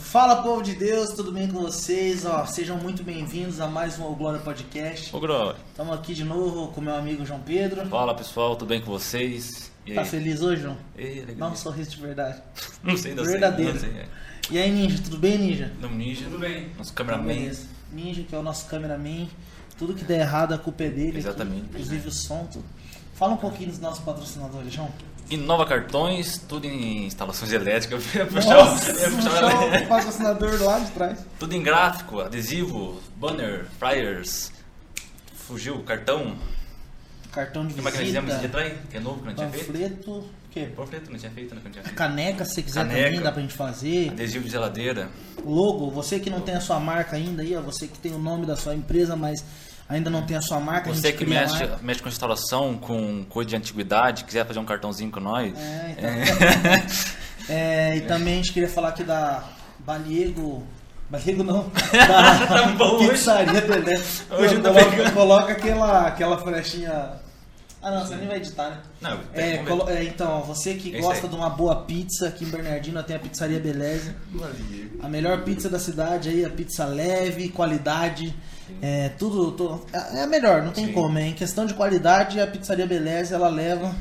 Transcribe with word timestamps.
Fala 0.00 0.42
povo 0.42 0.62
de 0.62 0.74
Deus, 0.74 1.10
tudo 1.10 1.30
bem 1.30 1.46
com 1.48 1.60
vocês? 1.60 2.24
Ó, 2.26 2.44
sejam 2.46 2.76
muito 2.78 3.02
bem-vindos 3.04 3.60
a 3.60 3.68
mais 3.68 3.98
um 3.98 4.04
O 4.06 4.14
Glória 4.16 4.40
Podcast. 4.40 5.14
Ô, 5.14 5.20
Glória. 5.20 5.56
Estamos 5.70 5.94
aqui 5.94 6.14
de 6.14 6.24
novo 6.24 6.68
com 6.68 6.80
meu 6.80 6.94
amigo 6.94 7.24
João 7.24 7.40
Pedro. 7.40 7.86
Fala 7.86 8.14
pessoal, 8.14 8.56
tudo 8.56 8.68
bem 8.68 8.80
com 8.80 8.90
vocês? 8.90 9.70
E 9.86 9.94
Tá 9.94 10.00
aí? 10.00 10.06
feliz 10.08 10.40
hoje, 10.42 10.62
João? 10.62 10.76
Ei, 10.96 11.20
Dá 11.20 11.26
legal. 11.28 11.50
um 11.50 11.56
sorriso 11.56 11.90
de 11.90 11.96
verdade. 12.00 12.42
Não 12.82 12.96
sei, 12.96 13.14
não 13.14 13.24
Verdadeiro. 13.24 13.78
sei. 13.78 13.88
Não 13.90 13.94
sei. 13.96 14.04
é. 14.04 14.08
E 14.50 14.58
aí, 14.58 14.70
Ninja, 14.72 15.00
tudo 15.04 15.16
bem, 15.18 15.38
Ninja? 15.38 15.70
Não, 15.80 15.90
Ninja. 15.90 16.24
Tudo 16.24 16.38
bem. 16.38 16.70
Nosso 16.76 16.92
cameraman. 16.92 17.52
Ninja, 17.92 18.22
que 18.22 18.34
é 18.34 18.38
o 18.38 18.42
nosso 18.42 18.66
cameraman. 18.66 19.28
Tudo 19.78 19.94
que 19.94 20.02
der 20.04 20.20
errado, 20.20 20.52
a 20.54 20.58
culpa 20.58 20.82
é 20.84 20.88
dele. 20.90 21.18
Exatamente. 21.18 21.60
aqui, 21.66 21.68
Inclusive 21.74 22.08
o 22.08 22.10
som. 22.10 22.46
Tudo. 22.50 22.64
Fala 23.14 23.34
um 23.34 23.36
pouquinho 23.36 23.68
dos 23.70 23.78
nossos 23.78 24.02
patrocinadores, 24.02 24.72
João. 24.72 24.90
Inova 25.30 25.64
Cartões, 25.64 26.38
tudo 26.48 26.66
em 26.66 27.06
instalações 27.06 27.52
elétricas. 27.52 28.02
Eu 28.14 28.26
puxar 28.26 28.58
o 28.58 29.88
patrocinador 29.88 30.60
lá 30.62 30.80
de 30.80 30.90
trás. 30.90 31.18
Tudo 31.38 31.54
em 31.54 31.62
gráfico, 31.62 32.20
adesivo, 32.20 33.00
banner, 33.16 33.66
flyers. 33.78 34.50
Fugiu, 35.34 35.78
cartão. 35.84 36.36
Cartão 37.32 37.64
de 37.64 37.74
O 37.74 37.76
que 37.76 37.82
mais 37.82 37.96
que 37.96 38.04
fizemos 38.04 38.34
visita, 38.34 38.58
atrás? 38.58 38.78
Que 38.90 38.96
é 38.96 39.00
novo 39.00 39.20
que 39.20 39.26
não 39.28 39.34
tinha 39.34 39.48
feito? 39.50 39.66
panfleto, 39.66 40.10
o 40.10 40.30
quê? 40.50 40.68
Panfleto 40.74 41.12
não 41.12 41.18
tinha 41.18 41.30
feito? 41.30 41.48
Que 41.50 41.54
não 41.54 41.70
tinha 41.70 41.84
feito. 41.84 41.96
Caneca, 41.96 42.44
se 42.44 42.54
você 42.54 42.62
quiser 42.62 42.80
Caneca. 42.80 43.04
também, 43.04 43.20
dá 43.20 43.32
pra 43.32 43.42
gente 43.42 43.54
fazer. 43.54 44.08
Adesivo 44.10 44.44
de 44.44 44.50
geladeira. 44.50 45.08
Logo, 45.44 45.90
você 45.92 46.18
que 46.18 46.28
não 46.28 46.40
tem 46.40 46.56
a 46.56 46.60
sua 46.60 46.80
marca 46.80 47.14
ainda 47.14 47.42
aí, 47.42 47.54
ó, 47.54 47.60
você 47.60 47.86
que 47.86 47.98
tem 48.00 48.12
o 48.12 48.18
nome 48.18 48.46
da 48.46 48.56
sua 48.56 48.74
empresa, 48.74 49.14
mas 49.14 49.44
ainda 49.90 50.08
não 50.08 50.22
tem 50.22 50.36
a 50.36 50.40
sua 50.40 50.58
marca, 50.60 50.88
a 50.90 50.94
Você 50.94 51.08
gente 51.08 51.18
que 51.18 51.26
mexe, 51.26 51.58
marca. 51.58 51.78
mexe 51.82 52.00
com 52.02 52.08
restauração, 52.08 52.78
com 52.78 53.24
coisa 53.28 53.50
de 53.50 53.56
antiguidade, 53.56 54.24
quiser 54.24 54.46
fazer 54.46 54.58
um 54.58 54.64
cartãozinho 54.64 55.10
com 55.10 55.20
nós. 55.20 55.52
É, 55.58 55.94
então. 55.98 57.54
É, 57.54 57.96
e 57.96 58.00
também 58.02 58.34
a 58.34 58.36
gente 58.36 58.52
queria 58.52 58.68
falar 58.68 58.90
aqui 58.90 59.04
da 59.04 59.42
Baliego. 59.80 60.62
Baliego 61.08 61.42
não. 61.42 61.70
Da 61.92 62.46
Tá. 62.76 62.98
Pizzaria 62.98 63.60
Belé. 63.62 64.00
Hoje 64.30 64.54
Não, 64.56 64.62
tá 64.62 64.70
coloca, 64.72 64.90
pegando. 64.90 65.12
coloca 65.14 65.52
aquela, 65.52 66.06
aquela 66.06 66.38
flechinha. 66.38 67.12
Ah 67.82 67.90
não, 67.90 68.06
você 68.06 68.14
nem 68.14 68.28
vai 68.28 68.36
editar, 68.36 68.68
né? 68.70 68.78
Não, 69.00 69.10
É, 69.10 69.14
vamos 69.14 69.32
ver. 69.32 69.64
colo- 69.66 69.88
é, 69.90 70.04
então, 70.04 70.42
você 70.42 70.74
que 70.74 70.94
É 70.94 71.00
gosta 71.00 71.24
aí. 71.26 71.30
de 71.30 71.34
uma 71.34 71.48
boa 71.48 71.76
pizza, 71.84 72.28
aqui 72.28 72.44
em 72.44 72.48
Bernardino 72.48 73.02
tem 73.02 73.16
a 73.16 73.18
Pizzaria 73.18 73.58
Beleza. 73.58 74.14
A 75.02 75.08
melhor 75.08 75.42
pizza 75.44 75.68
da 75.70 75.78
cidade 75.78 76.28
aí, 76.28 76.44
a 76.44 76.50
pizza 76.50 76.84
leve, 76.84 77.48
qualidade, 77.48 78.36
é 78.82 79.08
tudo, 79.10 79.52
tudo- 79.52 79.84
é 79.92 80.22
a 80.22 80.26
melhor, 80.26 80.62
não 80.62 80.72
tem 80.72 80.86
Sim. 80.86 80.92
como, 80.92 81.18
é 81.18 81.26
em 81.28 81.32
questão 81.34 81.66
de 81.66 81.74
qualidade, 81.74 82.40
a 82.40 82.46
pizzaria 82.46 82.86
Beleza 82.86 83.34
ela 83.34 83.48
leva 83.48 83.94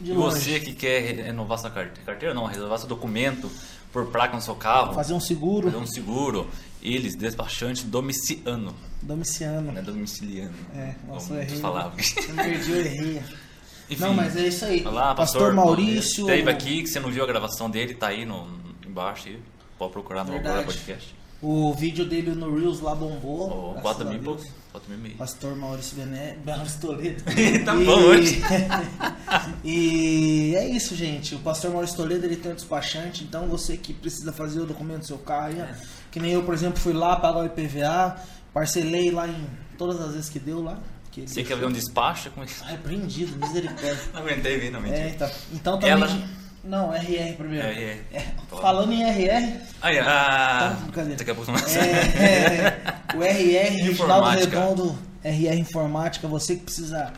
de 0.00 0.10
E 0.10 0.14
longe. 0.14 0.38
você 0.40 0.60
que 0.60 0.72
quer 0.72 1.00
renovar 1.24 1.58
sua 1.58 1.70
carteira, 1.70 2.34
não, 2.34 2.44
renovar 2.46 2.78
seu 2.78 2.88
documento 2.88 3.50
por 3.92 4.06
placa 4.06 4.34
no 4.36 4.42
seu 4.42 4.54
carro, 4.54 4.94
Fazer 4.94 5.14
um 5.14 5.20
seguro 5.20 5.70
fazer 5.70 5.82
um 5.82 5.86
seguro, 5.86 6.48
eles, 6.82 7.14
despachante 7.16 7.84
domiciano, 7.84 8.74
domiciano. 9.02 9.72
não 9.72 9.78
é 9.80 9.82
domiciliano. 9.82 10.54
É, 10.74 10.94
nossa, 11.06 11.32
eu 11.32 11.36
errei. 11.36 11.46
muitos 11.46 11.60
falavam. 11.60 11.92
Eu 11.98 12.34
perdi, 12.34 12.70
eu 12.70 12.80
errei. 12.80 13.22
Enfim, 13.90 14.02
Não, 14.04 14.14
mas 14.14 14.36
é 14.36 14.46
isso 14.46 14.64
aí. 14.64 14.86
Olá, 14.86 15.12
pastor, 15.16 15.40
pastor, 15.48 15.52
Maurício. 15.52 16.20
Esteve 16.30 16.48
aqui, 16.48 16.82
que 16.84 16.88
você 16.88 17.00
não 17.00 17.10
viu 17.10 17.24
a 17.24 17.26
gravação 17.26 17.68
dele, 17.68 17.92
tá 17.94 18.06
aí 18.06 18.24
no, 18.24 18.46
embaixo 18.86 19.26
aí. 19.26 19.40
Pode 19.76 19.92
procurar 19.92 20.22
no 20.24 20.30
Verdade. 20.30 20.58
Agora 20.60 20.66
Podcast. 20.72 21.12
O 21.42 21.72
vídeo 21.72 22.04
dele 22.04 22.32
no 22.32 22.54
Reels 22.54 22.80
lá 22.80 22.94
bombou. 22.94 23.74
Oh, 23.78 23.80
graças 23.80 23.82
4 23.82 24.02
a 24.02 24.10
mil 24.10 24.14
e 24.20 24.22
Deus. 24.22 24.36
pouco. 24.42 24.52
4 24.72 24.90
mil 24.90 24.98
e 24.98 25.02
meio. 25.02 25.14
Pastor 25.16 25.56
Maurício 25.56 25.96
Bené, 25.96 26.36
Maurício 26.44 26.80
Toledo. 26.80 27.22
Tá 27.64 27.74
bom 27.74 27.92
hoje. 27.92 28.42
e 29.64 30.54
é 30.56 30.68
isso, 30.68 30.94
gente. 30.94 31.34
O 31.34 31.38
pastor 31.40 31.70
Maurício 31.72 31.96
Toledo 31.96 32.26
ele 32.26 32.36
tem 32.36 32.52
um 32.52 32.54
despachante, 32.54 33.24
então 33.24 33.46
você 33.48 33.76
que 33.76 33.92
precisa 33.92 34.32
fazer 34.32 34.60
o 34.60 34.66
documento 34.66 35.00
do 35.00 35.06
seu 35.06 35.18
carro, 35.18 35.60
É. 35.60 35.74
que 36.10 36.20
nem 36.20 36.32
eu, 36.32 36.42
por 36.42 36.54
exemplo, 36.54 36.78
fui 36.78 36.92
lá 36.92 37.16
pagar 37.16 37.40
o 37.40 37.46
IPVA, 37.46 38.16
parcelei 38.52 39.10
lá 39.10 39.26
em 39.28 39.46
todas 39.78 40.00
as 40.00 40.12
vezes 40.12 40.28
que 40.28 40.38
deu 40.38 40.62
lá. 40.62 40.78
Que 41.10 41.26
Você 41.26 41.42
quer 41.42 41.56
ver 41.56 41.66
um 41.66 41.72
despacho? 41.72 42.30
Como... 42.30 42.46
Ai, 42.62 42.78
prendido, 42.78 43.36
misericórdia. 43.36 43.98
Não 44.14 44.20
aguentei 44.20 44.58
ver, 44.58 44.70
não, 44.70 44.80
mentira. 44.80 45.00
É, 45.00 45.08
então, 45.10 45.30
então 45.52 45.78
também. 45.80 45.90
Ela- 45.90 46.39
Não, 46.62 46.92
RR 46.92 47.34
primeiro. 47.36 47.66
É, 47.66 47.72
é. 47.72 48.04
É, 48.12 48.20
falando 48.48 48.92
em 48.92 49.02
RR, 49.02 49.60
Aí, 49.80 49.98
ah, 49.98 50.76
Tá, 50.94 51.02
daqui 51.04 51.30
a 51.30 51.34
pouco 51.34 51.50
não 51.50 51.58
É, 51.58 52.76
é, 53.12 53.16
o 53.16 53.22
RR, 53.22 53.82
Reginaldo. 53.82 54.28
Redondo, 54.38 54.98
RR 55.24 55.58
Informática, 55.58 56.28
você 56.28 56.56
que 56.56 56.62
precisa 56.64 57.12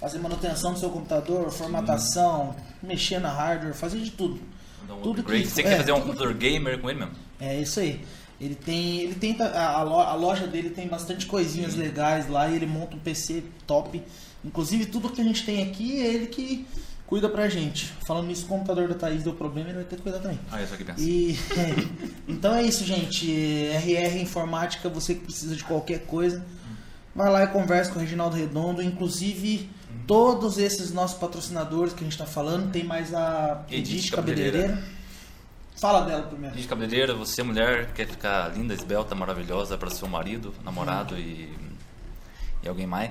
fazer 0.00 0.18
manutenção 0.18 0.72
do 0.72 0.78
seu 0.78 0.90
computador, 0.90 1.50
formatação, 1.50 2.54
mexer 2.82 3.18
na 3.18 3.30
hardware, 3.32 3.74
fazer 3.74 3.98
de 3.98 4.10
tudo. 4.12 4.40
Um 4.88 5.00
Tudo 5.00 5.20
upgrade. 5.20 5.42
que- 5.44 5.50
Você 5.50 5.62
é, 5.62 5.64
quer 5.64 5.76
fazer 5.78 5.92
um 5.92 6.00
computador 6.00 6.32
gamer 6.34 6.78
com 6.78 6.88
ele 6.88 7.00
mesmo? 7.00 7.14
É 7.40 7.58
isso 7.60 7.80
aí. 7.80 8.00
Ele 8.40 8.54
tem, 8.54 9.00
ele 9.00 9.14
tem 9.14 9.36
a, 9.40 9.78
a 9.78 9.82
lo- 9.82 9.98
a 10.00 10.14
loja 10.14 10.46
dele 10.46 10.70
tem 10.70 10.86
bastante 10.86 11.26
coisinhas 11.26 11.74
legais 11.74 12.28
lá 12.28 12.48
e 12.48 12.54
ele 12.54 12.66
monta 12.66 12.94
um 12.94 12.98
PC 13.00 13.42
top. 13.66 14.00
Inclusive 14.44 14.86
tudo 14.86 15.08
que 15.10 15.20
a 15.20 15.24
gente 15.24 15.44
tem 15.44 15.62
aqui 15.64 16.00
é 16.00 16.06
ele 16.06 16.26
que 16.26 16.66
cuida 17.06 17.28
pra 17.28 17.48
gente. 17.48 17.86
Falando 18.06 18.26
nisso, 18.26 18.44
o 18.46 18.48
computador 18.48 18.88
da 18.88 18.94
Thaís 18.94 19.22
deu 19.22 19.32
problema, 19.32 19.68
ele 19.68 19.78
vai 19.78 19.84
ter 19.84 19.96
que 19.96 20.02
cuidar 20.02 20.18
também. 20.18 20.38
Ah, 20.50 20.60
eu 20.60 20.66
só 20.66 20.76
que 20.76 20.84
penso. 20.84 21.00
E 21.00 21.38
então 22.28 22.54
é 22.54 22.62
isso, 22.62 22.84
gente. 22.84 23.26
RR 23.28 24.20
Informática, 24.20 24.88
você 24.88 25.14
que 25.14 25.20
precisa 25.20 25.54
de 25.54 25.64
qualquer 25.64 26.06
coisa, 26.06 26.44
vai 27.14 27.30
lá 27.30 27.44
e 27.44 27.48
conversa 27.48 27.90
com 27.90 27.98
o 27.98 28.02
Reginaldo 28.02 28.36
Redondo. 28.36 28.82
Inclusive, 28.82 29.70
todos 30.06 30.58
esses 30.58 30.92
nossos 30.92 31.18
patrocinadores 31.18 31.92
que 31.92 32.00
a 32.00 32.04
gente 32.04 32.12
está 32.12 32.26
falando, 32.26 32.70
tem 32.70 32.84
mais 32.84 33.14
a 33.14 33.64
Edith 33.70 33.94
Edith 33.94 34.10
Cabeleireira. 34.10 34.58
Cabeleireira. 34.58 34.96
Fala 35.78 36.00
dela 36.02 36.22
primeiro. 36.22 36.56
De 36.56 36.66
cabeleireira, 36.66 37.14
você 37.14 37.42
mulher 37.42 37.92
quer 37.92 38.06
ficar 38.06 38.48
linda, 38.56 38.72
esbelta, 38.72 39.14
maravilhosa 39.14 39.76
para 39.76 39.90
seu 39.90 40.08
marido, 40.08 40.54
namorado 40.64 41.18
e, 41.18 41.52
e 42.62 42.68
alguém 42.68 42.86
mais. 42.86 43.10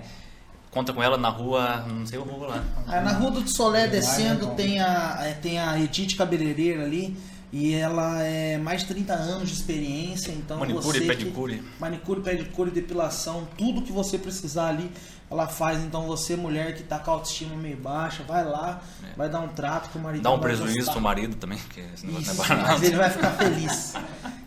Conta 0.76 0.92
com 0.92 1.02
ela 1.02 1.18
na 1.18 1.30
rua, 1.30 1.86
não 1.88 2.06
sei 2.06 2.20
o 2.20 2.24
rua 2.24 2.48
lá. 2.48 2.64
Ah, 2.86 3.00
na 3.00 3.14
Rua 3.14 3.32
do 3.32 3.50
Solé 3.50 3.88
descendo 3.88 4.48
tem 4.56 4.82
a, 4.82 5.20
é, 5.22 5.32
tem 5.34 5.58
a 5.58 5.80
Edith 5.80 6.18
Cabeleireira 6.18 6.84
ali. 6.84 7.16
E 7.54 7.74
ela 7.74 8.22
é 8.22 8.58
mais 8.58 8.82
de 8.82 8.88
30 8.88 9.14
anos 9.14 9.48
de 9.48 9.56
experiência, 9.56 10.30
então 10.34 10.60
Manicure, 10.60 11.00
você 11.00 11.06
pedicure. 11.06 11.64
manicure, 11.80 12.20
pedicure, 12.20 12.70
depilação, 12.70 13.48
tudo 13.58 13.82
que 13.84 13.94
você 13.94 14.18
precisar 14.18 14.68
ali, 14.68 14.92
ela 15.32 15.48
faz. 15.48 15.82
Então 15.82 16.06
você, 16.06 16.36
mulher 16.36 16.76
que 16.76 16.84
tá 16.84 17.00
com 17.00 17.12
a 17.12 17.14
autoestima 17.14 17.56
meio 17.56 17.78
baixa, 17.78 18.24
vai 18.28 18.44
lá, 18.44 18.82
É. 19.02 19.16
vai 19.16 19.30
dar 19.30 19.40
um 19.40 19.48
trato 19.48 19.90
que 19.90 19.98
o 19.98 20.02
marido 20.02 20.24
Dá 20.24 20.32
um 20.32 20.40
prejuízo 20.40 20.92
pro 20.92 21.00
marido 21.00 21.38
também, 21.38 21.58
porque 21.60 21.80
esse 21.94 22.06
negócio 22.06 22.30
Isso, 22.34 22.36
não 22.38 22.44
é 22.44 22.48
barato. 22.50 22.70
mas 22.74 22.84
ele 22.84 22.96
vai 22.98 23.10
ficar 23.10 23.32
feliz. 23.32 23.94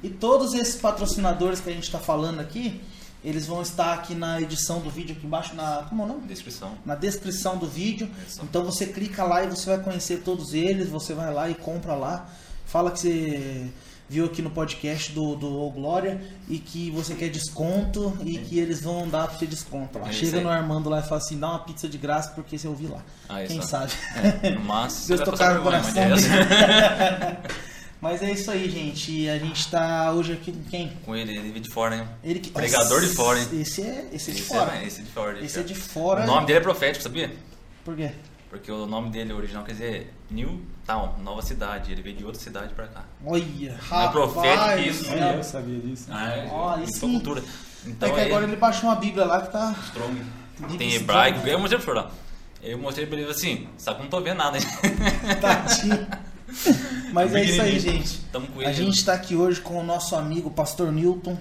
E 0.02 0.10
todos 0.10 0.52
esses 0.52 0.76
patrocinadores 0.76 1.60
que 1.60 1.70
a 1.70 1.72
gente 1.72 1.84
está 1.84 1.98
falando 1.98 2.40
aqui, 2.40 2.82
eles 3.24 3.46
vão 3.46 3.62
estar 3.62 3.94
aqui 3.94 4.14
na 4.14 4.40
edição 4.40 4.80
do 4.80 4.90
vídeo 4.90 5.16
aqui 5.16 5.26
embaixo, 5.26 5.54
na 5.54 5.84
como 5.88 6.02
é 6.02 6.04
o 6.04 6.08
nome? 6.08 6.26
Descrição. 6.26 6.72
na 6.84 6.94
descrição 6.94 7.56
do 7.56 7.66
vídeo. 7.66 8.08
Isso. 8.26 8.40
Então 8.42 8.64
você 8.64 8.86
clica 8.86 9.24
lá 9.24 9.44
e 9.44 9.48
você 9.48 9.70
vai 9.70 9.80
conhecer 9.80 10.22
todos 10.22 10.54
eles, 10.54 10.88
você 10.88 11.14
vai 11.14 11.32
lá 11.32 11.50
e 11.50 11.54
compra 11.54 11.94
lá. 11.94 12.28
Fala 12.64 12.90
que 12.90 13.00
você 13.00 13.70
viu 14.08 14.24
aqui 14.24 14.40
no 14.40 14.50
podcast 14.50 15.12
do, 15.12 15.36
do 15.36 15.70
Glória 15.70 16.20
e 16.48 16.58
que 16.58 16.90
você 16.90 17.14
quer 17.14 17.28
desconto 17.28 18.16
e 18.24 18.38
que 18.38 18.58
eles 18.58 18.80
vão 18.80 19.06
dar 19.06 19.28
pra 19.28 19.38
você 19.38 19.46
desconto 19.46 19.98
lá. 19.98 20.08
É 20.08 20.12
Chega 20.12 20.40
no 20.40 20.48
Armando 20.48 20.88
lá 20.88 21.00
e 21.00 21.02
fala 21.02 21.20
assim, 21.20 21.38
dá 21.38 21.48
uma 21.50 21.58
pizza 21.58 21.88
de 21.88 21.98
graça 21.98 22.30
porque 22.30 22.56
você 22.56 22.66
ouviu 22.66 22.90
lá. 22.90 23.02
Ah. 23.28 23.44
Quem 23.46 23.60
sabe? 23.60 23.92
É, 24.42 24.50
no 24.50 24.60
máximo, 24.60 25.08
Deus 25.16 25.28
tocar 25.28 25.54
no 25.54 25.62
coração. 25.62 25.92
mas 28.00 28.22
é 28.22 28.26
é 28.30 28.32
isso 28.32 28.50
aí, 28.50 28.68
gente. 28.70 29.10
E 29.12 29.28
A 29.28 29.38
gente 29.38 29.68
tá 29.70 30.12
hoje 30.12 30.32
aqui 30.32 30.52
com 30.52 30.62
quem? 30.64 30.92
Com 31.04 31.16
ele, 31.16 31.36
ele 31.36 31.50
veio 31.50 31.60
de 31.60 31.72
fora, 31.72 31.96
hein? 31.96 32.08
Ele 32.22 32.38
que... 32.38 32.50
Pregador 32.50 33.00
de 33.00 33.08
fora, 33.08 33.38
hein? 33.38 33.48
Esse 33.52 33.82
é, 33.82 34.08
esse 34.12 34.30
é 34.30 34.34
de 34.34 34.40
Esse 34.40 34.48
fora. 34.48 34.76
É, 34.76 34.86
esse 34.86 35.00
é 35.00 35.04
de 35.04 35.10
fora. 35.10 35.44
Esse 35.44 35.58
é 35.58 35.62
de 35.62 35.74
fora. 35.74 36.22
O 36.22 36.26
nome 36.26 36.46
dele 36.46 36.58
é 36.58 36.62
profético, 36.62 37.02
sabia? 37.02 37.32
Por 37.84 37.96
quê? 37.96 38.12
Porque 38.50 38.72
o 38.72 38.86
nome 38.86 39.10
dele 39.10 39.32
original 39.32 39.62
quer 39.64 39.72
dizer 39.72 40.14
New 40.30 40.62
Town, 40.86 41.18
nova 41.22 41.42
cidade. 41.42 41.92
Ele 41.92 42.00
veio 42.00 42.16
de 42.16 42.24
outra 42.24 42.40
cidade 42.40 42.72
pra 42.72 42.86
cá. 42.86 43.04
Olha, 43.24 43.78
Não 43.90 44.02
é 44.02 44.08
profético 44.08 44.56
rapaz, 44.56 44.86
isso, 44.86 45.10
né? 45.10 45.36
Eu 45.36 45.44
sabia 45.44 45.78
disso. 45.80 46.06
Ah, 46.10 46.28
é. 46.30 46.50
Aí 46.76 46.84
isso 46.84 47.00
cultura. 47.00 47.42
Então 47.86 48.08
é 48.08 48.12
que 48.12 48.20
é 48.20 48.24
agora 48.24 48.44
ele 48.44 48.56
baixou 48.56 48.88
uma 48.88 48.96
bíblia 48.96 49.24
lá 49.24 49.42
que 49.42 49.52
tá... 49.52 49.74
Strong. 49.86 50.22
Bíblia 50.60 50.78
Tem 50.78 50.88
Strong. 50.88 51.02
hebraico. 51.04 51.46
Eu 51.46 51.58
mostrei 51.58 51.78
pro 51.80 51.92
senhor 51.92 52.04
lá. 52.04 52.10
Eu 52.62 52.78
mostrei 52.78 53.06
pra 53.06 53.18
ele 53.18 53.30
assim, 53.30 53.68
sabe 53.76 53.96
que 53.96 54.00
eu 54.02 54.04
não 54.04 54.10
tô 54.10 54.20
vendo 54.20 54.38
nada, 54.38 54.58
hein? 54.58 54.64
Tadinho. 55.40 56.06
Mas 57.12 57.34
é 57.34 57.44
isso 57.44 57.60
aí, 57.62 57.78
gente. 57.78 58.20
Tamo 58.32 58.46
com 58.48 58.60
A 58.60 58.64
ele. 58.64 58.72
gente 58.74 58.94
está 58.98 59.14
aqui 59.14 59.34
hoje 59.34 59.60
com 59.60 59.78
o 59.80 59.82
nosso 59.84 60.16
amigo 60.16 60.50
Pastor 60.50 60.90
Newton. 60.92 61.36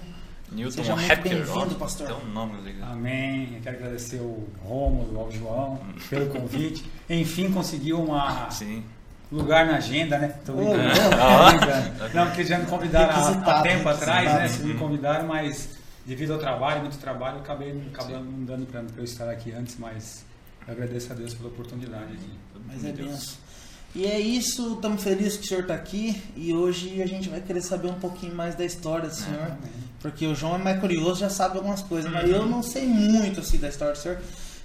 Newton 0.50 0.70
Seja 0.72 0.96
muito 0.96 1.22
bem-vindo, 1.22 1.74
pastor. 1.74 2.06
Tem 2.06 2.16
um 2.16 2.32
nome 2.32 2.58
legal. 2.62 2.92
Amém. 2.92 3.54
Eu 3.56 3.60
quero 3.60 3.76
agradecer 3.76 4.16
o 4.16 4.48
Rômulo, 4.64 5.20
ao 5.20 5.30
João, 5.30 5.78
pelo 6.08 6.26
convite. 6.30 6.84
Enfim, 7.08 7.50
conseguiu 7.52 8.00
um 8.00 8.50
Sim. 8.50 8.82
lugar 9.30 9.66
na 9.66 9.76
agenda, 9.76 10.16
né? 10.18 10.28
Tô 10.46 10.54
brincando. 10.54 10.78
brincando. 10.78 12.14
Não, 12.14 12.26
porque 12.28 12.44
já 12.44 12.58
me 12.58 12.64
convidaram 12.66 13.10
há- 13.14 13.58
há, 13.58 13.62
tempo 13.62 13.88
atrás, 13.90 14.24
né? 14.24 14.32
requisitado. 14.32 14.48
Vocês 14.48 14.64
me 14.64 14.74
convidaram, 14.74 15.26
mas 15.26 15.68
devido 16.06 16.32
ao 16.32 16.38
trabalho, 16.38 16.80
muito 16.80 16.96
trabalho, 16.96 17.36
eu 17.36 17.40
acabei 17.40 17.82
acabando 17.92 18.24
não 18.24 18.44
dando 18.44 18.66
pra 18.66 18.82
eu 18.96 19.04
estar 19.04 19.28
aqui 19.28 19.52
antes, 19.52 19.76
mas 19.78 20.24
eu 20.66 20.72
agradeço 20.72 21.12
a 21.12 21.14
Deus 21.14 21.34
pela 21.34 21.50
oportunidade. 21.50 22.16
Mas 22.66 22.84
é 22.86 22.92
benção. 22.92 23.36
E 23.94 24.04
é 24.06 24.20
isso, 24.20 24.74
estamos 24.74 25.02
felizes 25.02 25.38
que 25.38 25.44
o 25.44 25.48
senhor 25.48 25.62
está 25.62 25.74
aqui 25.74 26.20
e 26.36 26.52
hoje 26.54 27.02
a 27.02 27.06
gente 27.06 27.28
vai 27.28 27.40
querer 27.40 27.62
saber 27.62 27.88
um 27.88 27.94
pouquinho 27.98 28.34
mais 28.34 28.54
da 28.54 28.64
história 28.64 29.08
do 29.08 29.14
senhor. 29.14 29.56
Porque 30.00 30.26
o 30.26 30.34
João 30.34 30.54
é 30.56 30.58
mais 30.58 30.78
curioso, 30.80 31.20
já 31.20 31.30
sabe 31.30 31.56
algumas 31.56 31.82
coisas, 31.82 32.10
mas 32.10 32.30
eu 32.30 32.46
não 32.46 32.62
sei 32.62 32.86
muito 32.86 33.40
assim 33.40 33.58
da 33.58 33.68
história 33.68 33.94
do 33.94 33.98
senhor. 33.98 34.18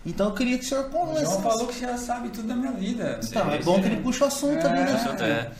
Então 0.05 0.27
eu 0.27 0.33
queria 0.35 0.57
que 0.59 0.65
o 0.65 0.67
senhor 0.67 0.85
O 0.85 0.89
conversasse. 0.89 1.25
João 1.31 1.41
falou 1.41 1.67
que 1.67 1.79
já 1.79 1.97
sabe 1.97 2.29
tudo 2.29 2.47
da 2.49 2.55
minha 2.55 2.73
vida. 2.73 3.19
Então, 3.23 3.49
é 3.49 3.57
bom 3.59 3.79
que 3.81 3.87
ele 3.87 3.97
puxa 4.01 4.25
o 4.25 4.27
assunto 4.27 4.67
É. 4.67 4.69
ali, 4.69 4.83
né? 4.83 4.91
Assunto 4.93 5.23
é. 5.23 5.51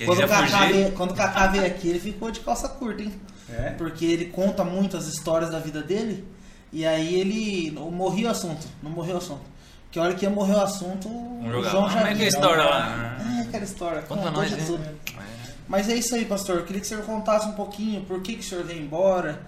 é 0.00 0.04
Quando 0.06 0.24
o, 0.24 0.28
fugiu. 0.28 0.58
veio, 0.68 0.92
quando 0.92 1.10
o 1.10 1.14
Kaká 1.14 1.46
veio 1.48 1.66
aqui, 1.66 1.88
ele 1.88 2.00
ficou 2.00 2.30
de 2.30 2.40
calça 2.40 2.68
curta, 2.68 3.02
hein? 3.02 3.12
É? 3.50 3.70
Porque 3.70 4.06
ele 4.06 4.26
conta 4.26 4.64
muito 4.64 4.96
as 4.96 5.06
histórias 5.06 5.50
da 5.50 5.58
vida 5.58 5.82
dele. 5.82 6.24
E 6.72 6.86
aí 6.86 7.14
ele. 7.20 7.70
Não 7.72 7.90
morria 7.90 8.28
o 8.28 8.30
assunto. 8.30 8.66
Não 8.82 8.90
morreu 8.90 9.16
o 9.16 9.18
assunto. 9.18 9.42
Que 9.90 9.98
a 9.98 10.02
hora 10.02 10.14
que 10.14 10.24
ia 10.24 10.30
morrer 10.30 10.54
o 10.54 10.60
assunto, 10.60 11.08
o. 11.08 11.40
João 11.50 11.88
já 11.88 11.98
Como 11.98 11.98
é 11.98 12.02
que 12.02 12.06
é 12.06 12.10
a 12.10 12.14
vinha. 12.14 12.28
história 12.28 12.64
lá? 12.64 13.16
É, 13.40 13.42
aquela 13.42 13.64
história. 13.64 14.02
Conta 14.02 14.22
contou 14.22 14.42
nós, 14.42 14.50
de 14.50 14.56
né? 14.56 14.64
tudo. 14.66 14.82
É. 14.84 15.20
Mas 15.68 15.88
é 15.88 15.94
isso 15.94 16.14
aí, 16.14 16.24
pastor. 16.24 16.56
Eu 16.58 16.64
queria 16.64 16.80
que 16.80 16.86
o 16.86 16.88
senhor 16.88 17.04
contasse 17.04 17.46
um 17.48 17.52
pouquinho 17.52 18.02
por 18.02 18.20
que, 18.20 18.34
que 18.34 18.40
o 18.40 18.42
senhor 18.44 18.64
veio 18.64 18.82
embora. 18.82 19.40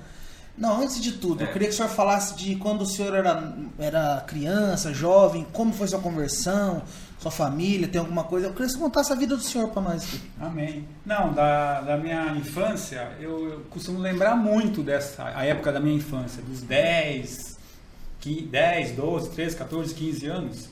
Não, 0.57 0.81
antes 0.83 1.01
de 1.01 1.13
tudo, 1.13 1.43
eu 1.43 1.49
É. 1.49 1.53
queria 1.53 1.69
que 1.69 1.75
o 1.75 1.77
senhor 1.77 1.89
falasse 1.89 2.35
de 2.37 2.57
quando 2.57 2.83
o 2.83 2.87
senhor 2.87 3.15
era, 3.15 3.55
era 3.79 4.23
criança, 4.27 4.93
jovem, 4.93 5.47
como 5.53 5.73
foi 5.73 5.89
sua 5.89 5.99
conversão, 6.01 6.83
sua 7.19 7.31
família, 7.31 7.89
tem 7.89 7.99
alguma 8.01 8.25
coisa. 8.25 8.47
Eu 8.49 8.53
queria 8.53 8.67
que 8.67 8.73
você 8.75 8.79
contasse 8.79 9.13
a 9.13 9.17
vida 9.17 9.37
do 9.37 9.43
senhor 9.43 9.69
para 9.71 9.83
nós 9.83 10.03
aqui. 10.05 10.21
Amém. 10.41 10.87
Não, 11.07 11.33
da, 11.33 11.81
da 11.81 11.97
minha 11.97 12.27
infância, 12.37 13.13
eu, 13.21 13.49
eu 13.51 13.61
costumo 13.71 13.99
lembrar 13.99 14.37
muito 14.37 14.83
dessa 14.83 15.25
a 15.35 15.45
época 15.45 15.73
da 15.73 15.81
minha 15.81 15.97
infância, 15.97 16.43
dos 16.43 16.61
10, 16.63 17.21
15, 17.29 17.52
10, 18.31 18.93
12, 18.93 19.31
13, 19.31 19.57
14, 19.57 19.95
15 19.95 20.27
anos. 20.27 20.69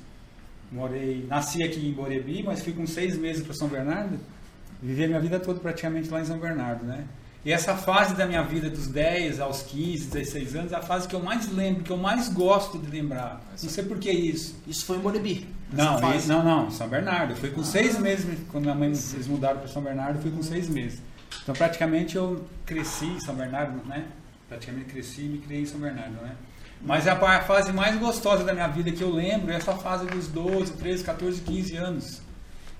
Morei, 0.70 1.26
nasci 1.28 1.62
aqui 1.62 1.86
em 1.88 1.92
Borebi, 1.92 2.42
mas 2.44 2.62
fui 2.62 2.72
com 2.72 2.86
seis 2.86 3.16
meses 3.18 3.42
para 3.42 3.54
São 3.54 3.68
Bernardo. 3.68 4.18
Vivi 4.80 5.04
a 5.04 5.08
minha 5.08 5.20
vida 5.20 5.40
toda 5.40 5.58
praticamente 5.58 6.08
lá 6.08 6.20
em 6.20 6.24
São 6.24 6.38
Bernardo, 6.38 6.84
né? 6.84 7.04
E 7.44 7.50
essa 7.52 7.74
fase 7.74 8.14
da 8.14 8.26
minha 8.26 8.42
vida, 8.42 8.68
dos 8.68 8.86
10 8.86 9.40
aos 9.40 9.62
15, 9.62 10.08
16 10.10 10.54
anos, 10.56 10.72
é 10.72 10.76
a 10.76 10.82
fase 10.82 11.08
que 11.08 11.14
eu 11.14 11.20
mais 11.22 11.50
lembro, 11.50 11.82
que 11.82 11.90
eu 11.90 11.96
mais 11.96 12.28
gosto 12.28 12.78
de 12.78 12.90
lembrar. 12.90 13.40
Não 13.62 13.70
sei 13.70 13.82
por 13.82 13.98
que 13.98 14.10
isso. 14.10 14.56
Isso 14.66 14.84
foi 14.84 14.98
em 14.98 15.00
Morebi. 15.00 15.48
essa 15.72 16.00
Não, 16.00 16.14
e- 16.14 16.26
não, 16.26 16.44
não, 16.44 16.70
São 16.70 16.86
Bernardo. 16.86 17.32
Eu 17.32 17.36
fui 17.36 17.50
com 17.50 17.64
seis 17.64 17.98
meses, 17.98 18.26
quando 18.52 18.64
minha 18.64 18.74
mãe, 18.74 18.88
eles 18.88 19.26
mudaram 19.26 19.58
para 19.58 19.68
São 19.68 19.82
Bernardo, 19.82 20.16
eu 20.18 20.22
fui 20.22 20.30
com 20.30 20.42
seis 20.42 20.68
meses. 20.68 21.00
Então 21.42 21.54
praticamente 21.54 22.16
eu 22.16 22.44
cresci 22.66 23.06
em 23.06 23.20
São 23.20 23.34
Bernardo, 23.34 23.86
né? 23.88 24.06
Praticamente 24.48 24.86
cresci 24.86 25.22
e 25.22 25.28
me 25.28 25.38
criei 25.38 25.62
em 25.62 25.66
São 25.66 25.80
Bernardo, 25.80 26.20
né? 26.22 26.34
Mas 26.82 27.06
a, 27.06 27.14
pa- 27.14 27.36
a 27.36 27.40
fase 27.42 27.72
mais 27.72 27.96
gostosa 27.98 28.42
da 28.44 28.52
minha 28.54 28.68
vida 28.68 28.90
que 28.90 29.02
eu 29.02 29.10
lembro 29.10 29.52
é 29.52 29.56
essa 29.56 29.74
fase 29.74 30.06
dos 30.06 30.28
12, 30.28 30.72
13, 30.72 31.04
14, 31.04 31.40
15 31.42 31.76
anos. 31.76 32.22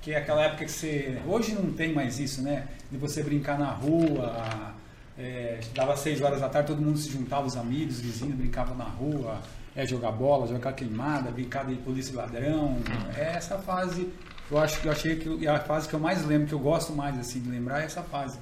Que 0.00 0.12
é 0.12 0.16
aquela 0.18 0.42
época 0.42 0.64
que 0.64 0.70
você. 0.72 1.20
Hoje 1.26 1.52
não 1.54 1.70
tem 1.72 1.92
mais 1.92 2.18
isso, 2.18 2.40
né? 2.42 2.66
De 2.90 2.96
você 2.96 3.22
brincar 3.22 3.58
na 3.58 3.70
rua, 3.70 4.74
é, 5.18 5.60
dava 5.74 5.94
6 5.96 6.22
horas 6.22 6.40
da 6.40 6.48
tarde, 6.48 6.68
todo 6.68 6.80
mundo 6.80 6.96
se 6.98 7.10
juntava, 7.10 7.46
os 7.46 7.56
amigos, 7.56 7.96
os 7.96 8.00
vizinhos, 8.00 8.34
brincavam 8.34 8.74
na 8.74 8.84
rua, 8.84 9.38
é, 9.76 9.86
jogar 9.86 10.12
bola, 10.12 10.46
jogar 10.46 10.72
queimada, 10.72 11.30
brincar 11.30 11.66
de 11.66 11.74
polícia 11.74 12.12
e 12.12 12.16
ladrão. 12.16 12.78
É 13.14 13.32
essa 13.36 13.58
fase, 13.58 14.08
eu 14.50 14.58
acho 14.58 14.80
que 14.80 14.88
eu 14.88 14.92
achei 14.92 15.16
que 15.16 15.46
é 15.46 15.50
a 15.50 15.60
fase 15.60 15.86
que 15.86 15.94
eu 15.94 16.00
mais 16.00 16.24
lembro, 16.24 16.46
que 16.48 16.54
eu 16.54 16.58
gosto 16.58 16.94
mais 16.94 17.18
assim 17.18 17.38
de 17.40 17.50
lembrar, 17.50 17.82
é 17.82 17.84
essa 17.84 18.02
fase. 18.02 18.38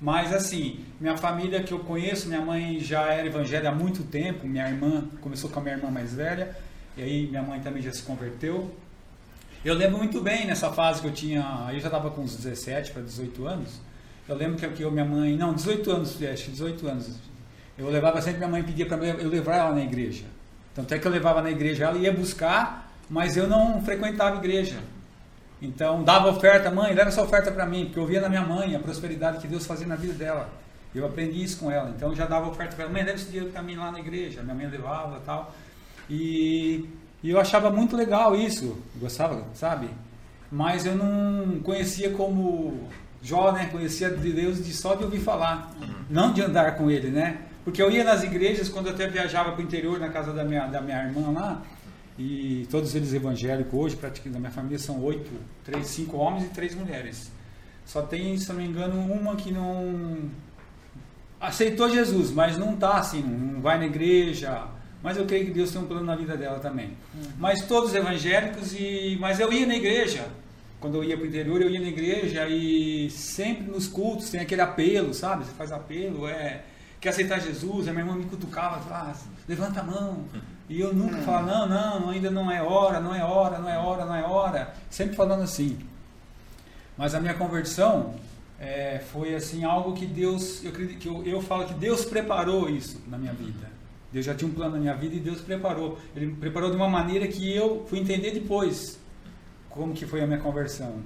Mas 0.00 0.32
assim, 0.32 0.84
minha 1.00 1.16
família 1.16 1.62
que 1.62 1.72
eu 1.72 1.80
conheço, 1.80 2.28
minha 2.28 2.40
mãe 2.40 2.78
já 2.78 3.12
era 3.12 3.26
evangélica 3.26 3.70
há 3.70 3.74
muito 3.74 4.04
tempo, 4.04 4.46
minha 4.46 4.68
irmã 4.68 5.04
começou 5.20 5.50
com 5.50 5.58
a 5.58 5.62
minha 5.62 5.74
irmã 5.74 5.90
mais 5.90 6.14
velha, 6.14 6.56
e 6.96 7.02
aí 7.02 7.26
minha 7.26 7.42
mãe 7.42 7.60
também 7.60 7.82
já 7.82 7.92
se 7.92 8.02
converteu. 8.02 8.72
Eu 9.64 9.74
lembro 9.74 9.98
muito 9.98 10.20
bem 10.20 10.46
nessa 10.46 10.72
fase 10.72 11.00
que 11.00 11.08
eu 11.08 11.12
tinha, 11.12 11.68
eu 11.72 11.80
já 11.80 11.88
estava 11.88 12.10
com 12.10 12.22
uns 12.22 12.36
17 12.36 12.92
para 12.92 13.02
18 13.02 13.46
anos. 13.46 13.80
Eu 14.28 14.36
lembro 14.36 14.56
que, 14.56 14.68
que 14.68 14.82
eu, 14.82 14.90
minha 14.90 15.04
mãe, 15.04 15.36
não, 15.36 15.52
18 15.52 15.90
anos, 15.90 16.22
acho 16.22 16.44
que 16.44 16.50
18 16.52 16.86
anos. 16.86 17.16
Eu 17.76 17.88
levava 17.88 18.20
sempre, 18.20 18.38
minha 18.38 18.50
mãe 18.50 18.62
pedia 18.62 18.86
para 18.86 19.04
eu 19.04 19.28
levar 19.28 19.56
ela 19.56 19.74
na 19.74 19.82
igreja. 19.82 20.24
Tanto 20.74 20.94
é 20.94 20.98
que 20.98 21.06
eu 21.06 21.10
levava 21.10 21.42
na 21.42 21.50
igreja, 21.50 21.86
ela 21.86 21.98
ia 21.98 22.12
buscar, 22.12 22.92
mas 23.10 23.36
eu 23.36 23.48
não 23.48 23.82
frequentava 23.82 24.36
igreja. 24.36 24.76
Então, 25.60 26.04
dava 26.04 26.28
oferta, 26.28 26.70
mãe, 26.70 26.94
leva 26.94 27.08
essa 27.08 27.22
oferta 27.22 27.50
para 27.50 27.66
mim, 27.66 27.86
porque 27.86 27.98
eu 27.98 28.06
via 28.06 28.20
na 28.20 28.28
minha 28.28 28.42
mãe 28.42 28.74
a 28.76 28.78
prosperidade 28.78 29.38
que 29.38 29.48
Deus 29.48 29.66
fazia 29.66 29.86
na 29.86 29.96
vida 29.96 30.12
dela. 30.12 30.48
Eu 30.94 31.04
aprendi 31.04 31.42
isso 31.42 31.58
com 31.58 31.70
ela. 31.70 31.90
Então, 31.90 32.10
eu 32.10 32.16
já 32.16 32.26
dava 32.26 32.48
oferta 32.48 32.74
para 32.74 32.84
ela, 32.84 32.92
mãe, 32.92 33.02
leva 33.02 33.16
esse 33.16 33.26
dinheiro 33.26 33.50
para 33.50 33.62
mim 33.62 33.76
lá 33.76 33.90
na 33.90 33.98
igreja. 33.98 34.42
Minha 34.42 34.54
mãe 34.54 34.68
levava 34.68 35.20
tal. 35.26 35.52
E, 36.08 36.88
e 37.22 37.30
eu 37.30 37.40
achava 37.40 37.70
muito 37.70 37.96
legal 37.96 38.34
isso, 38.36 38.78
gostava, 38.96 39.44
sabe? 39.54 39.88
Mas 40.50 40.86
eu 40.86 40.94
não 40.94 41.60
conhecia 41.60 42.10
como 42.10 42.88
Jó, 43.22 43.52
né? 43.52 43.68
Conhecia 43.70 44.10
de 44.10 44.32
Deus 44.32 44.64
de 44.64 44.72
só 44.72 44.94
de 44.94 45.04
ouvir 45.04 45.20
falar, 45.20 45.72
não 46.08 46.32
de 46.32 46.40
andar 46.42 46.76
com 46.76 46.90
ele, 46.90 47.10
né? 47.10 47.38
Porque 47.64 47.82
eu 47.82 47.90
ia 47.90 48.04
nas 48.04 48.22
igrejas, 48.22 48.68
quando 48.68 48.86
eu 48.86 48.94
até 48.94 49.06
viajava 49.08 49.52
para 49.52 49.60
o 49.60 49.64
interior, 49.64 49.98
na 49.98 50.08
casa 50.08 50.32
da 50.32 50.44
minha, 50.44 50.66
da 50.66 50.80
minha 50.80 51.04
irmã 51.04 51.30
lá, 51.32 51.62
e 52.18 52.66
todos 52.68 52.94
eles 52.96 53.14
evangélicos 53.14 53.72
hoje, 53.72 53.96
praticamente 53.96 54.34
da 54.34 54.40
minha 54.40 54.50
família 54.50 54.78
são 54.78 55.00
oito, 55.04 55.30
três, 55.64 55.86
cinco 55.86 56.16
homens 56.16 56.46
e 56.46 56.48
três 56.48 56.74
mulheres. 56.74 57.30
Só 57.86 58.02
tem, 58.02 58.36
se 58.36 58.48
não 58.48 58.56
me 58.56 58.66
engano, 58.66 59.00
uma 59.00 59.36
que 59.36 59.52
não 59.52 60.28
aceitou 61.40 61.88
Jesus, 61.88 62.32
mas 62.32 62.58
não 62.58 62.74
está 62.74 62.98
assim, 62.98 63.22
não 63.22 63.60
vai 63.60 63.78
na 63.78 63.86
igreja. 63.86 64.66
Mas 65.00 65.16
eu 65.16 65.26
creio 65.26 65.46
que 65.46 65.52
Deus 65.52 65.70
tem 65.70 65.80
um 65.80 65.86
plano 65.86 66.04
na 66.04 66.16
vida 66.16 66.36
dela 66.36 66.58
também. 66.58 66.90
Mas 67.38 67.62
todos 67.62 67.94
evangélicos 67.94 68.74
e, 68.74 69.16
mas 69.20 69.38
eu 69.38 69.52
ia 69.52 69.64
na 69.64 69.76
igreja. 69.76 70.26
Quando 70.80 70.96
eu 70.96 71.04
ia 71.04 71.16
para 71.16 71.24
o 71.24 71.28
interior, 71.28 71.62
eu 71.62 71.70
ia 71.70 71.80
na 71.80 71.88
igreja 71.88 72.48
e 72.48 73.08
sempre 73.10 73.70
nos 73.70 73.86
cultos 73.86 74.28
tem 74.30 74.40
aquele 74.40 74.60
apelo, 74.60 75.14
sabe? 75.14 75.44
Você 75.44 75.52
faz 75.52 75.70
apelo, 75.70 76.26
é 76.26 76.62
quer 77.00 77.10
aceitar 77.10 77.40
Jesus, 77.40 77.86
a 77.86 77.92
minha 77.92 78.04
irmã 78.04 78.16
me 78.16 78.24
cutucava, 78.24 78.80
falava, 78.80 79.12
ah, 79.12 79.30
levanta 79.48 79.80
a 79.80 79.84
mão. 79.84 80.24
E 80.68 80.80
eu 80.80 80.92
nunca 80.92 81.16
falava, 81.18 81.66
não, 81.66 82.00
não, 82.00 82.10
ainda 82.10 82.30
não 82.30 82.50
é 82.50 82.62
hora, 82.62 83.00
não 83.00 83.14
é 83.14 83.24
hora, 83.24 83.58
não 83.58 83.68
é 83.68 83.78
hora, 83.78 84.04
não 84.04 84.14
é 84.14 84.22
hora. 84.22 84.74
Sempre 84.90 85.16
falando 85.16 85.42
assim. 85.42 85.78
Mas 86.96 87.14
a 87.14 87.20
minha 87.20 87.34
conversão 87.34 88.14
é, 88.60 88.98
foi 89.12 89.34
assim 89.34 89.64
algo 89.64 89.94
que 89.94 90.04
Deus, 90.04 90.62
eu, 90.64 90.70
acredito- 90.70 90.98
que 90.98 91.08
eu, 91.08 91.24
eu 91.24 91.40
falo 91.40 91.64
que 91.66 91.74
Deus 91.74 92.04
preparou 92.04 92.68
isso 92.68 93.00
na 93.08 93.16
minha 93.16 93.32
vida. 93.32 93.70
Deus 94.12 94.24
já 94.26 94.34
tinha 94.34 94.50
um 94.50 94.54
plano 94.54 94.74
na 94.74 94.80
minha 94.80 94.94
vida 94.94 95.14
e 95.14 95.20
Deus 95.20 95.40
preparou. 95.40 95.98
Ele 96.14 96.26
me 96.26 96.34
preparou 96.36 96.70
de 96.70 96.76
uma 96.76 96.88
maneira 96.88 97.26
que 97.28 97.54
eu 97.54 97.86
fui 97.88 97.98
entender 97.98 98.32
depois 98.32 98.98
como 99.70 99.94
que 99.94 100.06
foi 100.06 100.20
a 100.22 100.26
minha 100.26 100.38
conversão. 100.40 100.96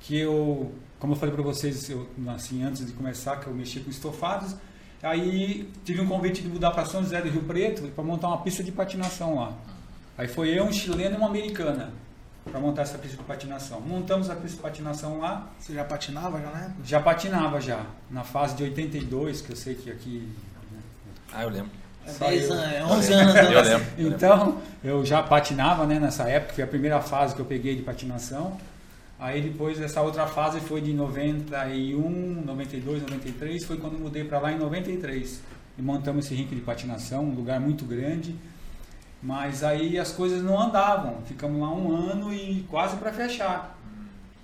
Que 0.00 0.18
eu, 0.18 0.72
como 0.98 1.12
eu 1.12 1.16
falei 1.16 1.34
para 1.34 1.44
vocês, 1.44 1.88
eu, 1.88 2.08
assim, 2.28 2.62
antes 2.64 2.84
de 2.84 2.92
começar, 2.92 3.36
que 3.36 3.46
eu 3.46 3.54
mexi 3.54 3.80
com 3.80 3.90
estofados, 3.90 4.56
aí 5.02 5.68
tive 5.84 6.00
um 6.00 6.06
convite 6.06 6.42
de 6.42 6.48
mudar 6.48 6.70
para 6.70 6.84
São 6.84 7.02
José 7.02 7.20
do 7.20 7.28
Rio 7.30 7.42
Preto 7.42 7.82
para 7.94 8.04
montar 8.04 8.28
uma 8.28 8.38
pista 8.38 8.62
de 8.62 8.72
patinação 8.72 9.36
lá. 9.36 9.52
Aí 10.18 10.26
foi 10.28 10.48
eu, 10.58 10.64
um 10.64 10.72
chileno 10.72 11.14
e 11.16 11.18
uma 11.18 11.28
americana 11.28 11.90
para 12.50 12.60
montar 12.60 12.82
essa 12.82 12.96
pista 12.96 13.16
de 13.16 13.22
patinação. 13.24 13.80
Montamos 13.80 14.30
a 14.30 14.34
pista 14.36 14.56
de 14.56 14.62
patinação 14.62 15.18
lá, 15.18 15.46
Você 15.58 15.74
já 15.74 15.84
patinava 15.84 16.40
já 16.40 16.50
na 16.50 16.58
época? 16.60 16.76
já 16.84 17.00
patinava 17.00 17.60
já, 17.60 17.84
na 18.10 18.22
fase 18.24 18.54
de 18.56 18.62
82, 18.62 19.40
que 19.42 19.50
eu 19.50 19.56
sei 19.56 19.74
que 19.74 19.90
aqui... 19.90 20.28
né, 20.72 20.78
Ah, 21.32 21.42
eu 21.42 21.48
lembro. 21.50 21.70
É 22.06 22.10
Só 22.12 22.28
10 22.28 22.44
eu. 22.44 22.52
anos, 22.54 22.72
é 22.72 22.84
11 22.84 23.12
anos. 23.12 23.34
Eu 23.36 23.42
né? 23.42 23.62
lembro. 23.62 23.86
Então, 23.98 24.58
eu 24.84 25.04
já 25.04 25.22
patinava 25.24 25.86
né, 25.86 25.98
nessa 25.98 26.28
época, 26.28 26.54
foi 26.54 26.64
a 26.64 26.66
primeira 26.68 27.00
fase 27.00 27.34
que 27.34 27.40
eu 27.40 27.44
peguei 27.46 27.74
de 27.74 27.82
patinação. 27.82 28.56
Aí 29.18 29.40
depois 29.40 29.80
essa 29.80 30.02
outra 30.02 30.26
fase 30.26 30.60
foi 30.60 30.80
de 30.80 30.92
91, 30.92 32.42
92, 32.44 33.02
93, 33.02 33.64
foi 33.64 33.78
quando 33.78 33.98
mudei 33.98 34.24
para 34.24 34.38
lá 34.38 34.52
em 34.52 34.58
93. 34.58 35.40
E 35.78 35.82
montamos 35.82 36.26
esse 36.26 36.34
rink 36.34 36.54
de 36.54 36.60
patinação, 36.60 37.24
um 37.24 37.34
lugar 37.34 37.58
muito 37.58 37.84
grande. 37.84 38.34
Mas 39.22 39.64
aí 39.64 39.98
as 39.98 40.12
coisas 40.12 40.42
não 40.42 40.60
andavam. 40.60 41.22
Ficamos 41.22 41.60
lá 41.60 41.72
um 41.72 41.94
ano 41.94 42.32
e 42.32 42.66
quase 42.70 42.96
para 42.96 43.12
fechar. 43.12 43.76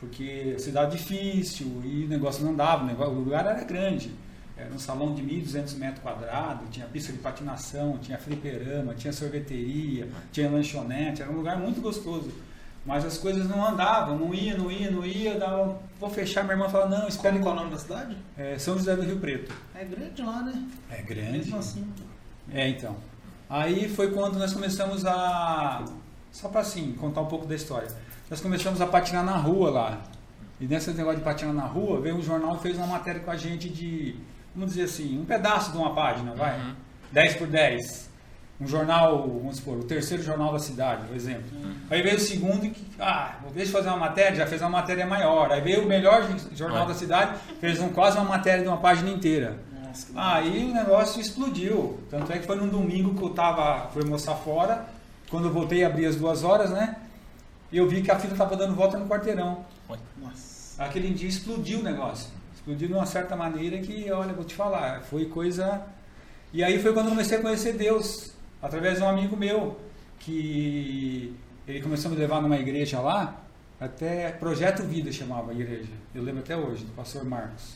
Porque 0.01 0.57
cidade 0.59 0.97
difícil 0.97 1.81
e 1.85 2.05
o 2.05 2.09
negócio 2.09 2.45
não 2.45 2.53
andava, 2.53 2.85
o 2.85 3.11
o 3.11 3.15
lugar 3.15 3.47
era 3.47 3.63
grande. 3.63 4.11
Era 4.57 4.73
um 4.73 4.79
salão 4.79 5.15
de 5.15 5.23
1.200 5.23 5.77
metros 5.77 6.03
quadrados, 6.03 6.69
tinha 6.71 6.87
pista 6.87 7.13
de 7.13 7.19
patinação, 7.19 7.99
tinha 7.99 8.19
fliperama, 8.19 8.95
tinha 8.95 9.13
sorveteria, 9.13 10.09
tinha 10.31 10.51
lanchonete, 10.51 11.23
era 11.23 11.31
um 11.31 11.37
lugar 11.37 11.57
muito 11.59 11.81
gostoso. 11.81 12.31
Mas 12.85 13.05
as 13.05 13.17
coisas 13.17 13.49
não 13.49 13.65
andavam, 13.65 14.19
não 14.19 14.35
ia, 14.35 14.57
não 14.57 14.71
ia, 14.71 14.91
não 14.91 15.05
ia, 15.07 15.39
dava, 15.39 15.79
vou 16.01 16.11
fechar, 16.11 16.43
minha 16.43 16.55
irmã 16.55 16.69
fala, 16.69 16.89
não, 16.89 17.07
espera 17.07 17.39
Qual 17.39 17.55
é 17.55 17.57
o 17.57 17.61
nome 17.61 17.71
da 17.71 17.79
cidade? 17.79 18.17
é, 18.37 18.59
São 18.59 18.77
José 18.77 18.97
do 18.97 19.03
Rio 19.03 19.21
Preto. 19.21 19.55
É 19.75 19.85
grande 19.85 20.23
lá, 20.23 20.43
né? 20.43 20.69
É 20.91 21.01
grande. 21.01 21.31
Mesmo 21.31 21.59
assim. 21.59 21.87
É, 22.53 22.69
então. 22.69 22.97
Aí 23.49 23.89
foi 23.89 24.11
quando 24.11 24.39
nós 24.39 24.53
começamos 24.53 25.05
a. 25.07 25.85
Só 26.33 26.49
para 26.49 26.63
assim, 26.63 26.93
contar 26.95 27.21
um 27.21 27.27
pouco 27.27 27.47
da 27.47 27.55
história. 27.55 27.89
Nós 28.29 28.41
começamos 28.41 28.81
a 28.81 28.87
patinar 28.87 29.25
na 29.25 29.37
rua 29.37 29.71
lá. 29.71 30.03
E 30.59 30.67
nesse 30.67 30.91
negócio 30.93 31.19
de 31.19 31.25
patinar 31.25 31.53
na 31.53 31.67
rua, 31.67 32.01
veio 32.01 32.17
um 32.17 32.23
jornal 32.23 32.57
e 32.57 32.61
fez 32.61 32.77
uma 32.79 32.87
matéria 32.87 33.21
com 33.21 33.31
a 33.31 33.37
gente 33.37 33.69
de, 33.69 34.17
vamos 34.55 34.71
dizer 34.71 34.85
assim, 34.85 35.21
um 35.21 35.25
pedaço 35.25 35.71
de 35.71 35.77
uma 35.77 35.95
página, 35.95 36.35
vai? 36.35 36.59
Uhum. 36.59 36.75
10 37.13 37.37
por 37.37 37.47
10. 37.47 38.11
Um 38.63 38.67
jornal, 38.67 39.29
vamos 39.29 39.57
supor, 39.57 39.79
o 39.79 39.85
terceiro 39.85 40.23
jornal 40.23 40.53
da 40.53 40.59
cidade, 40.59 41.05
por 41.07 41.17
exemplo. 41.17 41.45
Aí 41.91 42.01
veio 42.01 42.17
o 42.17 42.21
segundo 42.21 42.61
que, 42.61 42.87
ah, 42.99 43.37
deixa 43.53 43.71
eu 43.71 43.73
fazer 43.77 43.89
uma 43.89 43.99
matéria, 43.99 44.37
já 44.37 44.47
fez 44.47 44.61
uma 44.63 44.71
matéria 44.71 45.05
maior. 45.05 45.51
Aí 45.51 45.61
veio 45.61 45.83
o 45.85 45.87
melhor 45.87 46.27
jornal 46.55 46.85
Ah. 46.85 46.87
da 46.87 46.95
cidade, 46.95 47.37
fez 47.61 47.81
um, 47.81 47.89
quase 47.89 48.17
uma 48.17 48.27
matéria 48.27 48.63
de 48.63 48.69
uma 48.69 48.77
página 48.79 49.11
inteira. 49.11 49.59
Nossa, 49.87 50.07
Aí 50.15 50.71
o 50.71 50.75
negócio 50.75 51.21
explodiu. 51.21 51.99
Tanto 52.09 52.33
é 52.33 52.39
que 52.39 52.47
foi 52.47 52.57
num 52.57 52.69
domingo 52.69 53.15
que 53.15 53.23
eu 53.23 53.31
tava, 53.31 53.89
fui 53.91 54.03
almoçar 54.03 54.37
fora. 54.37 54.87
Quando 55.29 55.47
eu 55.49 55.53
voltei 55.53 55.83
a 55.85 55.89
abrir 55.89 56.07
as 56.07 56.17
duas 56.17 56.45
horas, 56.45 56.71
né? 56.71 56.97
Eu 57.73 57.89
vi 57.89 58.01
que 58.03 58.11
a 58.11 58.19
fila 58.19 58.35
tava 58.37 58.57
dando 58.57 58.75
volta 58.75 58.99
no 58.99 59.07
quarteirão. 59.09 59.65
Nossa. 60.19 60.83
Aquele 60.83 61.11
dia 61.13 61.29
explodiu 61.29 61.81
o 61.81 61.83
negócio. 61.83 62.31
Explodiu 62.55 62.89
de 62.89 62.95
uma 62.95 63.07
certa 63.07 63.35
maneira 63.35 63.79
que, 63.79 64.11
olha, 64.11 64.33
vou 64.33 64.45
te 64.45 64.55
falar, 64.55 65.01
foi 65.03 65.25
coisa. 65.27 65.83
E 66.53 66.63
aí 66.63 66.81
foi 66.81 66.93
quando 66.93 67.07
eu 67.07 67.11
comecei 67.13 67.39
a 67.39 67.41
conhecer 67.41 67.73
Deus, 67.73 68.33
através 68.63 68.99
de 68.99 69.05
um 69.05 69.09
amigo 69.09 69.37
meu, 69.37 69.79
que 70.21 71.35
ele 71.67 71.83
começou 71.83 72.11
a 72.11 72.15
me 72.15 72.21
levar 72.21 72.41
numa 72.41 72.57
igreja 72.57 73.01
lá, 73.01 73.43
até 73.81 74.31
Projeto 74.31 74.85
Vida 74.85 75.11
chamava 75.11 75.51
a 75.51 75.55
igreja. 75.55 75.91
Eu 76.15 76.23
lembro 76.23 76.41
até 76.41 76.57
hoje, 76.57 76.85
do 76.85 76.93
pastor 76.93 77.25
Marcos. 77.25 77.75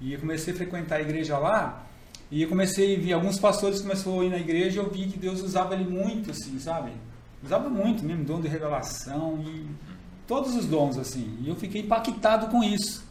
E 0.00 0.12
eu 0.12 0.20
comecei 0.20 0.54
a 0.54 0.56
frequentar 0.56 0.96
a 0.96 1.00
igreja 1.00 1.36
lá, 1.36 1.84
e 2.30 2.42
eu 2.42 2.48
comecei 2.48 2.96
a 2.96 3.00
ver 3.00 3.12
alguns 3.12 3.38
pastores 3.38 3.80
começaram 3.80 4.20
a 4.20 4.24
ir 4.24 4.30
na 4.30 4.38
igreja 4.38 4.80
e 4.80 4.84
eu 4.84 4.90
vi 4.90 5.06
que 5.06 5.18
Deus 5.18 5.42
usava 5.42 5.74
ele 5.74 5.84
muito, 5.84 6.30
assim, 6.30 6.58
sabe? 6.58 6.92
Usava 7.44 7.68
muito 7.68 8.04
mesmo, 8.04 8.24
dom 8.24 8.40
de 8.40 8.48
revelação 8.48 9.38
e 9.46 9.66
todos 10.26 10.54
os 10.56 10.66
dons, 10.66 10.96
assim. 10.96 11.38
E 11.42 11.48
eu 11.48 11.54
fiquei 11.54 11.82
impactado 11.82 12.48
com 12.48 12.64
isso. 12.64 13.04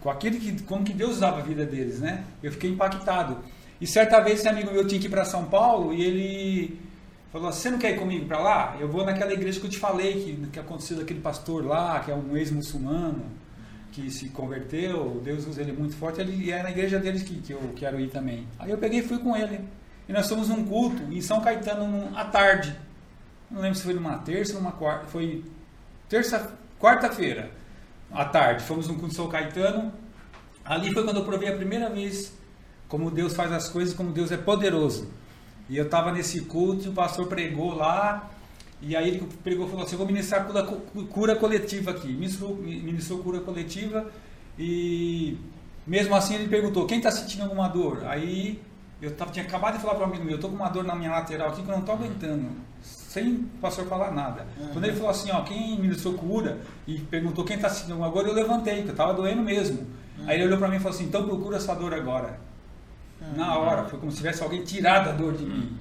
Com 0.00 0.10
aquele 0.10 0.38
que, 0.38 0.62
como 0.62 0.84
que 0.84 0.92
Deus 0.92 1.16
usava 1.16 1.38
a 1.38 1.42
vida 1.42 1.64
deles, 1.64 2.00
né? 2.00 2.24
Eu 2.42 2.52
fiquei 2.52 2.70
impactado. 2.70 3.38
E 3.80 3.86
certa 3.86 4.20
vez 4.20 4.40
esse 4.40 4.48
amigo 4.48 4.72
meu 4.72 4.86
tinha 4.86 5.00
que 5.00 5.06
ir 5.06 5.10
para 5.10 5.24
São 5.24 5.44
Paulo 5.44 5.92
e 5.94 6.02
ele 6.02 6.80
falou: 7.30 7.52
Você 7.52 7.70
não 7.70 7.78
quer 7.78 7.92
ir 7.92 7.98
comigo 7.98 8.26
para 8.26 8.40
lá? 8.40 8.76
Eu 8.80 8.88
vou 8.88 9.04
naquela 9.04 9.32
igreja 9.32 9.60
que 9.60 9.66
eu 9.66 9.70
te 9.70 9.78
falei 9.78 10.24
que, 10.24 10.46
que 10.48 10.58
aconteceu 10.58 10.96
daquele 10.96 11.20
pastor 11.20 11.64
lá, 11.64 12.00
que 12.00 12.10
é 12.10 12.14
um 12.14 12.36
ex-muçulmano, 12.36 13.24
que 13.92 14.10
se 14.10 14.28
converteu, 14.30 15.20
Deus 15.24 15.46
usa 15.46 15.62
ele 15.62 15.72
muito 15.72 15.96
forte. 15.96 16.20
Ele 16.20 16.44
e 16.44 16.50
é 16.50 16.62
na 16.62 16.70
igreja 16.70 16.98
deles 16.98 17.22
que, 17.22 17.40
que 17.40 17.52
eu 17.52 17.72
quero 17.76 18.00
ir 18.00 18.08
também. 18.10 18.46
Aí 18.58 18.70
eu 18.70 18.78
peguei 18.78 19.00
e 19.00 19.02
fui 19.02 19.18
com 19.18 19.36
ele. 19.36 19.60
E 20.08 20.12
nós 20.12 20.28
fomos 20.28 20.48
num 20.48 20.64
culto 20.64 21.02
em 21.12 21.20
São 21.20 21.40
Caetano 21.40 22.10
à 22.16 22.24
tarde. 22.24 22.74
Não 23.50 23.60
lembro 23.60 23.78
se 23.78 23.84
foi 23.84 23.94
numa 23.94 24.18
terça 24.18 24.54
ou 24.54 24.60
numa 24.60 24.72
quarta. 24.72 25.06
Foi 25.06 25.44
terça, 26.08 26.52
quarta-feira, 26.80 27.50
à 28.10 28.24
tarde. 28.24 28.64
Fomos 28.64 28.88
num 28.88 28.94
culto 28.94 29.12
em 29.12 29.16
São 29.16 29.28
Caetano. 29.28 29.92
Ali 30.64 30.92
foi 30.92 31.04
quando 31.04 31.18
eu 31.18 31.24
provei 31.24 31.48
a 31.48 31.56
primeira 31.56 31.88
vez 31.88 32.32
como 32.88 33.10
Deus 33.10 33.34
faz 33.34 33.52
as 33.52 33.68
coisas, 33.68 33.94
como 33.94 34.10
Deus 34.10 34.32
é 34.32 34.36
poderoso. 34.36 35.08
E 35.68 35.76
eu 35.76 35.84
estava 35.84 36.10
nesse 36.10 36.40
culto 36.42 36.86
e 36.86 36.88
o 36.88 36.92
pastor 36.92 37.26
pregou 37.26 37.74
lá. 37.74 38.30
E 38.80 38.96
aí 38.96 39.08
ele 39.08 39.28
pregou 39.44 39.66
e 39.66 39.70
falou 39.70 39.84
assim: 39.84 39.94
Eu 39.94 39.98
vou 39.98 40.06
ministrar 40.06 40.46
cura, 40.46 40.64
cura 41.10 41.36
coletiva 41.36 41.90
aqui. 41.90 42.08
Ministrou, 42.08 42.56
ministrou 42.56 43.18
cura 43.18 43.40
coletiva. 43.40 44.10
E 44.58 45.36
mesmo 45.86 46.14
assim 46.14 46.34
ele 46.34 46.48
perguntou: 46.48 46.86
Quem 46.86 46.98
está 46.98 47.10
sentindo 47.10 47.42
alguma 47.42 47.68
dor? 47.68 48.04
Aí 48.06 48.60
eu 49.02 49.14
tava, 49.14 49.30
tinha 49.30 49.44
acabado 49.44 49.76
de 49.76 49.82
falar 49.82 49.96
para 49.96 50.04
um 50.06 50.08
amigo 50.08 50.24
meu: 50.24 50.32
Eu 50.32 50.36
estou 50.36 50.50
com 50.50 50.56
uma 50.56 50.70
dor 50.70 50.84
na 50.84 50.94
minha 50.94 51.10
lateral 51.10 51.48
aqui 51.48 51.62
que 51.62 51.68
eu 51.68 51.72
não 51.72 51.80
estou 51.80 51.94
aguentando. 51.94 52.48
Sem 52.80 53.34
o 53.34 53.44
pastor 53.60 53.86
falar 53.86 54.12
nada. 54.12 54.46
Uhum. 54.58 54.68
Quando 54.68 54.84
ele 54.84 54.94
falou 54.94 55.10
assim: 55.10 55.30
ó, 55.32 55.42
Quem 55.42 55.78
ministrou 55.78 56.14
cura? 56.14 56.58
E 56.86 56.98
perguntou: 56.98 57.44
Quem 57.44 57.56
está 57.56 57.68
sentindo 57.68 57.92
alguma 57.92 58.10
dor? 58.10 58.26
Eu 58.26 58.34
levantei, 58.34 58.76
porque 58.76 58.88
eu 58.88 58.92
estava 58.92 59.12
doendo 59.12 59.42
mesmo. 59.42 59.86
Aí 60.26 60.36
ele 60.36 60.46
olhou 60.46 60.58
para 60.58 60.68
mim 60.68 60.76
e 60.76 60.80
falou 60.80 60.94
assim: 60.94 61.04
Então 61.04 61.26
procura 61.26 61.58
essa 61.58 61.74
dor 61.74 61.92
agora. 61.92 62.47
Na 63.36 63.58
hora, 63.58 63.84
foi 63.84 63.98
como 63.98 64.10
se 64.10 64.18
tivesse 64.18 64.42
alguém 64.42 64.62
tirado 64.62 65.08
a 65.08 65.12
dor 65.12 65.34
de 65.34 65.44
mim. 65.44 65.76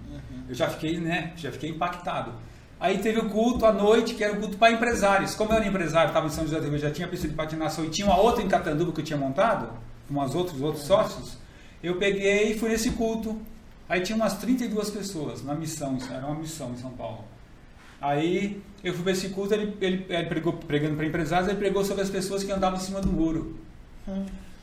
Eu 0.48 0.56
já 0.56 0.70
fiquei, 0.70 1.00
né? 1.00 1.34
Já 1.36 1.52
fiquei 1.52 1.70
impactado. 1.70 2.32
Aí 2.80 3.00
teve 3.00 3.20
o 3.20 3.30
culto 3.30 3.66
à 3.66 3.74
noite, 3.74 4.14
que 4.14 4.24
era 4.24 4.34
o 4.34 4.40
culto 4.40 4.58
para 4.58 4.72
empresários. 4.72 5.34
Como 5.34 5.52
eu 5.52 5.58
era 5.58 5.68
empresário, 5.68 6.10
estava 6.10 6.28
em 6.28 6.30
São 6.30 6.44
José 6.44 6.60
do 6.60 6.70
Rio, 6.70 6.78
já 6.78 6.92
tinha 6.92 7.08
pista 7.08 7.28
de 7.28 7.34
patinação 7.34 7.84
e 7.86 7.90
tinha 7.90 8.08
uma 8.08 8.20
outra 8.20 8.44
em 8.44 8.48
Catanduva 8.48 8.92
que 8.92 9.02
eu 9.02 9.06
tinha 9.06 9.18
montado, 9.18 9.70
com 10.08 10.14
umas 10.14 10.36
outros, 10.36 10.62
outros 10.62 10.86
sócios, 10.86 11.38
eu 11.82 11.96
peguei 11.96 12.52
e 12.52 12.60
fui 12.60 12.70
nesse 12.70 12.92
culto. 12.92 13.40
Aí 13.90 14.02
tinha 14.02 14.16
umas 14.16 14.36
32 14.38 14.92
pessoas 14.92 15.44
na 15.44 15.56
missão, 15.56 15.96
isso 15.98 16.12
era 16.12 16.26
uma 16.26 16.36
missão 16.36 16.72
em 16.72 16.78
São 16.78 16.92
Paulo. 16.92 17.24
Aí 18.00 18.62
eu 18.84 18.94
fui 18.94 19.02
para 19.02 19.12
esse 19.14 19.30
culto, 19.30 19.54
ele, 19.54 19.76
ele, 19.82 20.06
ele 20.08 20.28
pregou, 20.28 20.54
pregando 20.54 20.96
para 20.96 21.06
empresários, 21.06 21.48
ele 21.50 21.58
pregou 21.58 21.84
sobre 21.84 22.04
as 22.04 22.10
pessoas 22.10 22.44
que 22.44 22.52
andavam 22.52 22.78
em 22.78 22.82
cima 22.82 23.02
do 23.02 23.12
muro. 23.12 23.58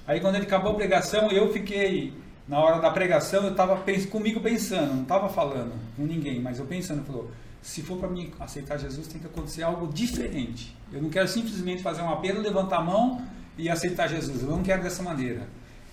Aí 0.07 0.21
quando 0.21 0.37
ele 0.37 0.45
acabou 0.45 0.73
a 0.73 0.75
pregação, 0.75 1.31
eu 1.31 1.53
fiquei, 1.53 2.13
na 2.47 2.59
hora 2.59 2.81
da 2.81 2.91
pregação, 2.91 3.45
eu 3.45 3.53
estava 3.53 3.83
comigo 4.11 4.41
pensando, 4.41 4.95
não 4.95 5.03
estava 5.03 5.29
falando 5.29 5.73
com 5.97 6.03
ninguém, 6.05 6.41
mas 6.41 6.59
eu 6.59 6.67
pensando, 6.67 7.05
falou, 7.05 7.31
se 7.63 7.83
for 7.83 7.97
para 7.99 8.09
mim 8.09 8.31
aceitar 8.39 8.79
Jesus, 8.79 9.07
tem 9.07 9.19
que 9.21 9.27
acontecer 9.27 9.63
algo 9.63 9.87
diferente. 9.93 10.77
Eu 10.93 11.01
não 11.01 11.09
quero 11.09 11.27
simplesmente 11.27 11.83
fazer 11.83 12.03
um 12.03 12.11
apelo, 12.11 12.41
levantar 12.43 12.79
a 12.79 12.83
mão 12.85 13.23
e 13.57 13.71
aceitar 13.71 14.07
Jesus. 14.09 14.43
Eu 14.43 14.49
não 14.51 14.63
quero 14.63 14.83
dessa 14.83 15.03
maneira. 15.03 15.49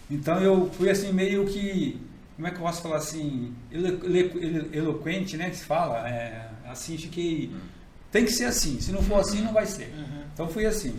Então 0.09 0.41
eu 0.41 0.69
fui 0.73 0.89
assim 0.89 1.13
meio 1.13 1.45
que, 1.45 2.01
como 2.35 2.47
é 2.47 2.51
que 2.51 2.57
eu 2.57 2.61
posso 2.63 2.81
falar 2.81 2.97
assim, 2.97 3.53
elo- 3.71 3.87
elo- 3.87 4.43
elo- 4.43 4.69
eloquente, 4.75 5.37
né, 5.37 5.49
que 5.49 5.55
se 5.55 5.63
fala, 5.63 6.05
é, 6.09 6.49
assim, 6.69 6.97
fiquei, 6.97 7.49
tem 8.11 8.25
que 8.25 8.31
ser 8.31 8.45
assim, 8.45 8.81
se 8.81 8.91
não 8.91 9.01
for 9.01 9.21
assim 9.21 9.39
não 9.41 9.53
vai 9.53 9.65
ser. 9.65 9.93
Então 10.33 10.49
fui 10.49 10.65
assim. 10.65 10.93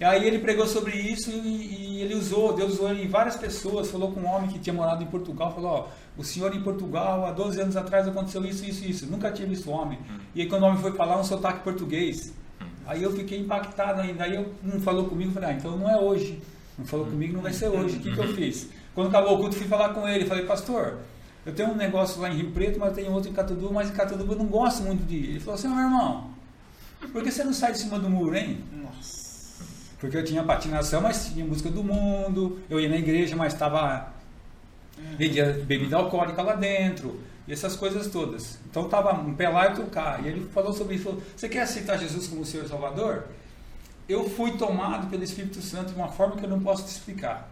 E 0.00 0.04
aí 0.04 0.26
ele 0.26 0.38
pregou 0.38 0.66
sobre 0.66 0.96
isso 0.96 1.30
e, 1.30 1.98
e 1.98 2.00
ele 2.00 2.14
usou, 2.14 2.54
Deus 2.54 2.72
usou 2.72 2.90
ele 2.90 3.04
em 3.04 3.08
várias 3.08 3.36
pessoas, 3.36 3.90
falou 3.90 4.10
com 4.12 4.20
um 4.20 4.26
homem 4.26 4.48
que 4.48 4.58
tinha 4.58 4.72
morado 4.72 5.04
em 5.04 5.06
Portugal, 5.06 5.54
falou, 5.54 5.70
ó, 5.70 5.88
o 6.16 6.24
senhor 6.24 6.56
em 6.56 6.62
Portugal, 6.62 7.26
há 7.26 7.32
12 7.32 7.60
anos 7.60 7.76
atrás 7.76 8.08
aconteceu 8.08 8.42
isso, 8.46 8.64
isso, 8.64 8.82
isso, 8.82 9.06
nunca 9.06 9.30
tinha 9.30 9.46
visto 9.46 9.68
o 9.68 9.72
homem. 9.74 9.98
E 10.34 10.40
aí 10.40 10.48
quando 10.48 10.62
o 10.62 10.66
homem 10.68 10.80
foi 10.80 10.92
falar, 10.92 11.20
um 11.20 11.24
sotaque 11.24 11.62
português. 11.62 12.32
Aí 12.86 13.02
eu 13.02 13.12
fiquei 13.12 13.40
impactado 13.40 14.00
ainda, 14.00 14.24
aí 14.24 14.36
eu, 14.36 14.50
não 14.62 14.80
falou 14.80 15.04
comigo, 15.04 15.32
falei, 15.32 15.50
ah, 15.50 15.52
então 15.52 15.76
não 15.76 15.88
é 15.88 16.00
hoje. 16.00 16.40
Não 16.78 16.86
falou 16.86 17.04
comigo, 17.04 17.34
não 17.34 17.42
vai 17.42 17.52
ser 17.52 17.68
hoje. 17.68 17.98
O 17.98 18.00
que, 18.00 18.14
que 18.14 18.18
eu 18.18 18.34
fiz? 18.34 18.70
Quando 18.94 19.08
acabou 19.08 19.34
o 19.34 19.38
culto, 19.38 19.54
fui 19.54 19.66
falar 19.68 19.90
com 19.90 20.08
ele, 20.08 20.24
falei, 20.24 20.46
pastor, 20.46 20.96
eu 21.44 21.54
tenho 21.54 21.72
um 21.72 21.76
negócio 21.76 22.22
lá 22.22 22.30
em 22.30 22.36
Rio 22.36 22.50
Preto, 22.52 22.80
mas 22.80 22.88
eu 22.88 22.94
tenho 22.94 23.12
outro 23.12 23.30
em 23.30 23.34
Catanduva, 23.34 23.74
mas 23.74 23.90
em 23.90 23.92
Catanduva 23.92 24.32
eu 24.32 24.38
não 24.38 24.46
gosto 24.46 24.82
muito 24.82 25.06
de 25.06 25.14
ir. 25.14 25.28
Ele 25.32 25.40
falou 25.40 25.56
assim, 25.56 25.68
meu 25.68 25.78
irmão, 25.78 26.30
por 27.12 27.22
que 27.22 27.30
você 27.30 27.44
não 27.44 27.52
sai 27.52 27.72
de 27.72 27.78
cima 27.80 27.98
do 27.98 28.08
muro, 28.08 28.34
hein? 28.34 28.64
Nossa. 28.72 29.19
Porque 30.00 30.16
eu 30.16 30.24
tinha 30.24 30.42
patinação, 30.42 31.02
mas 31.02 31.26
tinha 31.26 31.44
música 31.44 31.70
do 31.70 31.84
mundo, 31.84 32.58
eu 32.70 32.80
ia 32.80 32.88
na 32.88 32.96
igreja, 32.96 33.36
mas 33.36 33.52
estava 33.52 34.12
vendia 35.16 35.62
bebida 35.66 35.96
alcoólica 35.96 36.42
lá 36.42 36.54
dentro, 36.54 37.20
e 37.46 37.52
essas 37.52 37.76
coisas 37.76 38.08
todas. 38.08 38.58
Então 38.70 38.84
estava 38.84 39.12
um 39.12 39.34
pé 39.34 39.48
lá 39.48 39.66
e 39.66 39.68
outro 39.70 39.86
cá. 39.86 40.20
E 40.22 40.28
ele 40.28 40.48
falou 40.54 40.72
sobre 40.72 40.94
isso, 40.94 41.04
falou, 41.04 41.22
você 41.36 41.48
quer 41.48 41.62
aceitar 41.62 41.98
Jesus 41.98 42.28
como 42.28 42.42
e 42.42 42.46
Salvador? 42.46 43.24
Eu 44.08 44.28
fui 44.28 44.52
tomado 44.52 45.08
pelo 45.08 45.22
Espírito 45.22 45.60
Santo 45.60 45.92
de 45.92 45.96
uma 45.96 46.08
forma 46.08 46.36
que 46.36 46.44
eu 46.44 46.50
não 46.50 46.60
posso 46.60 46.84
te 46.84 46.88
explicar. 46.88 47.48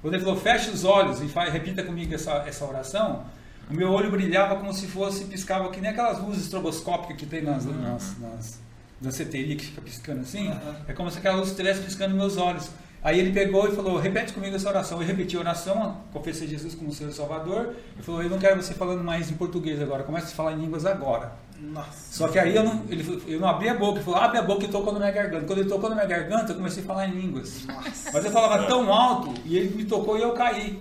Quando 0.00 0.14
ele 0.14 0.24
falou, 0.24 0.38
feche 0.38 0.70
os 0.70 0.84
olhos 0.84 1.20
e 1.20 1.28
faz, 1.28 1.52
repita 1.52 1.82
comigo 1.82 2.14
essa, 2.14 2.32
essa 2.46 2.64
oração, 2.64 3.24
o 3.70 3.74
meu 3.74 3.90
olho 3.90 4.10
brilhava 4.10 4.56
como 4.56 4.72
se 4.72 4.86
fosse, 4.86 5.24
piscava 5.24 5.70
que 5.70 5.80
nem 5.80 5.90
aquelas 5.90 6.20
luzes 6.20 6.44
estroboscópicas 6.44 7.16
que 7.16 7.26
tem 7.26 7.42
nas, 7.42 7.64
nas, 7.64 8.18
nas 8.18 8.60
danceteria 9.02 9.56
que 9.56 9.66
fica 9.66 9.80
piscando 9.80 10.20
assim. 10.20 10.48
Uhum. 10.48 10.74
É 10.86 10.92
como 10.92 11.10
se 11.10 11.18
aquela 11.18 11.36
luz 11.36 11.48
estivesse 11.50 11.82
piscando 11.82 12.14
meus 12.14 12.36
olhos. 12.36 12.70
Aí 13.02 13.18
ele 13.18 13.32
pegou 13.32 13.68
e 13.68 13.74
falou, 13.74 13.98
repete 13.98 14.32
comigo 14.32 14.54
essa 14.54 14.68
oração. 14.68 15.00
Eu 15.00 15.06
repeti 15.06 15.36
a 15.36 15.40
oração, 15.40 15.96
confessei 16.12 16.46
Jesus 16.46 16.74
como 16.74 16.92
Senhor 16.92 17.10
e 17.10 17.12
Salvador. 17.12 17.74
Ele 17.94 18.02
falou, 18.02 18.22
eu 18.22 18.30
não 18.30 18.38
quero 18.38 18.62
você 18.62 18.74
falando 18.74 19.02
mais 19.02 19.28
em 19.28 19.34
português 19.34 19.82
agora, 19.82 20.04
comece 20.04 20.32
a 20.32 20.36
falar 20.36 20.52
em 20.52 20.60
línguas 20.60 20.86
agora. 20.86 21.32
Nossa. 21.60 22.12
Só 22.12 22.28
que 22.28 22.38
aí 22.38 22.54
eu 22.54 22.62
não, 22.62 22.84
ele, 22.88 23.22
eu 23.26 23.40
não 23.40 23.48
abri 23.48 23.68
a 23.68 23.74
boca, 23.74 23.98
ele 23.98 24.04
falou, 24.04 24.20
abre 24.20 24.38
a 24.38 24.42
boca 24.42 24.64
e 24.64 24.68
tocou 24.68 24.92
na 24.92 25.00
minha 25.00 25.10
garganta. 25.10 25.46
Quando 25.46 25.58
ele 25.58 25.68
tocou 25.68 25.88
na 25.88 25.96
minha 25.96 26.06
garganta, 26.06 26.52
eu 26.52 26.56
comecei 26.56 26.82
a 26.82 26.86
falar 26.86 27.08
em 27.08 27.12
línguas. 27.12 27.66
Mas 28.12 28.24
eu 28.24 28.30
falava 28.30 28.66
tão 28.66 28.92
alto 28.92 29.34
e 29.44 29.56
ele 29.56 29.74
me 29.74 29.84
tocou 29.84 30.16
e 30.16 30.22
eu 30.22 30.32
caí. 30.32 30.80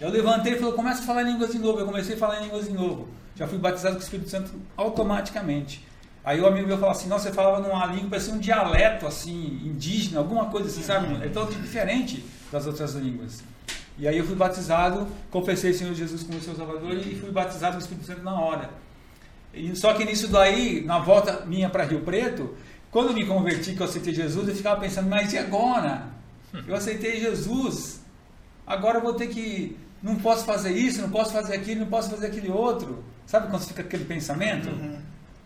Eu 0.00 0.08
levantei 0.08 0.54
e 0.54 0.56
falou, 0.58 0.72
começa 0.72 1.02
a 1.02 1.04
falar 1.04 1.22
em 1.22 1.32
línguas 1.32 1.52
de 1.52 1.58
novo. 1.58 1.78
Eu 1.78 1.86
comecei 1.86 2.14
a 2.14 2.18
falar 2.18 2.40
em 2.40 2.44
línguas 2.44 2.66
de 2.66 2.72
novo. 2.72 3.08
Já 3.36 3.46
fui 3.46 3.58
batizado 3.58 3.96
com 3.96 4.00
o 4.00 4.04
Espírito 4.04 4.30
Santo 4.30 4.50
automaticamente. 4.76 5.86
Aí 6.24 6.40
o 6.40 6.46
amigo 6.46 6.66
meu 6.66 6.76
falou 6.76 6.92
assim, 6.92 7.08
nossa, 7.08 7.28
você 7.28 7.34
falava 7.34 7.66
numa 7.66 7.86
língua, 7.86 8.10
parecia 8.10 8.34
um 8.34 8.38
dialeto 8.38 9.06
assim, 9.06 9.60
indígena, 9.64 10.18
alguma 10.18 10.46
coisa 10.46 10.68
assim, 10.68 10.82
sabe? 10.82 11.14
É 11.24 11.28
tão 11.28 11.46
diferente 11.46 12.24
das 12.52 12.66
outras 12.66 12.94
línguas. 12.94 13.42
E 13.98 14.06
aí 14.06 14.16
eu 14.16 14.24
fui 14.24 14.34
batizado, 14.34 15.06
confessei 15.30 15.70
o 15.70 15.74
Senhor 15.74 15.94
Jesus 15.94 16.22
como 16.22 16.40
seu 16.40 16.54
Salvador 16.54 16.94
e 16.94 17.14
fui 17.14 17.30
batizado 17.30 17.72
com 17.72 17.78
o 17.78 17.82
Espírito 17.82 18.06
Santo 18.06 18.22
na 18.22 18.38
hora. 18.38 18.70
E, 19.52 19.74
só 19.74 19.92
que 19.94 20.04
nisso 20.04 20.28
daí, 20.28 20.82
na 20.84 20.98
volta 20.98 21.44
minha 21.44 21.68
para 21.68 21.84
Rio 21.84 22.00
Preto, 22.00 22.54
quando 22.90 23.08
eu 23.08 23.14
me 23.14 23.26
converti, 23.26 23.74
que 23.74 23.80
eu 23.80 23.86
aceitei 23.86 24.14
Jesus, 24.14 24.48
eu 24.48 24.54
ficava 24.54 24.80
pensando, 24.80 25.08
mas 25.08 25.32
e 25.32 25.38
agora? 25.38 26.08
Eu 26.66 26.74
aceitei 26.74 27.20
Jesus, 27.20 28.00
agora 28.66 28.98
eu 28.98 29.02
vou 29.02 29.14
ter 29.14 29.28
que. 29.28 29.76
Não 30.02 30.16
posso 30.16 30.44
fazer 30.44 30.72
isso, 30.72 31.02
não 31.02 31.10
posso 31.10 31.32
fazer 31.32 31.54
aquilo, 31.54 31.80
não 31.80 31.86
posso 31.86 32.10
fazer 32.10 32.28
aquele 32.28 32.48
outro. 32.48 33.04
Sabe 33.26 33.48
quando 33.48 33.62
fica 33.62 33.82
aquele 33.82 34.04
pensamento? 34.04 34.70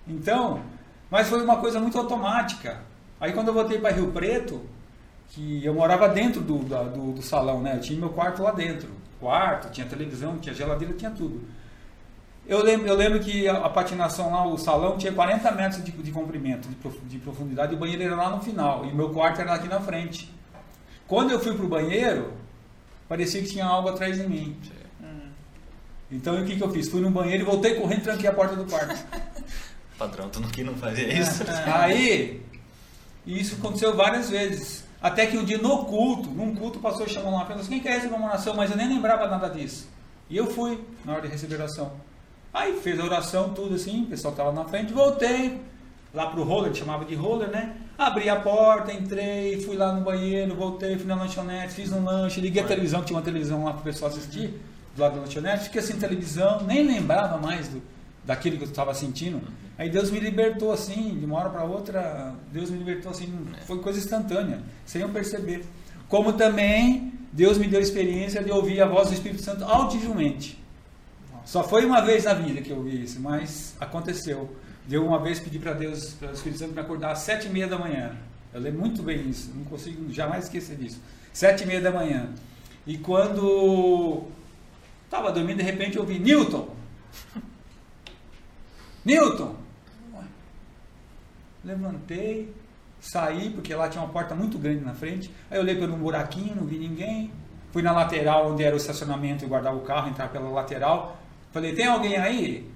Então, 0.06 0.60
mas 1.10 1.28
foi 1.28 1.42
uma 1.42 1.56
coisa 1.58 1.80
muito 1.80 1.98
automática. 1.98 2.80
Aí 3.20 3.32
quando 3.32 3.48
eu 3.48 3.54
voltei 3.54 3.78
para 3.78 3.94
Rio 3.94 4.10
Preto, 4.12 4.62
que 5.30 5.64
eu 5.64 5.72
morava 5.74 6.08
dentro 6.08 6.40
do, 6.40 6.58
da- 6.58 6.82
do, 6.84 7.12
do 7.12 7.22
salão, 7.22 7.60
né? 7.62 7.76
Eu 7.76 7.80
tinha 7.80 7.98
meu 7.98 8.10
quarto 8.10 8.42
lá 8.42 8.50
dentro. 8.52 8.88
Quarto, 9.20 9.70
tinha 9.70 9.86
televisão, 9.86 10.36
tinha 10.38 10.54
geladeira, 10.54 10.92
tinha 10.94 11.10
tudo. 11.10 11.42
Eu 12.46 12.62
lembro, 12.62 12.86
eu 12.86 12.94
lembro 12.94 13.20
que 13.20 13.48
a, 13.48 13.56
a 13.64 13.70
patinação 13.70 14.30
lá, 14.30 14.46
o 14.46 14.58
salão 14.58 14.98
tinha 14.98 15.10
40 15.12 15.50
metros 15.52 15.82
de, 15.82 15.90
de 15.92 16.10
comprimento, 16.12 16.68
de, 16.68 16.74
prof- 16.74 17.00
de 17.06 17.18
profundidade, 17.18 17.72
e 17.72 17.76
o 17.76 17.78
banheiro 17.78 18.02
era 18.02 18.14
lá 18.14 18.28
no 18.28 18.42
final, 18.42 18.84
e 18.84 18.90
o 18.90 18.94
meu 18.94 19.08
quarto 19.10 19.40
era 19.40 19.54
aqui 19.54 19.66
na 19.66 19.80
frente. 19.80 20.30
Quando 21.06 21.30
eu 21.30 21.40
fui 21.40 21.54
pro 21.54 21.66
banheiro, 21.66 22.34
parecia 23.08 23.40
que 23.40 23.48
tinha 23.48 23.64
algo 23.64 23.88
atrás 23.88 24.18
de 24.18 24.28
mim. 24.28 24.54
Então 26.12 26.38
o 26.40 26.44
que, 26.44 26.54
que 26.56 26.62
eu 26.62 26.70
fiz? 26.70 26.88
Fui 26.90 27.00
no 27.00 27.10
banheiro 27.10 27.42
e 27.42 27.46
voltei 27.46 27.74
correndo 27.76 28.00
e 28.00 28.02
tranquei 28.02 28.28
a 28.28 28.32
porta 28.32 28.54
do 28.56 28.66
quarto. 28.66 28.94
Padrão, 29.98 30.28
tu 30.28 30.40
não 30.40 30.48
que 30.48 30.64
não 30.64 30.74
fazia 30.74 31.12
isso? 31.12 31.44
Aí, 31.66 32.42
isso 33.26 33.56
aconteceu 33.56 33.94
várias 33.94 34.30
vezes. 34.30 34.84
Até 35.00 35.26
que 35.26 35.36
um 35.36 35.44
dia 35.44 35.58
no 35.58 35.84
culto, 35.84 36.30
num 36.30 36.54
culto, 36.54 36.78
o 36.78 36.82
pastor 36.82 37.08
chamou 37.08 37.32
lá 37.32 37.42
e 37.44 37.46
falou 37.46 37.60
assim, 37.60 37.70
quem 37.70 37.80
quer 37.80 37.96
receber 37.96 38.14
uma 38.14 38.28
oração? 38.28 38.54
Mas 38.54 38.70
eu 38.70 38.76
nem 38.76 38.88
lembrava 38.88 39.28
nada 39.28 39.48
disso. 39.48 39.88
E 40.30 40.36
eu 40.36 40.46
fui 40.46 40.82
na 41.04 41.12
hora 41.12 41.22
de 41.22 41.28
receber 41.28 41.56
a 41.56 41.58
oração. 41.58 41.92
Aí 42.52 42.80
fez 42.80 42.98
a 42.98 43.04
oração, 43.04 43.52
tudo 43.52 43.74
assim, 43.74 44.04
o 44.04 44.06
pessoal 44.06 44.32
estava 44.32 44.52
na 44.52 44.64
frente, 44.64 44.92
voltei 44.92 45.60
lá 46.14 46.26
pro 46.28 46.44
roller, 46.44 46.70
que 46.70 46.78
chamava 46.78 47.04
de 47.04 47.14
roller, 47.14 47.50
né? 47.50 47.76
Abri 47.98 48.28
a 48.28 48.36
porta, 48.36 48.92
entrei, 48.92 49.60
fui 49.60 49.76
lá 49.76 49.92
no 49.92 50.02
banheiro, 50.02 50.54
voltei, 50.54 50.96
fui 50.96 51.06
na 51.06 51.16
lanchonete, 51.16 51.74
fiz 51.74 51.92
um 51.92 52.04
lanche, 52.04 52.40
liguei 52.40 52.62
a 52.62 52.66
televisão, 52.66 53.02
tinha 53.02 53.16
uma 53.16 53.24
televisão 53.24 53.64
lá 53.64 53.72
pro 53.72 53.82
pessoal 53.82 54.10
assistir, 54.10 54.60
do 54.94 55.02
lado 55.02 55.16
da 55.16 55.22
lanchonete, 55.22 55.64
fiquei 55.64 55.82
sem 55.82 55.96
televisão, 55.96 56.62
nem 56.62 56.86
lembrava 56.86 57.36
mais 57.38 57.68
do, 57.68 57.82
daquilo 58.26 58.56
que 58.56 58.64
eu 58.64 58.68
estava 58.68 58.94
sentindo. 58.94 59.40
Aí 59.76 59.90
Deus 59.90 60.10
me 60.10 60.20
libertou 60.20 60.72
assim, 60.72 61.18
de 61.18 61.24
uma 61.24 61.38
hora 61.38 61.50
para 61.50 61.64
outra, 61.64 62.34
Deus 62.52 62.70
me 62.70 62.78
libertou 62.78 63.10
assim, 63.10 63.32
foi 63.66 63.78
coisa 63.80 63.98
instantânea, 63.98 64.62
sem 64.84 65.02
eu 65.02 65.08
perceber. 65.08 65.64
Como 66.08 66.32
também 66.32 67.12
Deus 67.32 67.58
me 67.58 67.66
deu 67.66 67.80
a 67.80 67.82
experiência 67.82 68.42
de 68.42 68.50
ouvir 68.50 68.80
a 68.80 68.86
voz 68.86 69.08
do 69.08 69.14
Espírito 69.14 69.42
Santo 69.42 69.64
audivelmente. 69.64 70.62
Só 71.44 71.62
foi 71.62 71.84
uma 71.84 72.00
vez 72.00 72.24
na 72.24 72.34
vida 72.34 72.62
que 72.62 72.70
eu 72.70 72.78
ouvi 72.78 73.02
isso, 73.02 73.20
mas 73.20 73.74
aconteceu. 73.80 74.56
Deu 74.86 75.04
uma 75.04 75.18
vez 75.18 75.40
pedir 75.40 75.58
para 75.58 75.72
Deus, 75.72 76.14
para 76.14 76.30
o 76.30 76.32
Espírito 76.32 76.58
Santo 76.58 76.72
me 76.72 76.80
acordar 76.80 77.12
às 77.12 77.20
sete 77.20 77.48
e 77.48 77.50
meia 77.50 77.66
da 77.66 77.78
manhã. 77.78 78.16
Eu 78.52 78.60
lembro 78.60 78.80
muito 78.80 79.02
bem 79.02 79.28
isso, 79.28 79.50
não 79.54 79.64
consigo 79.64 80.12
jamais 80.12 80.44
esquecer 80.44 80.76
disso. 80.76 81.00
Sete 81.32 81.64
e 81.64 81.66
meia 81.66 81.80
da 81.80 81.90
manhã. 81.90 82.28
E 82.86 82.96
quando 82.98 84.24
estava 85.04 85.32
dormindo, 85.32 85.58
de 85.58 85.64
repente 85.64 85.96
eu 85.96 86.02
ouvi 86.02 86.18
Newton. 86.18 86.68
Newton. 89.04 89.54
Levantei, 91.64 92.54
saí, 93.00 93.50
porque 93.50 93.74
lá 93.74 93.88
tinha 93.88 94.02
uma 94.04 94.12
porta 94.12 94.34
muito 94.34 94.58
grande 94.58 94.84
na 94.84 94.94
frente. 94.94 95.30
Aí 95.50 95.56
eu 95.58 95.62
olhei 95.62 95.74
pelo 95.76 95.96
buraquinho, 95.96 96.54
não 96.56 96.64
vi 96.64 96.78
ninguém. 96.78 97.30
Fui 97.72 97.82
na 97.82 97.92
lateral, 97.92 98.52
onde 98.52 98.62
era 98.62 98.74
o 98.74 98.76
estacionamento, 98.76 99.44
e 99.44 99.48
guardava 99.48 99.76
o 99.76 99.80
carro, 99.80 100.08
entrar 100.08 100.28
pela 100.28 100.48
lateral. 100.50 101.16
Falei, 101.52 101.74
tem 101.74 101.86
alguém 101.86 102.16
aí? 102.16 102.70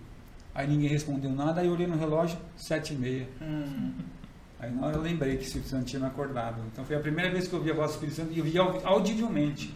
Aí 0.54 0.66
ninguém 0.66 0.88
respondeu 0.88 1.30
nada, 1.30 1.60
aí 1.60 1.66
eu 1.66 1.72
olhei 1.72 1.86
no 1.86 1.96
relógio, 1.96 2.38
sete 2.56 2.94
e 2.94 2.96
meia. 2.96 3.28
Hum. 3.40 3.92
Aí 4.58 4.72
na 4.72 4.86
hora 4.86 4.96
eu 4.96 5.02
lembrei 5.02 5.36
que 5.36 5.44
o 5.44 5.46
Espírito 5.46 5.68
Santo 5.68 5.84
tinha 5.84 6.00
me 6.00 6.06
acordado. 6.06 6.60
Então 6.72 6.84
foi 6.84 6.96
a 6.96 7.00
primeira 7.00 7.30
vez 7.30 7.46
que 7.46 7.52
eu 7.54 7.58
ouvi 7.60 7.70
a 7.70 7.74
voz 7.74 7.90
do 7.90 7.94
Espírito 7.94 8.16
Santo 8.16 8.32
e 8.32 8.38
eu 8.38 8.44
vi 8.44 8.58
au- 8.58 8.80
audivelmente. 8.84 9.72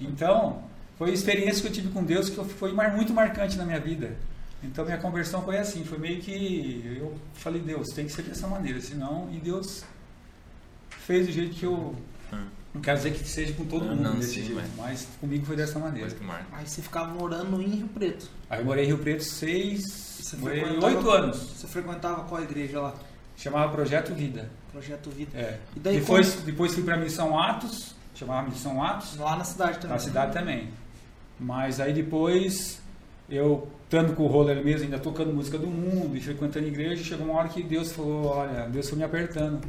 Então, 0.00 0.62
foi 0.96 1.10
a 1.10 1.12
experiência 1.14 1.62
que 1.62 1.68
eu 1.68 1.72
tive 1.72 1.88
com 1.88 2.04
Deus 2.04 2.28
que 2.30 2.44
foi 2.44 2.72
muito 2.72 3.12
marcante 3.12 3.56
na 3.56 3.64
minha 3.64 3.80
vida. 3.80 4.16
Então 4.62 4.84
minha 4.84 4.98
conversão 4.98 5.42
foi 5.42 5.58
assim, 5.58 5.84
foi 5.84 5.98
meio 5.98 6.20
que 6.20 6.82
eu 6.98 7.14
falei, 7.34 7.60
Deus, 7.60 7.88
tem 7.88 8.06
que 8.06 8.12
ser 8.12 8.22
dessa 8.22 8.46
maneira, 8.46 8.80
senão, 8.80 9.28
e 9.32 9.38
Deus 9.38 9.84
fez 10.90 11.26
do 11.26 11.32
jeito 11.32 11.54
que 11.54 11.64
eu 11.66 11.94
Hum. 12.32 12.44
não 12.74 12.80
quero 12.80 12.96
dizer 12.96 13.12
que 13.12 13.28
seja 13.28 13.52
com 13.52 13.64
todo 13.64 13.84
Não, 13.84 13.94
mundo 13.94 14.02
não, 14.02 14.16
desse 14.18 14.34
sim, 14.40 14.46
jeito, 14.46 14.68
mas 14.76 15.06
comigo 15.20 15.46
foi 15.46 15.54
dessa 15.54 15.78
maneira. 15.78 16.10
Aí 16.52 16.66
você 16.66 16.82
ficava 16.82 17.12
morando 17.14 17.62
em 17.62 17.68
Rio 17.68 17.88
Preto. 17.88 18.28
Aí 18.50 18.58
eu 18.60 18.64
morei 18.64 18.84
em 18.84 18.88
Rio 18.88 18.98
Preto 18.98 19.22
seis, 19.22 20.34
oito 20.82 21.10
anos. 21.10 21.36
Você 21.38 21.68
frequentava 21.68 22.24
qual 22.24 22.42
igreja 22.42 22.80
lá? 22.80 22.94
Chamava 23.36 23.70
Projeto 23.70 24.12
Vida. 24.12 24.50
Projeto 24.72 25.10
Vida. 25.10 25.38
É. 25.38 25.60
E 25.76 25.78
daí 25.78 26.00
depois, 26.00 26.34
depois 26.42 26.74
fui 26.74 26.82
para 26.82 26.96
Missão 26.96 27.38
Atos, 27.38 27.94
chamava 28.14 28.48
Missão 28.48 28.82
Atos, 28.82 29.16
Lá 29.16 29.36
na 29.36 29.44
cidade 29.44 29.74
também. 29.78 29.90
na 29.90 29.98
cidade 29.98 30.32
também. 30.32 30.68
Mas 31.38 31.78
aí 31.78 31.92
depois, 31.92 32.80
eu 33.28 33.68
estando 33.84 34.14
com 34.14 34.24
o 34.24 34.26
roller 34.26 34.64
mesmo, 34.64 34.84
ainda 34.84 34.98
tocando 34.98 35.32
música 35.32 35.58
do 35.58 35.66
mundo 35.66 36.16
e 36.16 36.20
frequentando 36.20 36.66
igreja, 36.66 37.02
chegou 37.04 37.26
uma 37.26 37.38
hora 37.38 37.48
que 37.48 37.62
Deus 37.62 37.92
falou, 37.92 38.26
olha, 38.26 38.68
Deus 38.68 38.88
foi 38.88 38.98
me 38.98 39.04
apertando. 39.04 39.60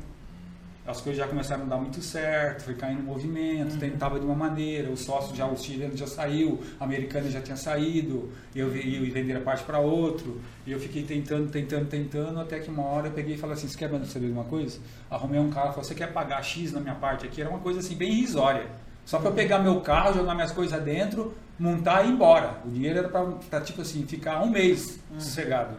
As 0.87 1.01
coisas 1.01 1.17
já 1.17 1.27
começaram 1.27 1.63
a 1.63 1.65
não 1.65 1.69
dar 1.69 1.81
muito 1.81 2.01
certo, 2.01 2.63
foi 2.63 2.73
caindo 2.73 2.99
no 2.99 3.03
movimento, 3.03 3.73
Uhum. 3.73 3.79
tentava 3.79 4.17
de 4.17 4.25
uma 4.25 4.33
maneira, 4.33 4.89
o 4.89 4.95
sócio 4.95 5.35
já, 5.35 5.45
o 5.45 5.57
chileno 5.57 5.97
já 5.97 6.07
saiu, 6.07 6.61
a 6.79 6.85
americana 6.85 7.29
já 7.29 7.41
tinha 7.41 7.57
saído, 7.57 8.31
eu 8.55 8.73
ia 8.73 9.01
vender 9.11 9.35
a 9.35 9.41
parte 9.41 9.65
para 9.65 9.79
outro, 9.79 10.39
e 10.65 10.71
eu 10.71 10.79
fiquei 10.79 11.03
tentando, 11.03 11.51
tentando, 11.51 11.89
tentando, 11.89 12.39
até 12.39 12.59
que 12.59 12.69
uma 12.69 12.83
hora 12.83 13.07
eu 13.07 13.11
peguei 13.11 13.35
e 13.35 13.37
falei 13.37 13.55
assim, 13.55 13.67
você 13.67 13.77
quer 13.77 13.89
saber 14.05 14.27
de 14.27 14.31
uma 14.31 14.45
coisa? 14.45 14.79
Arrumei 15.11 15.41
um 15.41 15.49
carro, 15.49 15.71
falei, 15.73 15.83
você 15.83 15.93
quer 15.93 16.13
pagar 16.13 16.41
X 16.41 16.71
na 16.71 16.79
minha 16.79 16.95
parte 16.95 17.25
aqui? 17.25 17.41
Era 17.41 17.49
uma 17.49 17.59
coisa 17.59 17.81
assim, 17.81 17.95
bem 17.95 18.09
irrisória. 18.09 18.65
Só 19.07 19.19
para 19.19 19.29
eu 19.29 19.33
pegar 19.33 19.59
meu 19.59 19.79
carro, 19.79 20.13
jogar 20.13 20.35
minhas 20.35 20.51
coisas 20.51 20.83
dentro, 20.83 21.33
montar 21.57 22.03
e 22.03 22.09
ir 22.09 22.11
embora. 22.11 22.57
O 22.65 22.69
dinheiro 22.69 22.99
era 22.99 23.07
para, 23.07 23.61
tipo 23.61 23.81
assim, 23.81 24.05
ficar 24.05 24.43
um 24.43 24.49
mês 24.49 24.99
sossegado. 25.17 25.77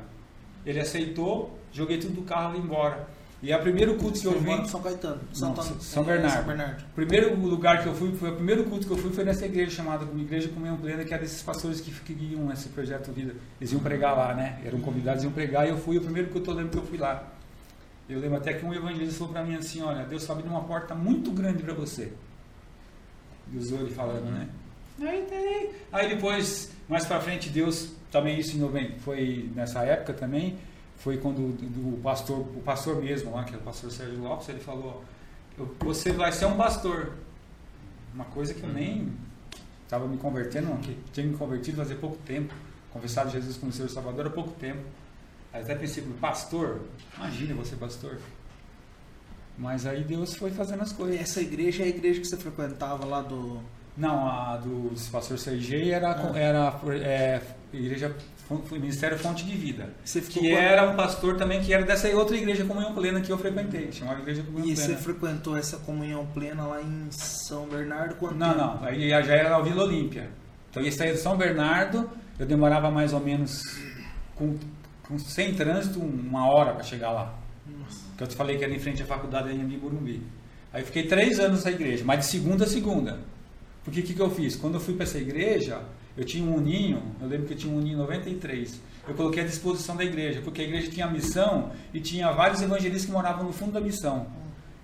Ele 0.65 0.81
aceitou, 0.81 1.59
joguei 1.71 1.99
tudo 1.99 2.15
do 2.15 2.23
carro 2.23 2.57
e 2.57 2.59
embora. 2.59 3.07
E 3.43 3.53
o 3.55 3.59
primeiro 3.61 3.97
culto 3.97 4.19
que 4.19 4.27
eu 4.27 4.33
de 4.63 4.71
São 4.71 4.81
Caetano. 4.81 5.21
Não, 5.39 5.51
Antônio- 5.51 5.77
São 5.83 6.03
Bernardo. 6.03 6.33
São 6.37 6.45
Bernardo. 6.45 6.85
Primeiro 6.95 7.37
lugar 7.39 7.83
que 7.83 7.87
eu 7.89 7.95
fui, 7.95 8.13
foi 8.17 8.31
o 8.31 8.35
primeiro 8.37 8.65
culto 8.65 8.87
que 8.87 8.93
eu 8.95 8.97
fui 8.97 9.13
foi 9.13 9.25
nessa 9.25 9.45
igreja 9.45 9.71
chamada 9.73 10.07
Igreja 10.17 10.49
Comunhão 10.49 10.79
Plena, 10.79 11.05
que 11.05 11.13
era 11.13 11.23
desses 11.23 11.43
pastores 11.43 11.83
que, 11.83 11.91
que 11.93 12.15
iam 12.33 12.47
nesse 12.47 12.71
projeto 12.71 13.13
Vida. 13.13 13.35
Eles 13.61 13.71
iam 13.73 13.81
pregar 13.83 14.17
lá, 14.17 14.33
né? 14.35 14.59
Eram 14.65 14.81
convidados, 14.81 15.23
iam 15.23 15.31
pregar 15.33 15.67
e 15.67 15.71
eu 15.71 15.77
fui, 15.77 15.99
o 15.99 16.01
primeiro 16.01 16.31
culto 16.31 16.51
eu 16.51 16.55
lembro 16.55 16.71
que 16.73 16.79
eu 16.79 16.83
fui 16.87 16.97
lá. 16.97 17.29
Eu 18.09 18.19
lembro 18.19 18.39
até 18.39 18.55
que 18.55 18.65
um 18.65 18.73
evangelista 18.73 19.19
falou 19.19 19.35
para 19.35 19.45
mim 19.45 19.55
assim, 19.55 19.83
olha, 19.83 20.05
Deus 20.07 20.23
está 20.23 20.33
abrindo 20.33 20.51
uma 20.51 20.63
porta 20.65 20.95
muito 20.95 21.31
grande 21.31 21.63
para 21.63 21.75
você. 21.75 22.11
Ele 23.53 23.91
falando, 23.95 24.31
né? 24.31 24.49
Aí, 25.93 26.09
depois, 26.09 26.71
mais 26.89 27.05
para 27.07 27.21
frente, 27.21 27.49
Deus 27.51 27.91
também 28.11 28.39
isso 28.39 28.57
em 28.57 28.61
foi 29.01 29.51
nessa 29.55 29.83
época 29.85 30.13
também, 30.13 30.59
foi 30.97 31.19
quando 31.19 31.39
o, 31.41 32.01
pastor, 32.03 32.41
o 32.41 32.61
pastor 32.65 33.03
mesmo 33.03 33.33
lá, 33.33 33.45
que 33.45 33.55
é 33.55 33.59
o 33.59 33.61
pastor 33.61 33.91
Sérgio 33.91 34.21
Lopes, 34.21 34.49
ele 34.49 34.59
falou, 34.61 35.05
"Eu- 35.57 35.73
você 35.81 36.11
vai 36.13 36.33
ser 36.33 36.47
um 36.47 36.57
pastor. 36.57 37.13
Uma 38.15 38.25
coisa 38.25 38.53
que 38.55 38.63
eu 38.65 38.69
nem 38.73 39.13
estava 39.85 40.07
me 40.09 40.17
convertendo, 40.17 40.75
que 40.79 40.97
tinha 41.13 41.25
me 41.27 41.37
convertido 41.37 41.77
fazia 41.77 41.97
pouco 41.97 42.17
tempo, 42.27 42.53
confessado 42.93 43.31
Jesus 43.31 43.57
como 43.57 43.71
Senhor 43.73 43.89
Salvador 43.89 44.27
há 44.27 44.31
pouco 44.31 44.51
tempo. 44.53 44.81
Aí 45.53 45.63
até 45.63 45.75
pensei, 45.75 46.03
pastor, 46.21 46.81
imagina 47.17 47.55
você 47.55 47.77
pastor. 47.77 48.19
Mas 49.59 49.85
aí 49.87 50.05
Deus 50.05 50.35
foi 50.35 50.51
fazendo 50.51 50.83
as 50.83 50.93
E 50.93 50.95
coisas. 50.95 51.21
essa 51.21 51.41
igreja 51.41 51.83
é 51.83 51.87
a 51.87 51.89
igreja 51.89 52.21
que 52.21 52.27
você 52.27 52.37
frequentava 52.37 53.05
lá 53.05 53.21
do. 53.21 53.61
Não, 53.97 54.29
a 54.29 54.57
do 54.57 54.93
pastor 55.11 55.37
Sergei 55.39 55.91
era, 55.91 56.13
Ah. 56.13 56.39
era 56.39 56.81
é, 57.03 57.41
igreja, 57.73 58.15
Ministério 58.71 59.19
Fonte 59.19 59.45
de 59.45 59.57
Vida. 59.57 59.91
Você 60.05 60.23
ficou 60.23 60.41
Que 60.43 60.51
com- 60.53 60.57
era 60.57 60.89
um 60.89 60.95
pastor 60.95 61.37
também 61.37 61.61
que 61.61 61.75
era 61.75 61.85
dessa 61.85 62.09
outra 62.11 62.37
igreja 62.37 62.65
Comunhão 62.65 62.95
Plena 62.95 63.21
que 63.21 63.31
eu 63.33 63.37
frequentei, 63.37 63.91
chamava 63.91 64.21
Igreja 64.21 64.43
Comunhão 64.45 64.69
E 64.69 64.77
você 64.77 64.85
Plena. 64.87 65.01
frequentou 65.01 65.57
essa 65.57 65.77
comunhão 65.79 66.25
plena 66.27 66.63
lá 66.65 66.81
em 66.81 67.09
São 67.11 67.67
Bernardo 67.69 68.15
quanto 68.15 68.37
Não, 68.37 68.57
não, 68.57 68.85
aí 68.85 69.09
já 69.11 69.35
era 69.35 69.51
na 69.51 69.61
Vila 69.61 69.83
Olímpia. 69.83 70.31
Então 70.71 70.81
ia 70.83 70.93
sair 70.93 71.13
de 71.15 71.19
São 71.19 71.37
Bernardo, 71.37 72.09
eu 72.39 72.47
demorava 72.47 72.91
mais 72.93 73.13
ou 73.13 73.19
menos, 73.21 73.61
com, 74.37 74.57
com- 75.03 75.19
sem 75.19 75.55
trânsito, 75.55 75.99
uma 75.99 76.49
hora 76.49 76.73
para 76.75 76.85
chegar 76.85 77.11
lá. 77.11 77.35
Nossa. 77.79 78.01
Que 78.17 78.23
eu 78.23 78.27
te 78.27 78.37
falei 78.37 78.57
que 78.57 78.65
era 78.65 78.75
em 78.75 78.79
frente 78.79 79.03
à 79.03 79.07
faculdade 79.07 79.51
em 79.53 79.79
Burumbi. 79.79 80.23
Aí 80.73 80.83
fiquei 80.85 81.05
três 81.05 81.39
anos 81.39 81.59
nessa 81.59 81.71
igreja, 81.71 82.05
mas 82.05 82.21
de 82.21 82.27
segunda 82.27 82.65
a 82.65 82.67
segunda. 82.67 83.19
Porque 83.85 84.01
o 84.01 84.03
que, 84.03 84.15
que 84.15 84.21
eu 84.21 84.31
fiz? 84.31 84.55
Quando 84.55 84.75
eu 84.75 84.81
fui 84.81 84.95
para 84.95 85.05
essa 85.05 85.19
igreja, 85.19 85.81
eu 86.17 86.25
tinha 86.25 86.45
um 86.45 86.57
uninho, 86.57 87.03
eu 87.21 87.29
lembro 87.29 87.47
que 87.47 87.55
eu 87.55 87.57
tinha 87.57 87.73
um 87.73 87.79
uninho 87.79 87.97
93. 87.99 88.81
Eu 89.09 89.15
coloquei 89.15 89.43
à 89.43 89.47
disposição 89.47 89.97
da 89.97 90.05
igreja, 90.05 90.43
porque 90.43 90.61
a 90.61 90.65
igreja 90.65 90.91
tinha 90.91 91.07
missão 91.07 91.71
e 91.95 92.01
tinha 92.01 92.31
vários 92.33 92.61
evangelistas 92.61 93.07
que 93.07 93.13
moravam 93.13 93.45
no 93.45 93.53
fundo 93.53 93.73
da 93.73 93.81
missão. 93.81 94.27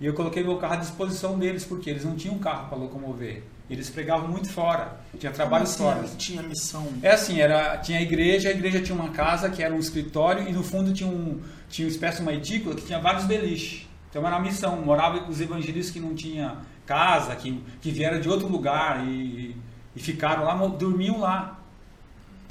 E 0.01 0.07
eu 0.07 0.15
coloquei 0.15 0.43
meu 0.43 0.57
carro 0.57 0.75
à 0.75 0.77
disposição 0.77 1.39
deles, 1.39 1.65
porque 1.65 1.91
eles 1.91 2.05
não 2.05 2.17
tinham 2.17 2.39
carro 2.39 2.69
para 2.69 2.79
locomover. 2.79 3.43
Eles 3.69 3.89
pregavam 3.89 4.29
muito 4.29 4.49
fora, 4.51 5.01
tinha 5.19 5.33
trabalho 5.33 5.65
Como 5.65 5.77
fora. 5.77 6.01
assim, 6.01 6.17
tinha 6.17 6.43
missão. 6.43 6.87
É 7.03 7.13
assim, 7.13 7.41
era, 7.41 7.79
tinha 7.79 7.99
a 7.99 8.03
igreja, 8.03 8.49
a 8.49 8.53
igreja 8.53 8.81
tinha 8.81 8.95
uma 8.95 9.11
casa 9.11 9.49
que 9.49 9.63
era 9.63 9.75
um 9.75 9.79
escritório 9.79 10.47
e 10.47 10.53
no 10.53 10.63
fundo 10.63 10.93
tinha, 10.93 11.09
um, 11.09 11.41
tinha 11.75 11.89
uma 11.89 11.91
espécie 11.91 12.19
de 12.19 12.23
uma 12.23 12.33
edícula 12.33 12.77
que 12.77 12.83
tinha 12.83 13.01
vários 13.01 13.25
beliches. 13.25 13.89
Então 14.09 14.25
era 14.25 14.37
uma 14.37 14.43
missão, 14.43 14.81
moravam 14.81 15.29
os 15.29 15.41
evangelistas 15.41 15.93
que 15.93 15.99
não 15.99 16.15
tinham 16.15 16.57
casa, 16.87 17.35
que, 17.35 17.61
que 17.81 17.91
vieram 17.91 18.21
de 18.21 18.29
outro 18.29 18.47
lugar 18.47 19.05
e, 19.05 19.57
e 19.97 20.01
ficaram 20.01 20.45
lá, 20.45 20.55
dormiam 20.69 21.19
lá. 21.19 21.59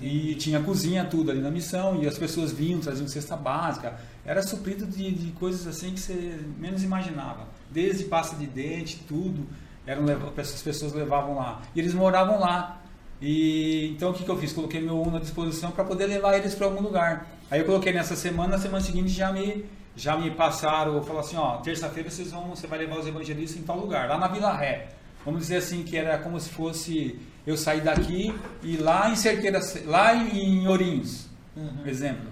E 0.02 0.36
tinha 0.36 0.60
cozinha, 0.60 1.06
tudo 1.06 1.32
ali 1.32 1.40
na 1.40 1.50
missão, 1.50 2.04
e 2.04 2.06
as 2.06 2.18
pessoas 2.18 2.52
vinham, 2.52 2.82
traziam 2.82 3.08
cesta 3.08 3.38
básica. 3.38 3.98
Era 4.26 4.44
suprido 4.44 4.86
de, 4.86 5.10
de 5.12 5.32
coisas 5.32 5.66
assim 5.68 5.94
que 5.94 6.02
você 6.02 6.42
menos 6.60 6.84
imaginava. 6.84 7.48
Desde 7.72 8.04
pasta 8.04 8.36
de 8.36 8.46
dente, 8.46 9.06
tudo, 9.08 9.48
eram, 9.88 10.04
as 10.38 10.62
pessoas 10.62 10.92
levavam 10.92 11.38
lá. 11.38 11.62
E 11.74 11.80
eles 11.80 11.94
moravam 11.94 12.42
lá. 12.42 12.82
E 13.22 13.92
então 13.96 14.12
o 14.12 14.14
que, 14.14 14.26
que 14.26 14.30
eu 14.30 14.38
fiz? 14.38 14.52
Coloquei 14.52 14.82
meu 14.82 15.02
Uno 15.02 15.16
à 15.16 15.20
disposição 15.22 15.72
para 15.72 15.86
poder 15.86 16.08
levar 16.08 16.38
eles 16.38 16.54
para 16.54 16.66
algum 16.66 16.82
lugar. 16.82 17.26
Aí 17.54 17.60
eu 17.60 17.68
coloquei 17.68 17.94
nessa 17.94 18.16
semana, 18.16 18.54
na 18.54 18.58
semana 18.58 18.84
seguinte 18.84 19.10
já 19.10 19.32
me 19.32 19.64
já 19.96 20.18
me 20.18 20.32
passaram, 20.32 21.00
falaram 21.04 21.20
assim, 21.20 21.38
ó, 21.38 21.58
terça-feira 21.58 22.10
vocês 22.10 22.32
vão, 22.32 22.50
você 22.50 22.66
vai 22.66 22.80
levar 22.80 22.98
os 22.98 23.06
evangelistas 23.06 23.62
em 23.62 23.64
tal 23.64 23.78
lugar, 23.78 24.10
lá 24.10 24.18
na 24.18 24.28
Vila 24.28 24.58
Ré. 24.58 24.88
Vamos 25.24 25.42
dizer 25.42 25.58
assim 25.58 25.84
que 25.84 25.96
era 25.96 26.18
como 26.18 26.40
se 26.40 26.50
fosse 26.50 27.20
eu 27.46 27.56
sair 27.56 27.82
daqui 27.82 28.34
e 28.64 28.76
lá 28.78 29.08
em 29.12 29.16
Cerqueira, 29.16 29.60
lá 29.86 30.16
em 30.16 30.68
Ourinhos, 30.68 31.28
uhum. 31.56 31.86
exemplo. 31.86 32.32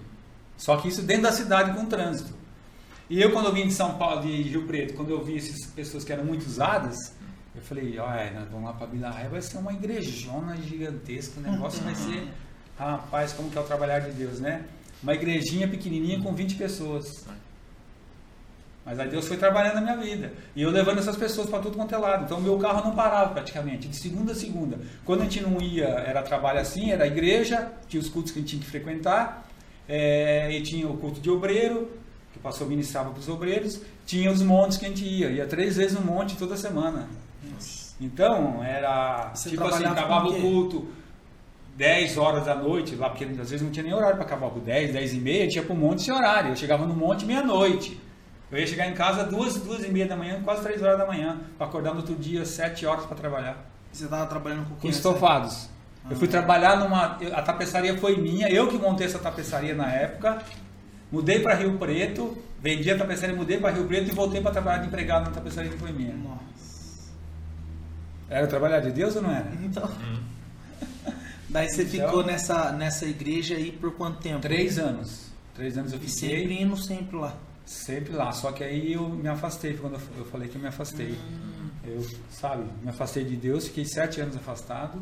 Só 0.58 0.78
que 0.78 0.88
isso 0.88 1.04
dentro 1.04 1.22
da 1.22 1.32
cidade 1.32 1.72
com 1.78 1.86
trânsito. 1.86 2.34
E 3.08 3.22
eu 3.22 3.32
quando 3.32 3.46
eu 3.46 3.54
vim 3.54 3.68
de 3.68 3.74
São 3.74 4.00
Paulo, 4.00 4.24
de 4.24 4.42
Rio 4.42 4.66
Preto, 4.66 4.96
quando 4.96 5.12
eu 5.12 5.24
vi 5.24 5.38
essas 5.38 5.68
pessoas 5.68 6.04
que 6.04 6.12
eram 6.12 6.26
muito 6.26 6.48
usadas, 6.48 6.98
eu 7.56 7.62
falei, 7.62 8.00
olha, 8.00 8.32
nós 8.32 8.50
vamos 8.50 8.66
lá 8.66 8.74
para 8.74 8.88
Vila 8.88 9.12
Ré, 9.12 9.30
vai 9.30 9.42
ser 9.44 9.60
uma 9.60 9.72
igrejona 9.72 10.58
gigantesca, 10.58 11.40
o 11.40 11.44
negócio 11.44 11.84
vai 11.84 11.94
ser, 11.94 12.28
rapaz, 12.76 13.34
como 13.34 13.52
que 13.52 13.58
é 13.60 13.62
o 13.62 13.66
trabalhar 13.66 14.00
de 14.00 14.10
Deus, 14.14 14.40
né? 14.40 14.66
Uma 15.02 15.14
igrejinha 15.14 15.68
pequenininha 15.68 16.20
com 16.22 16.34
20 16.34 16.56
pessoas. 16.56 17.26
Mas 18.86 19.00
aí 19.00 19.10
Deus 19.10 19.28
foi 19.28 19.38
trabalhando 19.38 19.76
na 19.76 19.82
minha 19.82 19.98
vida. 19.98 20.34
E 20.56 20.62
eu 20.62 20.72
levando 20.72 21.00
essas 21.00 21.16
pessoas 21.16 21.50
para 21.50 21.60
tudo 21.60 21.78
quanto 21.78 21.94
é 21.94 21.98
lado. 21.98 22.26
Então 22.26 22.42
meu 22.42 22.58
carro 22.58 22.84
não 22.84 22.96
parava 22.96 23.32
praticamente, 23.32 23.88
de 23.88 23.96
segunda 23.96 24.32
a 24.32 24.36
segunda. 24.36 24.80
Quando 25.06 25.22
a 25.22 25.24
gente 25.24 25.42
não 25.42 25.62
ia, 25.62 25.86
era 25.86 26.22
trabalho 26.24 26.60
assim, 26.60 26.92
era 26.92 27.06
igreja, 27.06 27.72
tinha 27.88 28.02
os 28.02 28.10
cultos 28.10 28.32
que 28.32 28.40
a 28.40 28.42
gente 28.42 28.52
tinha 28.52 28.62
que 28.62 28.70
frequentar, 28.70 29.48
é, 29.88 30.52
e 30.52 30.62
tinha 30.62 30.88
o 30.88 30.98
culto 30.98 31.20
de 31.20 31.30
obreiro, 31.30 31.92
que 32.32 32.40
o 32.40 32.42
pastor 32.42 32.68
ministrava 32.68 33.12
para 33.12 33.20
os 33.20 33.30
obreiros, 33.30 33.82
tinha 34.06 34.32
os 34.32 34.42
montes 34.42 34.78
que 34.78 34.86
a 34.86 34.90
gente 34.90 35.06
ia, 35.06 35.30
ia 35.30 35.46
três 35.46 35.78
vezes 35.78 35.94
no 35.94 36.02
monte 36.02 36.36
toda 36.38 36.58
semana. 36.58 37.08
Então, 38.00 38.64
era 38.64 39.32
Você 39.36 39.52
tipo 39.52 39.64
assim, 39.64 39.86
acabava 39.86 40.28
o 40.28 40.42
culto 40.42 40.88
10 41.82 42.16
horas 42.20 42.46
da 42.46 42.54
noite, 42.54 42.96
lá, 42.96 43.10
porque 43.10 43.24
às 43.24 43.50
vezes 43.50 43.64
não 43.64 43.72
tinha 43.72 43.82
nem 43.82 43.92
horário 43.92 44.16
para 44.16 44.24
acabar 44.24 44.56
o 44.56 44.60
10, 44.60 44.94
10 44.94 45.14
e 45.16 45.18
meia, 45.18 45.48
tinha 45.48 45.64
para 45.64 45.74
o 45.74 45.76
monte 45.76 46.02
esse 46.02 46.12
horário. 46.12 46.52
Eu 46.52 46.56
chegava 46.56 46.86
no 46.86 46.94
monte 46.94 47.26
meia-noite. 47.26 48.00
Eu 48.52 48.60
ia 48.60 48.68
chegar 48.68 48.88
em 48.88 48.94
casa 48.94 49.24
duas, 49.24 49.58
duas 49.58 49.84
e 49.84 49.90
meia 49.90 50.06
da 50.06 50.16
manhã, 50.16 50.40
quase 50.44 50.62
três 50.62 50.80
horas 50.84 51.00
da 51.00 51.08
manhã, 51.08 51.40
para 51.58 51.66
acordar 51.66 51.94
no 51.94 52.02
outro 52.02 52.14
dia, 52.14 52.46
sete 52.46 52.86
horas 52.86 53.08
para 53.08 53.18
trabalhar. 53.18 53.66
Você 53.92 54.04
estava 54.04 54.28
trabalhando 54.28 54.70
com 54.70 54.76
Com 54.76 54.88
estofados. 54.90 55.70
Ah, 56.06 56.10
eu 56.12 56.18
fui 56.18 56.28
ah. 56.28 56.32
trabalhar 56.32 56.78
numa. 56.78 57.18
A 57.34 57.42
tapeçaria 57.42 57.98
foi 57.98 58.16
minha, 58.16 58.48
eu 58.48 58.68
que 58.68 58.78
montei 58.78 59.08
essa 59.08 59.18
tapeçaria 59.18 59.74
na 59.74 59.92
época. 59.92 60.38
Mudei 61.12 61.40
para 61.40 61.56
Rio 61.56 61.80
Preto, 61.80 62.38
vendi 62.60 62.92
a 62.92 62.98
tapeçaria, 62.98 63.36
mudei 63.36 63.58
para 63.58 63.72
Rio 63.72 63.86
Preto 63.86 64.12
e 64.12 64.14
voltei 64.14 64.40
para 64.40 64.52
trabalhar 64.52 64.82
de 64.82 64.88
empregado 64.88 65.26
na 65.26 65.32
tapeçaria 65.32 65.72
que 65.72 65.80
foi 65.80 65.92
minha. 65.92 66.14
Nossa. 66.14 67.10
Era 68.30 68.46
trabalhar 68.46 68.82
de 68.82 68.92
Deus 68.92 69.16
ou 69.16 69.24
não 69.24 69.32
era? 69.32 69.52
Então. 69.64 69.90
Hum. 70.00 70.41
Daí 71.52 71.70
você 71.70 71.84
então, 71.84 72.08
ficou 72.08 72.24
nessa, 72.24 72.72
nessa 72.72 73.06
igreja 73.06 73.56
aí 73.56 73.72
por 73.72 73.92
quanto 73.94 74.20
tempo? 74.20 74.40
Três 74.40 74.80
anos. 74.80 75.26
Três 75.54 75.78
anos 75.78 75.92
eu 75.92 76.00
fiquei. 76.00 76.14
E 76.14 76.40
sempre 76.40 76.62
indo 76.62 76.78
sempre 76.78 77.18
lá. 77.18 77.36
Sempre 77.66 78.14
lá, 78.14 78.32
só 78.32 78.52
que 78.52 78.64
aí 78.64 78.94
eu 78.94 79.08
me 79.08 79.28
afastei, 79.28 79.76
quando 79.76 80.00
eu 80.18 80.26
falei 80.26 80.48
que 80.48 80.56
eu 80.56 80.62
me 80.62 80.68
afastei. 80.68 81.12
Hum. 81.12 81.70
Eu, 81.86 82.06
sabe, 82.30 82.64
me 82.82 82.90
afastei 82.90 83.24
de 83.24 83.36
Deus, 83.36 83.68
fiquei 83.68 83.86
sete 83.86 84.22
anos 84.22 84.36
afastado. 84.36 85.02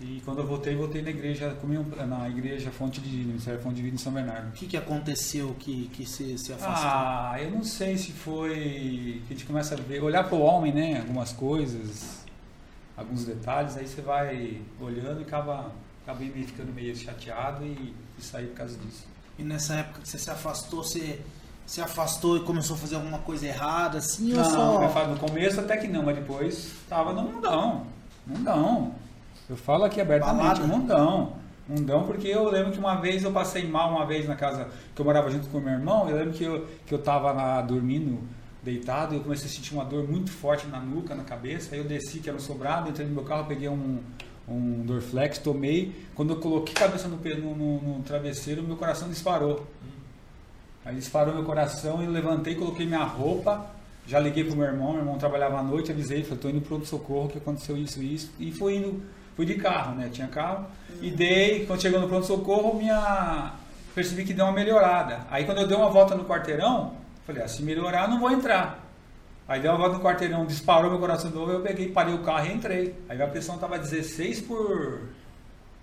E 0.00 0.22
quando 0.24 0.38
eu 0.38 0.46
voltei, 0.46 0.74
voltei 0.74 1.02
na 1.02 1.10
igreja, 1.10 1.54
na 2.06 2.28
igreja 2.28 2.70
Fonte 2.70 3.00
de 3.00 3.16
Ministério 3.18 3.60
Fonte 3.60 3.76
de 3.76 3.82
Vida 3.82 3.96
em 3.96 3.98
São 3.98 4.12
Bernardo. 4.12 4.48
O 4.48 4.52
que, 4.52 4.66
que 4.66 4.76
aconteceu 4.76 5.54
que, 5.58 5.90
que 5.92 6.06
se, 6.06 6.38
se 6.38 6.52
afastou? 6.54 6.90
Ah, 6.90 7.36
eu 7.38 7.50
não 7.50 7.62
sei 7.62 7.98
se 7.98 8.12
foi 8.12 9.22
que 9.26 9.34
a 9.34 9.36
gente 9.36 9.44
começa 9.44 9.74
a 9.74 9.78
ver, 9.78 10.02
olhar 10.02 10.24
para 10.24 10.36
o 10.36 10.40
homem, 10.40 10.72
né, 10.72 11.00
algumas 11.00 11.32
coisas, 11.32 12.24
alguns 13.00 13.24
detalhes, 13.24 13.76
aí 13.76 13.86
você 13.86 14.00
vai 14.02 14.60
olhando 14.78 15.20
e 15.20 15.22
acaba, 15.22 15.72
acaba 16.02 16.20
ficando 16.20 16.72
meio 16.72 16.94
chateado 16.94 17.64
e, 17.64 17.94
e 18.18 18.22
sair 18.22 18.48
por 18.48 18.56
causa 18.56 18.78
disso. 18.78 19.06
E 19.38 19.42
nessa 19.42 19.74
época 19.74 20.02
que 20.02 20.08
você 20.08 20.18
se 20.18 20.30
afastou, 20.30 20.84
você 20.84 21.18
se 21.66 21.80
afastou 21.80 22.36
e 22.36 22.40
começou 22.40 22.76
a 22.76 22.78
fazer 22.78 22.96
alguma 22.96 23.18
coisa 23.20 23.46
errada, 23.46 23.98
assim, 23.98 24.32
não, 24.32 24.82
ou 24.82 24.90
só... 24.90 25.06
No 25.06 25.16
começo 25.16 25.60
até 25.60 25.76
que 25.76 25.88
não, 25.88 26.02
mas 26.02 26.16
depois 26.16 26.74
tava 26.88 27.12
no 27.12 27.22
mundão. 27.22 27.86
Mundão. 28.26 28.94
Eu 29.48 29.56
falo 29.56 29.84
aqui 29.84 30.00
abertamente, 30.00 30.60
Balada. 30.60 30.66
mundão. 30.66 31.32
Mundão, 31.66 32.04
porque 32.04 32.26
eu 32.28 32.50
lembro 32.50 32.72
que 32.72 32.78
uma 32.78 32.96
vez 32.96 33.22
eu 33.22 33.30
passei 33.32 33.66
mal 33.66 33.90
uma 33.90 34.04
vez 34.04 34.26
na 34.28 34.34
casa 34.34 34.68
que 34.94 35.00
eu 35.00 35.04
morava 35.04 35.30
junto 35.30 35.48
com 35.48 35.58
o 35.58 35.60
meu 35.60 35.72
irmão, 35.72 36.08
eu 36.08 36.16
lembro 36.16 36.32
que 36.32 36.42
eu, 36.42 36.66
que 36.84 36.92
eu 36.92 36.98
tava 36.98 37.62
dormindo, 37.62 38.20
deitado, 38.62 39.14
eu 39.14 39.20
comecei 39.20 39.46
a 39.46 39.50
sentir 39.50 39.72
uma 39.72 39.84
dor 39.84 40.06
muito 40.06 40.30
forte 40.30 40.66
na 40.66 40.78
nuca, 40.78 41.14
na 41.14 41.24
cabeça, 41.24 41.74
aí 41.74 41.80
eu 41.80 41.84
desci, 41.84 42.18
que 42.18 42.28
era 42.28 42.36
um 42.36 42.40
sobrado, 42.40 42.90
entrei 42.90 43.06
no 43.06 43.14
meu 43.14 43.24
carro, 43.24 43.46
peguei 43.46 43.68
um, 43.68 44.00
um 44.48 44.82
Dorflex, 44.84 45.38
tomei, 45.38 45.92
quando 46.14 46.34
eu 46.34 46.36
coloquei 46.36 46.74
a 46.76 46.86
cabeça 46.86 47.08
no, 47.08 47.16
no, 47.16 47.80
no, 47.80 48.02
travesseiro, 48.02 48.62
meu 48.62 48.76
coração 48.76 49.08
disparou. 49.08 49.66
Aí 50.84 50.94
disparou 50.94 51.34
meu 51.34 51.44
coração 51.44 52.02
e 52.02 52.06
eu 52.06 52.10
levantei, 52.10 52.54
coloquei 52.54 52.86
minha 52.86 53.04
roupa, 53.04 53.70
já 54.06 54.18
liguei 54.18 54.44
pro 54.44 54.56
meu 54.56 54.66
irmão, 54.66 54.92
meu 54.92 55.00
irmão 55.00 55.18
trabalhava 55.18 55.58
à 55.58 55.62
noite, 55.62 55.92
avisei, 55.92 56.22
falei, 56.22 56.38
tô 56.38 56.48
indo 56.48 56.60
pro 56.60 56.70
pronto-socorro, 56.70 57.28
que 57.28 57.38
aconteceu 57.38 57.76
isso 57.76 58.02
e 58.02 58.14
isso. 58.14 58.32
E 58.38 58.50
fui 58.50 58.76
indo, 58.76 59.02
fui 59.36 59.46
de 59.46 59.54
carro, 59.54 59.94
né? 59.94 60.08
Tinha 60.10 60.26
carro. 60.26 60.66
E 61.00 61.10
dei, 61.10 61.64
quando 61.66 61.80
chegou 61.80 62.00
no 62.00 62.08
pronto-socorro, 62.08 62.76
minha. 62.76 63.54
Percebi 63.94 64.24
que 64.24 64.32
deu 64.32 64.46
uma 64.46 64.52
melhorada. 64.52 65.20
Aí 65.30 65.44
quando 65.44 65.58
eu 65.58 65.66
dei 65.68 65.76
uma 65.76 65.90
volta 65.90 66.14
no 66.14 66.24
quarteirão, 66.24 66.94
falei, 67.26 67.42
ah, 67.42 67.48
se 67.48 67.62
melhorar, 67.62 68.08
não 68.08 68.20
vou 68.20 68.30
entrar. 68.30 68.86
Aí 69.48 69.60
deu 69.60 69.72
uma 69.72 69.78
volta 69.78 69.96
no 69.96 70.04
quarteirão, 70.04 70.46
disparou 70.46 70.90
meu 70.90 71.00
coração 71.00 71.30
de 71.30 71.36
novo, 71.36 71.50
eu 71.50 71.60
peguei, 71.60 71.90
parei 71.90 72.14
o 72.14 72.22
carro 72.22 72.46
e 72.46 72.52
entrei. 72.52 72.94
Aí 73.08 73.20
a 73.20 73.26
pressão 73.26 73.58
tava 73.58 73.78
16 73.78 74.42
por, 74.42 75.08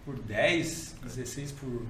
por 0.06 0.18
10, 0.20 0.96
16 1.04 1.52
por 1.52 1.86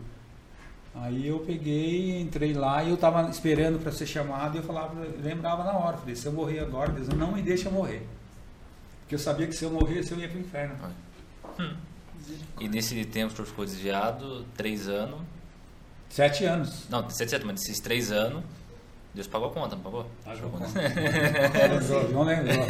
Aí 1.01 1.27
eu 1.27 1.39
peguei, 1.39 2.19
entrei 2.19 2.53
lá 2.53 2.83
e 2.83 2.89
eu 2.89 2.95
estava 2.95 3.29
esperando 3.29 3.79
para 3.79 3.91
ser 3.91 4.07
chamado 4.07 4.55
e 4.55 4.59
eu 4.59 4.63
falava, 4.63 4.95
lembrava 5.21 5.63
na 5.63 5.73
hora, 5.73 5.97
falei, 5.97 6.15
se 6.15 6.25
eu 6.25 6.33
morrer 6.33 6.59
agora, 6.59 6.91
Deus 6.91 7.07
não 7.09 7.33
me 7.33 7.41
deixa 7.41 7.69
morrer. 7.69 8.01
Porque 9.01 9.15
eu 9.15 9.19
sabia 9.19 9.45
que 9.47 9.53
se 9.53 9.63
eu 9.63 9.69
morresse 9.69 10.11
eu 10.11 10.19
ia 10.19 10.27
para 10.27 10.37
o 10.37 10.41
inferno. 10.41 10.75
Hum. 11.59 11.75
E 12.59 12.67
nesse 12.67 13.05
tempo 13.05 13.33
que 13.33 13.45
ficou 13.45 13.63
desviado, 13.63 14.43
três 14.55 14.87
anos. 14.87 15.21
Sete 16.09 16.45
anos. 16.45 16.89
Não, 16.89 17.07
sete 17.09 17.35
anos, 17.35 17.47
mas 17.47 17.59
nesses 17.61 17.79
três 17.79 18.11
anos, 18.11 18.43
Deus 19.13 19.27
pagou 19.27 19.47
a 19.47 19.51
conta, 19.51 19.75
não 19.75 19.83
pagou? 19.83 20.05
Pagou 20.23 20.47
a 20.47 20.51
conta. 20.51 22.09
não 22.13 22.23
lembrou. 22.23 22.65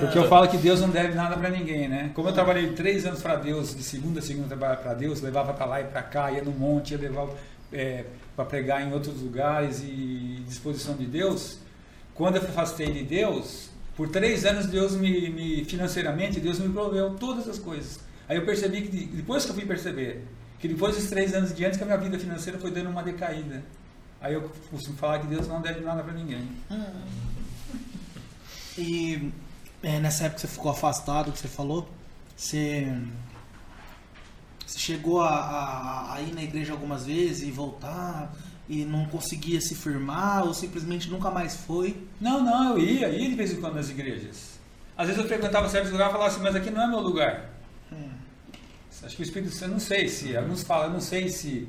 Porque 0.00 0.18
eu 0.18 0.28
falo 0.28 0.48
que 0.48 0.58
Deus 0.58 0.80
não 0.80 0.90
deve 0.90 1.14
nada 1.14 1.36
para 1.36 1.48
ninguém, 1.48 1.88
né? 1.88 2.10
Como 2.14 2.28
eu 2.28 2.32
trabalhei 2.32 2.72
três 2.72 3.06
anos 3.06 3.22
para 3.22 3.36
Deus, 3.36 3.74
de 3.74 3.82
segunda 3.82 4.20
a 4.20 4.22
segunda 4.22 4.48
trabalhar 4.48 4.76
para 4.76 4.94
Deus, 4.94 5.20
levava 5.20 5.54
para 5.54 5.66
lá 5.66 5.80
e 5.80 5.84
para 5.84 6.02
cá, 6.02 6.30
ia 6.30 6.42
no 6.42 6.50
monte, 6.50 6.92
ia 6.92 6.98
levar 6.98 7.28
é, 7.72 8.04
para 8.36 8.44
pregar 8.44 8.86
em 8.86 8.92
outros 8.92 9.20
lugares 9.20 9.82
e 9.82 10.42
disposição 10.46 10.94
de 10.94 11.06
Deus, 11.06 11.58
quando 12.14 12.36
eu 12.36 12.42
afastei 12.42 12.92
de 12.92 13.02
Deus, 13.02 13.70
por 13.96 14.08
três 14.08 14.44
anos 14.44 14.66
Deus 14.66 14.92
me, 14.92 15.30
me 15.30 15.64
financeiramente 15.64 16.40
Deus 16.40 16.58
me 16.58 16.68
proveu 16.68 17.14
todas 17.14 17.48
as 17.48 17.58
coisas. 17.58 18.00
Aí 18.28 18.36
eu 18.36 18.44
percebi 18.44 18.82
que 18.82 19.06
depois 19.06 19.44
que 19.44 19.50
eu 19.50 19.54
fui 19.54 19.64
perceber 19.64 20.24
que 20.58 20.68
depois 20.68 20.94
dos 20.94 21.08
três 21.08 21.34
anos 21.34 21.54
diante 21.54 21.78
que 21.78 21.82
a 21.82 21.86
minha 21.86 21.98
vida 21.98 22.18
financeira 22.18 22.58
foi 22.58 22.70
dando 22.70 22.90
uma 22.90 23.02
decaída. 23.02 23.62
Aí 24.20 24.34
eu 24.34 24.50
costumo 24.70 24.96
falar 24.96 25.20
que 25.20 25.26
Deus 25.26 25.48
não 25.48 25.62
deve 25.62 25.80
nada 25.80 26.02
para 26.02 26.12
ninguém. 26.12 26.48
E 28.76 29.32
é, 29.82 29.98
nessa 29.98 30.24
época 30.24 30.36
que 30.36 30.40
você 30.42 30.48
ficou 30.48 30.70
afastado, 30.70 31.32
que 31.32 31.38
você 31.38 31.48
falou, 31.48 31.88
você 32.36 32.86
você 34.70 34.78
chegou 34.78 35.20
a, 35.20 35.34
a, 35.34 36.14
a, 36.14 36.22
ir 36.22 36.32
na 36.32 36.44
igreja 36.44 36.72
algumas 36.72 37.04
vezes 37.04 37.42
e 37.42 37.50
voltar 37.50 38.32
e 38.68 38.84
não 38.84 39.04
conseguia 39.06 39.60
se 39.60 39.74
firmar 39.74 40.46
ou 40.46 40.54
simplesmente 40.54 41.10
nunca 41.10 41.28
mais 41.28 41.56
foi? 41.56 42.06
Não, 42.20 42.44
não, 42.44 42.78
eu 42.78 42.78
ia, 42.78 43.08
ia 43.08 43.28
de 43.28 43.34
vez 43.34 43.52
em 43.52 43.60
quando 43.60 43.74
nas 43.74 43.90
igrejas. 43.90 44.60
Às 44.96 45.08
vezes 45.08 45.20
eu 45.20 45.28
frequentava 45.28 45.68
certos 45.68 45.90
lugares 45.90 46.12
e 46.12 46.16
falava 46.16 46.32
assim, 46.32 46.42
mas 46.42 46.54
aqui 46.54 46.70
não 46.70 46.82
é 46.82 46.86
meu 46.86 47.00
lugar. 47.00 47.50
Hum. 47.92 48.10
Acho 49.02 49.16
que 49.16 49.22
o 49.22 49.24
Espírito 49.24 49.52
Santo, 49.52 49.72
não 49.72 49.80
sei 49.80 50.06
se, 50.06 50.36
alguns 50.36 50.62
falam, 50.62 50.90
não 50.92 51.00
sei 51.00 51.28
se, 51.28 51.66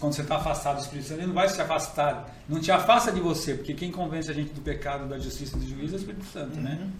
quando 0.00 0.14
você 0.14 0.22
está 0.22 0.36
afastado 0.36 0.76
do 0.76 0.82
Espírito 0.82 1.08
Santo, 1.08 1.20
ele 1.20 1.26
não 1.26 1.34
vai 1.34 1.48
se 1.48 1.60
afastar, 1.60 2.34
não 2.48 2.60
te 2.60 2.72
afasta 2.72 3.12
de 3.12 3.20
você, 3.20 3.54
porque 3.54 3.74
quem 3.74 3.90
convence 3.92 4.30
a 4.30 4.34
gente 4.34 4.52
do 4.52 4.60
pecado, 4.60 5.06
da 5.06 5.18
justiça 5.18 5.56
e 5.56 5.60
do 5.60 5.68
juízo 5.68 5.94
é 5.94 5.98
o 5.98 6.00
Espírito 6.00 6.24
Santo, 6.24 6.56
né? 6.56 6.78
uhum. 6.80 6.86
né? 6.86 6.92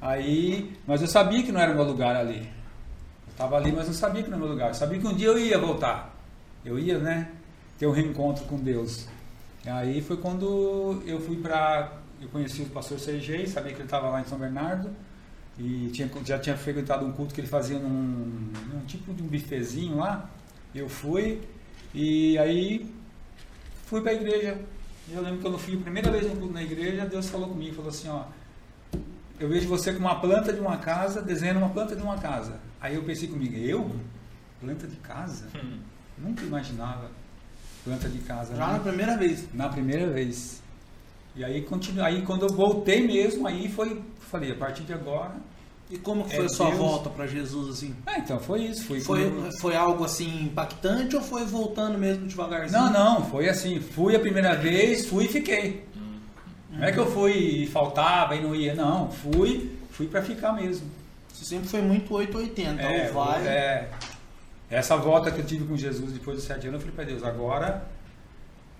Aí, 0.00 0.76
mas 0.86 1.00
eu 1.00 1.08
sabia 1.08 1.42
que 1.42 1.50
não 1.50 1.60
era 1.60 1.72
o 1.72 1.74
meu 1.74 1.84
lugar 1.84 2.14
ali. 2.14 2.48
Estava 3.30 3.56
ali, 3.56 3.72
mas 3.72 3.86
não 3.86 3.94
sabia 3.94 4.22
que 4.22 4.28
não 4.28 4.36
era 4.36 4.44
meu 4.44 4.52
lugar. 4.52 4.68
Eu 4.68 4.74
sabia 4.74 4.98
que 4.98 5.06
um 5.06 5.14
dia 5.14 5.28
eu 5.28 5.38
ia 5.38 5.58
voltar. 5.58 6.14
Eu 6.64 6.78
ia, 6.78 6.98
né? 6.98 7.30
Ter 7.78 7.86
um 7.86 7.90
reencontro 7.90 8.44
com 8.44 8.56
Deus. 8.56 9.08
E 9.64 9.68
aí 9.68 10.02
foi 10.02 10.18
quando 10.18 11.02
eu 11.06 11.20
fui 11.20 11.36
para. 11.36 11.92
Eu 12.20 12.28
conheci 12.28 12.62
o 12.62 12.66
pastor 12.66 12.98
Sergei, 12.98 13.46
sabia 13.46 13.72
que 13.72 13.78
ele 13.78 13.84
estava 13.84 14.08
lá 14.10 14.20
em 14.20 14.24
São 14.24 14.38
Bernardo. 14.38 14.90
E 15.58 15.90
tinha, 15.92 16.10
já 16.24 16.38
tinha 16.38 16.56
frequentado 16.56 17.04
um 17.04 17.12
culto 17.12 17.34
que 17.34 17.40
ele 17.40 17.48
fazia 17.48 17.78
num, 17.78 18.50
num 18.72 18.80
tipo 18.86 19.12
de 19.14 19.22
um 19.22 19.26
bifezinho 19.26 19.96
lá. 19.96 20.28
Eu 20.74 20.88
fui. 20.88 21.40
E 21.94 22.36
aí 22.38 22.92
fui 23.86 24.00
para 24.00 24.10
a 24.10 24.14
igreja. 24.14 24.58
Eu 25.10 25.22
lembro 25.22 25.36
que 25.36 25.42
quando 25.42 25.54
eu 25.54 25.60
fui 25.60 25.76
a 25.76 25.80
primeira 25.80 26.10
vez 26.10 26.26
na 26.50 26.62
igreja, 26.62 27.06
Deus 27.06 27.28
falou 27.28 27.48
comigo, 27.48 27.76
falou 27.76 27.90
assim, 27.90 28.08
ó, 28.08 28.24
eu 29.38 29.48
vejo 29.48 29.68
você 29.68 29.92
com 29.92 30.00
uma 30.00 30.20
planta 30.20 30.52
de 30.52 30.60
uma 30.60 30.78
casa, 30.78 31.22
desenhando 31.22 31.58
uma 31.58 31.68
planta 31.68 31.94
de 31.94 32.02
uma 32.02 32.18
casa. 32.18 32.58
Aí 32.80 32.94
eu 32.94 33.04
pensei 33.04 33.28
comigo, 33.28 33.56
eu? 33.56 33.94
Planta 34.60 34.86
de 34.86 34.96
casa? 34.96 35.46
Hum. 35.54 35.78
Nunca 36.18 36.42
imaginava 36.42 37.10
planta 37.84 38.08
de 38.08 38.18
casa. 38.20 38.56
Já 38.56 38.66
né? 38.66 38.72
na 38.72 38.78
primeira 38.80 39.16
vez. 39.16 39.48
Na 39.52 39.68
primeira 39.68 40.10
vez. 40.10 40.62
E 41.36 41.44
aí, 41.44 41.62
continu... 41.62 42.02
aí 42.02 42.22
quando 42.22 42.46
eu 42.46 42.54
voltei 42.54 43.06
mesmo, 43.06 43.46
aí 43.46 43.68
foi, 43.68 44.02
falei, 44.18 44.52
a 44.52 44.56
partir 44.56 44.84
de 44.84 44.94
agora. 44.94 45.34
E 45.90 45.98
como 45.98 46.24
que 46.24 46.32
É 46.32 46.36
foi 46.36 46.46
a 46.46 46.48
sua 46.48 46.66
Deus. 46.68 46.78
volta 46.78 47.10
pra 47.10 47.26
Jesus 47.26 47.68
assim? 47.76 47.94
Ah, 48.06 48.18
então 48.18 48.40
foi 48.40 48.62
isso. 48.62 48.84
Foi, 48.86 49.00
Foi, 49.00 49.30
foi 49.60 49.76
algo 49.76 50.04
assim 50.04 50.44
impactante 50.44 51.14
ou 51.14 51.22
foi 51.22 51.44
voltando 51.44 51.98
mesmo 51.98 52.26
devagarzinho? 52.26 52.80
Não, 52.80 52.90
não, 52.92 53.24
foi 53.30 53.48
assim. 53.48 53.80
Fui 53.80 54.16
a 54.16 54.20
primeira 54.20 54.54
vez, 54.56 55.06
fui 55.06 55.24
e 55.26 55.28
fiquei. 55.28 55.86
Não 56.70 56.82
é 56.84 56.90
que 56.90 56.98
eu 56.98 57.10
fui 57.10 57.32
e 57.32 57.66
faltava 57.68 58.34
e 58.34 58.42
não 58.42 58.54
ia, 58.54 58.74
não. 58.74 59.10
Fui, 59.10 59.76
fui 59.90 60.06
pra 60.08 60.22
ficar 60.22 60.52
mesmo. 60.52 60.90
Você 61.32 61.44
sempre 61.44 61.68
foi 61.68 61.82
muito 61.82 62.12
880, 62.14 62.82
É, 62.82 63.08
ou 63.08 63.14
vai. 63.14 63.46
é, 63.46 63.90
essa 64.70 64.96
volta 64.96 65.30
que 65.30 65.40
eu 65.40 65.44
tive 65.44 65.66
com 65.66 65.76
Jesus 65.76 66.12
depois 66.12 66.36
dos 66.38 66.46
sete 66.46 66.66
anos, 66.66 66.80
eu 66.80 66.80
falei 66.80 66.94
pra 66.94 67.04
Deus, 67.04 67.22
agora 67.22 67.84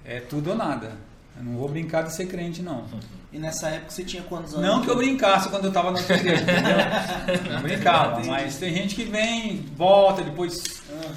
é 0.04 0.20
tudo 0.20 0.50
ou 0.50 0.56
nada. 0.56 0.92
Eu 1.36 1.42
não 1.44 1.56
vou 1.56 1.68
brincar 1.68 2.02
de 2.02 2.12
ser 2.14 2.26
crente, 2.26 2.62
não. 2.62 2.86
E 3.32 3.38
nessa 3.38 3.68
época 3.68 3.90
você 3.90 4.04
tinha 4.04 4.22
quantos 4.22 4.54
anos? 4.54 4.64
Não 4.66 4.80
que 4.82 4.88
eu 4.88 4.96
brincasse 4.96 5.48
quando 5.48 5.64
eu 5.64 5.68
estava 5.68 5.90
na 5.90 6.00
igreja, 6.00 6.42
entendeu? 6.42 7.52
Não 7.52 7.62
brincava, 7.62 8.22
mas 8.24 8.56
tem 8.58 8.72
gente 8.72 8.94
que 8.94 9.04
vem, 9.04 9.62
volta, 9.76 10.22
depois 10.22 10.62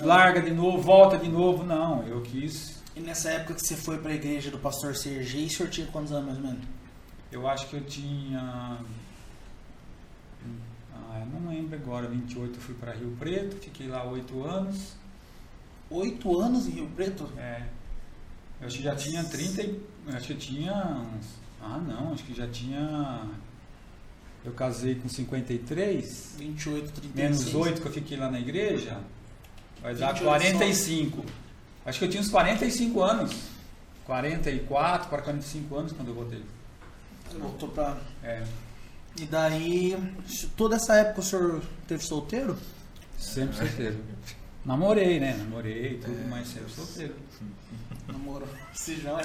larga 0.02 0.42
de 0.42 0.50
novo, 0.52 0.82
volta 0.82 1.18
de 1.18 1.30
novo. 1.30 1.64
Não, 1.64 2.04
eu 2.08 2.22
quis. 2.22 2.78
E 2.96 3.00
nessa 3.00 3.30
época 3.30 3.54
que 3.54 3.62
você 3.62 3.76
foi 3.76 4.00
pra 4.00 4.12
igreja 4.14 4.50
do 4.50 4.58
pastor 4.58 4.96
Sergei, 4.96 5.46
o 5.46 5.50
senhor 5.50 5.70
tinha 5.70 5.86
quantos 5.88 6.12
anos 6.12 6.26
mais 6.26 6.38
ou 6.40 6.44
menos? 6.44 6.66
Eu 7.32 7.48
acho 7.48 7.68
que 7.68 7.76
eu 7.76 7.82
tinha. 7.82 8.80
Ah, 10.96 11.20
eu 11.20 11.40
não 11.40 11.50
lembro 11.52 11.76
agora, 11.76 12.08
28 12.08 12.56
eu 12.56 12.62
fui 12.62 12.74
para 12.74 12.94
Rio 12.94 13.16
Preto, 13.20 13.56
fiquei 13.58 13.88
lá 13.88 14.04
8 14.04 14.44
anos. 14.44 14.94
Oito 15.92 16.40
anos 16.40 16.68
em 16.68 16.72
Rio 16.72 16.88
Preto? 16.96 17.30
É, 17.38 17.62
eu 18.60 18.68
acho 18.68 18.78
que 18.78 18.84
já 18.84 18.96
tinha 18.96 19.24
30. 19.24 19.62
e- 19.62 19.80
Acho 20.14 20.28
que 20.28 20.34
eu 20.34 20.38
tinha 20.38 20.74
uns. 20.74 21.26
Ah, 21.62 21.80
não, 21.80 22.14
acho 22.14 22.24
que 22.24 22.34
já 22.34 22.48
tinha. 22.48 23.22
Eu 24.46 24.54
casei 24.54 24.96
com 24.96 25.10
53. 25.10 26.36
28, 26.38 26.92
36. 27.02 27.16
menos 27.16 27.54
8 27.56 27.82
que 27.82 27.88
eu 27.88 27.92
fiquei 27.92 28.18
lá 28.18 28.32
na 28.32 28.40
igreja, 28.40 29.00
vai 29.82 29.94
dar 29.96 30.14
28 30.14 30.24
45. 30.24 31.26
Acho 31.86 32.00
que 32.00 32.06
eu 32.06 32.10
tinha 32.10 32.22
uns 32.22 32.30
45 32.30 33.02
anos. 33.02 33.36
44 34.06 35.10
para 35.10 35.22
45 35.22 35.76
anos 35.76 35.92
quando 35.92 36.08
eu 36.10 36.14
voltei. 36.14 36.42
Voltou 37.40 37.70
pra... 37.70 37.98
É, 38.24 38.44
E 39.20 39.26
daí, 39.26 39.98
toda 40.56 40.78
essa 40.78 40.96
época 40.96 41.20
o 41.20 41.24
senhor 41.24 41.62
teve 41.88 42.04
solteiro? 42.04 42.58
sempre 43.18 43.58
solteiro. 43.58 43.98
Namorei, 44.68 45.20
né? 45.20 45.36
Namorei 45.40 46.00
tudo, 46.04 46.18
mas 46.30 46.48
sempre 46.50 46.72
solteiro. 46.72 47.16
Namoro. 48.08 48.46
Você 48.74 48.96
já 48.96 49.12
é. 49.12 49.24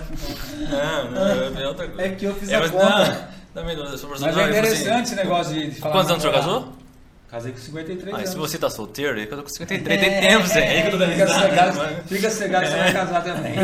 Não, 0.70 1.11
não, 1.50 1.61
é 1.61 1.68
outra 1.68 1.87
coisa. 1.88 2.02
É 2.02 2.09
que 2.14 2.24
eu 2.24 2.35
fiz 2.37 2.48
É, 2.48 2.55
a 2.57 2.61
mas 2.61 2.70
conta. 2.70 2.85
não, 3.09 3.26
também 3.62 3.76
não, 3.76 3.90
pessoa 3.90 4.12
Mas 4.12 4.20
não, 4.20 4.28
é 4.28 4.31
ele 4.31 4.37
falou 4.40 4.48
interessante 4.50 4.90
assim, 4.92 5.02
esse 5.02 5.14
negócio 5.16 5.55
de, 5.55 5.70
de 5.70 5.81
falar. 5.81 5.92
Quantos 5.94 6.11
anos 6.12 6.24
o 6.24 6.28
senhor 6.28 6.37
namorar. 6.42 6.61
casou? 6.62 6.83
Casei 7.28 7.52
com 7.52 7.59
53 7.59 8.07
Ah, 8.07 8.11
e 8.11 8.20
anos. 8.20 8.31
se 8.31 8.37
você 8.37 8.59
tá 8.59 8.70
solteiro, 8.70 9.20
é 9.20 9.26
que 9.26 9.33
eu 9.33 9.38
tô 9.38 9.42
com 9.44 9.48
53, 9.48 10.00
É, 10.02 10.11
tem 10.11 10.28
tempo, 10.28 10.46
Zé. 10.46 10.61
É 10.61 10.87
eu 10.92 10.98
dando 10.98 11.12
Fica 11.12 11.26
cegado, 11.28 11.78
mas- 11.78 12.07
fica 12.09 12.31
cegado, 12.31 12.66
você 12.66 12.76
vai 12.76 12.92
casar 12.92 13.24
também. 13.24 13.55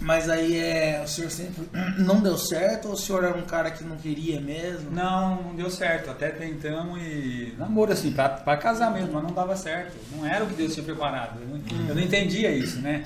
Mas 0.00 0.30
aí 0.30 0.56
é, 0.56 1.02
o 1.04 1.08
senhor 1.08 1.30
sempre 1.30 1.68
não 1.98 2.20
deu 2.20 2.38
certo 2.38 2.88
ou 2.88 2.94
o 2.94 2.96
senhor 2.96 3.22
era 3.22 3.36
um 3.36 3.42
cara 3.44 3.70
que 3.70 3.84
não 3.84 3.96
queria 3.96 4.40
mesmo? 4.40 4.90
Não, 4.90 5.42
não 5.42 5.54
deu 5.54 5.70
certo. 5.70 6.10
Até 6.10 6.30
tentamos 6.30 7.00
e. 7.02 7.54
Namoro 7.58 7.92
assim, 7.92 8.10
pra, 8.12 8.28
pra 8.30 8.56
casar 8.56 8.92
mesmo, 8.92 9.12
mas 9.12 9.22
não 9.22 9.32
dava 9.32 9.54
certo. 9.56 9.94
Não 10.16 10.26
era 10.26 10.42
o 10.44 10.46
que 10.48 10.54
Deus 10.54 10.72
tinha 10.72 10.84
preparado. 10.84 11.38
Eu 11.40 11.48
não, 11.48 11.88
eu 11.88 11.94
não 11.94 12.02
entendia 12.02 12.50
isso, 12.50 12.80
né? 12.80 13.04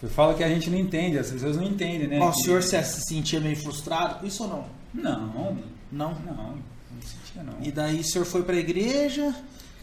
Eu 0.00 0.08
falo 0.08 0.34
que 0.34 0.42
a 0.42 0.48
gente 0.48 0.68
não 0.70 0.78
entende, 0.78 1.18
as 1.18 1.30
pessoas 1.30 1.56
não 1.56 1.64
entendem, 1.64 2.08
né? 2.08 2.18
Ó, 2.20 2.30
o 2.30 2.34
senhor 2.34 2.62
se, 2.62 2.80
se 2.82 3.02
sentia 3.02 3.38
meio 3.40 3.56
frustrado 3.56 4.20
com 4.20 4.26
isso 4.26 4.42
ou 4.44 4.48
não? 4.48 4.64
Não, 4.94 5.26
Não. 5.26 5.56
não, 5.92 6.14
não 6.24 6.58
sentia 7.02 7.42
não. 7.42 7.54
E 7.60 7.70
daí 7.70 8.00
o 8.00 8.04
senhor 8.04 8.24
foi 8.24 8.42
pra 8.42 8.56
igreja? 8.56 9.34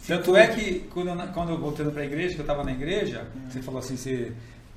Tanto 0.07 0.35
é 0.35 0.47
que 0.47 0.87
quando 0.91 1.09
eu, 1.09 1.27
quando 1.33 1.49
eu 1.51 1.57
voltando 1.57 1.91
pra 1.91 2.03
igreja, 2.03 2.35
que 2.35 2.41
eu 2.41 2.45
tava 2.45 2.63
na 2.63 2.71
igreja, 2.71 3.27
você 3.49 3.61
falou 3.61 3.79
assim, 3.79 3.95
você. 3.95 4.33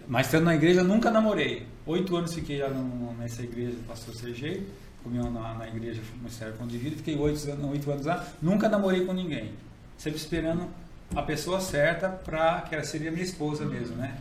Mas 0.08 0.26
estando 0.26 0.44
na 0.44 0.54
igreja 0.54 0.82
nunca 0.82 1.10
namorei. 1.10 1.66
Oito 1.86 2.16
anos 2.16 2.34
fiquei 2.34 2.58
já 2.58 2.68
no- 2.68 3.12
nessa 3.14 3.42
igreja 3.42 3.72
do 3.72 3.82
pastor 3.86 4.14
Sergei, 4.14 4.66
comigo 5.02 5.28
na, 5.30 5.54
na 5.54 5.68
igreja 5.68 6.00
Ministério 6.16 6.54
Pão 6.54 6.66
de 6.66 6.78
Vida, 6.78 6.96
fiquei 6.96 7.16
oito 7.16 7.50
anos, 7.50 7.70
oito 7.70 7.90
anos 7.90 8.06
lá, 8.06 8.24
nunca 8.40 8.68
namorei 8.68 9.04
com 9.04 9.12
ninguém. 9.12 9.52
Sempre 9.98 10.18
esperando 10.18 10.66
a 11.14 11.22
pessoa 11.22 11.60
certa 11.60 12.08
pra 12.08 12.62
que 12.62 12.74
ela 12.74 12.84
seria 12.84 13.10
minha 13.10 13.24
esposa 13.24 13.64
mesmo, 13.64 13.96
né? 13.96 14.16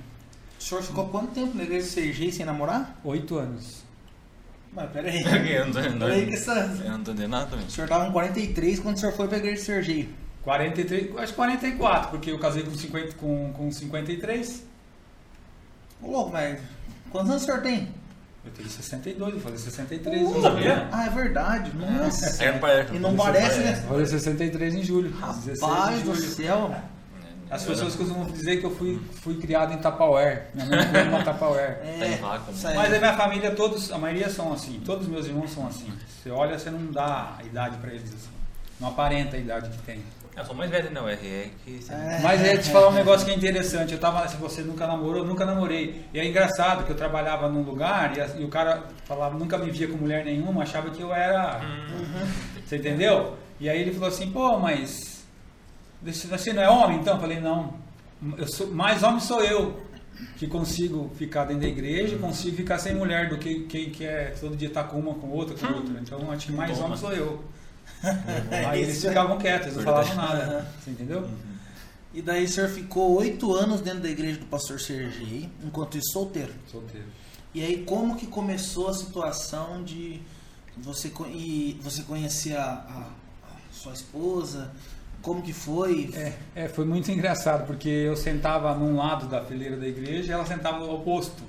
O 0.60 0.64
senhor 0.64 0.82
ficou 0.84 1.08
quanto 1.10 1.32
tempo 1.34 1.56
na 1.58 1.64
igreja 1.64 1.86
do 1.88 1.92
Sergei 1.92 2.32
sem 2.32 2.46
namorar? 2.46 3.00
Oito 3.04 3.38
anos. 3.38 3.82
Mas 4.74 4.90
peraí. 4.92 5.22
Eu 5.52 5.66
não 5.66 5.74
tô- 5.74 5.82
não- 5.82 6.00
Peraí 6.00 6.28
que 6.28 6.34
essa... 6.36 6.54
eu 6.84 6.92
não 6.92 7.04
tô 7.04 7.12
entendendo 7.12 7.32
nada 7.32 7.48
também. 7.48 7.66
O 7.66 7.70
senhor 7.72 7.88
tava 7.90 8.06
com 8.06 8.12
43 8.14 8.80
quando 8.80 8.96
o 8.96 9.00
senhor 9.00 9.12
foi 9.14 9.28
pra 9.28 9.38
igreja 9.38 9.62
do 9.62 9.66
Sergei. 9.66 10.10
43, 10.44 11.16
acho 11.18 11.28
que 11.34 11.36
44, 11.36 12.10
porque 12.12 12.32
eu 12.32 12.40
casei 12.40 12.64
com, 12.64 12.74
50, 12.74 13.14
com, 13.16 13.52
com 13.54 13.72
53. 13.72 14.64
Ô 16.02 16.12
louco, 16.12 16.32
mas 16.32 16.60
quantos 17.12 17.30
anos 17.30 17.44
o 17.44 17.46
senhor 17.46 17.62
tem? 17.62 17.90
Eu 18.44 18.52
tenho 18.52 18.68
62, 18.70 19.34
vou 19.34 19.42
fazer 19.42 19.58
63. 19.60 20.22
Uh, 20.22 20.32
não 20.32 20.42
sabia? 20.42 20.88
Ah, 20.92 21.06
é 21.06 21.10
verdade. 21.10 21.72
Nossa. 21.78 22.44
É, 22.44 22.52
parece- 22.58 22.96
E 22.96 23.00
não 23.00 23.16
parece, 23.16 23.60
né? 23.60 23.74
Vou 23.88 24.00
fazer 24.00 24.20
63 24.20 24.74
em 24.76 24.84
julho. 24.84 25.10
16 25.12 25.62
Rapaz 25.62 26.02
do 26.02 26.16
julho. 26.16 26.28
céu. 26.30 26.76
As 27.52 27.64
pessoas 27.66 27.96
costumam 27.96 28.24
dizer 28.32 28.62
que 28.62 28.66
eu 28.66 28.74
fui, 28.74 29.00
fui 29.22 29.38
criado 29.38 29.74
em 29.74 29.78
Tupperware. 29.78 30.48
Minha 30.56 30.66
mãe 30.68 30.80
foi 31.12 31.24
Tupperware. 31.34 31.76
Tá 31.82 32.08
em 32.08 32.14
É, 32.14 32.52
isso 32.54 32.68
aí. 32.68 32.76
Mas 32.78 32.94
a 32.94 32.98
minha 32.98 33.14
família, 33.14 33.52
todos, 33.52 33.92
a 33.92 33.98
maioria 33.98 34.30
são 34.30 34.54
assim. 34.54 34.82
Todos 34.86 35.06
os 35.06 35.12
meus 35.12 35.28
irmãos 35.28 35.52
são 35.52 35.68
assim. 35.68 35.92
Você 36.24 36.32
olha, 36.32 36.58
você 36.58 36.70
não 36.72 36.92
dá 36.92 37.36
a 37.38 37.44
idade 37.44 37.78
pra 37.78 37.90
eles 37.92 38.08
assim. 38.10 38.30
Não 38.80 38.88
aparenta 38.88 39.36
a 39.36 39.40
idade 39.40 39.70
que 39.70 39.78
tem. 39.84 40.02
Eu 40.36 40.46
sou 40.46 40.56
mais 40.56 40.72
velho, 40.72 40.90
não, 40.92 41.10
é 41.10 41.16
que... 41.18 41.52
É. 41.90 42.20
Mas 42.24 42.42
é 42.42 42.56
te 42.58 42.70
falar 42.70 42.88
um 42.88 42.94
negócio 42.94 43.26
que 43.26 43.32
é 43.32 43.36
interessante. 43.36 43.94
Eu 43.94 44.00
tava, 44.00 44.26
se 44.30 44.38
você 44.38 44.62
nunca 44.62 44.88
namorou, 44.88 45.18
eu 45.20 45.26
nunca 45.26 45.46
namorei. 45.46 46.06
E 46.14 46.20
é 46.20 46.26
engraçado 46.26 46.86
que 46.86 46.92
eu 46.92 46.96
trabalhava 46.96 47.50
num 47.50 47.62
lugar 47.64 48.16
e, 48.16 48.22
a- 48.22 48.28
e 48.40 48.44
o 48.44 48.48
cara 48.48 48.84
falava, 49.06 49.38
nunca 49.38 49.58
me 49.58 49.70
via 49.70 49.88
com 49.90 49.98
mulher 49.98 50.24
nenhuma, 50.24 50.64
achava 50.64 50.90
que 50.90 51.02
eu 51.02 51.14
era. 51.14 51.60
Você 52.66 52.78
entendeu? 52.78 53.36
E 53.60 53.70
aí 53.70 53.82
ele 53.82 53.92
falou 53.94 54.08
assim, 54.08 54.32
pô, 54.32 54.58
mas 54.58 55.24
você 56.02 56.54
não 56.54 56.64
é 56.64 56.70
homem 56.70 57.00
então? 57.00 57.16
Eu 57.16 57.22
falei, 57.22 57.40
não. 57.40 57.74
Eu 58.38 58.48
sou, 58.48 58.68
mais 58.68 59.04
homem 59.04 59.20
sou 59.20 59.44
eu 59.44 59.80
que 60.38 60.48
consigo 60.48 61.12
ficar 61.18 61.46
dentro 61.46 61.64
da 61.64 61.68
igreja, 61.68 62.18
consigo 62.18 62.56
ficar 62.56 62.78
sem 62.80 62.96
mulher 62.96 63.28
do 63.30 63.38
que 63.38 63.62
quem 63.66 63.90
quer 63.90 64.36
todo 64.40 64.56
dia 64.56 64.68
estar 64.70 64.84
com 64.86 64.98
uma, 65.00 65.14
com 65.16 65.28
outra, 65.30 65.56
com 65.56 65.74
outra. 65.74 66.00
Então 66.02 66.32
acho 66.32 66.46
que 66.48 66.52
mais 66.54 66.72
Toma. 66.72 66.86
homem 66.86 66.98
sou 66.98 67.12
eu. 67.12 67.44
Aí 68.70 68.82
eles 68.84 69.02
ficavam 69.04 69.38
quietos, 69.38 69.68
eles 69.74 69.78
não 69.78 69.84
falavam 69.84 70.16
nada. 70.16 70.68
Você 70.84 70.92
entendeu? 70.92 71.30
E 72.14 72.22
daí 72.22 72.44
o 72.46 72.50
senhor 72.50 72.70
ficou 72.70 73.16
oito 73.18 73.54
anos 73.54 73.80
dentro 73.82 74.02
da 74.02 74.10
igreja 74.10 74.40
do 74.40 74.46
pastor 74.46 74.80
Sergei, 74.80 75.50
enquanto 75.64 75.98
isso 75.98 76.12
solteiro. 76.12 76.54
Solteiro. 76.70 77.08
E 77.54 77.64
aí 77.64 77.84
como 77.84 78.16
que 78.18 78.28
começou 78.28 78.90
a 78.90 78.94
situação 78.94 79.84
de 79.84 80.22
você, 80.78 81.12
e 81.30 81.80
você 81.82 82.02
conhecer 82.04 82.56
a, 82.58 82.64
a- 82.66 83.10
a 83.50 83.74
sua 83.74 83.94
esposa? 83.94 84.72
Como 85.22 85.42
que 85.42 85.54
foi? 85.54 86.10
É, 86.16 86.34
é, 86.64 86.68
foi 86.68 86.84
muito 86.84 87.12
engraçado, 87.12 87.68
porque 87.68 87.88
eu 87.88 88.16
sentava 88.18 88.74
num 88.74 88.98
lado 88.98 89.28
da 89.28 89.44
fileira 89.46 89.78
da 89.78 89.88
igreja 89.88 90.32
e 90.32 90.34
ela 90.34 90.46
sentava 90.46 90.80
no 90.80 90.92
oposto. 90.94 91.44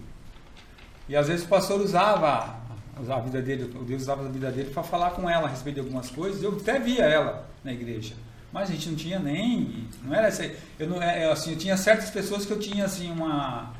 E 1.08 1.16
às 1.16 1.26
vezes 1.26 1.44
o 1.44 1.48
pastor 1.48 1.80
usava, 1.80 2.60
usava 3.02 3.20
a 3.20 3.24
vida 3.24 3.42
dele, 3.42 3.70
Deus 3.86 4.02
usava 4.02 4.26
a 4.26 4.28
vida 4.28 4.50
dele 4.50 4.70
para 4.70 4.82
falar 4.82 5.10
com 5.10 5.28
ela 5.28 5.46
a 5.46 5.50
respeito 5.50 5.74
de 5.74 5.80
algumas 5.80 6.10
coisas. 6.10 6.42
Eu 6.42 6.56
até 6.56 6.78
via 6.78 7.04
ela 7.04 7.46
na 7.64 7.72
igreja. 7.72 8.14
Mas 8.52 8.68
a 8.68 8.72
gente 8.72 8.88
não 8.90 8.96
tinha 8.96 9.18
nem. 9.18 9.86
Não 10.02 10.14
era 10.14 10.28
essa. 10.28 10.50
Eu, 10.78 10.88
não, 10.88 11.02
é, 11.02 11.30
assim, 11.30 11.52
eu 11.52 11.58
tinha 11.58 11.76
certas 11.76 12.10
pessoas 12.10 12.44
que 12.44 12.52
eu 12.52 12.58
tinha 12.58 12.84
assim 12.84 13.10
uma, 13.10 13.72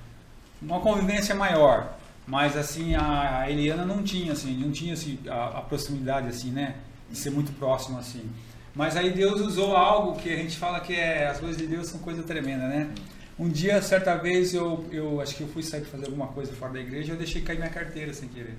uma 0.61 0.81
convivência 0.81 1.35
maior. 1.35 1.99
Mas 2.27 2.57
assim, 2.57 2.95
a, 2.95 3.41
a 3.41 3.51
Eliana 3.51 3.85
não 3.85 4.03
tinha, 4.03 4.33
assim, 4.33 4.57
não 4.57 4.71
tinha 4.71 4.95
assim, 4.95 5.19
a, 5.29 5.59
a 5.59 5.61
proximidade 5.61 6.29
assim, 6.29 6.51
né? 6.51 6.77
De 7.11 7.19
ser 7.19 7.31
muito 7.31 7.53
próximo 7.53 7.99
assim. 7.99 8.31
Mas 8.75 8.97
aí 8.97 9.13
Deus 9.13 9.41
usou 9.41 9.77
algo 9.77 10.19
que 10.19 10.33
a 10.33 10.37
gente 10.37 10.57
fala 10.57 10.81
que 10.81 10.95
é 10.95 11.27
as 11.27 11.39
coisas 11.39 11.59
de 11.59 11.67
Deus 11.67 11.89
são 11.89 12.01
coisa 12.01 12.23
tremenda, 12.23 12.67
né? 12.67 12.91
Um 13.39 13.49
dia, 13.49 13.83
certa 13.83 14.15
vez, 14.15 14.55
eu, 14.55 14.87
eu 14.91 15.21
acho 15.21 15.35
que 15.35 15.43
eu 15.43 15.49
fui 15.49 15.63
sair 15.63 15.81
para 15.81 15.91
fazer 15.91 16.07
alguma 16.07 16.29
coisa 16.29 16.53
fora 16.53 16.75
da 16.75 16.81
igreja, 16.81 17.13
eu 17.13 17.17
deixei 17.17 17.43
cair 17.43 17.59
minha 17.59 17.71
carteira 17.71 18.13
sem 18.15 18.29
querer. 18.29 18.57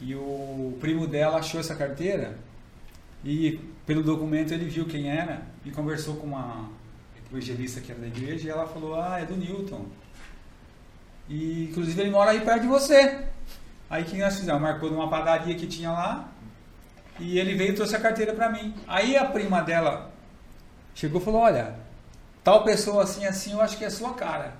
E 0.00 0.14
o 0.14 0.76
primo 0.80 1.06
dela 1.06 1.38
achou 1.38 1.58
essa 1.58 1.74
carteira 1.74 2.38
e 3.24 3.58
pelo 3.86 4.02
documento 4.02 4.52
ele 4.52 4.66
viu 4.66 4.84
quem 4.84 5.10
era 5.10 5.42
e 5.64 5.70
conversou 5.70 6.16
com 6.16 6.26
uma 6.26 6.68
evangelista 7.30 7.80
que 7.80 7.90
era 7.90 8.00
da 8.00 8.06
igreja 8.06 8.48
e 8.48 8.50
ela 8.50 8.66
falou: 8.66 8.94
"Ah, 8.94 9.18
é 9.20 9.24
do 9.24 9.36
Newton". 9.36 9.86
E 11.28 11.68
inclusive 11.70 12.00
ele 12.00 12.10
mora 12.10 12.30
aí 12.30 12.40
perto 12.40 12.62
de 12.62 12.68
você. 12.68 13.24
Aí 13.88 14.04
que 14.04 14.18
nós 14.18 14.36
fizemos? 14.36 14.60
Marcou 14.60 14.90
numa 14.90 15.08
padaria 15.08 15.54
que 15.54 15.66
tinha 15.66 15.90
lá 15.90 16.28
e 17.18 17.38
ele 17.38 17.54
veio 17.54 17.70
e 17.70 17.74
trouxe 17.74 17.96
a 17.96 18.00
carteira 18.00 18.34
para 18.34 18.50
mim. 18.50 18.74
Aí 18.86 19.16
a 19.16 19.24
prima 19.24 19.62
dela 19.62 20.12
chegou 20.94 21.20
e 21.20 21.24
falou, 21.24 21.40
olha, 21.42 21.74
tal 22.44 22.64
pessoa 22.64 23.04
assim, 23.04 23.24
assim, 23.26 23.52
eu 23.52 23.60
acho 23.60 23.76
que 23.76 23.84
é 23.84 23.90
sua 23.90 24.14
cara. 24.14 24.54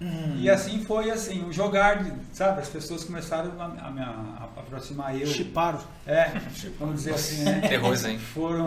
Hum. 0.00 0.36
E 0.38 0.48
assim 0.48 0.82
foi 0.84 1.10
assim, 1.10 1.44
o 1.44 1.52
jogar, 1.52 2.02
de- 2.02 2.12
sabe? 2.32 2.60
As 2.60 2.68
pessoas 2.68 3.04
começaram 3.04 3.52
a, 3.60 3.64
a 3.64 3.90
me 3.90 4.00
a- 4.00 4.38
a 4.40 4.60
aproximar 4.60 5.18
eu. 5.20 5.26
Chiparo. 5.26 5.78
É, 6.06 6.30
vamos 6.78 6.96
dizer 6.96 7.14
assim, 7.14 7.44
né? 7.44 7.60
Terrores, 7.68 8.04
hein? 8.04 8.18
Foram. 8.18 8.64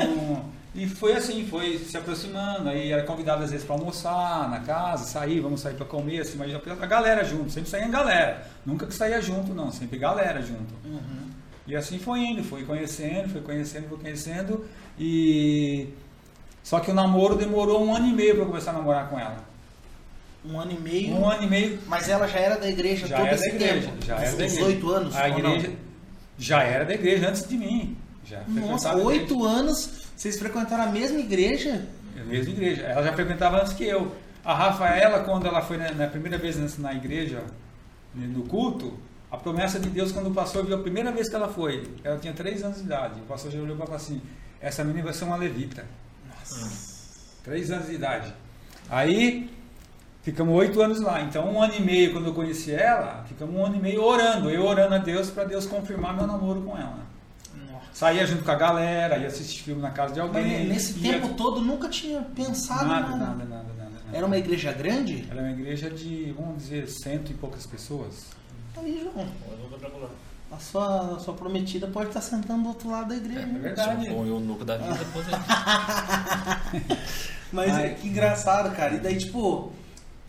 E 0.76 0.88
foi 0.88 1.14
assim, 1.14 1.46
foi 1.48 1.78
se 1.78 1.96
aproximando, 1.96 2.68
aí 2.68 2.92
era 2.92 3.04
convidado 3.04 3.44
às 3.44 3.52
vezes 3.52 3.66
para 3.66 3.76
almoçar 3.76 4.50
na 4.50 4.60
casa, 4.62 5.06
sair, 5.06 5.40
vamos 5.40 5.62
sair 5.62 5.76
para 5.76 5.86
comer, 5.86 6.22
assim, 6.22 6.36
mas 6.36 6.52
a 6.56 6.86
galera 6.88 7.24
junto, 7.24 7.52
sempre 7.52 7.70
saía 7.70 7.88
galera. 7.88 8.48
Nunca 8.66 8.88
que 8.88 8.94
saía 8.94 9.22
junto, 9.22 9.54
não, 9.54 9.72
sempre 9.72 10.00
galera 10.00 10.42
junto. 10.42 10.74
Uhum. 10.84 11.30
E 11.68 11.76
assim 11.76 12.00
foi 12.00 12.20
indo, 12.22 12.44
foi 12.44 12.64
conhecendo, 12.64 13.30
foi 13.30 13.42
conhecendo, 13.42 13.88
foi 13.90 13.98
conhecendo. 14.00 14.66
E. 15.00 15.90
Só 16.64 16.80
que 16.80 16.90
o 16.92 16.94
namoro 16.94 17.36
demorou 17.36 17.86
um 17.86 17.96
ano 17.96 18.08
e 18.08 18.14
meio 18.14 18.36
para 18.36 18.46
começar 18.46 18.72
a 18.72 18.74
namorar 18.76 19.10
com 19.10 19.20
ela. 19.20 19.38
Um 20.46 20.60
ano 20.60 20.72
e 20.72 20.80
meio. 20.80 21.16
Um 21.16 21.30
ano 21.30 21.44
e 21.44 21.50
meio 21.50 21.80
Mas 21.88 22.10
ela 22.10 22.28
já 22.28 22.40
era 22.40 22.58
da 22.58 22.70
igreja 22.70 23.08
já 23.08 23.18
todo 23.18 23.26
era 23.28 23.36
esse 23.36 23.50
da 23.50 23.56
igreja. 23.56 23.88
tempo. 23.88 24.06
Já 24.06 24.16
era 24.20 24.36
da 24.36 24.46
igreja. 24.46 24.66
oito 24.66 24.90
anos? 24.92 25.16
A 25.16 25.28
ou 25.28 25.40
não? 25.40 25.56
igreja 25.56 25.78
já 26.38 26.64
era 26.64 26.86
da 26.86 26.94
igreja 26.94 27.30
antes 27.30 27.48
de 27.48 27.58
mim. 27.58 27.98
Já 28.26 28.44
Nossa, 28.48 28.90
igreja. 28.90 29.08
oito 29.08 29.44
anos, 29.44 30.08
vocês 30.16 30.40
frequentaram 30.40 30.84
a 30.84 30.88
mesma 30.88 31.20
igreja? 31.20 31.88
A 32.20 32.24
mesma 32.24 32.52
igreja. 32.52 32.82
Ela 32.84 33.04
já 33.04 33.14
frequentava 33.14 33.62
antes 33.62 33.74
que 33.74 33.84
eu. 33.84 34.16
A 34.44 34.54
Rafaela, 34.54 35.24
quando 35.24 35.48
ela 35.48 35.62
foi 35.62 35.78
na, 35.78 35.92
na 35.92 36.08
primeira 36.08 36.38
vez 36.38 36.78
na 36.78 36.94
igreja, 36.94 37.44
né, 38.14 38.28
no 38.28 38.44
culto, 38.44 38.98
a 39.32 39.38
promessa 39.38 39.80
de 39.80 39.90
Deus, 39.90 40.12
quando 40.12 40.28
o 40.30 40.34
pastor 40.34 40.66
viu 40.66 40.76
a 40.76 40.80
primeira 40.80 41.12
vez 41.12 41.30
que 41.30 41.36
ela 41.36 41.48
foi, 41.48 41.90
ela 42.04 42.18
tinha 42.20 42.34
três 42.34 42.64
anos 42.64 42.78
de 42.78 42.84
idade. 42.84 43.20
O 43.22 43.24
pastor 43.24 43.52
já 43.52 43.60
olhou 43.60 43.76
para 43.78 43.86
ela 43.88 43.96
assim: 43.96 44.22
essa 44.60 44.84
menina 44.84 45.06
vai 45.06 45.14
ser 45.14 45.24
uma 45.26 45.38
levita. 45.38 45.86
Três 47.44 47.72
anos 47.72 47.88
de 47.88 47.96
idade. 47.96 48.34
Aí, 48.90 49.50
ficamos 50.24 50.56
oito 50.56 50.82
anos 50.82 51.00
lá. 51.00 51.22
Então, 51.22 51.48
um 51.54 51.62
ano 51.62 51.74
e 51.78 51.82
meio, 51.82 52.12
quando 52.14 52.26
eu 52.28 52.34
conheci 52.34 52.72
ela, 52.74 53.24
ficamos 53.28 53.54
um 53.56 53.64
ano 53.66 53.76
e 53.76 53.80
meio 53.80 54.04
orando. 54.04 54.50
Eu 54.50 54.66
orando 54.66 54.96
a 54.96 54.98
Deus 54.98 55.30
para 55.30 55.44
Deus 55.44 55.68
confirmar 55.68 56.16
meu 56.16 56.26
namoro 56.26 56.62
com 56.62 56.76
ela. 56.76 57.04
Saía 57.94 58.26
junto 58.26 58.44
com 58.44 58.50
a 58.50 58.56
galera, 58.56 59.18
ia 59.20 59.28
assistir 59.28 59.62
filme 59.62 59.80
na 59.80 59.92
casa 59.92 60.16
de 60.16 60.20
Mas 60.20 60.28
alguém. 60.36 60.66
nesse 60.68 60.98
ia- 61.00 61.14
tempo 61.14 61.36
todo 61.36 61.62
nunca 61.62 61.88
tinha 61.88 62.22
pensado 62.24 62.88
Nada, 62.88 63.10
nada. 63.10 63.18
nada, 63.18 63.46
nada, 63.46 63.64
nada. 63.78 63.92
Era 64.12 64.26
uma 64.26 64.36
igreja 64.36 64.72
grande? 64.72 65.28
Ela 65.30 65.42
é 65.42 65.44
uma 65.44 65.52
igreja 65.52 65.92
de, 65.92 66.34
vamos 66.36 66.58
dizer, 66.64 66.88
cento 66.88 67.30
e 67.32 67.36
poucas 67.36 67.68
pessoas. 67.68 68.26
Aí, 68.76 69.00
João, 69.14 69.28
a 70.52 70.58
sua, 70.58 71.18
a 71.18 71.20
sua 71.20 71.36
prometida 71.36 71.86
pode 71.86 72.08
estar 72.08 72.22
sentando 72.22 72.64
do 72.64 72.70
outro 72.70 72.90
lado 72.90 73.10
da 73.10 73.16
igreja. 73.16 73.42
É 73.42 73.46
né? 73.46 73.60
verdade. 73.60 74.08
Foi 74.08 74.32
o 74.32 74.40
nuco 74.40 74.66
da 74.66 74.76
vida, 74.78 74.96
depois 74.96 75.28
ele. 75.28 75.38
Mas 77.52 77.72
Ai. 77.74 77.86
é 77.86 77.90
que 77.90 78.08
engraçado, 78.08 78.76
cara. 78.76 78.96
E 78.96 79.00
daí, 79.00 79.18
tipo, 79.18 79.72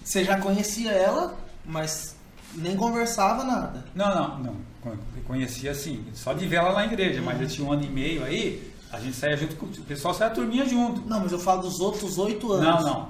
você 0.05 0.25
já 0.25 0.39
conhecia 0.39 0.93
ela, 0.93 1.35
mas 1.65 2.15
nem 2.55 2.77
conversava 2.77 3.43
nada. 3.43 3.85
Não, 3.95 4.15
não, 4.15 4.39
não. 4.39 4.57
Con- 4.81 4.97
Conhecia 5.27 5.71
assim, 5.71 6.05
só 6.15 6.33
de 6.35 6.47
ver 6.47 6.57
ela 6.57 6.73
na 6.75 6.85
igreja, 6.85 7.21
mas 7.23 7.41
eu 7.41 7.49
tinha 7.49 7.67
um 7.67 7.73
ano 7.73 7.83
e 7.85 7.89
meio 7.89 8.23
aí, 8.23 8.71
a 8.93 9.01
gente 9.01 9.17
saía 9.17 9.37
junto 9.37 9.57
com. 9.57 9.65
O 9.67 9.85
pessoal 9.85 10.13
saía 10.15 10.31
a 10.31 10.35
turminha 10.35 10.67
junto. 10.69 11.01
Não, 11.09 11.21
mas 11.21 11.33
eu 11.33 11.39
falo 11.39 11.63
dos 11.63 11.81
outros 11.81 12.19
oito 12.19 12.47
Não, 12.49 12.55
anos. 12.57 12.85
não. 12.85 13.09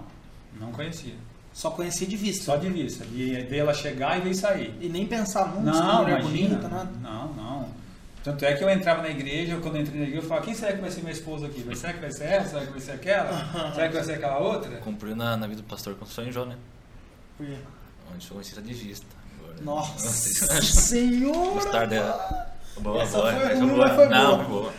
Não 0.60 0.72
conhecia. 0.72 1.14
Só 1.52 1.70
conhecia 1.70 2.06
de 2.06 2.16
vista. 2.16 2.44
Só 2.44 2.56
de 2.56 2.68
vista. 2.70 3.04
E 3.12 3.32
ver 3.50 3.58
ela 3.58 3.74
chegar 3.74 4.16
e 4.18 4.22
ver 4.22 4.34
sair. 4.34 4.74
E 4.80 4.88
nem 4.88 5.06
pensava, 5.06 5.58
hum, 5.58 5.62
Não, 5.62 6.02
mulher 6.02 6.20
imagina. 6.20 6.48
bonita, 6.56 6.68
nada. 6.68 6.90
Não, 7.02 7.32
não. 7.34 7.68
Tanto 8.22 8.44
é 8.44 8.54
que 8.54 8.64
eu 8.64 8.70
entrava 8.70 9.02
na 9.02 9.10
igreja, 9.10 9.58
quando 9.58 9.76
eu 9.76 9.82
entrei 9.82 9.98
na 10.00 10.06
igreja, 10.06 10.24
eu 10.24 10.28
falava, 10.28 10.46
quem 10.46 10.54
será 10.54 10.72
que 10.72 10.80
vai 10.80 10.90
ser 10.90 11.00
minha 11.02 11.12
esposa 11.12 11.46
aqui? 11.46 11.62
Vai- 11.62 11.74
Será 11.76 11.92
que 11.92 12.00
vai 12.00 12.10
ser 12.12 12.24
essa? 12.24 12.48
Será 12.50 12.64
que 12.66 12.70
vai 12.72 12.80
ser 12.80 12.92
aquela? 12.92 13.30
será 13.74 13.88
que 13.88 13.94
vai 13.94 14.04
ser 14.04 14.12
aquela 14.14 14.38
outra? 14.38 14.76
Cumpriu 14.78 15.14
na, 15.14 15.36
na 15.36 15.46
vida 15.46 15.60
do 15.60 15.68
pastor 15.68 15.94
com 15.96 16.04
o 16.04 16.08
sonho 16.08 16.32
Jó, 16.32 16.44
né? 16.46 16.56
Por 17.36 17.46
quê? 17.46 17.56
Onde 18.14 18.26
vista. 18.74 19.06
Agora- 19.40 19.62
Nossa 19.62 20.08
senhora! 20.62 21.50
Gostar 21.54 21.86
dela. 21.86 22.54
Boa, 22.80 23.02
Essa 23.02 23.18
boa, 23.18 23.32
foi 23.32 23.42
essa 23.52 23.66
boa. 23.66 23.76
mas 23.86 23.94
foi 23.94 24.08
Não, 24.08 24.26
boa. 24.26 24.38
foi 24.38 24.46
boa. 24.46 24.72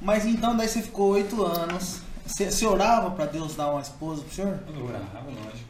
Mas 0.00 0.26
então, 0.26 0.56
daí 0.56 0.68
você 0.68 0.82
ficou 0.82 1.10
oito 1.12 1.44
anos. 1.44 2.00
Você, 2.26 2.50
você 2.50 2.66
orava 2.66 3.10
pra 3.10 3.26
Deus 3.26 3.54
dar 3.56 3.70
uma 3.70 3.80
esposa 3.80 4.22
pro 4.22 4.34
senhor? 4.34 4.58
Eu 4.74 4.84
orava, 4.86 5.24
lógico. 5.26 5.68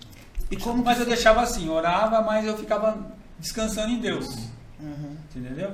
E 0.50 0.56
como 0.56 0.84
Mas 0.84 1.00
eu 1.00 1.06
deixava 1.06 1.40
assim, 1.40 1.68
orava, 1.70 2.20
mas 2.20 2.44
eu 2.46 2.56
ficava 2.56 2.98
descansando 3.38 3.90
em 3.90 4.00
Deus. 4.00 4.26
Uhum. 4.78 5.16
Entendeu? 5.34 5.70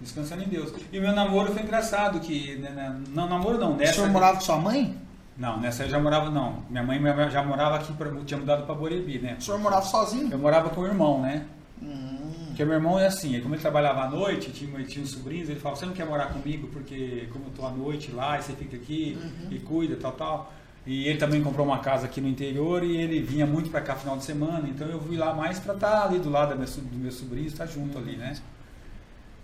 Descansando 0.00 0.42
em 0.42 0.48
Deus. 0.48 0.72
E 0.90 0.98
o 0.98 1.02
meu 1.02 1.12
namoro 1.12 1.52
foi 1.52 1.62
engraçado, 1.62 2.18
que. 2.20 2.56
Né, 2.56 2.70
né, 2.70 3.00
não, 3.10 3.28
namoro 3.28 3.56
não, 3.58 3.72
O 3.72 3.76
nessa. 3.76 3.94
senhor 3.94 4.10
morava 4.10 4.38
com 4.38 4.44
sua 4.44 4.56
mãe? 4.56 4.96
Não, 5.40 5.58
nessa 5.58 5.84
eu 5.84 5.88
já 5.88 5.98
morava, 5.98 6.28
não. 6.30 6.62
Minha 6.68 6.82
mãe 6.82 7.00
já 7.30 7.42
morava 7.42 7.76
aqui, 7.76 7.92
pra, 7.94 8.10
tinha 8.26 8.38
mudado 8.38 8.66
pra 8.66 8.74
Borebi, 8.74 9.18
né? 9.18 9.36
O 9.38 9.42
senhor 9.42 9.58
morava 9.58 9.86
sozinho? 9.86 10.28
Eu 10.30 10.38
morava 10.38 10.68
com 10.68 10.82
o 10.82 10.86
irmão, 10.86 11.22
né? 11.22 11.46
Hum. 11.82 12.44
Porque 12.48 12.62
meu 12.62 12.74
irmão 12.74 12.98
é 12.98 13.06
assim, 13.06 13.40
como 13.40 13.54
ele 13.54 13.62
trabalhava 13.62 14.02
à 14.02 14.10
noite, 14.10 14.50
tinha, 14.52 14.84
tinha 14.84 15.02
uns 15.02 15.12
sobrinhos, 15.12 15.48
ele 15.48 15.58
falava, 15.58 15.80
você 15.80 15.86
não 15.86 15.94
quer 15.94 16.04
morar 16.04 16.26
comigo 16.26 16.68
porque 16.68 17.26
como 17.32 17.46
eu 17.46 17.50
tô 17.52 17.64
à 17.64 17.70
noite 17.70 18.12
lá, 18.12 18.38
e 18.38 18.42
você 18.42 18.52
fica 18.52 18.76
aqui 18.76 19.16
e 19.50 19.58
cuida, 19.60 19.96
tal, 19.96 20.12
tal. 20.12 20.52
E 20.86 21.06
ele 21.08 21.18
também 21.18 21.42
comprou 21.42 21.64
uma 21.66 21.78
casa 21.78 22.04
aqui 22.04 22.20
no 22.20 22.28
interior 22.28 22.84
e 22.84 22.98
ele 22.98 23.20
vinha 23.22 23.46
muito 23.46 23.70
pra 23.70 23.80
cá 23.80 23.94
final 23.94 24.18
de 24.18 24.24
semana, 24.24 24.68
então 24.68 24.86
eu 24.88 25.00
fui 25.00 25.16
lá 25.16 25.32
mais 25.32 25.58
pra 25.58 25.72
estar 25.72 26.04
ali 26.04 26.18
do 26.18 26.28
lado 26.28 26.50
da 26.50 26.54
minha, 26.54 26.66
so- 26.66 26.82
do 26.82 26.98
meu 26.98 27.12
sobrinho, 27.12 27.46
estar 27.46 27.64
junto 27.64 27.96
ali, 27.96 28.16
né? 28.16 28.34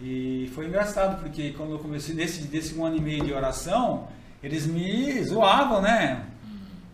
E 0.00 0.50
foi 0.54 0.66
engraçado, 0.66 1.20
porque 1.22 1.52
quando 1.56 1.72
eu 1.72 1.78
comecei, 1.78 2.14
nesse, 2.14 2.42
desse 2.42 2.74
um 2.74 2.84
ano 2.84 2.96
e 2.96 3.00
meio 3.00 3.24
de 3.24 3.32
oração, 3.32 4.08
eles 4.42 4.66
me 4.66 5.22
zoavam, 5.24 5.80
né? 5.80 6.22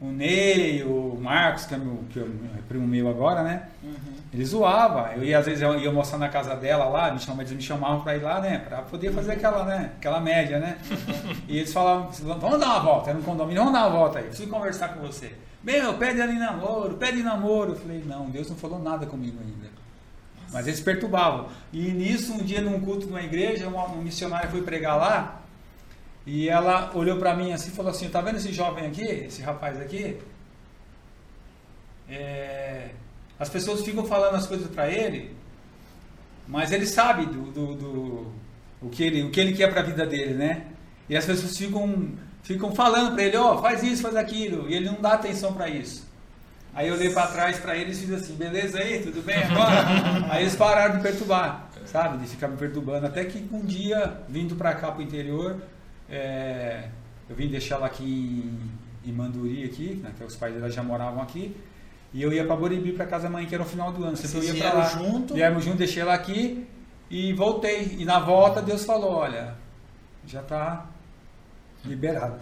O 0.01 0.07
Ney, 0.07 0.83
o 0.83 1.17
Marcos, 1.21 1.65
que 1.65 1.75
é, 1.75 1.79
meu, 1.79 2.03
que 2.11 2.19
é 2.19 2.23
o 2.23 2.63
primo 2.69 2.87
meu 2.87 3.09
agora, 3.09 3.43
né? 3.43 3.69
Uhum. 3.85 3.93
Ele 4.35 4.45
zoava. 4.45 5.13
Eu 5.15 5.23
ia, 5.23 5.39
às 5.39 5.47
vezes, 5.47 5.63
eu 5.63 5.79
ia 5.79 5.93
mostrar 5.93 6.19
na 6.19 6.29
casa 6.29 6.57
dela 6.57 6.87
lá, 6.87 7.13
me 7.13 7.21
eles 7.39 7.53
me 7.53 7.63
chamavam 7.63 8.01
pra 8.01 8.17
ir 8.17 8.23
lá, 8.23 8.41
né? 8.41 8.59
Pra 8.59 8.83
poder 8.83 9.13
fazer 9.13 9.33
aquela, 9.33 9.65
né? 9.65 9.93
Aquela 9.99 10.21
média, 10.21 10.59
né? 10.59 10.79
E 11.47 11.59
eles 11.59 11.73
falavam, 11.73 12.11
vamos 12.11 12.59
dar 12.59 12.67
uma 12.67 12.81
volta, 12.81 13.11
era 13.11 13.19
um 13.19 13.23
condomínio, 13.23 13.63
vamos 13.63 13.79
dar 13.79 13.87
uma 13.87 13.99
volta 13.99 14.19
aí, 14.19 14.25
preciso 14.25 14.49
conversar 14.49 14.89
com 14.95 15.01
você. 15.07 15.33
Meu, 15.63 15.95
pede 15.95 16.21
ali 16.21 16.39
namoro, 16.39 16.95
pede 16.95 17.23
namoro. 17.23 17.73
Eu 17.73 17.77
falei, 17.77 18.03
não, 18.05 18.31
Deus 18.31 18.49
não 18.49 18.57
falou 18.57 18.83
nada 18.83 19.07
comigo 19.07 19.39
ainda. 19.41 19.71
Mas 20.53 20.67
eles 20.67 20.81
perturbavam. 20.81 21.49
E 21.73 21.91
nisso, 21.91 22.33
um 22.33 22.39
dia 22.39 22.61
num 22.61 22.81
culto 22.81 23.07
de 23.07 23.13
uma 23.13 23.23
igreja, 23.23 23.69
uma, 23.69 23.85
uma 23.85 24.03
missionária 24.03 24.51
foi 24.51 24.63
pregar 24.63 24.97
lá, 24.97 25.42
e 26.27 26.49
ela 26.49 26.91
olhou 26.95 27.17
pra 27.19 27.35
mim 27.35 27.53
assim 27.53 27.71
e 27.71 27.75
falou 27.75 27.91
assim, 27.91 28.09
tá 28.09 28.21
vendo 28.21 28.37
esse 28.37 28.53
jovem 28.53 28.87
aqui, 28.87 29.03
esse 29.03 29.43
rapaz 29.43 29.81
aqui? 29.81 30.19
É, 32.09 32.91
as 33.39 33.49
pessoas 33.49 33.83
ficam 33.85 34.05
falando 34.05 34.35
as 34.35 34.47
coisas 34.47 34.69
pra 34.69 34.89
ele, 34.89 35.35
mas 36.47 36.73
ele 36.73 36.87
sabe 36.87 37.27
do, 37.27 37.43
do, 37.51 37.75
do- 37.75 38.33
o, 38.83 38.89
que 38.91 39.03
ele, 39.05 39.23
o 39.23 39.31
que 39.31 39.41
ele 39.41 39.55
quer 39.55 39.73
pra 39.73 39.83
vida 39.83 40.05
dele, 40.07 40.35
né? 40.35 40.67
E 41.09 41.17
as 41.17 41.25
pessoas 41.25 41.57
ficam, 41.57 42.11
ficam 42.43 42.75
falando 42.75 43.15
pra 43.15 43.23
ele, 43.25 43.37
ó, 43.37 43.61
faz 43.61 43.83
isso, 43.83 44.03
faz 44.03 44.17
aquilo, 44.17 44.69
e 44.69 44.75
ele 44.75 44.87
não 44.87 45.01
dá 45.01 45.13
atenção 45.15 45.53
pra 45.53 45.69
isso. 45.69 46.11
Aí 46.75 46.89
eu 46.89 46.95
olhei 46.95 47.11
pra 47.11 47.27
trás 47.27 47.59
pra 47.59 47.77
eles 47.77 47.99
e 47.99 48.07
fiz 48.07 48.15
assim, 48.15 48.35
beleza 48.35 48.79
aí, 48.79 49.03
tudo 49.03 49.23
bem 49.23 49.37
agora? 49.37 50.27
aí 50.31 50.43
eles 50.43 50.57
pararam 50.57 50.97
de 50.97 51.03
perturbar, 51.03 51.69
sabe? 51.85 52.17
De 52.19 52.27
ficar 52.27 52.49
me 52.49 52.57
perturbando. 52.57 53.07
Até 53.07 53.25
que 53.27 53.47
um 53.53 53.61
dia, 53.61 54.21
vindo 54.29 54.57
pra 54.57 54.75
cá 54.75 54.91
pro 54.91 55.03
interior, 55.03 55.61
é, 56.13 56.89
eu 57.29 57.35
vim 57.35 57.49
deixar 57.49 57.77
ela 57.77 57.87
aqui 57.87 58.05
em, 59.05 59.11
em 59.11 59.13
Manduri, 59.13 59.65
aqui, 59.65 60.01
né, 60.03 60.13
que 60.17 60.23
os 60.23 60.37
pais 60.37 60.55
dela 60.55 60.71
já 60.71 60.83
moravam 60.83 61.23
aqui. 61.23 61.57
E 62.15 62.23
eu 62.23 62.31
ia 62.33 62.45
pra 62.45 62.55
Boribi, 62.55 62.93
pra 62.93 63.07
casa 63.07 63.25
da 63.25 63.31
mãe, 63.31 63.47
que 63.47 63.55
era 63.55 63.65
o 63.65 63.67
final 63.67 63.91
do 63.91 64.05
ano. 64.05 64.17
Sempre 64.17 64.47
eu 64.49 64.55
ia 64.55 64.63
pra 64.71 64.73
lá. 64.75 64.85
junto? 64.85 65.33
Viemos 65.35 65.65
junto, 65.65 65.79
deixei 65.79 66.03
ela 66.03 66.13
aqui 66.13 66.69
e 67.11 67.33
voltei. 67.33 67.97
E 67.99 68.05
na 68.05 68.19
volta 68.21 68.61
Deus 68.61 68.85
falou, 68.85 69.13
olha, 69.15 69.55
já 70.27 70.43
tá 70.43 70.85
liberado. 71.85 72.37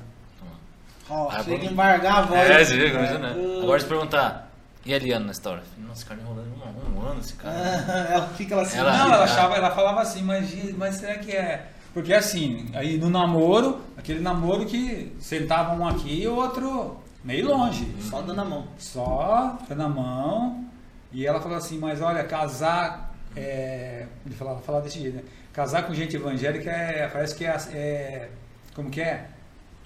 Ó, 1.09 1.29
Ah, 1.31 1.43
chega 1.43 1.69
a 1.69 1.71
embargar 1.71 2.19
a 2.19 2.23
voz. 2.23 2.51
É, 2.51 2.65
você 2.65 2.77
vê. 2.77 2.99
Uh. 2.99 3.63
Agora 3.63 3.81
se 3.81 3.87
perguntar, 3.87 4.51
e 4.85 4.93
a 4.93 4.97
Eliana 4.97 5.27
na 5.27 5.33
história? 5.33 5.63
Nossa, 5.79 5.93
esse 6.01 6.07
cara 6.07 6.21
enrolando 6.21 6.49
um, 6.49 6.99
um 6.99 7.03
ano, 7.07 7.21
esse 7.21 7.35
cara. 7.35 7.55
ela 8.11 8.29
fica 8.29 8.57
lá 8.57 8.63
assim. 8.63 8.79
Ela- 8.79 8.97
não, 8.97 9.15
ela 9.15 9.25
achava, 9.25 9.55
ela 9.57 9.71
falava 9.71 10.01
assim, 10.01 10.23
mas, 10.23 10.77
mas 10.77 10.97
será 10.97 11.19
que 11.19 11.33
é? 11.33 11.69
Porque 11.93 12.13
assim, 12.15 12.69
aí 12.75 12.97
no 12.99 13.11
namoro, 13.11 13.81
aquele 13.97 14.21
namoro 14.21 14.65
que 14.65 15.13
sentava 15.19 15.75
um 15.75 15.87
aqui 15.87 16.23
e 16.23 16.29
o 16.29 16.35
outro 16.37 16.97
meio 17.25 17.49
longe. 17.49 17.87
Só 18.01 18.23
dando 18.23 18.41
a 18.41 18.45
mão. 18.45 18.67
Só 18.79 19.59
foi 19.67 19.75
na 19.77 19.89
mão. 19.89 20.65
E 21.13 21.27
ela 21.27 21.41
falou 21.41 21.57
assim, 21.59 21.79
mas 21.79 22.01
olha, 22.01 22.23
casar. 22.25 23.13
É, 23.37 24.07
ele 24.27 24.35
falava, 24.35 24.61
falava 24.61 24.85
desse 24.85 25.01
jeito, 25.01 25.17
né? 25.17 25.23
Casar 25.53 25.85
com 25.85 25.93
gente 25.95 26.15
evangélica 26.17 26.71
é, 26.71 27.09
parece 27.09 27.35
que 27.35 27.45
é, 27.45 27.57
é- 27.73 28.29
Como 28.75 28.89
que 28.91 29.01
é? 29.01 29.27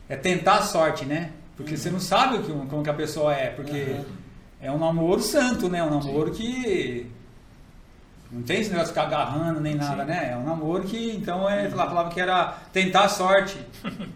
É 0.08 0.16
tentar 0.16 0.56
a 0.58 0.62
sorte, 0.62 1.04
né? 1.06 1.30
Porque 1.56 1.76
você 1.76 1.90
não 1.90 2.00
sabe 2.00 2.36
o 2.36 2.42
que, 2.42 2.52
como 2.68 2.82
que 2.82 2.90
a 2.90 2.94
pessoa 2.94 3.34
é. 3.34 3.48
Porque 3.50 3.72
Uhum. 3.72 4.04
é 4.60 4.70
um 4.70 4.78
namoro 4.78 5.20
santo, 5.22 5.68
né? 5.70 5.82
Um 5.82 5.88
namoro 5.90 6.30
que. 6.32 7.06
Não 8.34 8.42
tem 8.42 8.60
esse 8.60 8.70
negócio 8.70 8.92
de 8.92 9.00
ficar 9.00 9.06
agarrando 9.06 9.60
nem 9.60 9.74
nada, 9.76 10.02
Sim. 10.02 10.08
né? 10.10 10.30
É 10.32 10.36
um 10.36 10.44
namoro 10.44 10.82
que, 10.84 11.12
então, 11.12 11.48
é, 11.48 11.66
ela 11.66 11.86
falava 11.86 12.10
que 12.10 12.20
era 12.20 12.58
tentar 12.72 13.04
a 13.04 13.08
sorte. 13.08 13.56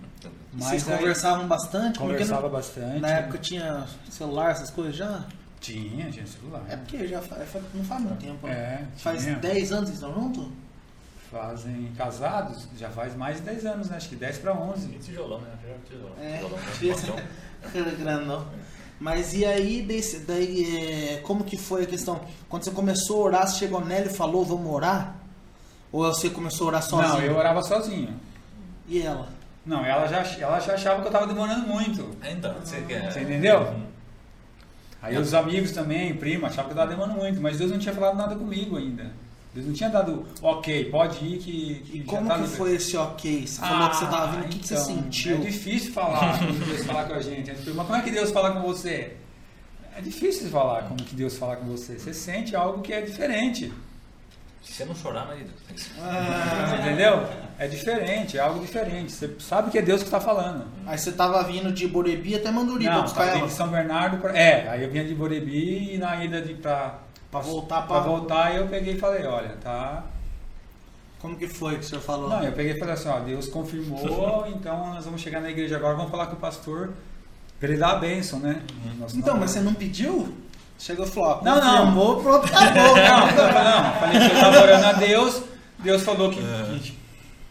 Vocês 0.53 0.83
Mas 0.83 0.89
aí- 0.89 0.99
conversavam 0.99 1.47
bastante? 1.47 1.99
porque 1.99 2.13
Conversava 2.13 2.43
no- 2.43 2.51
bastante. 2.51 3.01
na 3.01 3.09
época 3.09 3.39
tinha 3.39 3.85
celular, 4.11 4.51
essas 4.51 4.71
coisas 4.71 4.97
já? 4.97 5.25
Tinha, 5.61 6.11
tinha 6.11 6.27
celular. 6.27 6.63
É 6.69 6.77
porque 6.77 7.07
já 7.07 7.21
fa- 7.23 7.37
fa- 7.37 7.61
não 7.75 7.85
faz 7.85 8.01
muito 8.03 8.19
tempo. 8.21 8.47
né? 8.47 8.53
É, 8.53 8.85
Faz 8.99 9.23
tinha. 9.23 9.37
10 9.37 9.71
anos 9.73 9.91
que 9.91 9.95
estão 9.97 10.13
juntos? 10.15 10.49
Fazem 11.31 11.93
casados, 11.97 12.67
já 12.79 12.89
faz 12.89 13.15
mais 13.15 13.37
de 13.37 13.43
10 13.43 13.67
anos, 13.67 13.91
né? 13.91 13.99
Acho 13.99 14.09
que 14.09 14.17
10 14.17 14.39
para 14.39 14.53
11. 14.55 14.89
E 14.89 14.99
tijolão, 14.99 15.41
né? 15.43 15.51
Tijolão. 15.87 16.13
É, 16.21 16.37
Tijolão, 16.39 16.57
né? 16.59 16.65
tinha- 16.79 16.95
Balcão. 16.95 17.17
Era 17.75 17.91
grandão. 17.91 18.47
Mas 19.01 19.33
e 19.33 19.45
aí, 19.45 19.81
desse- 19.83 20.21
daí, 20.21 21.15
é, 21.15 21.17
como 21.19 21.45
que 21.45 21.57
foi 21.57 21.85
a 21.85 21.87
questão? 21.87 22.21
Quando 22.49 22.65
você 22.65 22.71
começou 22.73 23.23
a 23.23 23.27
orar, 23.27 23.47
você 23.49 23.59
chegou 23.59 23.85
nela 23.85 24.07
e 24.07 24.11
falou, 24.15 24.45
vamos 24.45 24.73
orar? 24.73 25.15
Ou 25.93 26.05
você 26.05 26.29
começou 26.31 26.67
a 26.67 26.69
orar 26.69 26.83
sozinho? 26.83 27.13
Não, 27.15 27.21
eu 27.23 27.37
orava 27.37 27.63
sozinho. 27.63 28.15
E 28.89 29.01
ela? 29.01 29.29
Não, 29.65 29.85
ela 29.85 30.07
já, 30.07 30.23
ela 30.41 30.59
já 30.61 30.75
achava 30.75 30.97
que 31.01 31.07
eu 31.07 31.13
estava 31.13 31.27
demorando 31.27 31.67
muito. 31.69 32.11
Então, 32.25 32.55
você 32.63 32.81
quer. 32.83 33.13
Você 33.13 33.21
entendeu? 33.21 33.61
Uhum. 33.61 33.87
Aí 35.01 35.17
os 35.17 35.33
amigos 35.33 35.71
também, 35.71 36.15
primo, 36.17 36.47
achavam 36.47 36.65
que 36.65 36.77
eu 36.77 36.83
estava 36.83 36.91
demorando 36.91 37.19
muito, 37.21 37.41
mas 37.41 37.57
Deus 37.59 37.71
não 37.71 37.79
tinha 37.79 37.95
falado 37.95 38.17
nada 38.17 38.35
comigo 38.35 38.77
ainda. 38.77 39.13
Deus 39.59 39.67
não 39.67 39.75
tinha 39.75 39.91
dado, 39.91 40.27
ok, 40.43 40.85
pode 40.91 41.25
ir 41.25 41.39
que, 41.39 41.75
que 41.85 41.99
E 41.99 42.01
já 42.01 42.07
como 42.07 42.29
tá 42.29 42.35
que 42.37 42.41
livre." 42.43 42.57
foi 42.57 42.75
esse 42.75 42.97
ok? 42.97 43.47
Você 43.47 43.61
falou 43.61 43.91
que 43.91 43.97
você 43.97 44.07
tava 44.07 44.27
vindo, 44.33 44.45
o 44.45 44.49
que, 44.49 44.59
que 44.61 44.69
você 44.69 44.75
então, 44.75 44.87
sentiu? 44.87 45.37
É 45.37 45.41
difícil 45.41 45.93
falar 45.93 46.39
como 46.39 46.53
Deus 46.53 46.85
falar 46.85 47.05
com 47.05 47.15
a 47.15 47.21
gente. 47.23 47.45
Pergunta, 47.51 47.75
mas 47.75 47.87
como 47.87 47.99
é 47.99 48.03
que 48.03 48.11
Deus 48.11 48.31
fala 48.31 48.51
com 48.53 48.61
você? 48.63 49.17
É 49.97 50.01
difícil 50.01 50.49
falar 50.51 50.83
como 50.83 51.03
que 51.03 51.15
Deus 51.17 51.37
fala 51.37 51.57
com 51.57 51.67
você. 51.67 51.99
Você 51.99 52.15
sente 52.15 52.55
algo 52.55 52.81
que 52.83 52.93
é 52.93 53.01
diferente. 53.01 53.73
Se 54.63 54.73
você 54.75 54.85
não 54.85 54.95
chorar, 54.95 55.27
marido. 55.27 55.51
Ah, 56.01 56.79
Entendeu? 56.81 57.27
É 57.59 57.67
diferente, 57.67 58.37
é 58.37 58.41
algo 58.41 58.61
diferente. 58.61 59.11
Você 59.13 59.35
sabe 59.41 59.71
que 59.71 59.79
é 59.79 59.83
Deus 59.83 60.01
que 60.01 60.07
está 60.09 60.21
falando. 60.21 60.67
aí 60.87 60.97
você 60.99 61.11
tava 61.11 61.43
vindo 61.43 61.73
de 61.73 61.89
Borebi 61.89 62.35
até 62.37 62.51
Manduri 62.51 62.85
pra 62.85 62.95
Não, 62.97 63.03
buscar 63.03 63.29
ela. 63.29 63.47
de 63.47 63.53
São 63.53 63.69
Bernardo 63.69 64.19
pra... 64.19 64.37
É, 64.37 64.69
aí 64.69 64.85
eu 64.85 64.91
vinha 64.91 65.05
de 65.05 65.15
Borebi 65.15 65.95
e 65.95 65.99
na 65.99 66.23
ida 66.25 66.41
de 66.43 66.55
pra, 66.55 66.99
Pra 67.31 67.41
voltar 67.41 67.83
pra 67.87 68.01
pra... 68.01 68.11
voltar 68.11 68.55
eu 68.55 68.67
peguei 68.69 68.95
e 68.95 68.99
falei, 68.99 69.25
olha, 69.27 69.57
tá. 69.63 70.03
Como 71.21 71.37
que 71.37 71.49
foi 71.49 71.75
que 71.75 71.81
o 71.81 71.85
senhor 71.85 72.01
falou? 72.01 72.29
Não, 72.29 72.43
eu 72.45 72.53
peguei 72.53 72.73
e 72.75 72.79
falei 72.79 72.95
assim, 72.95 73.09
ó, 73.09 73.19
Deus 73.21 73.49
confirmou, 73.49 74.47
então 74.55 74.95
nós 74.95 75.05
vamos 75.05 75.21
chegar 75.21 75.41
na 75.41 75.51
igreja 75.51 75.77
agora, 75.77 75.95
vamos 75.97 76.11
falar 76.11 76.27
com 76.29 76.35
o 76.37 76.39
pastor 76.39 76.91
pra 77.59 77.69
ele 77.69 77.77
dar 77.79 77.91
a 77.93 77.97
bênção, 77.97 78.39
né? 78.39 78.63
Nosso 78.99 79.17
Então, 79.19 79.37
mas 79.37 79.53
namoro. 79.53 79.53
você 79.53 79.61
não 79.61 79.75
pediu? 79.75 80.35
Chegou 80.79 81.05
e 81.05 81.09
falou, 81.11 81.41
ó, 81.41 81.45
Não, 81.45 81.57
não. 81.93 82.23
pronto, 82.23 82.45
acabou. 82.55 82.97
Não, 82.97 83.27
não, 83.27 83.83
não, 83.83 83.93
falei 84.01 84.19
que 84.21 84.35
eu 84.37 84.41
tava 84.41 84.61
orando 84.63 84.87
a 84.87 84.93
Deus, 84.93 85.43
Deus 85.81 86.03
falou 86.03 86.31
que, 86.31 86.37
que 86.81 86.97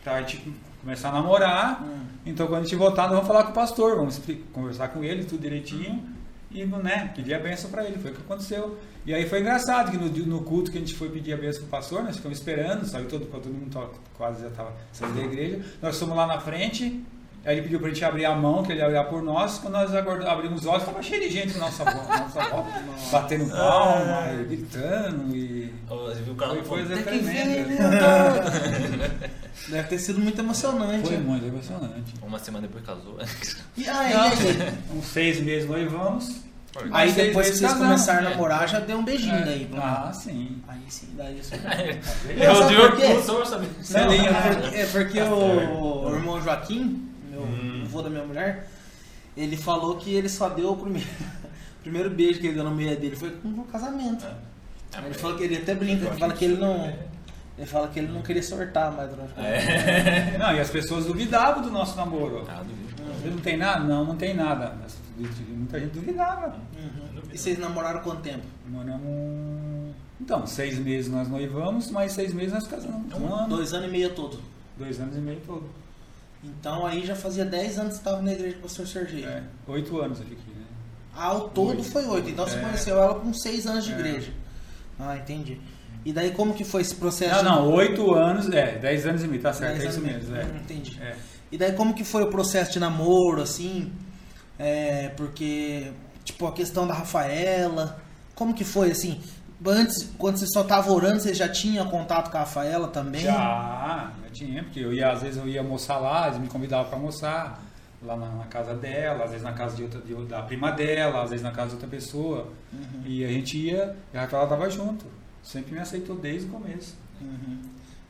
pra 0.04 0.22
gente 0.22 0.54
começar 0.82 1.10
a 1.10 1.12
namorar, 1.12 1.84
Hum. 1.84 2.06
então 2.26 2.48
quando 2.48 2.62
a 2.62 2.64
gente 2.64 2.76
voltar 2.78 3.04
nós 3.04 3.12
vamos 3.12 3.28
falar 3.28 3.44
com 3.44 3.52
o 3.52 3.54
pastor, 3.54 3.98
vamos 3.98 4.22
conversar 4.54 4.88
com 4.88 5.04
ele, 5.04 5.26
tudo 5.26 5.42
direitinho, 5.42 6.02
e 6.50 6.66
né, 6.66 7.12
pedir 7.16 7.34
a 7.34 7.40
benção 7.40 7.70
pra 7.70 7.84
ele, 7.84 7.98
foi 7.98 8.12
o 8.12 8.14
que 8.14 8.22
aconteceu. 8.22 8.78
E 9.06 9.14
aí 9.14 9.28
foi 9.28 9.40
engraçado 9.40 9.92
que 9.92 9.98
no, 9.98 10.10
no 10.26 10.44
culto 10.44 10.72
que 10.72 10.78
a 10.78 10.82
gente 10.82 10.94
foi 10.94 11.10
pedir 11.10 11.34
a 11.34 11.38
benção 11.38 11.62
pro 11.62 11.70
pastor, 11.70 12.04
nós 12.04 12.16
ficamos 12.18 12.38
esperando, 12.38 12.86
saiu 12.86 13.08
todo, 13.08 13.26
todo 13.26 13.48
mundo 13.48 13.92
quase 14.18 14.42
já 14.42 14.48
estava 14.48 14.74
saindo 14.92 15.16
da 15.16 15.24
igreja, 15.24 15.62
nós 15.82 15.98
fomos 16.00 16.16
lá 16.16 16.28
na 16.28 16.40
frente, 16.40 17.04
aí 17.48 17.56
ele 17.56 17.62
pediu 17.64 17.80
pra 17.80 17.90
gente 17.90 18.04
abrir 18.04 18.26
a 18.26 18.36
mão, 18.36 18.62
que 18.62 18.72
ele 18.74 18.82
ia 18.82 18.88
olhar 18.88 19.04
por 19.06 19.24
nós, 19.24 19.58
quando 19.58 19.74
nós 19.74 19.94
abrimos 19.96 20.62
os 20.62 20.66
olhos, 20.68 20.84
tava 20.84 21.02
cheio 21.02 21.22
de 21.22 21.30
gente 21.30 21.54
na 21.54 21.66
nossa 21.66 21.84
volta, 21.84 22.18
nossa 22.18 22.44
volta 22.50 22.84
batendo 23.12 23.50
palma, 23.50 24.24
e 24.34 24.44
gritando 24.44 25.36
e... 25.36 25.74
Você 25.88 26.22
viu 26.22 26.34
o 26.34 26.36
cara 26.36 26.54
Foi 26.56 26.64
coisa? 26.64 26.98
Tem 26.98 27.20
ver, 27.20 27.44
tremenda. 27.66 27.90
Deus. 27.90 29.70
Deve 29.70 29.88
ter 29.88 30.00
sido 30.00 30.20
muito 30.20 30.40
emocionante. 30.40 31.08
Foi 31.08 31.18
muito 31.18 31.46
emocionante. 31.46 32.14
Uma 32.22 32.40
semana 32.40 32.68
depois 32.68 32.86
casou. 32.86 33.18
E 33.78 33.88
aí, 33.88 34.14
aí, 34.14 34.74
Uns 34.94 35.06
seis 35.06 35.40
meses 35.42 35.68
noivamos. 35.70 36.42
aí 36.92 37.12
depois 37.12 37.50
que 37.50 37.58
vocês 37.58 37.72
casamos, 37.72 37.88
começaram 37.88 38.20
a 38.20 38.24
né? 38.24 38.30
namorar, 38.32 38.68
já 38.68 38.80
deu 38.80 38.98
um 38.98 39.04
beijinho 39.04 39.36
É. 39.36 39.46
daí. 39.46 39.66
pelo 39.66 39.82
Ah, 39.82 40.12
sim. 40.14 40.62
Aí 40.68 40.80
sim, 40.90 41.08
daí 41.16 41.40
isso. 41.40 41.54
Eu 41.56 42.92
quê? 42.96 43.06
o 43.06 43.24
senhor 43.24 43.46
sabe. 43.46 43.68
Não, 43.90 44.00
é 44.12 44.18
né? 44.18 44.56
porque, 44.62 44.76
é 44.78 44.86
porque 44.86 45.22
o, 45.22 46.06
o 46.06 46.16
irmão 46.16 46.42
Joaquim, 46.42 47.10
meu 47.42 47.48
Hum. 47.48 47.82
avô 47.86 48.02
da 48.02 48.10
minha 48.10 48.24
mulher, 48.24 48.68
ele 49.36 49.56
falou 49.58 49.96
que 49.98 50.14
ele 50.14 50.30
só 50.30 50.50
deu 50.50 50.72
o 50.72 50.78
primeiro, 50.78 51.08
o 51.08 51.82
primeiro 51.84 52.10
beijo 52.10 52.40
que 52.40 52.48
ele 52.48 52.56
deu 52.56 52.64
no 52.64 52.76
meio 52.76 52.98
dele 53.00 53.16
foi 53.16 53.36
no 53.44 53.64
casamento. 53.66 54.26
É, 54.26 55.06
Ele 55.06 55.14
falou 55.14 55.38
que 55.38 55.44
ele 55.44 55.58
até 55.58 55.76
brinca, 55.76 56.08
ele 56.08 56.18
fala 56.18 56.34
que 56.34 56.46
ele 56.46 56.58
não. 56.58 56.94
Ele 57.58 57.66
fala 57.68 57.88
que 57.88 58.00
ele 58.00 58.08
não 58.12 58.22
queria 58.22 58.42
sortar 58.44 58.92
mais 58.92 59.10
durante 59.10 59.34
o. 59.36 59.42
É. 59.42 60.38
Não, 60.38 60.54
e 60.56 60.60
as 60.60 60.70
pessoas 60.70 61.06
duvidavam 61.06 61.64
do 61.64 61.72
nosso 61.72 61.98
namoro. 61.98 62.46
Ah, 62.48 62.62
duvido. 62.64 63.34
Não 63.36 63.42
tem 63.42 63.58
nada? 63.58 63.84
Não, 63.84 64.06
não 64.06 64.16
tem 64.16 64.36
nada. 64.36 64.78
Mas 64.80 64.96
Muita 65.50 65.80
gente 65.80 65.92
duvidava. 65.94 66.56
Uhum. 66.78 67.22
E 67.34 67.38
vocês 67.38 67.58
namoraram 67.58 68.02
quanto 68.02 68.22
tempo? 68.22 68.44
Namoramos. 68.70 69.96
Então, 70.22 70.46
seis 70.46 70.78
meses 70.78 71.12
nós 71.12 71.28
noivamos, 71.28 71.90
mais 71.90 72.12
seis 72.12 72.32
meses 72.32 72.54
nós 72.54 72.68
casamos. 72.68 73.12
Um 73.14 73.34
ano, 73.34 73.48
Dois 73.56 73.74
anos 73.74 73.88
e 73.88 73.92
meio 73.92 74.12
todo. 74.14 74.40
dois 74.78 75.00
anos 75.02 75.18
e 75.18 75.20
meio 75.20 75.40
todo. 75.46 75.68
Então 76.48 76.86
aí 76.86 77.06
já 77.06 77.16
fazia 77.16 77.44
10 77.46 77.78
anos 77.80 77.94
que 77.94 78.00
estava 78.00 78.22
na 78.22 78.32
igreja 78.32 78.56
do 78.56 78.62
pastor 78.62 78.88
Serginho. 78.88 79.28
É, 79.28 79.44
oito 79.68 80.00
anos 80.00 80.20
eu 80.20 80.26
fiquei, 80.26 80.54
né? 80.54 80.62
Ah, 81.16 81.26
ao 81.26 81.50
todo 81.50 81.84
foi 81.84 82.06
8. 82.06 82.30
Então 82.30 82.48
você 82.48 82.58
É. 82.58 82.62
conheceu 82.62 82.98
ela 83.02 83.16
com 83.16 83.34
6 83.34 83.66
anos 83.68 83.86
de 83.86 83.92
É. 83.94 83.96
igreja. 83.96 84.32
Ah, 85.00 85.18
entendi. 85.18 85.60
E 86.06 86.14
daí 86.14 86.32
como 86.32 86.54
que 86.54 86.64
foi 86.64 86.82
esse 86.82 86.96
processo? 86.96 87.44
Não, 87.44 87.66
não, 87.66 87.74
oito 87.74 88.14
anos, 88.14 88.50
é, 88.50 88.78
dez 88.78 89.06
anos 89.06 89.24
e 89.24 89.28
meio, 89.28 89.42
tá 89.42 89.52
certo, 89.52 89.74
10 89.80 89.84
é 89.84 89.90
isso 89.90 90.02
mesmo. 90.02 90.36
É. 90.36 90.44
Hum, 90.46 90.58
Entendi. 90.64 90.98
É. 91.02 91.16
E 91.52 91.58
daí 91.58 91.74
como 91.74 91.94
que 91.94 92.04
foi 92.04 92.24
o 92.24 92.28
processo 92.30 92.72
de 92.72 92.80
namoro, 92.80 93.42
assim? 93.42 93.92
É, 94.58 95.10
porque, 95.18 95.92
tipo, 96.24 96.48
a 96.48 96.52
questão 96.54 96.88
da 96.88 96.94
Rafaela, 96.94 98.00
como 98.36 98.54
que 98.54 98.64
foi, 98.64 98.92
assim? 98.92 99.20
Antes, 99.66 100.10
quando 100.18 100.38
você 100.38 100.46
só 100.48 100.64
tava 100.64 100.92
orando, 100.92 101.20
você 101.20 101.34
já 101.34 101.50
tinha 101.50 101.84
contato 101.86 102.30
com 102.32 102.38
a 102.38 102.42
Rafaela 102.42 102.88
também? 102.88 103.22
Já 103.22 104.12
tinha, 104.38 104.64
porque 104.64 104.80
eu 104.80 104.94
ia, 104.94 105.12
às 105.12 105.22
vezes 105.22 105.38
eu 105.38 105.48
ia 105.48 105.60
almoçar 105.62 105.98
lá, 105.98 106.28
eles 106.28 106.40
me 106.40 106.48
convidavam 106.48 106.86
para 106.88 106.98
almoçar 106.98 107.62
lá 108.04 108.16
na, 108.16 108.28
na 108.30 108.46
casa 108.46 108.74
dela, 108.76 109.24
às 109.24 109.32
vezes 109.32 109.44
na 109.44 109.54
casa 109.54 109.76
de 109.76 109.84
outra, 109.84 110.00
de, 110.02 110.14
da 110.26 110.42
prima 110.44 110.72
dela, 110.72 111.24
às 111.24 111.30
vezes 111.32 111.44
na 111.44 111.52
casa 111.52 111.70
de 111.70 111.74
outra 111.76 111.88
pessoa. 111.90 112.48
Uhum, 112.72 113.04
E 113.06 113.24
a 113.26 113.28
gente 113.28 113.58
ia, 113.58 113.96
e 114.14 114.18
a 114.18 114.22
Rafaela 114.22 114.48
tava 114.48 114.70
junto. 114.70 115.06
Sempre 115.44 115.74
me 115.74 115.80
aceitou 115.80 116.16
desde 116.16 116.48
o 116.48 116.52
começo. 116.52 116.96
uhum. 117.22 117.58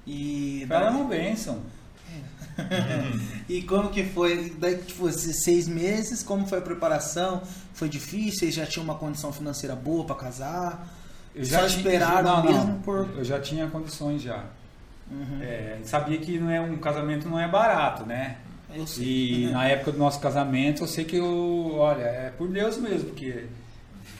E, 0.06 0.66
Ela 0.70 0.88
é 0.88 0.90
uma 0.90 1.04
bênção. 1.06 1.60
e 3.48 3.62
como 3.64 3.90
que 3.90 4.04
foi? 4.06 4.56
Daí, 4.58 4.78
tipo, 4.78 5.08
esses 5.10 5.44
seis 5.44 5.68
meses, 5.68 6.24
como 6.24 6.48
foi 6.48 6.58
a 6.60 6.62
preparação? 6.62 7.42
Foi 7.74 7.88
difícil? 7.90 8.40
Vocês 8.40 8.56
já 8.56 8.66
tinham 8.66 8.84
uma 8.84 8.96
condição 8.96 9.32
financeira 9.32 9.76
boa 9.76 10.06
para 10.06 10.16
casar? 10.16 10.88
Eu 11.36 11.46
Só 11.46 11.58
tinha- 11.68 11.68
esperaram 11.68 12.24
não, 12.24 12.44
não, 12.44 12.52
mesmo 12.52 12.80
por- 12.84 13.08
Eu 13.16 13.24
já 13.24 13.40
tinha 13.40 13.68
condições 13.68 14.22
já. 14.22 14.44
Uhum. 15.10 15.42
É, 15.42 15.78
sabia 15.84 16.18
que 16.18 16.38
não 16.40 16.50
é 16.50 16.60
um 16.60 16.78
casamento 16.78 17.28
não 17.30 17.40
é 17.40 17.48
barato, 17.48 18.06
né? 18.06 18.38
Eu 18.74 18.86
sei. 18.86 19.46
E 19.46 19.48
na 19.52 19.66
época 19.66 19.94
do 19.94 19.98
nosso 19.98 20.20
casamento, 20.20 20.84
eu 20.84 20.88
sei 20.88 21.06
que 21.06 21.16
eu, 21.16 21.76
olha, 21.78 22.04
é 22.04 22.34
por 22.38 22.48
Deus 22.50 22.78
mesmo, 22.78 23.10
porque 23.10 23.46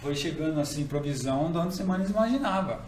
foi 0.02 0.16
chegando 0.16 0.60
assim 0.60 0.88
provisão 0.88 1.52
de 1.52 1.58
onde 1.58 1.76
você 1.76 1.84
mais 1.84 2.10
imaginava. 2.10 2.82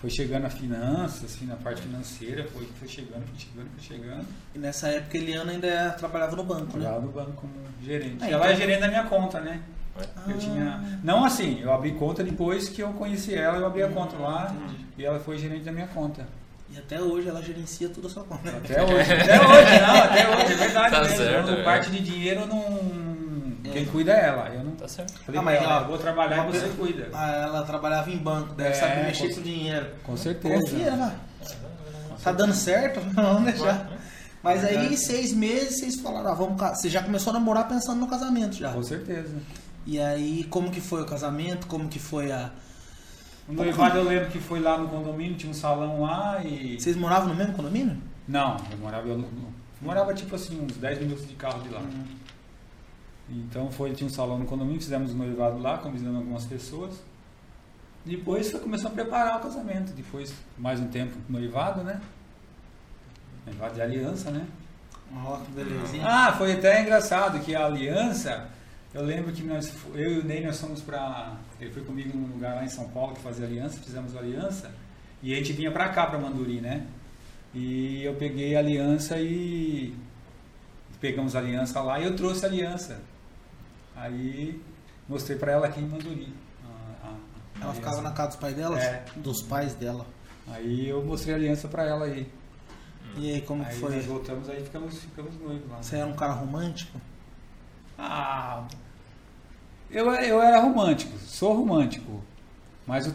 Foi 0.00 0.10
chegando 0.10 0.46
a 0.46 0.50
finanças, 0.50 1.24
assim, 1.24 1.46
na 1.46 1.54
parte 1.54 1.82
financeira, 1.82 2.44
foi, 2.52 2.66
foi 2.76 2.88
chegando, 2.88 3.24
foi 3.24 3.38
chegando, 3.38 3.68
foi 3.76 3.96
chegando. 3.96 4.26
E 4.52 4.58
nessa 4.58 4.88
época 4.88 5.16
Eliana 5.16 5.52
ainda 5.52 5.90
trabalhava 5.96 6.34
no 6.34 6.42
banco, 6.42 6.64
né? 6.76 6.82
Trabalhava 6.82 7.00
no 7.06 7.12
banco 7.12 7.32
como 7.32 7.52
gerente. 7.84 8.16
Ah, 8.20 8.28
ela 8.28 8.38
então- 8.46 8.52
é 8.52 8.56
gerente 8.56 8.80
da 8.80 8.88
minha 8.88 9.04
conta, 9.04 9.38
né? 9.40 9.60
Ah, 9.96 10.22
Eu 10.26 10.38
tinha. 10.38 10.98
Não 11.04 11.24
assim, 11.24 11.60
eu 11.60 11.72
abri 11.72 11.92
conta 11.92 12.24
depois 12.24 12.68
que 12.68 12.82
eu 12.82 12.88
conheci 12.94 13.34
ela, 13.34 13.58
eu 13.58 13.66
abri 13.66 13.82
a 13.82 13.88
conta 13.90 14.16
lá 14.16 14.52
entendi. 14.56 14.84
e 14.98 15.04
ela 15.04 15.20
foi 15.20 15.36
gerente 15.38 15.64
da 15.64 15.70
minha 15.72 15.86
conta. 15.86 16.26
E 16.74 16.78
até 16.78 17.00
hoje 17.00 17.28
ela 17.28 17.42
gerencia 17.42 17.88
tudo 17.88 18.06
a 18.06 18.10
sua 18.10 18.24
conta. 18.24 18.48
Até 18.48 18.82
hoje, 18.82 19.12
até 19.12 19.40
hoje, 19.40 19.80
não, 19.80 19.96
até 20.02 20.28
hoje, 20.36 20.52
é 20.52 20.56
verdade 20.56 20.90
Tá 20.94 21.00
mesmo. 21.02 21.16
certo, 21.16 21.48
Eu, 21.50 21.58
é. 21.58 21.62
parte 21.62 21.90
de 21.90 22.00
dinheiro 22.00 22.46
não. 22.46 23.72
Quem 23.72 23.84
cuida 23.86 24.12
é 24.12 24.26
ela. 24.26 24.48
Eu 24.50 24.64
não 24.64 24.72
Tá 24.72 24.88
certo. 24.88 25.12
falei 25.24 25.40
Ah, 25.40 25.42
mas, 25.42 25.62
ela, 25.62 25.80
vou 25.84 25.96
trabalhar 25.98 26.48
e 26.48 26.52
você 26.52 26.68
cuida. 26.76 27.08
Ah, 27.12 27.30
ela 27.44 27.62
trabalhava 27.62 28.10
em 28.10 28.16
banco, 28.18 28.54
deve 28.54 28.70
É, 28.70 28.74
saber 28.74 29.04
mexer 29.04 29.28
com- 29.28 29.34
com 29.36 29.42
dinheiro. 29.42 29.86
Com 30.02 30.16
certeza. 30.16 30.60
Confia, 30.60 30.90
vai. 30.96 31.14
Tá 32.22 32.32
dando 32.32 32.52
certo? 32.54 33.00
Vamos 33.14 33.44
deixar. 33.44 33.88
Mas 34.42 34.64
aí, 34.64 34.96
seis 34.96 35.32
meses, 35.32 35.78
vocês 35.78 35.96
falaram, 36.00 36.30
ah, 36.32 36.34
vamos 36.34 36.58
casar. 36.60 36.74
Você 36.76 36.88
já 36.90 37.02
começou 37.02 37.30
a 37.30 37.34
namorar 37.34 37.68
pensando 37.68 38.00
no 38.00 38.08
casamento 38.08 38.56
já. 38.56 38.72
Com 38.72 38.82
certeza. 38.82 39.34
E 39.86 40.00
aí, 40.00 40.44
como 40.50 40.70
que 40.70 40.80
foi 40.80 41.02
o 41.02 41.06
casamento? 41.06 41.66
Como 41.66 41.88
que 41.88 41.98
foi 42.00 42.30
a... 42.32 42.50
O 43.48 43.52
noivado 43.52 43.98
eu 43.98 44.04
lembro 44.04 44.30
que 44.30 44.38
foi 44.38 44.60
lá 44.60 44.78
no 44.78 44.88
condomínio, 44.88 45.36
tinha 45.36 45.50
um 45.50 45.54
salão 45.54 46.02
lá 46.02 46.42
e. 46.44 46.80
Vocês 46.80 46.96
moravam 46.96 47.28
no 47.28 47.34
mesmo 47.34 47.54
condomínio? 47.54 47.96
Não, 48.26 48.56
eu 48.70 48.78
morava, 48.78 49.08
eu, 49.08 49.24
morava 49.80 50.14
tipo 50.14 50.34
assim, 50.34 50.60
uns 50.60 50.76
10 50.76 51.00
minutos 51.00 51.28
de 51.28 51.34
carro 51.34 51.60
de 51.62 51.68
lá. 51.68 51.80
Uhum. 51.80 52.04
Então 53.30 53.70
foi, 53.70 53.92
tinha 53.92 54.06
um 54.06 54.12
salão 54.12 54.38
no 54.38 54.44
condomínio, 54.44 54.80
fizemos 54.80 55.12
o 55.12 55.16
noivado 55.16 55.58
lá, 55.58 55.78
convidando 55.78 56.18
algumas 56.18 56.44
pessoas. 56.44 57.02
Depois 58.04 58.50
foi 58.50 58.60
começando 58.60 58.92
a 58.92 58.94
preparar 58.94 59.38
o 59.38 59.40
casamento. 59.40 59.92
Depois, 59.92 60.34
mais 60.58 60.80
um 60.80 60.88
tempo 60.88 61.16
noivado, 61.28 61.82
né? 61.82 62.00
Noivado 63.46 63.74
de 63.74 63.80
aliança, 63.80 64.30
né? 64.30 64.46
Ó, 65.24 65.36
que 65.38 65.52
belezinha. 65.52 66.04
Ah, 66.06 66.32
foi 66.32 66.52
até 66.52 66.82
engraçado 66.82 67.38
que 67.40 67.54
a 67.54 67.66
aliança, 67.66 68.48
eu 68.94 69.02
lembro 69.04 69.32
que 69.32 69.42
nós, 69.42 69.72
eu 69.94 70.12
e 70.14 70.18
o 70.20 70.24
Ney, 70.24 70.44
nós 70.44 70.60
fomos 70.60 70.80
pra. 70.82 71.36
Ele 71.60 71.70
foi 71.70 71.82
comigo 71.84 72.16
num 72.16 72.26
lugar 72.34 72.54
lá 72.56 72.64
em 72.64 72.68
São 72.68 72.88
Paulo 72.90 73.14
que 73.14 73.20
fazia 73.20 73.46
aliança, 73.46 73.78
fizemos 73.80 74.16
aliança, 74.16 74.70
e 75.22 75.32
a 75.32 75.36
gente 75.36 75.52
vinha 75.52 75.70
pra 75.72 75.88
cá, 75.90 76.06
pra 76.06 76.18
Manduri, 76.18 76.60
né? 76.60 76.86
E 77.54 78.02
eu 78.04 78.14
peguei 78.14 78.54
a 78.56 78.58
aliança 78.60 79.18
e. 79.18 79.94
Pegamos 81.00 81.34
a 81.34 81.40
aliança 81.40 81.80
lá 81.82 81.98
e 82.00 82.04
eu 82.04 82.14
trouxe 82.14 82.44
a 82.44 82.48
aliança. 82.48 83.00
Aí 83.96 84.60
mostrei 85.08 85.36
pra 85.36 85.52
ela 85.52 85.66
aqui 85.66 85.80
em 85.80 85.86
Manduri. 85.88 86.32
a- 86.64 87.08
a- 87.08 87.60
a 87.60 87.64
Ela 87.64 87.74
ficava 87.74 88.00
na 88.02 88.12
casa 88.12 88.28
dos 88.30 88.36
pais 88.38 88.54
dela? 88.56 88.80
É. 88.80 89.04
Dos 89.16 89.42
pais 89.42 89.74
dela. 89.74 90.06
Aí 90.48 90.88
eu 90.88 91.04
mostrei 91.04 91.34
a 91.34 91.36
aliança 91.38 91.68
pra 91.68 91.84
ela 91.84 92.04
aí. 92.06 92.26
E 93.16 93.30
aí, 93.34 93.40
como 93.42 93.62
que 93.64 93.70
aí 93.70 93.76
foi? 93.78 93.94
nós 93.96 94.06
voltamos 94.06 94.48
aí 94.48 94.62
ficamos, 94.64 94.98
ficamos 95.00 95.34
noivos 95.38 95.68
lá. 95.70 95.82
Você 95.82 95.96
era 95.96 96.06
um 96.06 96.14
cara 96.16 96.32
romântico? 96.32 96.98
Ah, 98.04 98.64
eu, 99.88 100.10
eu 100.10 100.42
era 100.42 100.58
romântico, 100.58 101.16
sou 101.20 101.54
romântico. 101.54 102.20
Mas 102.84 103.06
eu 103.06 103.14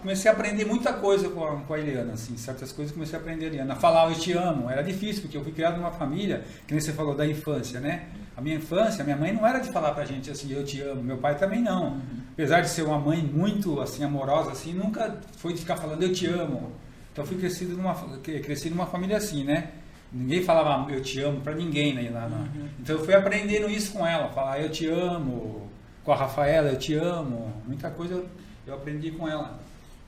comecei 0.00 0.30
a 0.30 0.34
aprender 0.34 0.64
muita 0.64 0.94
coisa 0.94 1.28
com 1.28 1.44
a, 1.44 1.56
com 1.60 1.74
a 1.74 1.78
Eliana, 1.78 2.14
assim, 2.14 2.38
certas 2.38 2.72
coisas 2.72 2.94
comecei 2.94 3.18
a 3.18 3.20
aprender 3.20 3.44
a 3.44 3.48
Eliana. 3.48 3.76
Falar 3.76 4.08
eu 4.08 4.18
te 4.18 4.32
amo, 4.32 4.70
era 4.70 4.82
difícil, 4.82 5.20
porque 5.22 5.36
eu 5.36 5.42
fui 5.42 5.52
criado 5.52 5.76
numa 5.76 5.90
família, 5.90 6.42
que 6.66 6.72
nem 6.72 6.80
você 6.80 6.90
falou 6.94 7.14
da 7.14 7.26
infância, 7.26 7.80
né? 7.80 8.06
A 8.34 8.40
minha 8.40 8.56
infância, 8.56 9.04
minha 9.04 9.16
mãe 9.16 9.30
não 9.30 9.46
era 9.46 9.58
de 9.58 9.70
falar 9.70 9.92
pra 9.92 10.06
gente 10.06 10.30
assim, 10.30 10.50
eu 10.50 10.64
te 10.64 10.80
amo, 10.80 11.02
meu 11.02 11.18
pai 11.18 11.36
também 11.36 11.60
não. 11.60 12.00
Apesar 12.32 12.62
de 12.62 12.70
ser 12.70 12.82
uma 12.82 12.98
mãe 12.98 13.18
muito 13.18 13.78
assim 13.78 14.02
amorosa 14.02 14.52
assim, 14.52 14.72
nunca 14.72 15.20
foi 15.36 15.52
de 15.52 15.60
ficar 15.60 15.76
falando 15.76 16.02
eu 16.02 16.12
te 16.14 16.26
amo. 16.26 16.72
Então 17.12 17.26
fui 17.26 17.36
crescido 17.36 17.76
numa 17.76 17.94
cresci 18.22 18.70
numa 18.70 18.86
família 18.86 19.18
assim, 19.18 19.44
né? 19.44 19.70
Ninguém 20.16 20.42
falava 20.44 20.90
eu 20.92 21.02
te 21.02 21.20
amo 21.20 21.40
pra 21.40 21.54
ninguém, 21.54 21.92
né? 21.92 22.08
Lá, 22.08 22.28
na- 22.28 22.46
Então 22.78 22.96
eu 22.96 23.04
fui 23.04 23.12
aprendendo 23.14 23.68
isso 23.68 23.92
com 23.92 24.06
ela, 24.06 24.28
falar 24.28 24.60
eu 24.60 24.70
te 24.70 24.86
amo, 24.86 25.68
com 26.04 26.12
a 26.12 26.16
Rafaela 26.16 26.68
eu 26.70 26.78
te 26.78 26.94
amo, 26.94 27.52
muita 27.66 27.90
coisa 27.90 28.14
eu, 28.14 28.28
eu 28.66 28.74
aprendi 28.74 29.10
com 29.10 29.28
ela. 29.28 29.58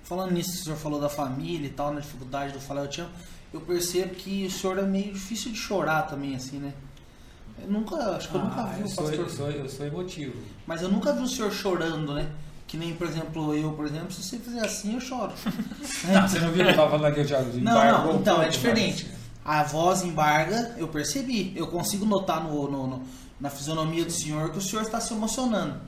Falando 0.04 0.30
nisso, 0.30 0.52
o 0.52 0.64
senhor 0.64 0.76
falou 0.76 1.00
da 1.00 1.08
família 1.08 1.66
e 1.66 1.70
tal, 1.70 1.92
na 1.92 1.98
dificuldade 2.00 2.52
do 2.52 2.60
falar 2.60 2.82
eu 2.82 2.88
te 2.88 3.00
amo. 3.00 3.10
Eu 3.52 3.60
percebo 3.60 4.14
que 4.14 4.46
o 4.46 4.50
senhor 4.50 4.78
é 4.78 4.82
meio 4.82 5.12
difícil 5.12 5.50
de 5.50 5.58
chorar 5.58 6.02
também, 6.02 6.36
assim, 6.36 6.58
né? 6.58 6.72
Eu 7.60 7.68
nunca, 7.70 7.96
acho 8.16 8.28
que 8.28 8.34
eu 8.36 8.42
nunca 8.44 8.60
Ah, 8.60 8.66
vi 8.66 8.80
eu 8.82 8.86
o 8.86 8.88
sou, 8.90 9.04
pastor. 9.04 9.24
eu, 9.24 9.30
sou, 9.30 9.50
eu 9.50 9.68
sou 9.68 9.86
emotivo. 9.86 10.34
Mas 10.66 10.82
eu 10.82 10.88
nunca 10.88 11.12
vi 11.12 11.22
o 11.22 11.26
senhor 11.26 11.50
chorando, 11.50 12.12
né? 12.14 12.28
Que 12.68 12.76
nem, 12.76 12.94
por 12.94 13.06
exemplo, 13.08 13.54
eu, 13.54 13.72
por 13.72 13.86
exemplo, 13.86 14.12
se 14.12 14.22
você 14.22 14.38
fizer 14.38 14.60
assim, 14.64 14.94
eu 14.94 15.00
choro. 15.00 15.32
Não, 16.12 16.28
você 16.28 16.38
não 16.40 16.50
viu 16.52 16.64
que 16.64 16.70
eu 16.70 16.76
tava 16.76 16.90
falando 16.90 17.06
aqui, 17.06 17.24
já 17.24 17.40
Não, 17.40 18.04
não, 18.04 18.16
então 18.20 18.42
é 18.42 18.48
diferente. 18.48 19.08
A 19.46 19.62
voz 19.62 20.02
embarga, 20.02 20.74
eu 20.76 20.88
percebi. 20.88 21.52
Eu 21.56 21.68
consigo 21.68 22.04
notar 22.04 22.42
no, 22.42 22.68
no- 22.70 22.86
no- 22.86 23.02
na 23.40 23.48
fisionomia 23.50 24.04
do 24.04 24.10
senhor 24.10 24.50
que 24.50 24.58
o 24.58 24.60
senhor 24.60 24.82
está 24.82 24.98
se 25.00 25.12
emocionando. 25.14 25.80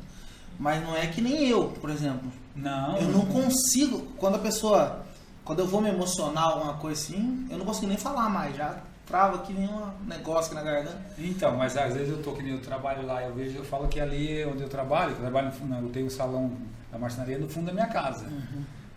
Mas 0.58 0.82
não 0.82 0.96
é 0.96 1.06
que 1.06 1.20
nem 1.20 1.48
eu, 1.48 1.68
por 1.80 1.90
exemplo. 1.90 2.30
Não, 2.54 2.96
Eu 2.98 3.08
não 3.08 3.26
consigo, 3.26 4.00
quando 4.16 4.34
a 4.36 4.38
pessoa, 4.38 5.04
quando 5.44 5.60
eu 5.60 5.66
vou 5.66 5.80
me 5.80 5.88
emocionar, 5.88 6.44
alguma 6.44 6.74
coisa 6.74 7.00
assim, 7.00 7.46
eu 7.50 7.58
não 7.58 7.64
consigo 7.64 7.86
nem 7.88 7.96
falar 7.96 8.28
mais, 8.28 8.56
já 8.56 8.78
trava 9.06 9.36
aqui, 9.36 9.52
vem 9.54 9.66
um 9.68 9.90
negócio 10.06 10.52
aqui 10.52 10.54
na 10.64 10.70
garganta. 10.70 11.00
Então, 11.18 11.56
mas 11.56 11.76
às 11.76 11.94
vezes 11.94 12.10
eu 12.10 12.22
tô 12.22 12.32
que 12.32 12.42
nem 12.42 12.52
eu 12.54 12.60
trabalho 12.60 13.06
lá, 13.06 13.22
eu 13.22 13.34
vejo, 13.34 13.56
eu 13.58 13.64
falo 13.64 13.88
que 13.88 13.98
ali 13.98 14.44
onde 14.44 14.62
eu 14.62 14.68
trabalho, 14.68 15.12
eu 15.12 15.16
trabalho 15.18 15.46
no 15.46 15.52
fundo, 15.52 15.74
eu 15.76 15.88
tenho 15.90 16.06
um 16.06 16.10
salão 16.10 16.52
da 16.92 16.98
marcenaria 16.98 17.38
no 17.38 17.48
fundo 17.48 17.66
da 17.66 17.72
minha 17.72 17.86
casa. 17.86 18.26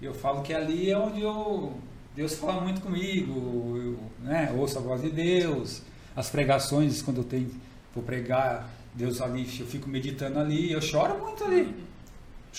E 0.01 0.05
eu 0.05 0.13
falo 0.13 0.41
que 0.41 0.53
ali 0.53 0.89
é 0.91 0.97
onde 0.97 1.21
eu 1.21 1.73
Deus 2.15 2.35
fala 2.35 2.61
muito 2.61 2.81
comigo, 2.81 3.77
eu, 3.77 3.99
né, 4.25 4.51
ouço 4.55 4.77
a 4.77 4.81
voz 4.81 5.01
de 5.01 5.09
Deus, 5.09 5.81
as 6.15 6.29
pregações 6.29 7.01
quando 7.01 7.17
eu 7.17 7.23
tenho 7.23 7.49
vou 7.95 8.03
pregar, 8.03 8.69
Deus 8.93 9.21
ali, 9.21 9.47
eu 9.59 9.65
fico 9.65 9.87
meditando 9.89 10.39
ali, 10.39 10.71
eu 10.71 10.81
choro 10.81 11.17
muito 11.19 11.43
ali. 11.43 11.89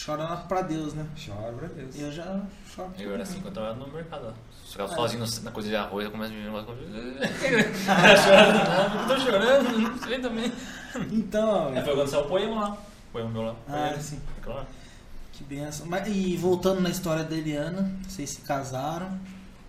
Chora 0.07 0.27
pra 0.49 0.63
Deus, 0.63 0.95
né? 0.95 1.05
Choro 1.15 1.55
pra 1.59 1.69
Deus. 1.69 1.99
Eu 2.01 2.11
já 2.11 2.41
choro. 2.75 2.91
Eu 2.99 3.13
era 3.13 3.23
assim 3.25 3.35
quando 3.41 3.49
eu 3.49 3.53
trabalhava 3.53 3.87
no 3.87 3.93
mercado. 3.93 4.29
ó. 4.29 4.33
Ficava 4.67 4.91
É. 4.91 4.97
sozinho 4.97 5.23
no- 5.27 5.43
na 5.43 5.51
coisa 5.51 5.69
de 5.69 5.77
arroz, 5.77 6.05
eu 6.07 6.11
começo 6.11 6.33
a 6.33 6.37
me 6.37 6.65
coisa. 6.65 6.83
chorando, 8.25 9.01
eu 9.01 9.07
tô 9.07 9.21
chorando, 9.21 9.79
não 9.79 9.99
sei 9.99 10.19
também. 10.19 10.53
Então, 11.11 11.77
É, 11.77 11.83
foi 11.85 11.95
quando 11.95 12.09
saiu 12.09 12.23
o 12.25 12.29
poema 12.29 12.55
lá. 12.61 12.71
O 12.73 13.13
poema 13.13 13.29
meu 13.31 13.43
lá. 13.43 13.55
Ah, 13.69 13.91
ele. 13.93 14.03
sim. 14.03 14.19
Claro. 14.43 14.67
Que 15.33 15.45
benção. 15.45 15.85
Mas, 15.87 16.09
e 16.09 16.37
voltando 16.39 16.81
na 16.81 16.89
história 16.89 17.25
da 17.25 17.35
Eliana, 17.37 17.93
vocês 18.09 18.31
se 18.31 18.41
casaram. 18.41 19.19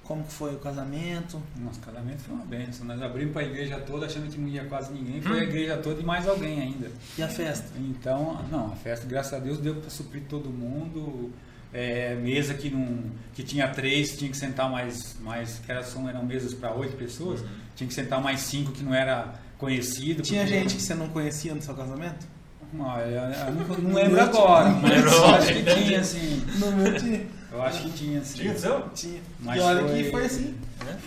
Como 0.03 0.23
que 0.25 0.33
foi 0.33 0.53
o 0.53 0.59
casamento? 0.59 1.41
Nosso 1.57 1.79
casamento 1.79 2.19
foi 2.19 2.35
uma 2.35 2.45
benção. 2.45 2.85
Nós 2.85 3.01
abrimos 3.01 3.31
para 3.31 3.41
a 3.41 3.45
igreja 3.45 3.79
toda 3.79 4.05
achando 4.05 4.29
que 4.29 4.37
não 4.37 4.47
ia 4.49 4.65
quase 4.65 4.91
ninguém. 4.93 5.21
Foi 5.21 5.39
a 5.39 5.43
igreja 5.43 5.77
toda 5.77 6.01
e 6.01 6.03
mais 6.03 6.27
alguém 6.27 6.59
ainda. 6.61 6.91
E 7.17 7.23
a 7.23 7.27
festa? 7.29 7.67
Então, 7.77 8.43
não, 8.51 8.67
a 8.73 8.75
festa, 8.75 9.05
graças 9.07 9.33
a 9.33 9.39
Deus, 9.39 9.59
deu 9.59 9.75
para 9.75 9.89
suprir 9.89 10.23
todo 10.27 10.49
mundo. 10.49 11.31
É, 11.75 12.13
mesa 12.15 12.53
que 12.53 12.69
não 12.69 12.99
que 13.33 13.41
tinha 13.41 13.67
três, 13.67 14.15
tinha 14.15 14.29
que 14.29 14.37
sentar 14.37 14.69
mais, 14.69 15.15
mais 15.21 15.57
que 15.57 15.71
era, 15.71 15.81
são, 15.81 16.07
eram 16.07 16.23
mesas 16.23 16.53
para 16.53 16.71
oito 16.75 16.95
pessoas, 16.95 17.43
tinha 17.75 17.87
que 17.87 17.93
sentar 17.95 18.21
mais 18.21 18.41
cinco 18.41 18.71
que 18.71 18.83
não 18.83 18.93
era 18.93 19.33
conhecido. 19.57 20.21
Tinha 20.21 20.41
porque- 20.43 20.59
gente 20.59 20.75
que 20.75 20.81
você 20.83 20.93
não 20.93 21.07
conhecia 21.09 21.55
no 21.55 21.61
seu 21.63 21.73
casamento? 21.73 22.27
Não, 22.71 22.99
eu, 22.99 23.21
eu 23.21 23.51
não, 23.53 23.77
não 23.77 23.93
lembro 23.95 24.21
agora, 24.21 24.69
mas 24.69 24.91
acho 25.39 25.53
que 25.53 25.63
tinha, 25.63 25.99
assim. 25.99 26.43
No 26.59 26.71
meu 26.73 26.95
tinha. 26.95 27.21
Eu 27.53 27.61
acho 27.61 27.83
que 27.83 27.91
tinha, 27.91 28.19
assim. 28.19 28.39
Tinha 28.39 28.57
seu? 28.57 28.89
Tinha. 28.89 29.21
Mas 29.39 29.57
e 29.57 29.59
olha 29.61 29.87
foi- 29.87 30.03
que 30.03 30.11
foi 30.11 30.25
assim. 30.25 30.57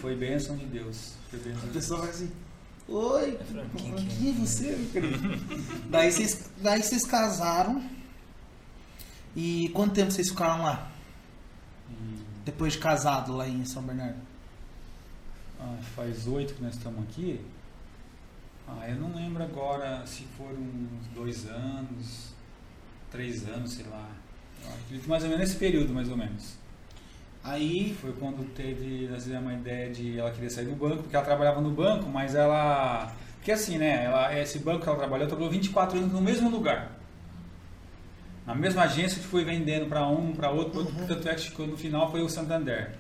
Foi 0.01 0.17
bênção 0.17 0.57
de 0.57 0.65
Deus. 0.67 1.15
Foi 1.29 1.39
bênção 1.41 1.59
A 1.63 1.67
de 1.67 1.71
Deus. 1.73 1.73
pessoa 1.85 2.01
vai 2.01 2.11
assim. 2.11 2.31
Oi, 2.89 3.35
É 3.41 3.45
Franquinho. 3.45 3.97
quem 3.97 4.31
é 4.31 4.33
você, 4.33 4.77
meu 4.77 4.91
querido? 4.91 5.19
daí, 5.91 6.13
vocês, 6.13 6.49
daí 6.59 6.81
vocês 6.83 7.05
casaram. 7.05 7.83
E 9.35 9.69
quanto 9.71 9.93
tempo 9.95 10.13
vocês 10.13 10.29
ficaram 10.29 10.63
lá? 10.63 10.89
E- 11.91 12.27
Depois 12.45 12.75
de 12.75 12.79
casado 12.79 13.37
lá 13.37 13.49
em 13.49 13.65
São 13.65 13.83
Bernardo? 13.83 14.17
Ah, 15.59 15.77
faz 15.97 16.29
oito 16.29 16.55
que 16.55 16.63
nós 16.63 16.77
estamos 16.77 17.03
aqui. 17.03 17.41
Ah, 18.69 18.89
eu 18.89 18.97
não 18.97 19.13
lembro 19.17 19.43
agora 19.43 20.07
se 20.07 20.23
foram 20.39 20.61
uns 20.61 21.07
dois 21.13 21.47
anos, 21.49 22.29
três 23.11 23.49
anos, 23.49 23.73
sei 23.73 23.87
lá. 23.87 24.09
Acredito 24.85 25.09
mais 25.09 25.23
ou 25.23 25.31
menos 25.31 25.45
nesse 25.45 25.57
período, 25.59 25.93
mais 25.93 26.09
ou 26.09 26.17
menos. 26.17 26.57
Aí. 27.43 27.97
Foi 28.01 28.13
quando 28.13 28.45
teve, 28.55 29.09
nós 29.11 29.23
tivemos 29.23 29.47
uma 29.47 29.55
ideia 29.55 29.91
de 29.91 30.19
ela 30.19 30.31
queria 30.31 30.51
sair 30.51 30.67
do 30.67 30.75
banco, 30.75 31.03
porque 31.03 31.15
ela 31.15 31.25
trabalhava 31.25 31.61
no 31.61 31.71
banco, 31.71 32.09
mas 32.09 32.35
ela. 32.35 33.13
Porque 33.37 33.53
assim, 33.53 33.79
né? 33.79 34.05
Ela, 34.05 34.37
esse 34.39 34.59
banco 34.59 34.83
que 34.83 34.89
ela 34.89 34.99
trabalhou, 34.99 35.27
trabalhou 35.29 35.51
24 35.51 35.99
anos 35.99 36.13
no 36.13 36.21
mesmo 36.21 36.51
lugar. 36.51 36.93
Na 38.45 38.55
mesma 38.55 38.83
agência 38.83 39.21
que 39.21 39.27
foi 39.27 39.45
vendendo 39.45 39.87
para 39.87 40.07
um, 40.07 40.33
para 40.33 40.51
outro, 40.51 40.85
pra 40.85 40.93
outro, 40.93 41.07
tanto 41.07 41.29
é 41.29 41.35
que 41.35 41.43
ficou 41.43 41.67
no 41.67 41.77
final 41.77 42.11
foi 42.11 42.23
o 42.23 42.29
Santander. 42.29 42.93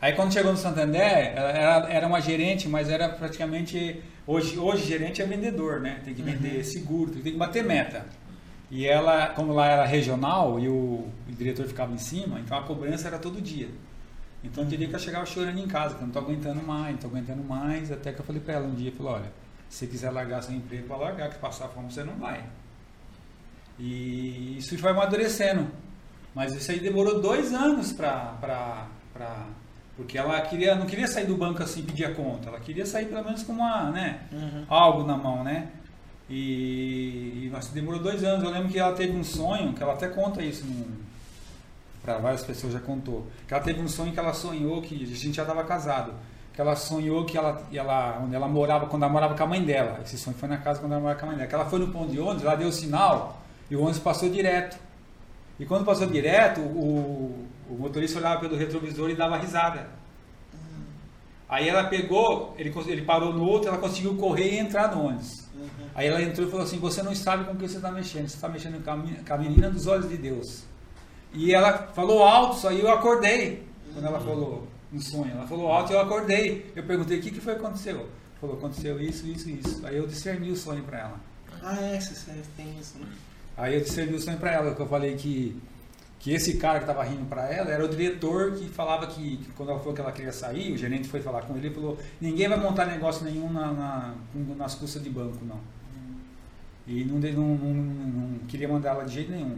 Aí 0.00 0.14
quando 0.14 0.32
chegou 0.32 0.52
no 0.52 0.58
Santander, 0.58 1.32
ela 1.36 1.50
era, 1.50 1.92
era 1.92 2.06
uma 2.06 2.20
gerente, 2.20 2.68
mas 2.68 2.90
era 2.90 3.08
praticamente. 3.08 4.02
Hoje, 4.26 4.58
hoje 4.58 4.86
gerente 4.86 5.22
é 5.22 5.26
vendedor, 5.26 5.80
né? 5.80 6.00
Tem 6.04 6.14
que 6.14 6.22
vender 6.22 6.64
seguro, 6.64 7.10
tem 7.10 7.22
que 7.22 7.32
bater 7.32 7.64
meta. 7.64 8.04
E 8.74 8.86
ela, 8.86 9.26
como 9.28 9.52
lá 9.52 9.66
era 9.66 9.84
regional 9.84 10.58
e 10.58 10.66
o, 10.66 10.72
o 11.28 11.32
diretor 11.36 11.66
ficava 11.66 11.92
em 11.92 11.98
cima, 11.98 12.40
então 12.40 12.56
a 12.58 12.62
cobrança 12.62 13.06
era 13.06 13.18
todo 13.18 13.38
dia. 13.40 13.68
Então 14.42 14.64
eu 14.64 14.68
diria 14.70 14.88
que 14.88 14.94
eu 14.94 14.98
chegava 14.98 15.26
chorando 15.26 15.58
em 15.58 15.68
casa, 15.68 15.94
que 15.94 16.00
eu 16.00 16.06
não 16.06 16.12
tô 16.12 16.18
aguentando 16.20 16.62
mais, 16.66 16.92
não 16.92 16.98
tô 17.02 17.06
aguentando 17.08 17.44
mais, 17.44 17.92
até 17.92 18.12
que 18.12 18.20
eu 18.20 18.24
falei 18.24 18.40
para 18.40 18.54
ela 18.54 18.66
um 18.66 18.74
dia, 18.74 18.90
falei, 18.90 19.12
olha, 19.12 19.32
se 19.68 19.76
você 19.80 19.86
quiser 19.86 20.10
largar 20.10 20.42
seu 20.42 20.54
emprego, 20.54 20.88
vai 20.88 20.98
largar, 20.98 21.28
que 21.28 21.38
passar 21.38 21.68
fome 21.68 21.92
você 21.92 22.02
não 22.02 22.14
vai. 22.14 22.42
E 23.78 24.56
isso 24.58 24.76
foi 24.78 24.90
amadurecendo. 24.90 25.66
Mas 26.34 26.54
isso 26.54 26.70
aí 26.70 26.80
demorou 26.80 27.20
dois 27.20 27.52
anos 27.52 27.92
pra, 27.92 28.36
pra, 28.40 28.86
porque 29.96 30.16
ela 30.16 30.40
queria, 30.40 30.74
não 30.74 30.86
queria 30.86 31.06
sair 31.06 31.26
do 31.26 31.36
banco 31.36 31.62
assim 31.62 31.82
pedir 31.82 32.06
a 32.06 32.14
conta, 32.14 32.48
ela 32.48 32.58
queria 32.58 32.86
sair 32.86 33.04
pelo 33.06 33.22
menos 33.22 33.42
com 33.42 33.52
uma, 33.52 33.90
né, 33.90 34.22
Uhum. 34.32 34.64
algo 34.66 35.06
na 35.06 35.16
mão, 35.16 35.44
né? 35.44 35.68
E, 36.28 37.44
e 37.44 37.50
mas 37.52 37.68
demorou 37.68 38.00
dois 38.00 38.22
anos. 38.24 38.44
Eu 38.44 38.50
lembro 38.50 38.68
que 38.68 38.78
ela 38.78 38.94
teve 38.94 39.16
um 39.16 39.24
sonho, 39.24 39.72
que 39.72 39.82
ela 39.82 39.92
até 39.92 40.08
conta 40.08 40.42
isso 40.42 40.64
para 42.02 42.18
várias 42.18 42.42
pessoas 42.42 42.72
já 42.72 42.80
contou. 42.80 43.26
Que 43.46 43.54
ela 43.54 43.62
teve 43.62 43.80
um 43.80 43.88
sonho 43.88 44.12
que 44.12 44.18
ela 44.18 44.34
sonhou 44.34 44.82
que 44.82 44.94
a 44.94 45.16
gente 45.16 45.32
já 45.32 45.42
estava 45.42 45.62
casado. 45.64 46.12
Que 46.52 46.60
ela 46.60 46.76
sonhou 46.76 47.24
que 47.24 47.38
ela, 47.38 47.62
ela, 47.72 48.20
onde 48.22 48.34
ela 48.34 48.48
morava, 48.48 48.86
quando 48.86 49.04
ela 49.04 49.12
morava 49.12 49.34
com 49.34 49.42
a 49.42 49.46
mãe 49.46 49.64
dela. 49.64 50.00
Esse 50.04 50.18
sonho 50.18 50.36
foi 50.36 50.48
na 50.48 50.58
casa 50.58 50.80
quando 50.80 50.92
ela 50.92 51.00
morava 51.00 51.18
com 51.18 51.26
a 51.26 51.28
mãe 51.28 51.36
dela. 51.36 51.48
Que 51.48 51.54
ela 51.54 51.66
foi 51.66 51.78
no 51.78 51.88
ponto 51.88 52.10
de 52.10 52.18
ônibus, 52.18 52.44
ela 52.44 52.56
deu 52.56 52.68
o 52.68 52.72
sinal 52.72 53.40
e 53.70 53.76
o 53.76 53.80
ônibus 53.80 54.00
passou 54.00 54.28
direto. 54.28 54.76
E 55.58 55.64
quando 55.64 55.84
passou 55.84 56.06
direto, 56.06 56.60
o, 56.60 57.46
o 57.70 57.74
motorista 57.78 58.18
olhava 58.18 58.40
pelo 58.40 58.56
retrovisor 58.56 59.08
e 59.08 59.14
dava 59.14 59.36
risada. 59.36 59.86
Aí 61.48 61.68
ela 61.68 61.84
pegou, 61.84 62.54
ele, 62.58 62.72
ele 62.86 63.02
parou 63.02 63.32
no 63.32 63.44
outro, 63.44 63.68
ela 63.68 63.78
conseguiu 63.78 64.16
correr 64.16 64.54
e 64.54 64.58
entrar 64.58 64.94
no 64.94 65.06
ônibus. 65.06 65.41
Aí 65.94 66.06
ela 66.06 66.22
entrou 66.22 66.46
e 66.46 66.50
falou 66.50 66.64
assim: 66.64 66.78
Você 66.78 67.02
não 67.02 67.14
sabe 67.14 67.44
com 67.44 67.52
o 67.52 67.56
que 67.56 67.68
você 67.68 67.76
está 67.76 67.90
mexendo, 67.90 68.28
você 68.28 68.36
está 68.36 68.48
mexendo 68.48 68.82
com 68.84 68.90
a, 68.90 68.96
mi- 68.96 69.16
com 69.26 69.34
a 69.34 69.38
menina 69.38 69.70
dos 69.70 69.86
olhos 69.86 70.08
de 70.08 70.16
Deus. 70.16 70.64
E 71.32 71.54
ela 71.54 71.88
falou 71.94 72.22
alto, 72.22 72.56
isso 72.56 72.68
aí 72.68 72.80
eu 72.80 72.90
acordei. 72.90 73.66
Quando 73.92 74.06
ela 74.06 74.20
falou 74.20 74.66
no 74.90 75.00
sonho, 75.00 75.30
ela 75.32 75.46
falou 75.46 75.70
alto 75.70 75.92
e 75.92 75.94
eu 75.94 76.00
acordei. 76.00 76.70
Eu 76.74 76.82
perguntei: 76.84 77.18
O 77.18 77.22
que, 77.22 77.30
que 77.30 77.40
foi 77.40 77.54
que 77.54 77.60
aconteceu? 77.60 78.08
Falou, 78.40 78.56
aconteceu 78.56 79.00
isso, 79.00 79.26
isso, 79.26 79.48
isso. 79.48 79.86
Aí 79.86 79.96
eu 79.96 80.06
discerni 80.06 80.50
o 80.50 80.56
sonho 80.56 80.82
para 80.82 80.98
ela. 80.98 81.20
Ah, 81.62 81.76
é, 81.80 82.00
você 82.00 82.32
tem 82.56 82.74
isso, 82.80 82.98
né? 82.98 83.06
Aí 83.56 83.74
eu 83.74 83.80
discerni 83.82 84.14
o 84.14 84.20
sonho 84.20 84.36
para 84.38 84.50
ela, 84.52 84.74
que 84.74 84.80
eu 84.80 84.86
falei 84.88 85.14
que, 85.14 85.56
que 86.18 86.32
esse 86.32 86.56
cara 86.56 86.78
que 86.80 86.84
estava 86.84 87.04
rindo 87.04 87.24
para 87.26 87.46
ela 87.48 87.70
era 87.70 87.84
o 87.84 87.88
diretor 87.88 88.52
que 88.52 88.68
falava 88.68 89.06
que, 89.06 89.36
que, 89.36 89.52
quando 89.52 89.68
ela 89.70 89.78
falou 89.78 89.94
que 89.94 90.00
ela 90.00 90.10
queria 90.10 90.32
sair, 90.32 90.72
o 90.72 90.76
gerente 90.76 91.06
foi 91.06 91.20
falar 91.20 91.42
com 91.42 91.56
ele 91.56 91.68
e 91.68 91.74
falou, 91.74 91.96
ninguém 92.20 92.48
vai 92.48 92.58
montar 92.58 92.86
negócio 92.86 93.24
nenhum 93.24 93.48
na, 93.52 93.72
na, 93.72 94.14
nas 94.56 94.74
custas 94.74 95.02
de 95.02 95.10
banco, 95.10 95.44
não. 95.44 95.60
E 96.86 97.04
não, 97.04 97.18
não, 97.18 97.54
não, 97.56 97.74
não 97.74 98.38
queria 98.46 98.68
mandar 98.68 98.90
ela 98.90 99.04
de 99.04 99.14
jeito 99.14 99.30
nenhum. 99.30 99.56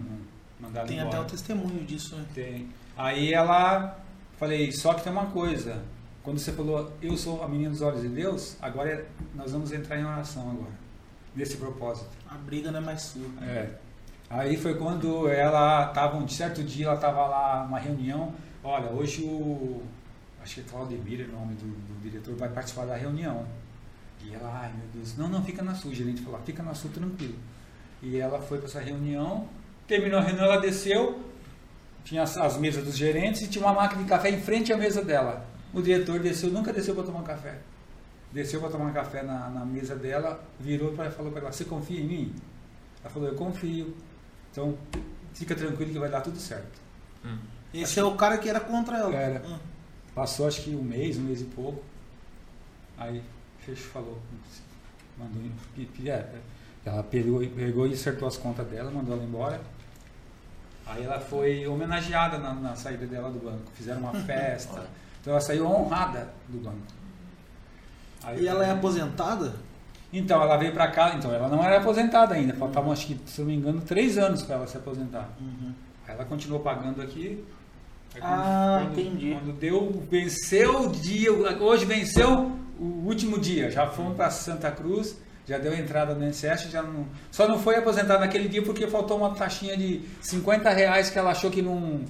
Ela 0.75 0.85
Tem 0.87 0.99
embora. 0.99 1.17
até 1.17 1.21
o 1.21 1.31
testemunho 1.31 1.85
disso, 1.85 2.17
né? 2.17 2.25
Tem. 2.35 2.69
Aí 2.97 3.33
ela, 3.33 3.99
falei, 4.39 4.71
só 4.73 4.95
que 4.95 5.03
tem 5.03 5.13
uma 5.13 5.27
coisa. 5.27 5.83
Quando 6.23 6.39
você 6.39 6.53
falou, 6.53 6.93
eu 7.03 7.17
sou 7.17 7.43
a 7.43 7.49
menina 7.49 7.71
dos 7.71 7.83
olhos 7.83 8.01
de 8.03 8.09
Deus, 8.09 8.57
agora 8.63 8.91
é- 8.91 9.07
nós 9.35 9.53
vamos 9.53 9.73
entrar 9.73 9.99
em 9.99 10.05
oração 10.05 10.51
agora. 10.51 10.73
Nesse 11.37 11.57
propósito. 11.57 12.09
A 12.29 12.35
briga 12.37 12.71
não 12.71 12.79
é 12.79 12.83
mais 12.83 13.03
sua. 13.03 13.27
É. 13.43 13.75
Aí 14.31 14.57
foi 14.57 14.75
quando 14.77 15.29
ela 15.29 15.89
estava, 15.89 16.17
um 16.17 16.27
certo 16.29 16.63
dia, 16.63 16.87
ela 16.87 16.95
estava 16.95 17.27
lá 17.27 17.65
numa 17.65 17.79
reunião. 17.79 18.33
Olha, 18.63 18.91
hoje 18.91 19.23
o. 19.23 19.83
Acho 20.43 20.57
que 20.57 20.61
é 20.61 20.65
Claudemir 20.65 21.21
é 21.23 21.25
o 21.25 21.33
nome 21.33 21.55
do, 21.55 21.67
do 21.67 22.01
diretor, 22.03 22.35
vai 22.37 22.49
participar 22.49 22.87
da 22.87 22.97
reunião. 22.97 23.47
E 24.25 24.35
ela, 24.35 24.61
ai 24.63 24.73
meu 24.73 24.87
Deus, 24.95 25.17
não, 25.17 25.29
não, 25.29 25.45
fica 25.45 25.63
na 25.63 25.75
sua, 25.75 25.91
o 25.91 25.95
gerente 25.95 26.23
falou, 26.23 26.41
fica 26.45 26.63
na 26.63 26.75
sua 26.75 26.91
tranquilo. 26.91 27.37
E 28.03 28.17
ela 28.19 28.41
foi 28.41 28.59
para 28.59 28.67
essa 28.67 28.81
reunião, 28.81 29.49
terminou 29.87 30.19
a 30.19 30.23
reunião, 30.23 30.45
ela 30.45 30.61
desceu, 30.61 31.21
tinha 32.05 32.23
as, 32.23 32.37
as 32.37 32.57
mesas 32.57 32.85
dos 32.85 32.97
gerentes 32.97 33.43
e 33.43 33.49
tinha 33.49 33.65
uma 33.65 33.75
máquina 33.75 34.03
de 34.03 34.09
café 34.09 34.31
em 34.31 34.41
frente 34.41 34.73
à 34.73 34.77
mesa 34.77 35.03
dela. 35.03 35.47
O 35.73 35.83
diretor 35.83 36.19
desceu, 36.21 36.51
nunca 36.51 36.73
desceu 36.73 36.95
para 36.95 37.05
tomar 37.05 37.21
um 37.21 37.25
café. 37.25 37.59
Desceu 38.33 38.61
para 38.61 38.71
tomar 38.71 38.87
um 38.87 38.93
café 38.93 39.23
na, 39.23 39.49
na 39.51 39.65
mesa 39.65 39.95
dela, 39.95 40.43
virou 40.59 40.93
e 40.93 41.11
falou 41.11 41.31
para 41.31 41.43
ela, 41.43 41.53
você 41.53 41.65
confia 41.65 42.01
em 42.01 42.07
mim? 42.07 42.35
Ela 43.03 43.13
falou, 43.13 43.29
eu 43.29 43.35
confio. 43.35 43.95
Então, 44.51 44.77
fica 45.33 45.55
tranquilo 45.55 45.93
que 45.93 45.99
vai 45.99 46.09
dar 46.09 46.21
tudo 46.21 46.39
certo. 46.39 46.81
Esse 47.73 47.99
é 47.99 48.05
o 48.05 48.15
cara 48.15 48.39
que 48.39 48.49
era 48.49 48.61
contra 48.61 48.99
ela. 48.99 49.15
Era. 49.15 49.47
Hum. 49.47 49.59
Passou 50.15 50.47
acho 50.47 50.63
que 50.63 50.71
um 50.71 50.83
mês, 50.83 51.19
um 51.19 51.23
mês 51.23 51.41
e 51.41 51.45
pouco. 51.45 51.83
Aí 52.97 53.21
Fecho 53.65 53.85
falou, 53.85 54.19
mandou 55.19 55.43
é, 56.07 56.27
ela 56.85 57.03
pegou, 57.03 57.41
pegou 57.41 57.87
e 57.87 57.95
acertou 57.95 58.29
as 58.29 58.37
contas 58.37 58.67
dela, 58.67 58.91
mandou 58.91 59.15
ela 59.15 59.25
embora. 59.25 59.61
Aí 60.87 61.03
ela 61.03 61.19
foi 61.19 61.67
homenageada 61.67 62.39
na, 62.39 62.53
na 62.53 62.77
saída 62.77 63.07
dela 63.07 63.31
do 63.31 63.39
banco. 63.39 63.71
Fizeram 63.75 64.01
uma 64.01 64.13
festa. 64.25 64.87
Então 65.21 65.33
ela 65.33 65.41
saiu 65.41 65.67
honrada 65.67 66.29
do 66.49 66.59
banco. 66.59 66.77
Aí 68.23 68.43
E 68.43 68.49
ela 68.49 68.67
é 68.67 68.71
aposentada? 68.71 69.55
Então 70.13 70.43
ela 70.43 70.57
veio 70.57 70.73
pra 70.73 70.89
cá, 70.89 71.15
então 71.15 71.33
ela 71.33 71.49
não 71.49 71.65
era 71.65 71.79
aposentada 71.79 72.35
ainda. 72.35 72.55
Faltavam 72.55 72.93
acho 72.93 73.07
que, 73.07 73.19
se 73.27 73.41
eu 73.41 73.47
não 73.47 73.53
me 73.53 73.59
engano, 73.59 73.81
três 73.81 74.19
anos 74.19 74.43
para 74.43 74.57
ela 74.57 74.67
se 74.67 74.77
aposentar. 74.77 75.31
Uhum. 75.41 75.73
Aí 76.07 76.15
ela 76.15 76.25
continuou 76.25 76.61
pagando 76.61 77.01
aqui. 77.01 77.43
Aí 78.15 78.21
Ah, 78.23 78.87
entendi. 78.91 79.33
Quando 79.33 79.59
deu, 79.59 80.07
venceu 80.11 80.83
o 80.83 80.93
dia, 80.93 81.33
hoje 81.33 81.85
venceu 81.87 82.53
o 82.85 83.07
último 83.07 83.39
dia. 83.39 83.71
Já 83.71 83.87
fomos 83.87 84.17
para 84.17 84.31
Santa 84.31 84.71
Cruz, 84.71 85.17
já 85.47 85.59
deu 85.59 85.75
entrada 85.75 86.15
no 86.15 86.27
INSS, 86.27 86.71
já 86.71 86.83
não, 86.83 87.07
só 87.31 87.49
não 87.49 87.59
foi 87.59 87.77
aposentada 87.77 88.21
naquele 88.21 88.49
dia 88.49 88.63
porque 88.63 88.87
faltou 88.87 89.17
uma 89.17 89.35
taxinha 89.35 89.77
de 89.77 90.03
50 90.21 90.71
reais 90.71 91.11
que 91.11 91.19
ela 91.19 91.31
achou 91.31 91.51
que 91.51 91.63
não. 91.63 92.03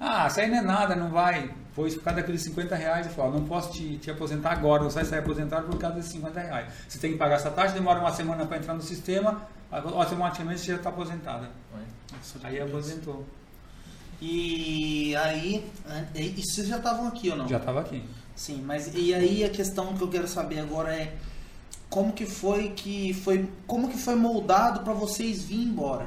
Ah, 0.00 0.26
isso 0.28 0.40
aí 0.40 0.48
não 0.48 0.58
é 0.58 0.62
nada, 0.62 0.94
não 0.94 1.10
vai. 1.10 1.50
Foi 1.72 1.90
por 1.90 2.02
causa 2.02 2.20
daqueles 2.20 2.42
50 2.42 2.74
reais 2.74 3.06
e 3.06 3.10
falou: 3.10 3.32
"Ó, 3.32 3.38
não 3.38 3.44
posso 3.46 3.72
te, 3.72 3.98
te 3.98 4.10
aposentar 4.10 4.52
agora, 4.52 4.84
você 4.84 4.96
vai 4.96 5.04
sair 5.04 5.18
aposentado 5.20 5.66
por 5.66 5.78
causa 5.78 5.96
desses 5.96 6.12
50 6.12 6.40
reais. 6.40 6.72
Você 6.88 6.98
tem 6.98 7.12
que 7.12 7.18
pagar 7.18 7.36
essa 7.36 7.50
taxa, 7.50 7.74
demora 7.74 8.00
uma 8.00 8.12
semana 8.12 8.46
para 8.46 8.56
entrar 8.56 8.74
no 8.74 8.82
sistema, 8.82 9.42
automaticamente 9.70 10.60
você 10.60 10.66
já 10.68 10.76
está 10.76 10.88
aposentada. 10.88 11.50
Aí 12.42 12.60
aposentou. 12.60 13.26
E 14.20 15.14
aí, 15.16 15.64
e 16.14 16.20
e 16.20 16.42
vocês 16.42 16.66
já 16.66 16.78
estavam 16.78 17.06
aqui 17.06 17.30
ou 17.30 17.36
não? 17.36 17.46
Já 17.46 17.58
estava 17.58 17.80
aqui. 17.80 18.02
Sim, 18.38 18.62
mas 18.64 18.94
e 18.94 19.12
aí 19.12 19.42
a 19.42 19.50
questão 19.50 19.96
que 19.96 20.00
eu 20.00 20.06
quero 20.06 20.28
saber 20.28 20.60
agora 20.60 20.94
é 20.94 21.12
como 21.90 22.12
que 22.12 22.24
foi 22.24 22.68
que 22.68 23.12
foi 23.12 23.50
como 23.66 23.88
que 23.88 23.98
foi 23.98 24.14
moldado 24.14 24.84
para 24.84 24.92
vocês 24.92 25.42
vir 25.42 25.60
embora? 25.60 26.06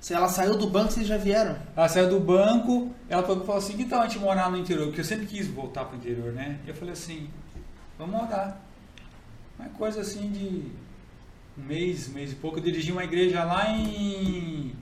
Se 0.00 0.14
ela 0.14 0.28
saiu 0.28 0.56
do 0.56 0.70
banco, 0.70 0.92
vocês 0.92 1.08
já 1.08 1.16
vieram? 1.16 1.56
Ela 1.76 1.88
saiu 1.88 2.08
do 2.08 2.20
banco, 2.20 2.92
ela 3.08 3.24
falou, 3.24 3.56
assim, 3.56 3.84
tal 3.88 4.00
a 4.00 4.06
gente 4.06 4.20
morar 4.20 4.48
no 4.48 4.58
interior? 4.58 4.86
Porque 4.86 5.00
eu 5.00 5.04
sempre 5.04 5.26
quis 5.26 5.48
voltar 5.48 5.84
pro 5.84 5.96
interior, 5.96 6.32
né? 6.32 6.60
Eu 6.64 6.74
falei 6.74 6.92
assim, 6.92 7.28
vamos 7.98 8.14
morar. 8.14 8.64
Uma 9.58 9.68
coisa 9.70 10.02
assim 10.02 10.30
de 10.30 10.70
um 11.58 11.66
mês, 11.66 12.08
mês 12.08 12.30
e 12.30 12.36
pouco. 12.36 12.58
Eu 12.58 12.62
dirigi 12.62 12.92
uma 12.92 13.02
igreja 13.02 13.42
lá 13.42 13.68
em... 13.70 14.72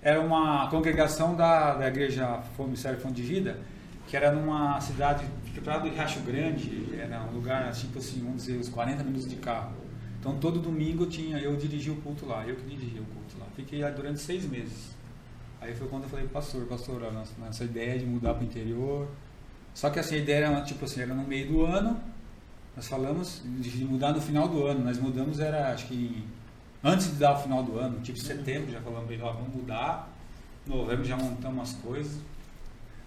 Era 0.00 0.20
uma 0.20 0.68
congregação 0.70 1.34
da, 1.34 1.74
da 1.74 1.88
igreja 1.88 2.40
Fome, 2.56 2.76
de 2.76 3.22
Vida, 3.22 3.58
que 4.06 4.16
era 4.16 4.30
numa 4.30 4.80
cidade, 4.80 5.24
do 5.60 5.68
lado 5.68 5.88
do 5.88 5.94
Riacho 5.94 6.20
Grande, 6.20 6.94
era 6.98 7.22
um 7.22 7.32
lugar, 7.32 7.70
tipo 7.72 7.98
assim, 7.98 8.20
vamos 8.22 8.44
dizer, 8.44 8.58
uns 8.58 8.68
40 8.68 9.04
minutos 9.04 9.28
de 9.28 9.36
carro. 9.36 9.74
Então 10.20 10.38
todo 10.38 10.58
domingo 10.58 11.06
tinha, 11.06 11.38
eu 11.38 11.54
dirigi 11.56 11.90
o 11.90 11.96
culto 11.96 12.24
lá, 12.26 12.46
eu 12.46 12.56
que 12.56 12.64
dirigia 12.64 13.02
o 13.02 13.04
culto 13.04 13.36
lá. 13.38 13.46
Fiquei 13.54 13.82
lá 13.82 13.90
durante 13.90 14.20
seis 14.20 14.48
meses. 14.48 14.94
Aí 15.60 15.74
foi 15.74 15.86
quando 15.88 16.04
eu 16.04 16.08
falei, 16.08 16.26
pastor, 16.26 16.66
pastor, 16.66 17.02
ó, 17.02 17.10
nossa, 17.10 17.32
nossa 17.38 17.64
ideia 17.64 17.98
de 17.98 18.06
mudar 18.06 18.34
para 18.34 18.42
o 18.42 18.46
interior. 18.46 19.08
Só 19.74 19.90
que 19.90 19.98
assim, 19.98 20.16
a 20.16 20.18
ideia 20.18 20.46
era, 20.46 20.60
tipo 20.62 20.84
assim, 20.84 21.00
era 21.00 21.14
no 21.14 21.26
meio 21.26 21.48
do 21.48 21.64
ano. 21.64 22.00
Nós 22.76 22.88
falamos 22.88 23.42
de 23.44 23.84
mudar 23.84 24.12
no 24.12 24.20
final 24.20 24.48
do 24.48 24.66
ano. 24.66 24.84
Nós 24.84 24.98
mudamos, 24.98 25.40
era 25.40 25.72
acho 25.72 25.86
que 25.86 26.24
antes 26.82 27.08
de 27.12 27.16
dar 27.16 27.38
o 27.38 27.42
final 27.42 27.62
do 27.62 27.78
ano, 27.78 28.00
tipo 28.00 28.18
setembro, 28.18 28.70
já 28.70 28.80
falamos, 28.80 29.10
ó, 29.20 29.32
vamos 29.32 29.54
mudar. 29.54 30.10
Novembro 30.66 31.04
já 31.04 31.16
montamos 31.16 31.70
as 31.70 31.76
coisas. 31.76 32.18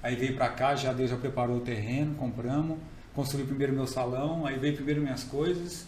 Aí 0.03 0.15
veio 0.15 0.35
para 0.35 0.49
cá, 0.49 0.75
já 0.75 0.93
Deus 0.93 1.09
já 1.09 1.17
preparou 1.17 1.57
o 1.57 1.61
terreno, 1.61 2.15
compramos. 2.15 2.77
Construí 3.15 3.43
primeiro 3.45 3.73
meu 3.73 3.87
salão, 3.87 4.45
aí 4.45 4.57
veio 4.59 4.75
primeiro 4.75 5.01
minhas 5.01 5.23
coisas. 5.23 5.85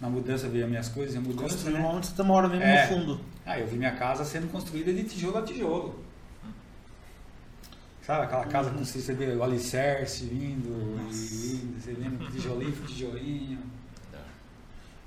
Na 0.00 0.10
mudança 0.10 0.48
veio 0.48 0.64
as 0.64 0.70
minhas 0.70 0.88
coisas, 0.88 1.14
e 1.14 1.18
a 1.18 1.20
mudança, 1.20 1.54
Construiu 1.54 1.78
né? 1.78 1.84
onde 1.84 2.06
você 2.08 2.22
mora 2.24 2.48
mesmo 2.48 2.64
É. 2.64 2.82
no 2.90 2.94
fundo. 2.96 3.20
Ah, 3.46 3.58
eu 3.60 3.66
vi 3.66 3.76
minha 3.76 3.92
casa 3.92 4.24
sendo 4.24 4.50
construída 4.50 4.92
de 4.92 5.04
tijolo 5.04 5.38
a 5.38 5.42
tijolo. 5.42 6.02
Sabe, 8.02 8.24
aquela 8.24 8.44
casa 8.46 8.70
Uhum. 8.70 8.78
com 8.78 8.84
você 8.84 9.14
vê 9.14 9.26
o 9.34 9.42
alicerce 9.42 10.26
vindo, 10.26 10.98
e 11.10 11.14
vindo, 11.14 11.80
você 11.80 11.92
vendo 11.92 12.30
tijolinho 12.32 12.72
por 12.72 12.86
tijolinho. 12.86 13.58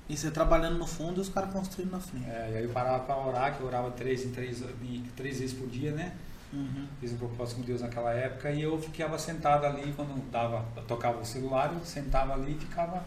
E 0.08 0.16
você 0.16 0.30
trabalhando 0.30 0.78
no 0.78 0.86
fundo 0.86 1.18
e 1.18 1.20
os 1.20 1.28
caras 1.28 1.52
construindo 1.52 1.90
na 1.92 2.00
frente. 2.00 2.24
É, 2.28 2.50
e 2.54 2.56
aí 2.56 2.64
eu 2.64 2.70
parava 2.70 3.04
para 3.04 3.16
orar, 3.18 3.54
que 3.54 3.60
eu 3.60 3.66
orava 3.66 3.90
três, 3.90 4.24
em 4.24 4.30
três, 4.30 4.64
três 5.14 5.38
vezes 5.38 5.54
por 5.56 5.68
dia, 5.68 5.92
né? 5.92 6.14
Uhum. 6.52 6.86
Fiz 7.00 7.12
um 7.12 7.18
propósito 7.18 7.58
com 7.58 7.62
Deus 7.62 7.80
naquela 7.80 8.12
época 8.12 8.50
e 8.50 8.62
eu 8.62 8.80
ficava 8.80 9.18
sentado 9.18 9.66
ali 9.66 9.92
quando 9.92 10.18
dava, 10.30 10.64
tocava 10.86 11.20
o 11.20 11.24
celular, 11.24 11.72
eu 11.72 11.84
sentava 11.84 12.32
ali 12.32 12.52
e 12.52 12.58
ficava 12.58 13.04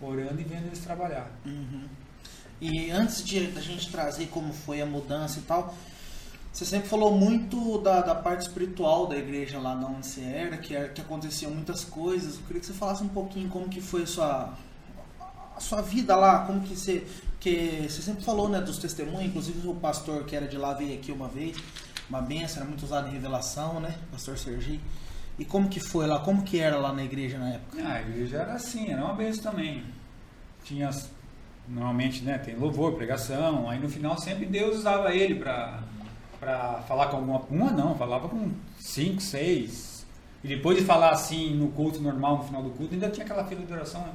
orando 0.00 0.40
e 0.40 0.44
vendo 0.44 0.66
eles 0.66 0.80
trabalhar. 0.80 1.30
Uhum. 1.46 1.88
E 2.60 2.90
antes 2.90 3.24
de 3.24 3.46
da 3.48 3.60
gente 3.60 3.90
trazer 3.90 4.26
como 4.26 4.52
foi 4.52 4.80
a 4.80 4.86
mudança 4.86 5.38
e 5.38 5.42
tal, 5.42 5.74
você 6.54 6.64
sempre 6.64 6.88
falou 6.88 7.10
muito 7.10 7.78
da, 7.78 8.00
da 8.00 8.14
parte 8.14 8.42
espiritual 8.42 9.08
da 9.08 9.16
igreja 9.16 9.58
lá 9.58 9.74
de 9.74 9.84
onde 9.84 10.06
você 10.06 10.20
era, 10.20 10.56
que, 10.56 10.74
era, 10.74 10.88
que 10.88 11.00
aconteciam 11.00 11.50
muitas 11.50 11.84
coisas. 11.84 12.36
Eu 12.36 12.42
queria 12.42 12.60
que 12.60 12.66
você 12.66 12.72
falasse 12.72 13.02
um 13.02 13.08
pouquinho 13.08 13.48
como 13.48 13.68
que 13.68 13.80
foi 13.80 14.04
a 14.04 14.06
sua, 14.06 14.54
a 15.56 15.60
sua 15.60 15.82
vida 15.82 16.14
lá, 16.14 16.46
como 16.46 16.60
que 16.60 16.76
você. 16.76 17.04
Que 17.40 17.86
você 17.88 18.00
sempre 18.00 18.24
falou 18.24 18.48
né, 18.48 18.60
dos 18.60 18.78
testemunhos, 18.78 19.26
inclusive 19.26 19.66
o 19.66 19.74
pastor 19.74 20.24
que 20.24 20.34
era 20.34 20.46
de 20.46 20.56
lá 20.56 20.72
veio 20.72 20.94
aqui 20.94 21.12
uma 21.12 21.28
vez, 21.28 21.56
uma 22.08 22.20
benção, 22.20 22.58
era 22.58 22.68
muito 22.68 22.84
usado 22.84 23.08
em 23.08 23.12
revelação, 23.12 23.80
né? 23.80 23.94
Pastor 24.10 24.38
Sergi. 24.38 24.80
E 25.38 25.44
como 25.44 25.68
que 25.68 25.80
foi 25.80 26.06
lá? 26.06 26.20
Como 26.20 26.42
que 26.42 26.60
era 26.60 26.78
lá 26.78 26.92
na 26.92 27.04
igreja 27.04 27.38
na 27.38 27.50
época? 27.50 27.82
Ah, 27.84 27.94
a 27.94 28.00
igreja 28.02 28.38
era 28.38 28.52
assim, 28.52 28.90
era 28.90 29.04
uma 29.04 29.14
benção 29.14 29.50
também. 29.50 29.82
Tinha, 30.62 30.90
normalmente, 31.68 32.22
né, 32.22 32.38
tem 32.38 32.54
louvor, 32.54 32.92
pregação, 32.94 33.68
aí 33.68 33.78
no 33.80 33.88
final 33.88 34.16
sempre 34.16 34.46
Deus 34.46 34.78
usava 34.78 35.12
ele 35.14 35.34
para 35.34 35.82
para 36.38 36.82
falar 36.82 37.06
com 37.06 37.16
alguma 37.16 37.40
uma 37.50 37.70
não, 37.70 37.94
falava 37.94 38.28
com 38.28 38.50
cinco, 38.78 39.20
seis. 39.22 40.06
E 40.42 40.48
depois 40.48 40.76
de 40.76 40.84
falar 40.84 41.10
assim 41.10 41.54
no 41.54 41.68
culto 41.68 42.00
normal, 42.02 42.38
no 42.38 42.44
final 42.44 42.62
do 42.62 42.70
culto, 42.70 42.92
ainda 42.92 43.08
tinha 43.08 43.24
aquela 43.24 43.46
fila 43.46 43.64
de 43.64 43.72
oração 43.72 44.06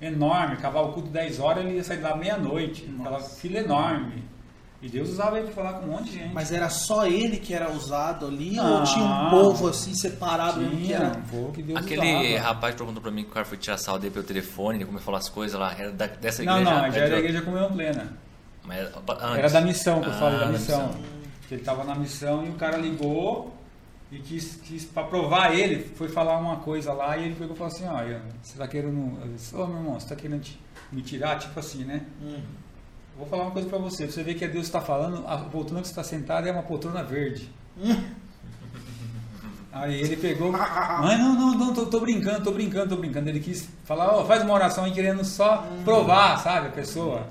enorme, 0.00 0.54
acabava 0.54 0.88
o 0.88 0.92
culto 0.92 1.08
10 1.08 1.38
horas, 1.40 1.64
ele 1.64 1.76
ia 1.76 1.84
sair 1.84 2.00
lá 2.00 2.16
meia-noite, 2.16 2.90
aquela 2.98 3.20
fila 3.20 3.60
enorme. 3.60 4.24
E 4.82 4.88
Deus 4.90 5.08
usava 5.08 5.38
ele 5.38 5.46
para 5.50 5.54
falar 5.64 5.78
com 5.80 5.86
um 5.86 5.90
monte 5.92 6.10
de 6.10 6.18
gente. 6.18 6.34
Mas 6.34 6.52
era 6.52 6.68
só 6.68 7.06
ele 7.06 7.38
que 7.38 7.54
era 7.54 7.70
usado 7.72 8.26
ali 8.26 8.58
ou 8.60 8.64
Não. 8.66 8.84
tinha 8.84 9.04
um 9.04 9.30
povo 9.30 9.68
assim 9.68 9.94
separado 9.94 10.60
mesmo 10.60 10.76
que 10.76 10.84
tinha 10.84 10.96
era? 10.98 11.16
um 11.18 11.22
povo 11.22 11.52
que 11.52 11.62
Deus 11.62 11.78
Aquele 11.80 12.32
usava. 12.34 12.46
rapaz 12.48 12.74
perguntou 12.74 13.02
pra 13.02 13.10
mim 13.10 13.24
que 13.24 13.30
o 13.30 13.32
cara 13.32 13.46
foi 13.46 13.56
tirar 13.56 13.78
sal 13.78 13.98
dele 13.98 14.12
pelo 14.12 14.24
telefone, 14.26 14.78
ele 14.78 14.84
começou 14.84 15.02
a 15.02 15.06
falar 15.06 15.18
as 15.18 15.28
coisas 15.30 15.58
lá, 15.58 15.72
era 15.76 15.90
da, 15.92 16.06
dessa 16.06 16.42
Não, 16.42 16.58
igreja? 16.60 16.82
não, 16.82 16.90
já 16.92 16.98
era 16.98 17.10
da 17.10 17.18
igreja 17.18 17.42
comunhão 17.42 17.72
plena. 17.72 18.12
Mas 18.64 18.78
era, 18.78 18.92
antes. 19.22 19.38
Era 19.38 19.48
da 19.50 19.60
missão 19.62 20.00
que 20.02 20.08
eu 20.08 20.12
Ah, 20.12 20.16
falei, 20.16 20.38
da 20.40 20.46
missão. 20.46 20.86
missão. 20.88 21.00
Que 21.48 21.54
Ele 21.54 21.62
estava 21.62 21.84
na 21.84 21.94
missão 21.94 22.44
e 22.44 22.50
o 22.50 22.54
cara 22.54 22.76
ligou 22.76 23.54
e 24.12 24.18
quis, 24.18 24.56
quis 24.56 24.84
para 24.84 25.04
provar 25.04 25.54
ele, 25.58 25.84
foi 25.96 26.08
falar 26.08 26.36
uma 26.38 26.56
coisa 26.56 26.92
lá 26.92 27.16
e 27.16 27.24
ele 27.26 27.34
pegou 27.34 27.54
e 27.54 27.58
falou 27.58 27.72
assim, 27.72 27.86
olha, 27.86 28.20
você 28.42 28.58
tá 28.58 28.68
querendo. 28.68 29.18
Eu 29.22 29.28
disse, 29.32 29.54
Ô 29.56 29.66
meu 29.66 29.78
irmão, 29.78 29.98
você 29.98 30.08
tá 30.08 30.16
querendo 30.16 30.42
te- 30.42 30.60
me 30.92 31.00
tirar, 31.02 31.38
tipo 31.38 31.58
assim, 31.58 31.84
né? 31.84 32.02
Hum. 32.20 32.40
Vou 33.16 33.26
falar 33.26 33.44
uma 33.44 33.50
coisa 33.50 33.68
pra 33.68 33.78
você, 33.78 34.04
pra 34.04 34.12
você 34.12 34.22
ver 34.22 34.34
que 34.34 34.44
é 34.44 34.48
Deus 34.48 34.68
que 34.68 34.76
está 34.76 34.80
falando, 34.80 35.26
a 35.26 35.38
poltrona 35.38 35.80
que 35.80 35.88
você 35.88 35.92
está 35.92 36.04
sentado 36.04 36.46
é 36.46 36.52
uma 36.52 36.62
poltrona 36.62 37.02
verde. 37.02 37.50
Aí 39.72 40.00
ele 40.00 40.16
pegou, 40.16 40.50
mas 40.50 41.18
não, 41.18 41.34
não, 41.34 41.54
não, 41.54 41.74
tô, 41.74 41.84
tô 41.84 42.00
brincando, 42.00 42.42
tô 42.42 42.50
brincando, 42.50 42.94
tô 42.94 42.96
brincando. 42.96 43.28
Ele 43.28 43.40
quis 43.40 43.68
falar, 43.84 44.14
ó, 44.14 44.24
faz 44.24 44.42
uma 44.42 44.54
oração 44.54 44.84
aí 44.84 44.92
querendo 44.92 45.22
só 45.22 45.66
provar, 45.84 46.38
sabe, 46.38 46.68
a 46.68 46.70
pessoa. 46.70 47.26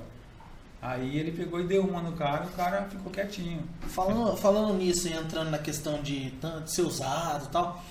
Aí 0.79 1.17
ele 1.17 1.31
pegou 1.31 1.59
e 1.59 1.63
deu 1.63 1.81
uma 1.81 2.01
no 2.01 2.11
cara, 2.11 2.45
o 2.45 2.51
cara 2.51 2.83
ficou 2.83 3.11
quietinho. 3.11 3.63
Falando, 3.87 4.37
falando 4.37 4.75
nisso 4.75 5.07
e 5.07 5.13
entrando 5.13 5.49
na 5.49 5.57
questão 5.57 5.99
de, 6.03 6.29
de 6.29 6.71
ser 6.71 6.83
usado 6.83 7.45
e 7.45 7.47
tal, 7.47 7.83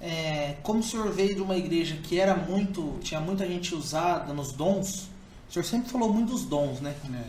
é, 0.00 0.56
como 0.64 0.80
o 0.80 0.82
senhor 0.82 1.12
veio 1.12 1.36
de 1.36 1.42
uma 1.42 1.56
igreja 1.56 1.96
que 2.02 2.18
era 2.18 2.34
muito, 2.34 2.98
tinha 3.00 3.20
muita 3.20 3.46
gente 3.46 3.76
usada 3.76 4.34
nos 4.34 4.52
dons, 4.52 5.08
o 5.50 5.52
senhor 5.52 5.64
sempre 5.64 5.90
falou 5.90 6.12
muito 6.12 6.30
dos 6.30 6.44
dons, 6.44 6.80
né? 6.80 6.94
né? 7.08 7.24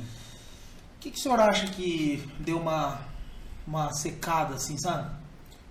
O 0.96 1.00
que, 1.00 1.10
que 1.10 1.18
o 1.18 1.22
senhor 1.22 1.40
acha 1.40 1.66
que 1.66 2.24
deu 2.40 2.60
uma, 2.60 3.02
uma 3.66 3.92
secada, 3.94 4.54
assim, 4.54 4.78
sabe? 4.78 5.10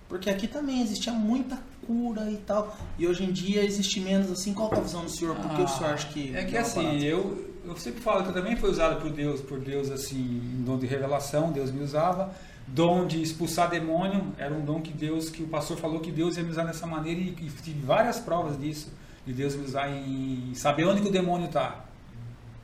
Porque 0.09 0.29
aqui 0.29 0.49
também 0.49 0.81
existia 0.81 1.13
muita 1.13 1.57
cura 1.87 2.29
e 2.29 2.35
tal, 2.35 2.77
e 2.99 3.07
hoje 3.07 3.23
em 3.23 3.31
dia 3.31 3.63
existe 3.63 4.01
menos, 4.01 4.29
assim, 4.29 4.53
qual 4.53 4.69
é 4.73 4.77
a 4.77 4.81
visão 4.81 5.05
do 5.05 5.09
senhor? 5.09 5.37
Por 5.37 5.49
que 5.55 5.61
o 5.61 5.67
senhor 5.67 5.93
acha 5.93 6.07
que... 6.09 6.35
É 6.35 6.43
que 6.43 6.57
assim, 6.57 6.83
parada? 6.83 6.99
eu, 6.99 7.55
eu 7.63 7.77
sempre 7.77 8.01
falo 8.01 8.23
que 8.23 8.29
eu 8.29 8.33
também 8.33 8.57
fui 8.57 8.69
usado 8.69 9.01
por 9.01 9.09
Deus, 9.09 9.39
por 9.39 9.57
Deus 9.57 9.89
assim, 9.89 10.19
em 10.19 10.63
dom 10.63 10.77
de 10.77 10.85
revelação, 10.85 11.53
Deus 11.53 11.71
me 11.71 11.81
usava. 11.81 12.35
Dom 12.67 13.07
de 13.07 13.21
expulsar 13.21 13.69
demônio, 13.69 14.33
era 14.37 14.53
um 14.53 14.63
dom 14.63 14.81
que 14.81 14.91
Deus, 14.91 15.29
que 15.29 15.41
o 15.41 15.47
pastor 15.47 15.77
falou 15.77 16.01
que 16.01 16.11
Deus 16.11 16.35
ia 16.35 16.43
me 16.43 16.51
usar 16.51 16.65
dessa 16.65 16.85
maneira 16.85 17.19
e, 17.21 17.29
e 17.29 17.49
tive 17.49 17.85
várias 17.85 18.19
provas 18.19 18.59
disso, 18.59 18.91
de 19.25 19.31
Deus 19.31 19.55
me 19.55 19.63
usar 19.63 19.89
em 19.89 20.53
saber 20.53 20.85
onde 20.85 21.01
que 21.01 21.07
o 21.07 21.11
demônio 21.11 21.47
está. 21.47 21.85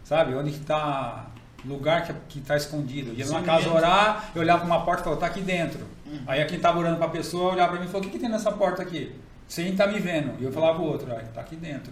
Sabe? 0.07 0.33
Onde 0.35 0.51
que 0.51 0.59
está 0.59 1.25
lugar 1.65 2.05
que, 2.05 2.13
que 2.29 2.39
está 2.39 2.55
escondido. 2.55 3.13
Ia 3.13 3.25
numa 3.25 3.41
casa 3.41 3.63
mesmo. 3.63 3.75
orar, 3.75 4.31
eu 4.33 4.41
olhava 4.41 4.59
para 4.59 4.67
uma 4.67 4.85
porta 4.85 5.01
e 5.01 5.03
falava, 5.03 5.25
está 5.25 5.27
aqui 5.27 5.41
dentro. 5.41 5.85
Aí 6.25 6.45
quem 6.45 6.55
estava 6.55 6.79
orando 6.79 6.95
para 6.95 7.07
a 7.07 7.09
pessoa 7.09 7.51
olhava 7.51 7.71
para 7.71 7.81
mim 7.81 7.87
e 7.87 7.89
falou, 7.89 8.07
o 8.07 8.09
que, 8.09 8.13
que 8.13 8.19
tem 8.19 8.29
nessa 8.29 8.49
porta 8.53 8.81
aqui? 8.81 9.13
Sem 9.49 9.71
estar 9.71 9.87
me 9.87 9.99
vendo. 9.99 10.39
E 10.39 10.45
eu 10.45 10.51
falava 10.51 10.75
para 10.75 10.83
o 10.83 10.87
outro, 10.87 11.11
está 11.11 11.41
aqui 11.41 11.57
dentro. 11.57 11.91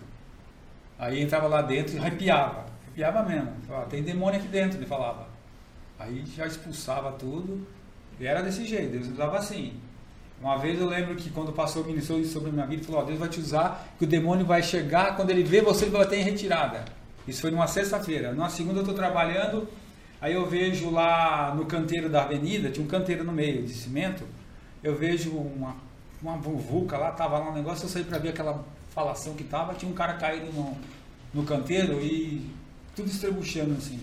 Aí 0.97 1.21
entrava 1.21 1.45
lá 1.47 1.61
dentro 1.61 1.93
e 1.93 1.99
arrepiava. 1.99 2.67
Arrepiava 2.83 3.23
mesmo. 3.23 3.51
Falava, 3.67 3.85
tem 3.87 4.01
demônio 4.01 4.39
aqui 4.39 4.47
dentro, 4.47 4.77
ele 4.77 4.85
falava. 4.85 5.27
Aí 5.99 6.23
já 6.25 6.47
expulsava 6.47 7.11
tudo. 7.11 7.67
E 8.17 8.25
era 8.25 8.41
desse 8.41 8.65
jeito, 8.65 8.93
Deus 8.93 9.09
usava 9.09 9.37
assim. 9.37 9.73
Uma 10.39 10.57
vez 10.57 10.79
eu 10.79 10.87
lembro 10.87 11.15
que 11.15 11.29
quando 11.29 11.49
o 11.49 11.53
pastor 11.53 11.85
ministrou 11.85 12.17
isso 12.17 12.31
sobre 12.31 12.49
a 12.49 12.53
minha 12.53 12.65
vida, 12.65 12.81
ele 12.81 12.85
falou, 12.85 13.01
ó, 13.01 13.03
Deus 13.03 13.19
vai 13.19 13.27
te 13.27 13.41
usar, 13.41 13.89
que 13.97 14.05
o 14.05 14.07
demônio 14.07 14.45
vai 14.45 14.63
chegar, 14.63 15.17
quando 15.17 15.31
ele 15.31 15.43
vê 15.43 15.61
você, 15.61 15.83
ele 15.83 15.91
vai 15.91 16.07
ter 16.07 16.17
em 16.17 16.23
retirada. 16.23 16.85
Isso 17.27 17.41
foi 17.41 17.51
numa 17.51 17.67
sexta-feira. 17.67 18.33
Na 18.33 18.49
segunda 18.49 18.77
eu 18.77 18.81
estou 18.81 18.95
trabalhando, 18.95 19.67
aí 20.21 20.33
eu 20.33 20.45
vejo 20.45 20.89
lá 20.91 21.53
no 21.55 21.65
canteiro 21.65 22.09
da 22.09 22.23
avenida, 22.23 22.69
tinha 22.69 22.85
um 22.85 22.89
canteiro 22.89 23.23
no 23.23 23.31
meio 23.31 23.63
de 23.63 23.73
cimento, 23.73 24.23
eu 24.83 24.95
vejo 24.95 25.31
uma, 25.31 25.75
uma 26.21 26.37
vulca 26.37 26.97
lá, 26.97 27.11
tava 27.11 27.39
lá 27.39 27.49
um 27.49 27.53
negócio, 27.53 27.85
eu 27.85 27.89
saí 27.89 28.03
para 28.03 28.19
ver 28.19 28.29
aquela 28.29 28.63
falação 28.93 29.33
que 29.33 29.43
tava, 29.43 29.73
tinha 29.73 29.91
um 29.91 29.95
cara 29.95 30.13
caído 30.13 30.51
no, 30.53 30.77
no 31.33 31.43
canteiro 31.43 31.99
e 32.01 32.49
tudo 32.95 33.09
estrebuchando 33.09 33.73
assim. 33.73 33.99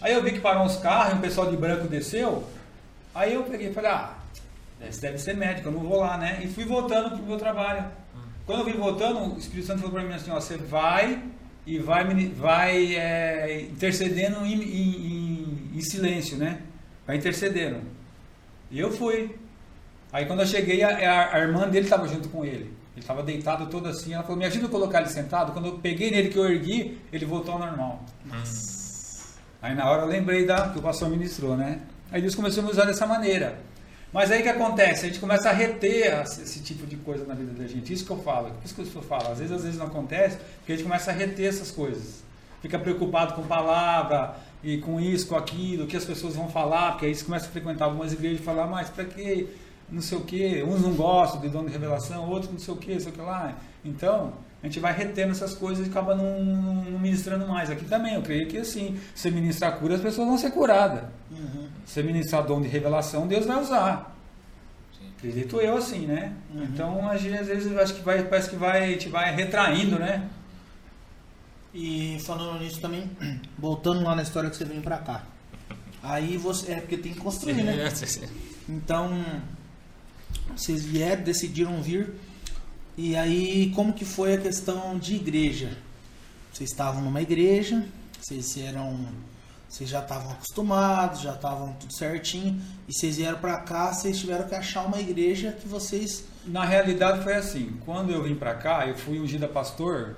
Aí 0.00 0.12
eu 0.12 0.22
vi 0.22 0.32
que 0.32 0.40
parou 0.40 0.64
uns 0.64 0.76
carros, 0.76 1.14
um 1.14 1.20
pessoal 1.20 1.50
de 1.50 1.56
branco 1.56 1.88
desceu. 1.88 2.46
Aí 3.14 3.34
eu 3.34 3.42
peguei 3.42 3.70
e 3.70 3.72
falei, 3.72 3.90
ah, 3.90 4.14
esse 4.86 5.00
deve 5.00 5.18
ser 5.18 5.34
médico, 5.34 5.68
eu 5.68 5.72
não 5.72 5.80
vou 5.80 5.98
lá, 5.98 6.16
né? 6.16 6.40
E 6.42 6.48
fui 6.48 6.64
voltando 6.64 7.16
pro 7.16 7.26
meu 7.26 7.36
trabalho. 7.36 7.84
Quando 8.46 8.60
eu 8.60 8.64
vim 8.66 8.78
voltando, 8.78 9.34
o 9.34 9.38
Espírito 9.38 9.66
Santo 9.66 9.80
falou 9.80 9.94
para 9.94 10.04
mim 10.04 10.14
assim, 10.14 10.30
ó, 10.30 10.34
você 10.34 10.56
vai 10.56 11.22
e 11.66 11.78
vai, 11.78 12.04
vai 12.28 12.96
é, 12.96 13.62
intercedendo 13.62 14.44
em, 14.44 14.54
em- 14.62 15.70
em- 15.76 15.80
silêncio, 15.80 16.36
né? 16.36 16.58
Vai 17.06 17.16
intercedendo. 17.16 17.80
E 18.70 18.78
eu 18.78 18.90
fui. 18.92 19.34
Aí 20.12 20.26
quando 20.26 20.40
eu 20.40 20.46
cheguei, 20.46 20.82
a, 20.82 20.88
a- 21.34 21.38
irmã 21.40 21.68
dele 21.68 21.86
estava 21.86 22.06
junto 22.08 22.28
com 22.28 22.44
ele. 22.44 22.72
Ele 22.94 23.04
estava 23.04 23.22
deitado 23.22 23.66
todo 23.66 23.88
assim. 23.88 24.12
Ela 24.12 24.22
falou, 24.22 24.36
me 24.38 24.44
ajuda 24.44 24.66
a 24.66 24.70
colocar 24.70 25.00
ele 25.00 25.08
sentado. 25.10 25.52
Quando 25.52 25.66
eu 25.66 25.78
peguei 25.78 26.10
nele 26.10 26.28
que 26.28 26.38
eu 26.38 26.44
ergui, 26.50 26.98
ele 27.12 27.24
voltou 27.24 27.54
ao 27.54 27.60
normal. 27.60 28.04
Aí 29.62 29.74
na 29.74 29.88
hora 29.90 30.02
eu 30.02 30.08
lembrei 30.08 30.46
da 30.46 30.70
que 30.70 30.78
o 30.78 30.82
pastor 30.82 31.08
ministrou, 31.10 31.56
né? 31.56 31.80
Aí 32.10 32.20
Deus 32.20 32.34
começou 32.34 32.62
a 32.62 32.66
me 32.66 32.72
usar 32.72 32.84
dessa 32.86 33.06
maneira. 33.06 33.58
Mas 34.12 34.30
aí 34.30 34.40
o 34.40 34.42
que 34.42 34.48
acontece? 34.48 35.06
A 35.06 35.08
gente 35.08 35.20
começa 35.20 35.48
a 35.48 35.52
reter 35.52 36.20
esse 36.22 36.60
tipo 36.60 36.86
de 36.86 36.96
coisa 36.96 37.24
na 37.24 37.34
vida 37.34 37.52
da 37.52 37.66
gente. 37.66 37.92
Isso 37.92 38.04
que 38.04 38.10
eu 38.10 38.18
falo. 38.18 38.50
Isso 38.64 38.74
que 38.74 38.80
eu 38.80 39.02
falo. 39.02 39.30
Às 39.30 39.38
vezes, 39.38 39.52
às 39.52 39.62
vezes 39.62 39.78
não 39.78 39.86
acontece, 39.86 40.36
porque 40.58 40.72
a 40.72 40.76
gente 40.76 40.84
começa 40.84 41.10
a 41.10 41.14
reter 41.14 41.46
essas 41.46 41.70
coisas. 41.70 42.22
Fica 42.60 42.78
preocupado 42.78 43.34
com 43.34 43.42
palavra 43.42 44.34
e 44.62 44.78
com 44.78 45.00
isso, 45.00 45.26
com 45.28 45.36
aquilo, 45.36 45.84
o 45.84 45.86
que 45.86 45.96
as 45.96 46.04
pessoas 46.04 46.34
vão 46.34 46.48
falar, 46.48 46.92
porque 46.92 47.06
aí 47.06 47.14
você 47.14 47.24
começa 47.24 47.46
a 47.46 47.50
frequentar 47.50 47.86
algumas 47.86 48.12
igrejas 48.12 48.40
e 48.40 48.42
falar, 48.42 48.66
mas 48.66 48.90
para 48.90 49.04
que 49.04 49.48
não 49.88 50.02
sei 50.02 50.18
o 50.18 50.20
que, 50.20 50.62
uns 50.62 50.82
não 50.82 50.94
gostam 50.94 51.40
de 51.40 51.48
dom 51.48 51.64
de 51.64 51.72
revelação, 51.72 52.28
outros 52.28 52.52
não 52.52 52.58
sei 52.58 52.74
o 52.74 52.76
que, 52.76 53.00
sei 53.00 53.10
o 53.10 53.14
que 53.14 53.20
lá. 53.20 53.56
Então, 53.84 54.34
a 54.62 54.66
gente 54.66 54.78
vai 54.78 54.92
retendo 54.92 55.32
essas 55.32 55.54
coisas 55.54 55.86
e 55.86 55.90
acaba 55.90 56.14
não, 56.14 56.44
não 56.44 56.98
ministrando 56.98 57.46
mais. 57.48 57.70
Aqui 57.70 57.84
também, 57.86 58.14
eu 58.14 58.22
creio 58.22 58.46
que 58.46 58.58
assim, 58.58 58.98
se 59.14 59.30
ministrar 59.30 59.78
cura, 59.78 59.94
as 59.94 60.02
pessoas 60.02 60.28
vão 60.28 60.36
ser 60.36 60.50
curadas. 60.50 61.04
Uhum. 61.30 61.68
Se 61.86 62.02
ministrar 62.02 62.44
dom 62.44 62.60
de 62.60 62.68
revelação, 62.68 63.26
Deus 63.26 63.46
vai 63.46 63.58
usar. 63.58 64.14
Sim. 64.98 65.06
Acredito 65.16 65.60
eu 65.60 65.76
assim, 65.78 66.06
né? 66.06 66.34
Uhum. 66.54 66.64
Então, 66.64 67.08
às 67.08 67.22
vezes, 67.22 67.74
acho 67.76 67.94
que 67.94 68.02
vai, 68.02 68.22
parece 68.24 68.50
que 68.50 68.56
vai, 68.56 68.90
gente 68.92 69.08
vai 69.08 69.34
retraindo, 69.34 69.98
né? 69.98 70.28
E 71.72 72.18
falando 72.26 72.60
nisso 72.60 72.80
também, 72.80 73.10
voltando 73.58 74.02
lá 74.02 74.14
na 74.14 74.22
história 74.22 74.50
que 74.50 74.56
você 74.56 74.64
veio 74.64 74.82
pra 74.82 74.98
cá. 74.98 75.24
Aí 76.02 76.36
você. 76.36 76.72
É 76.72 76.80
porque 76.80 76.98
tem 76.98 77.14
que 77.14 77.20
construir, 77.20 77.62
né? 77.62 77.88
Sim, 77.94 78.06
sim. 78.06 78.28
Então, 78.68 79.24
vocês 80.54 80.84
vieram, 80.84 81.22
decidiram 81.22 81.80
vir. 81.80 82.12
E 82.96 83.16
aí, 83.16 83.70
como 83.74 83.92
que 83.92 84.04
foi 84.04 84.34
a 84.34 84.38
questão 84.38 84.98
de 84.98 85.14
igreja? 85.16 85.70
Vocês 86.52 86.70
estavam 86.70 87.02
numa 87.02 87.22
igreja, 87.22 87.84
vocês 88.20 88.56
eram. 88.58 89.06
Vocês 89.68 89.88
já 89.88 90.00
estavam 90.00 90.32
acostumados, 90.32 91.20
já 91.20 91.32
estavam 91.32 91.72
tudo 91.74 91.92
certinho. 91.94 92.60
E 92.88 92.92
vocês 92.92 93.16
vieram 93.18 93.38
pra 93.38 93.58
cá, 93.58 93.92
vocês 93.92 94.18
tiveram 94.18 94.48
que 94.48 94.54
achar 94.54 94.84
uma 94.84 95.00
igreja 95.00 95.52
que 95.52 95.68
vocês. 95.68 96.24
Na 96.44 96.64
realidade 96.64 97.22
foi 97.22 97.34
assim, 97.34 97.74
quando 97.84 98.10
eu 98.10 98.22
vim 98.24 98.34
pra 98.34 98.54
cá, 98.54 98.86
eu 98.88 98.96
fui 98.96 99.20
ungido 99.20 99.44
a 99.44 99.48
pastor, 99.48 100.16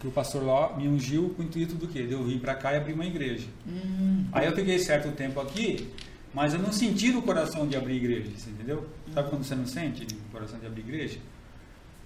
que 0.00 0.08
o 0.08 0.10
pastor 0.10 0.42
lá 0.42 0.76
me 0.76 0.88
ungiu 0.88 1.32
com 1.36 1.42
o 1.42 1.44
intuito 1.46 1.76
do 1.76 1.86
quê? 1.86 2.02
De 2.04 2.12
eu 2.12 2.24
vir 2.24 2.40
pra 2.40 2.56
cá 2.56 2.72
e 2.72 2.76
abrir 2.76 2.94
uma 2.94 3.06
igreja. 3.06 3.46
Hum, 3.66 4.26
Aí 4.32 4.46
eu 4.46 4.54
fiquei 4.56 4.78
certo 4.80 5.12
tempo 5.12 5.38
aqui, 5.40 5.88
mas 6.34 6.52
eu 6.52 6.58
não 6.58 6.72
senti 6.72 7.12
no 7.12 7.22
coração 7.22 7.68
de 7.68 7.76
abrir 7.76 7.94
igreja, 7.96 8.30
você 8.36 8.50
entendeu? 8.50 8.88
Sabe 9.14 9.30
quando 9.30 9.44
você 9.44 9.54
não 9.54 9.66
sente 9.66 10.02
no 10.12 10.20
coração 10.32 10.58
de 10.58 10.66
abrir 10.66 10.80
igreja? 10.80 11.18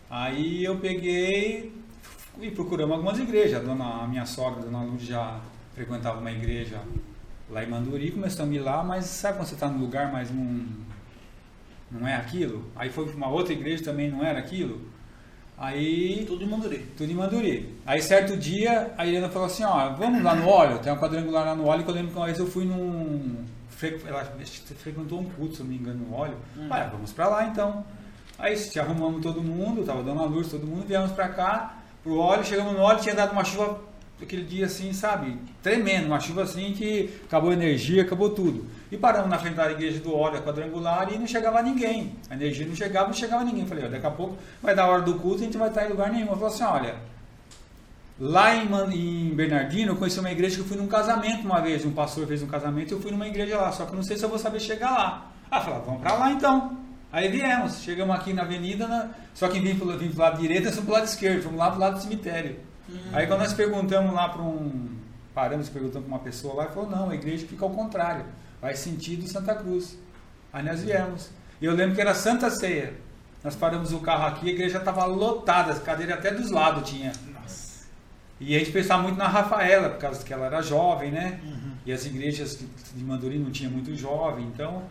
Aí 0.09 0.65
eu 0.65 0.77
peguei 0.79 1.73
e 2.41 2.51
procuramos 2.51 2.97
algumas 2.97 3.19
igrejas. 3.19 3.61
A, 3.61 3.65
dona, 3.65 4.03
a 4.03 4.07
minha 4.07 4.27
sogra, 4.27 4.61
a 4.61 4.65
dona 4.65 4.83
Lourdes, 4.83 5.07
já 5.07 5.41
frequentava 5.75 6.21
uma 6.21 6.31
igreja 6.31 6.81
lá 7.51 7.63
em 7.63 7.69
Manduri, 7.69 8.11
começamos 8.11 8.53
a 8.53 8.57
ir 8.57 8.61
lá, 8.61 8.83
mas 8.83 9.05
sabe 9.05 9.39
quando 9.39 9.49
você 9.49 9.55
está 9.55 9.69
num 9.69 9.79
lugar, 9.79 10.11
mas 10.11 10.31
não, 10.31 10.67
não 11.91 12.09
é 12.09 12.15
aquilo? 12.15 12.65
Aí 12.75 12.91
foi 12.91 13.05
para 13.07 13.15
uma 13.15 13.29
outra 13.29 13.53
igreja 13.53 13.85
também 13.85 14.11
não 14.11 14.25
era 14.25 14.39
aquilo? 14.39 14.81
Aí 15.59 16.25
tudo 16.27 16.45
em 16.45 16.49
Manduri. 16.49 16.79
tudo 16.97 17.11
em 17.11 17.15
Manduri. 17.15 17.75
Aí 17.87 18.03
certo 18.03 18.37
dia 18.37 18.93
a 18.99 19.07
Helena 19.07 19.29
falou 19.29 19.47
assim, 19.47 19.65
ó, 19.65 19.91
vamos 19.91 20.23
lá 20.23 20.35
no 20.35 20.49
óleo, 20.49 20.79
tem 20.81 20.93
uma 20.93 21.01
quadrangular 21.01 21.47
lá 21.47 21.55
no 21.55 21.67
óleo 21.67 21.85
que 21.85 21.91
eu 21.91 21.95
lembro 21.95 22.13
que 22.13 22.19
uma 22.19 22.27
vez 22.27 22.39
eu 22.39 22.47
fui 22.47 22.65
num. 22.65 23.45
Ela 24.07 24.25
frequentou 24.79 25.21
um 25.21 25.25
culto, 25.25 25.57
se 25.57 25.63
não 25.63 25.69
me 25.69 25.77
engano, 25.77 26.07
no 26.07 26.15
óleo. 26.15 26.37
Hum. 26.57 26.67
Ah, 26.71 26.89
vamos 26.91 27.13
pra 27.13 27.29
lá 27.29 27.47
então. 27.47 27.85
Aí 28.39 28.57
se 28.57 28.79
arrumamos 28.79 29.23
todo 29.23 29.43
mundo, 29.43 29.85
tava 29.85 30.03
dando 30.03 30.21
a 30.21 30.27
luz, 30.27 30.49
todo 30.49 30.67
mundo, 30.67 30.85
viemos 30.87 31.13
pra 31.13 31.29
cá, 31.29 31.77
pro 32.03 32.19
óleo, 32.19 32.45
chegamos 32.45 32.75
no 32.75 32.81
óleo, 32.81 33.01
tinha 33.01 33.15
dado 33.15 33.33
uma 33.33 33.45
chuva 33.45 33.81
aquele 34.23 34.45
dia 34.45 34.67
assim, 34.67 34.93
sabe, 34.93 35.37
tremendo, 35.63 36.07
uma 36.07 36.19
chuva 36.19 36.43
assim 36.43 36.73
que 36.73 37.11
acabou 37.25 37.51
a 37.51 37.53
energia, 37.53 38.03
acabou 38.03 38.31
tudo. 38.31 38.65
E 38.91 38.97
paramos 38.97 39.29
na 39.29 39.39
frente 39.39 39.55
da 39.55 39.71
igreja 39.71 40.01
do 40.01 40.15
óleo, 40.15 40.43
quadrangular, 40.43 41.13
e 41.13 41.19
não 41.19 41.27
chegava 41.27 41.61
ninguém. 41.63 42.15
A 42.31 42.35
energia 42.35 42.67
não 42.67 42.75
chegava, 42.75 43.07
não 43.09 43.15
chegava 43.15 43.45
ninguém. 43.45 43.67
Falei, 43.67 43.85
ó, 43.85 43.89
daqui 43.89 44.07
a 44.07 44.11
pouco 44.11 44.39
vai 44.63 44.75
dar 44.75 44.85
a 44.85 44.89
hora 44.89 45.03
do 45.03 45.15
culto 45.17 45.41
e 45.41 45.43
a 45.43 45.45
gente 45.47 45.59
vai 45.59 45.69
estar 45.69 45.87
em 45.87 45.91
lugar 45.91 46.11
nenhum. 46.11 46.29
Eu 46.29 46.37
falei 46.37 46.47
assim, 46.47 46.65
olha, 46.65 46.95
lá 48.19 48.55
em, 48.55 48.69
em 48.95 49.35
Bernardino 49.35 49.93
eu 49.93 49.97
conheci 49.97 50.19
uma 50.19 50.31
igreja 50.31 50.57
que 50.57 50.63
eu 50.63 50.67
fui 50.67 50.77
num 50.77 50.87
casamento 50.87 51.45
uma 51.45 51.61
vez, 51.61 51.85
um 51.85 51.93
pastor 51.93 52.27
fez 52.27 52.43
um 52.43 52.47
casamento, 52.47 52.93
eu 52.93 53.01
fui 53.01 53.11
numa 53.11 53.27
igreja 53.27 53.59
lá, 53.59 53.73
só 53.73 53.85
que 53.85 53.93
eu 53.93 53.97
não 53.97 54.05
sei 54.05 54.17
se 54.17 54.25
eu 54.25 54.29
vou 54.29 54.39
saber 54.39 54.61
chegar 54.61 54.91
lá. 54.91 55.33
Ah, 55.51 55.61
falei, 55.61 55.81
vamos 55.85 56.01
pra 56.01 56.15
lá 56.15 56.31
então. 56.33 56.86
Aí 57.13 57.29
viemos, 57.29 57.81
chegamos 57.83 58.15
aqui 58.15 58.33
na 58.33 58.43
avenida, 58.43 58.87
na- 58.87 59.11
só 59.35 59.49
que 59.49 59.59
vim 59.61 59.79
pro, 59.79 59.97
vim 59.99 60.11
pro 60.11 60.21
lado 60.21 60.41
direito, 60.41 60.65
nós 60.65 60.75
fomos 60.75 60.85
pro 60.87 60.95
lado 60.95 61.05
esquerdo, 61.07 61.43
fomos 61.43 61.59
lá 61.59 61.71
pro 61.71 61.81
lado 61.81 61.95
do 61.97 62.03
cemitério. 62.03 62.57
Aí 63.13 63.27
quando 63.27 63.41
nós 63.41 63.53
perguntamos 63.53 64.13
lá 64.15 64.29
para 64.29 64.43
um. 64.43 64.97
Paramos 65.35 65.69
e 65.69 65.71
perguntamos 65.71 66.07
para 66.09 66.17
uma 66.17 66.23
pessoa 66.25 66.55
lá, 66.55 66.65
ele 66.65 66.73
falou, 66.73 66.89
não, 66.91 67.11
a 67.11 67.15
igreja 67.15 67.47
fica 67.47 67.65
ao 67.65 67.71
contrário, 67.71 68.25
vai 68.61 68.75
sentido 68.75 69.27
Santa 69.29 69.55
Cruz. 69.55 69.99
Aí 70.53 70.63
nós 70.65 70.83
viemos. 70.83 71.31
E 71.61 71.65
eu 71.67 71.75
lembro 71.75 71.95
que 71.95 72.01
era 72.01 72.15
Santa 72.15 72.51
Ceia. 72.51 72.95
Nós 73.45 73.55
paramos 73.55 73.93
o 73.93 74.01
carro 74.01 74.27
aqui, 74.27 74.49
a 74.49 74.53
igreja 74.53 74.79
estava 74.79 75.05
lotada, 75.05 75.73
as 75.73 75.79
cadeiras 75.79 76.19
até 76.19 76.31
dos 76.33 76.51
lados 76.51 76.89
tinha. 76.89 77.13
Nossa. 77.33 77.85
E 78.41 78.57
a 78.57 78.59
gente 78.59 78.73
pensava 78.73 79.03
muito 79.03 79.17
na 79.19 79.29
Rafaela, 79.29 79.91
por 79.91 79.99
causa 80.01 80.25
que 80.25 80.33
ela 80.33 80.47
era 80.47 80.63
jovem, 80.63 81.11
né? 81.13 81.39
Uhum. 81.45 81.73
E 81.87 81.93
as 81.93 82.05
igrejas 82.07 82.59
de 82.95 83.05
Mandorim 83.05 83.39
não 83.39 83.51
tinha 83.51 83.69
muito 83.71 83.95
jovem, 83.95 84.47
então. 84.47 84.83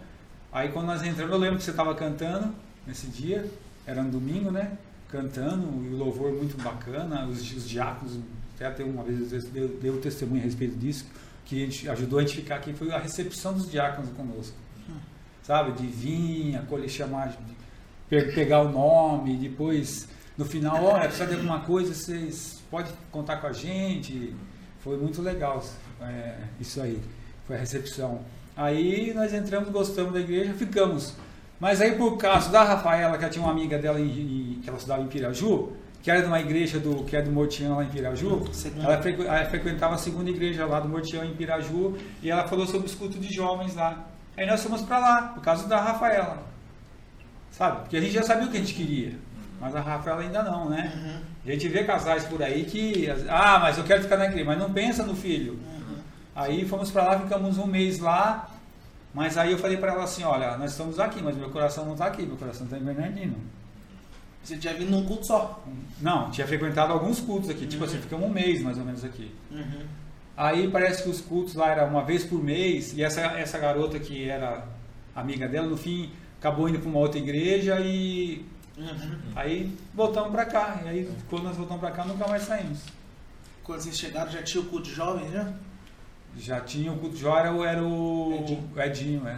Aí 0.55 0.69
quando 0.69 0.85
nós 0.85 1.03
entramos, 1.03 1.33
eu 1.33 1.37
lembro 1.37 1.57
que 1.57 1.65
você 1.65 1.71
estava 1.71 1.93
cantando 1.93 2.55
nesse 2.87 3.07
dia, 3.07 3.45
era 3.85 4.01
um 4.01 4.09
domingo, 4.09 4.49
né? 4.49 4.71
Cantando, 5.11 5.67
e 5.83 5.93
o 5.93 5.97
louvor 5.97 6.31
muito 6.31 6.55
bacana, 6.63 7.25
os, 7.27 7.41
os 7.41 7.67
diáconos, 7.67 8.17
até 8.57 8.81
uma 8.85 9.03
vez 9.03 9.43
deu, 9.49 9.67
deu 9.67 9.99
testemunho 9.99 10.39
a 10.39 10.45
respeito 10.45 10.77
disso, 10.77 11.05
que 11.43 11.61
a 11.61 11.65
gente, 11.65 11.89
ajudou 11.89 12.19
a 12.19 12.21
gente 12.21 12.37
ficar 12.37 12.55
aqui, 12.55 12.71
foi 12.71 12.89
a 12.93 12.97
recepção 12.97 13.51
dos 13.53 13.69
diáconos 13.69 14.09
conosco. 14.11 14.55
Sabe? 15.43 15.73
De 15.73 15.85
vir, 15.87 16.55
acolher, 16.55 16.87
chamar, 16.87 17.27
de 17.27 17.37
pe- 18.09 18.31
pegar 18.31 18.61
o 18.61 18.71
nome, 18.71 19.35
depois, 19.35 20.07
no 20.37 20.45
final, 20.45 20.81
olha, 20.85 21.03
precisa 21.03 21.27
de 21.27 21.33
alguma 21.33 21.59
coisa, 21.59 21.93
vocês 21.93 22.63
podem 22.71 22.93
contar 23.11 23.37
com 23.41 23.47
a 23.47 23.51
gente. 23.53 24.33
Foi 24.79 24.97
muito 24.97 25.21
legal 25.21 25.61
é, 25.99 26.37
isso 26.61 26.81
aí, 26.81 26.97
foi 27.45 27.57
a 27.57 27.59
recepção. 27.59 28.21
Aí 28.55 29.13
nós 29.13 29.33
entramos, 29.33 29.69
gostamos 29.69 30.13
da 30.13 30.19
igreja, 30.19 30.53
ficamos. 30.53 31.13
Mas 31.59 31.81
aí 31.81 31.93
por 31.93 32.17
causa 32.17 32.49
da 32.49 32.63
Rafaela, 32.63 33.17
que 33.17 33.23
ela 33.23 33.31
tinha 33.33 33.43
uma 33.43 33.51
amiga 33.51 33.77
dela 33.77 33.99
em, 33.99 34.05
em- 34.05 34.59
que 34.61 34.69
ela 34.69 34.77
estudava 34.77 35.01
em 35.01 35.07
Piraju, 35.07 35.73
que 36.01 36.11
era 36.11 36.21
de 36.21 36.27
uma 36.27 36.39
igreja 36.39 36.79
do, 36.79 37.03
que 37.03 37.15
é 37.15 37.21
do 37.21 37.31
Mortião 37.31 37.77
lá 37.77 37.83
em 37.83 37.89
Piraju, 37.89 38.43
ela, 38.83 39.01
frequ- 39.01 39.25
ela 39.25 39.45
frequentava 39.45 39.95
a 39.95 39.97
segunda 39.97 40.29
igreja 40.29 40.65
lá 40.65 40.79
do 40.79 40.87
Mortião 40.87 41.23
em 41.25 41.33
Piraju 41.33 41.97
e 42.21 42.29
ela 42.29 42.47
falou 42.47 42.65
sobre 42.67 42.87
os 42.87 42.95
cultos 42.95 43.19
de 43.19 43.33
jovens 43.33 43.75
lá. 43.75 44.05
Aí 44.37 44.45
nós 44.45 44.61
fomos 44.61 44.81
para 44.81 44.99
lá, 44.99 45.21
por 45.33 45.41
causa 45.41 45.67
da 45.67 45.79
Rafaela. 45.81 46.43
Sabe? 47.51 47.81
Porque 47.81 47.97
a 47.97 48.01
gente 48.01 48.13
já 48.13 48.21
sabia 48.23 48.47
o 48.47 48.51
que 48.51 48.57
a 48.57 48.59
gente 48.59 48.73
queria. 48.73 49.13
Mas 49.59 49.73
a 49.75 49.79
Rafaela 49.81 50.21
ainda 50.21 50.43
não, 50.43 50.69
né? 50.69 50.91
Uhum. 50.93 51.21
A 51.47 51.51
gente 51.51 51.67
vê 51.69 51.83
casais 51.85 52.25
por 52.25 52.43
aí 52.43 52.65
que. 52.65 53.07
Ah, 53.29 53.59
mas 53.59 53.77
eu 53.77 53.85
quero 53.85 54.03
ficar 54.03 54.17
na 54.17 54.25
igreja, 54.25 54.43
mas 54.45 54.59
não 54.59 54.71
pensa 54.73 55.03
no 55.03 55.15
filho. 55.15 55.53
Uhum. 55.53 55.74
Aí 56.35 56.67
fomos 56.67 56.91
para 56.91 57.03
lá, 57.03 57.19
ficamos 57.19 57.57
um 57.57 57.65
mês 57.65 57.99
lá. 57.99 58.49
Mas 59.13 59.37
aí 59.37 59.53
eu 59.53 59.57
falei 59.57 59.77
para 59.77 59.93
ela 59.93 60.03
assim: 60.03 60.23
olha, 60.23 60.57
nós 60.57 60.71
estamos 60.71 60.99
aqui, 60.99 61.21
mas 61.23 61.35
meu 61.37 61.49
coração 61.49 61.85
não 61.85 61.93
está 61.93 62.07
aqui, 62.07 62.23
meu 62.23 62.35
coração 62.35 62.65
está 62.65 62.77
em 62.77 62.83
Bernardino. 62.83 63.37
Você 64.43 64.57
tinha 64.57 64.73
vindo 64.73 64.91
num 64.91 65.05
culto 65.05 65.25
só. 65.25 65.63
Não, 65.99 66.29
tinha 66.29 66.45
frequentado 66.45 66.93
alguns 66.93 67.19
cultos 67.19 67.49
aqui, 67.49 67.65
tipo 67.65 67.83
assim, 67.83 67.97
ficamos 67.97 68.27
um 68.27 68.31
mês 68.31 68.61
mais 68.61 68.77
ou 68.77 68.85
menos 68.85 69.03
aqui. 69.03 69.33
Uhum. 69.49 69.85
Aí 70.37 70.69
parece 70.69 71.01
que 71.03 71.09
os 71.09 71.21
cultos 71.21 71.55
lá 71.55 71.71
era 71.71 71.85
uma 71.85 72.03
vez 72.03 72.23
por 72.25 72.43
mês, 72.43 72.93
e 72.93 73.01
essa, 73.01 73.21
essa 73.21 73.57
garota 73.57 73.97
que 73.97 74.29
era 74.29 74.67
amiga 75.15 75.47
dela, 75.47 75.65
no 75.65 75.77
fim, 75.77 76.11
acabou 76.37 76.67
indo 76.69 76.77
para 76.77 76.89
uma 76.89 76.99
outra 76.99 77.17
igreja 77.17 77.79
e 77.79 78.45
Uhum. 78.77 79.17
aí 79.37 79.73
voltamos 79.93 80.31
para 80.31 80.45
cá. 80.45 80.81
E 80.83 80.89
aí 80.89 81.11
quando 81.29 81.43
nós 81.43 81.55
voltamos 81.55 81.79
para 81.79 81.91
cá 81.91 82.03
nunca 82.03 82.27
mais 82.27 82.43
saímos. 82.43 82.79
Quando 83.63 83.79
vocês 83.81 83.97
chegaram, 83.97 84.29
já 84.29 84.43
tinha 84.43 84.61
o 84.61 84.65
culto 84.67 84.89
de 84.89 84.93
jovens, 84.93 85.31
já? 85.31 85.53
Já 86.37 86.59
tinha 86.61 86.91
o 86.91 87.27
hora, 87.27 87.47
era 87.65 87.81
o 87.83 88.33
Edinho. 88.41 88.69
o 88.75 88.81
Edinho, 88.81 89.27
é. 89.27 89.37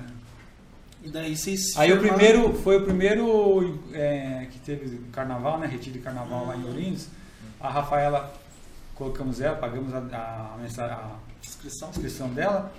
E 1.04 1.10
daí 1.10 1.36
vocês. 1.38 1.78
Aí 1.78 1.92
o 1.94 2.00
firmaram- 2.00 2.18
primeiro, 2.18 2.54
foi 2.56 2.78
o 2.78 2.84
primeiro 2.84 3.80
é, 3.94 4.48
que 4.52 4.60
teve 4.60 4.98
carnaval, 5.12 5.60
né? 5.60 5.68
Retiro 5.68 5.94
de 5.94 6.00
carnaval 6.04 6.46
lá 6.48 6.56
em 6.58 6.66
Ourinhos. 6.66 7.08
A 7.60 7.70
Rafaela, 7.70 8.34
colocamos 8.96 9.40
ela, 9.40 9.56
pagamos 9.56 9.94
a, 9.94 10.00
a, 10.00 10.56
a 10.80 11.16
Inscrição. 11.44 11.90
inscrição 11.90 12.30
dela. 12.30 12.72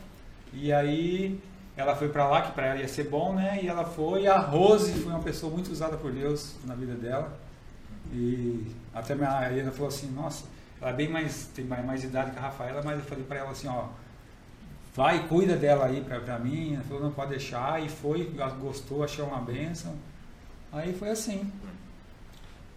E 0.52 0.72
aí 0.72 1.40
ela 1.76 1.94
foi 1.94 2.08
pra 2.08 2.28
lá, 2.28 2.42
que 2.42 2.52
pra 2.52 2.66
ela 2.66 2.80
ia 2.80 2.88
ser 2.88 3.04
bom, 3.08 3.32
né? 3.34 3.60
E 3.62 3.68
ela 3.68 3.84
foi. 3.84 4.26
A 4.26 4.36
Rose 4.38 4.92
foi 4.94 5.12
uma 5.12 5.22
pessoa 5.22 5.52
muito 5.52 5.70
usada 5.70 5.96
por 5.96 6.10
Deus 6.12 6.54
na 6.64 6.74
vida 6.74 6.94
dela. 6.94 7.38
E 8.12 8.66
até 8.92 9.14
minha 9.14 9.48
Helena 9.48 9.70
falou 9.70 9.88
assim, 9.88 10.10
nossa, 10.10 10.44
ela 10.80 10.90
é 10.90 10.94
bem 10.94 11.08
mais, 11.08 11.46
tem 11.54 11.64
mais, 11.64 11.84
mais 11.84 12.02
idade 12.04 12.30
que 12.32 12.38
a 12.38 12.42
Rafaela, 12.42 12.82
mas 12.84 12.98
eu 12.98 13.04
falei 13.04 13.24
pra 13.24 13.38
ela 13.38 13.50
assim, 13.50 13.68
ó, 13.68 13.84
vai, 14.94 15.26
cuida 15.28 15.56
dela 15.56 15.86
aí 15.86 16.00
pra, 16.00 16.20
pra 16.20 16.38
mim. 16.38 16.74
Ela 16.74 16.84
falou, 16.84 17.02
não 17.02 17.12
pode 17.12 17.30
deixar. 17.30 17.82
E 17.84 17.88
foi, 17.88 18.24
gostou, 18.60 19.02
achou 19.02 19.26
uma 19.26 19.40
benção. 19.40 19.94
Aí 20.72 20.92
foi 20.92 21.10
assim. 21.10 21.50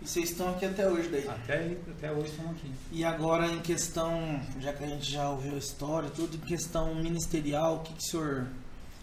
E 0.02 0.08
vocês 0.08 0.32
estão 0.32 0.50
aqui 0.50 0.66
até 0.66 0.88
hoje 0.88 1.10
daí. 1.10 1.28
Até, 1.28 1.78
até 1.98 2.12
hoje 2.12 2.32
estamos 2.32 2.52
aqui. 2.52 2.72
E 2.92 3.04
agora 3.04 3.46
em 3.48 3.60
questão, 3.60 4.42
já 4.60 4.74
que 4.74 4.84
a 4.84 4.88
gente 4.88 5.12
já 5.12 5.30
ouviu 5.30 5.54
a 5.54 5.58
história, 5.58 6.10
tudo 6.10 6.38
em 6.38 6.40
questão 6.40 6.96
ministerial, 6.96 7.76
o 7.76 7.80
que, 7.82 7.94
que 7.94 8.00
o 8.00 8.04
senhor. 8.04 8.48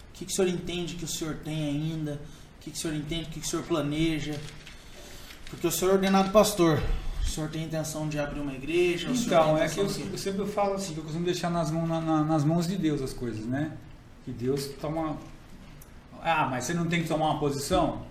O 0.09 0.13
que, 0.19 0.25
que 0.25 0.31
o 0.33 0.35
senhor 0.35 0.49
entende 0.49 0.95
que 0.95 1.05
o 1.05 1.07
senhor 1.07 1.35
tem 1.37 1.69
ainda? 1.69 2.19
O 2.57 2.61
que, 2.61 2.71
que 2.71 2.77
o 2.77 2.79
senhor 2.81 2.95
entende, 2.95 3.23
o 3.23 3.31
que, 3.31 3.39
que 3.39 3.45
o 3.45 3.49
senhor 3.49 3.63
planeja? 3.63 4.37
Porque 5.49 5.65
o 5.65 5.71
senhor 5.71 5.91
é 5.91 5.93
ordenado 5.93 6.31
pastor. 6.31 6.81
O 7.29 7.31
senhor 7.31 7.49
tem 7.51 7.63
intenção 7.63 8.09
de 8.09 8.17
abrir 8.19 8.39
uma 8.39 8.53
igreja? 8.53 9.07
Então, 9.11 9.55
é 9.57 9.69
que 9.69 9.79
eu, 9.79 9.85
de- 9.85 10.11
eu 10.11 10.17
sempre 10.17 10.45
falo 10.47 10.73
assim, 10.73 10.93
que 10.93 10.99
eu 10.99 11.03
costumo 11.03 11.23
deixar 11.23 11.51
nas 11.51 11.69
mãos, 11.69 11.87
na- 11.87 12.01
na- 12.01 12.23
nas 12.23 12.43
mãos 12.43 12.67
de 12.67 12.75
Deus 12.75 13.01
as 13.03 13.13
coisas, 13.13 13.45
né? 13.45 13.71
Que 14.25 14.31
Deus 14.31 14.65
toma. 14.81 15.15
Ah, 16.23 16.47
mas 16.49 16.63
você 16.65 16.73
não 16.73 16.87
tem 16.87 17.03
que 17.03 17.07
tomar 17.07 17.29
uma 17.31 17.39
posição? 17.39 18.01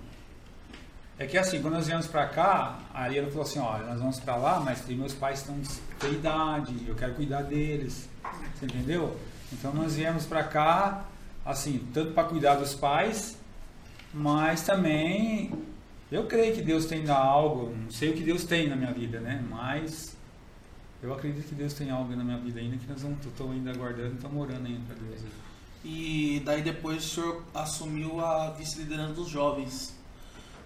É 1.19 1.27
que 1.27 1.37
assim, 1.37 1.61
quando 1.61 1.75
nós 1.75 1.89
viemos 1.89 2.07
pra 2.07 2.29
cá, 2.29 2.79
a 2.95 3.03
Ariana 3.03 3.27
falou 3.29 3.43
assim, 3.43 3.59
olha, 3.59 3.85
nós 3.87 3.99
vamos 3.99 4.21
pra 4.21 4.37
lá, 4.37 4.61
mas 4.61 4.83
tem 4.83 4.97
meus 4.97 5.13
pais 5.15 5.41
estão 5.41 5.57
têm 5.99 6.13
idade, 6.13 6.77
eu 6.87 6.95
quero 6.95 7.15
cuidar 7.15 7.43
deles. 7.43 8.09
Você 8.55 8.67
entendeu? 8.67 9.17
Então 9.53 9.75
nós 9.75 9.97
viemos 9.97 10.27
pra 10.27 10.45
cá, 10.45 11.07
assim, 11.45 11.85
tanto 11.93 12.13
para 12.13 12.23
cuidar 12.29 12.55
dos 12.55 12.73
pais, 12.73 13.37
mas 14.15 14.63
também 14.63 15.53
eu 16.11 16.25
creio 16.27 16.55
que 16.55 16.63
Deus 16.63 16.87
tem 16.87 17.09
algo, 17.11 17.75
não 17.75 17.91
sei 17.91 18.11
o 18.11 18.15
que 18.15 18.23
Deus 18.23 18.45
tem 18.45 18.69
na 18.69 18.77
minha 18.77 18.93
vida, 18.93 19.21
né? 19.21 19.45
Mas 19.51 20.17
eu 21.03 21.13
acredito 21.13 21.49
que 21.49 21.55
Deus 21.55 21.75
tem 21.75 21.91
algo 21.91 22.15
na 22.17 22.25
minha 22.25 22.39
vida 22.39 22.59
ainda 22.61 22.77
que 22.77 22.87
nós 22.89 23.03
vamos, 23.03 23.25
estou 23.25 23.51
ainda 23.51 23.71
aguardando 23.71 24.15
estamos 24.15 24.43
orando 24.43 24.67
ainda 24.67 24.81
para 24.87 24.97
Deus. 24.97 25.21
E 25.85 26.43
daí 26.45 26.63
depois 26.63 27.05
o 27.05 27.09
senhor 27.09 27.43
assumiu 27.55 28.21
a 28.21 28.51
vice-liderança 28.51 29.13
dos 29.13 29.29
jovens. 29.29 29.95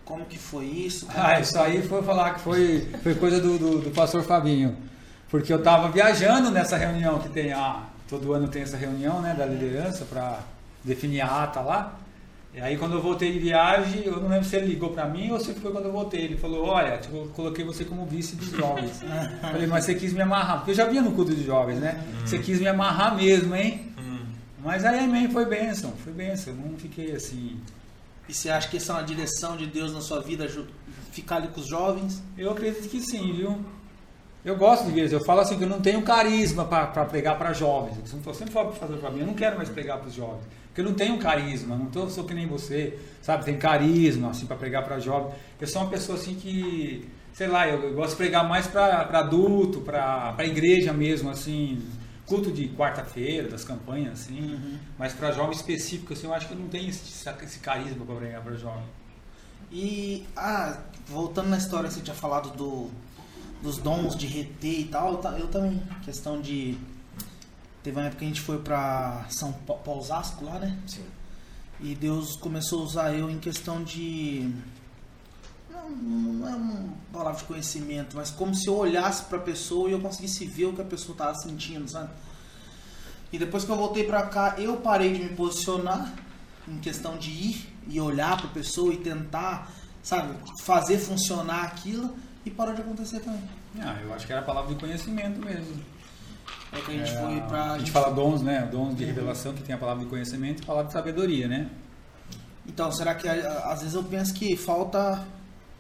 Como 0.05 0.25
que 0.25 0.39
foi 0.39 0.65
isso? 0.65 1.07
Como 1.07 1.19
Ah, 1.19 1.39
isso 1.39 1.59
aí 1.59 1.83
foi 1.83 2.03
falar 2.03 2.35
que 2.35 2.41
foi, 2.41 2.89
foi 3.03 3.15
coisa 3.15 3.41
do, 3.41 3.59
do, 3.59 3.79
do 3.81 3.91
pastor 3.91 4.23
Fabinho. 4.23 4.77
Porque 5.29 5.53
eu 5.53 5.59
estava 5.59 5.89
viajando 5.91 6.51
nessa 6.51 6.77
reunião 6.77 7.19
que 7.19 7.29
tem 7.29 7.53
a. 7.53 7.85
Todo 8.09 8.33
ano 8.33 8.49
tem 8.49 8.63
essa 8.63 8.77
reunião 8.77 9.23
né, 9.23 9.35
da 9.35 9.47
liderança 9.47 10.05
para 10.05 10.41
definir 10.85 11.21
a 11.23 11.45
ata 11.45 11.61
lá. 11.61 11.99
E 12.55 12.61
aí 12.61 12.77
quando 12.77 12.93
eu 12.95 13.01
voltei 13.03 13.33
de 13.33 13.39
viagem, 13.39 14.03
eu 14.05 14.21
não 14.21 14.29
lembro 14.29 14.45
se 14.45 14.55
ele 14.57 14.67
ligou 14.67 14.91
para 14.91 15.07
mim 15.07 15.31
ou 15.31 15.41
se 15.41 15.55
foi 15.55 15.73
quando 15.73 15.87
eu 15.87 15.93
voltei. 15.93 16.21
Ele 16.23 16.37
falou, 16.37 16.67
olha, 16.67 16.99
tipo, 16.99 17.17
eu 17.17 17.29
coloquei 17.35 17.65
você 17.65 17.85
como 17.85 18.05
vice 18.05 18.37
dos 18.37 18.51
jovens. 18.51 19.01
Falei, 19.41 19.67
mas 19.67 19.85
você 19.87 19.95
quis 19.95 20.13
me 20.13 20.21
amarrar, 20.21 20.59
porque 20.59 20.73
eu 20.73 20.75
já 20.75 20.85
vinha 20.87 21.01
no 21.01 21.13
culto 21.13 21.35
de 21.35 21.43
jovens, 21.45 21.79
né? 21.81 22.05
Você 22.27 22.39
quis 22.39 22.61
me 22.61 22.69
amarrar 22.69 23.17
mesmo, 23.17 23.57
hein? 23.57 23.89
Mas 24.63 24.85
aí 24.85 25.01
amém, 25.01 25.29
foi 25.31 25.47
bênção, 25.47 25.93
foi 26.05 26.13
bênção. 26.13 26.53
Eu 26.53 26.71
não 26.71 26.77
fiquei 26.79 27.13
assim. 27.13 27.59
E 28.29 28.35
você 28.35 28.51
acha 28.51 28.69
que 28.69 28.77
essa 28.77 28.93
é 28.93 28.97
uma 28.97 29.03
direção 29.03 29.57
de 29.57 29.67
Deus 29.67 29.93
na 29.93 30.01
sua 30.03 30.21
vida, 30.21 30.47
ficar 31.11 31.37
ali 31.37 31.49
com 31.49 31.61
os 31.61 31.67
jovens? 31.67 32.23
Eu 32.37 32.51
acredito 32.53 32.87
que 32.89 33.01
sim, 33.01 33.33
viu? 33.33 33.59
Eu 34.45 34.57
gosto 34.57 34.85
de 34.85 34.91
igreja. 34.91 35.17
Eu 35.17 35.25
falo 35.25 35.41
assim 35.41 35.57
que 35.57 35.65
eu 35.65 35.69
não 35.69 35.81
tenho 35.81 36.03
carisma 36.03 36.65
para 36.65 36.87
pregar 37.07 37.39
para 37.39 37.53
jovens. 37.53 37.97
Eu 37.99 38.35
sempre- 38.35 38.53
falo 38.53 38.73
para 38.73 39.11
mim, 39.11 39.21
eu 39.21 39.27
não 39.27 39.35
quero 39.35 39.57
mais 39.57 39.69
pregar 39.69 39.99
para 39.99 40.09
os 40.09 40.15
jovens. 40.15 40.43
Porque 40.73 40.81
eu 40.81 40.87
não 40.87 40.95
tenho 40.95 41.19
carisma, 41.19 41.77
não 41.77 41.85
tô, 41.87 42.09
sou 42.09 42.25
que 42.25 42.33
nem 42.33 42.47
você, 42.47 42.99
sabe? 43.21 43.45
Tem 43.45 43.59
carisma, 43.59 44.31
assim, 44.31 44.47
para 44.47 44.57
pregar 44.57 44.83
para 44.83 44.99
jovens. 44.99 45.35
Eu 45.61 45.67
sou 45.67 45.83
uma 45.83 45.91
pessoa 45.91 46.17
assim 46.17 46.35
que, 46.35 47.07
sei 47.35 47.47
lá, 47.47 47.69
eu, 47.69 47.83
eu 47.83 47.95
gosto 47.95 48.13
de 48.13 48.17
pregar 48.17 48.49
mais 48.49 48.67
para 48.67 49.03
adulto, 49.19 49.83
para 49.83 50.35
igreja 50.41 50.91
mesmo, 50.91 51.29
assim. 51.29 51.79
Culto 52.25 52.51
de 52.51 52.69
quarta-feira, 52.71 53.49
das 53.49 53.65
campanhas, 53.65 54.23
assim. 54.23 54.41
Uhum. 54.41 54.79
Mas 54.99 55.13
para 55.13 55.31
jovem 55.33 55.55
específico, 55.55 56.15
assim, 56.15 56.27
eu 56.27 56.33
acho 56.33 56.49
que 56.49 56.55
eu 56.55 56.59
não 56.59 56.69
tenho 56.69 56.89
esse, 56.89 57.29
esse 57.43 57.59
carisma 57.59 58.07
para 58.07 58.15
pregar 58.15 58.41
para 58.41 58.57
jovem. 58.57 58.85
E, 59.71 60.27
ah, 60.35 60.79
voltando 61.07 61.51
na 61.51 61.59
história, 61.59 61.91
você 61.91 62.01
tinha 62.01 62.17
falado 62.17 62.57
do, 62.57 62.89
dos 63.63 63.77
dons 63.77 64.17
de 64.17 64.27
reter 64.27 64.81
e 64.81 64.85
tal. 64.85 65.21
Eu 65.39 65.49
também, 65.49 65.83
questão 66.03 66.41
de. 66.41 66.79
Teve 67.83 67.97
uma 67.99 68.07
época 68.07 68.21
que 68.21 68.25
a 68.25 68.29
gente 68.29 68.41
foi 68.41 68.59
pra 68.59 69.25
São 69.29 69.53
Pa- 69.53 69.75
pra 69.75 69.93
Osasco 69.93 70.45
lá, 70.45 70.59
né? 70.59 70.79
Sim. 70.87 71.05
E 71.81 71.95
Deus 71.97 72.37
começou 72.37 72.81
a 72.83 72.85
usar 72.85 73.13
eu 73.15 73.29
em 73.29 73.39
questão 73.39 73.83
de. 73.83 74.53
Não, 75.71 75.91
não 75.91 76.49
é 76.49 76.55
uma 76.55 76.95
palavra 77.13 77.39
de 77.41 77.45
conhecimento, 77.45 78.15
mas 78.17 78.31
como 78.31 78.55
se 78.55 78.69
eu 78.69 78.77
olhasse 78.77 79.25
pra 79.25 79.39
pessoa 79.39 79.89
e 79.89 79.93
eu 79.93 80.01
conseguisse 80.01 80.45
ver 80.47 80.67
o 80.67 80.73
que 80.75 80.81
a 80.83 80.85
pessoa 80.85 81.17
tava 81.17 81.35
sentindo, 81.35 81.91
sabe? 81.91 82.11
E 83.33 83.39
depois 83.39 83.65
que 83.65 83.71
eu 83.71 83.77
voltei 83.77 84.05
pra 84.05 84.27
cá, 84.27 84.55
eu 84.59 84.77
parei 84.77 85.15
de 85.15 85.23
me 85.25 85.31
posicionar 85.31 86.13
em 86.69 86.79
questão 86.79 87.17
de 87.17 87.31
ir 87.31 87.75
e 87.89 88.01
olhar 88.01 88.37
pra 88.39 88.49
pessoa 88.51 88.93
e 88.93 88.99
tentar, 88.99 89.73
sabe, 90.03 90.37
fazer 90.63 90.99
funcionar 90.99 91.65
aquilo 91.65 92.15
e 92.45 92.51
parou 92.51 92.75
de 92.75 92.83
acontecer 92.83 93.21
também. 93.21 93.43
Ah, 93.81 93.99
eu 94.03 94.13
acho 94.15 94.27
que 94.27 94.33
era 94.33 94.43
a 94.43 94.45
palavra 94.45 94.73
de 94.75 94.79
conhecimento 94.79 95.41
mesmo. 95.41 95.83
É 96.73 96.81
que 96.81 96.91
a 96.91 96.95
gente 96.95 97.11
É, 97.11 97.21
foi 97.21 97.41
pra. 97.43 97.73
A 97.73 97.79
gente 97.79 97.91
fala 97.91 98.11
dons, 98.13 98.41
né? 98.43 98.67
Dons 98.71 98.97
de 98.97 99.05
revelação, 99.05 99.53
que 99.53 99.63
tem 99.63 99.75
a 99.75 99.79
palavra 99.79 100.05
de 100.05 100.09
conhecimento 100.11 100.61
e 100.61 100.65
a 100.65 100.67
palavra 100.67 100.87
de 100.89 100.93
sabedoria, 100.95 101.47
né? 101.47 101.69
Então, 102.67 102.91
será 102.93 103.15
que 103.15 103.29
a- 103.29 103.71
às 103.73 103.81
vezes 103.81 103.95
eu 103.95 104.03
penso 104.05 104.33
que 104.35 104.57
falta 104.57 105.23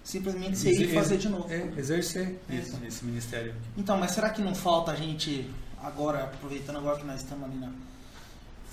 simplesmente 0.05 0.57
você 0.59 0.71
ir 0.71 0.83
Exer- 0.83 0.95
fazer 0.95 1.17
de 1.17 1.29
novo. 1.29 1.47
É, 1.53 1.73
exercer 1.79 2.41
É. 2.51 2.55
isso, 2.57 2.77
esse 2.87 3.05
ministério. 3.05 3.55
Então, 3.77 3.97
mas 3.97 4.11
será 4.11 4.31
que 4.31 4.43
não 4.43 4.55
falta 4.55 4.91
a 4.91 4.97
gente, 4.97 5.49
agora, 5.83 6.25
aproveitando 6.25 6.77
agora 6.77 6.99
que 6.99 7.07
nós 7.07 7.21
estamos 7.23 7.45
ali 7.45 7.57
na. 7.57 7.71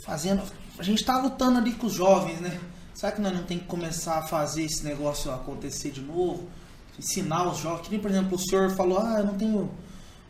Fazendo. 0.04 0.42
A 0.78 0.84
gente 0.84 1.00
está 1.00 1.20
lutando 1.22 1.60
ali 1.60 1.74
com 1.74 1.88
os 1.88 1.94
jovens, 1.94 2.40
né? 2.42 2.60
Será 2.94 3.12
que 3.12 3.22
nós 3.22 3.34
não 3.34 3.44
tem 3.44 3.60
que 3.60 3.66
começar 3.66 4.18
a 4.20 4.22
fazer 4.24 4.64
esse 4.64 4.84
negócio 4.84 5.32
acontecer 5.32 5.92
de 5.92 6.02
novo? 6.02 6.50
Ensinar 6.98 7.48
os 7.48 7.60
jovens. 7.60 7.84
Que 7.86 7.92
nem, 7.92 8.00
por 8.00 8.10
exemplo, 8.10 8.36
o 8.36 8.40
senhor 8.40 8.70
falou, 8.72 8.98
ah, 9.00 9.20
eu 9.20 9.26
não 9.26 9.36
tenho 9.36 9.70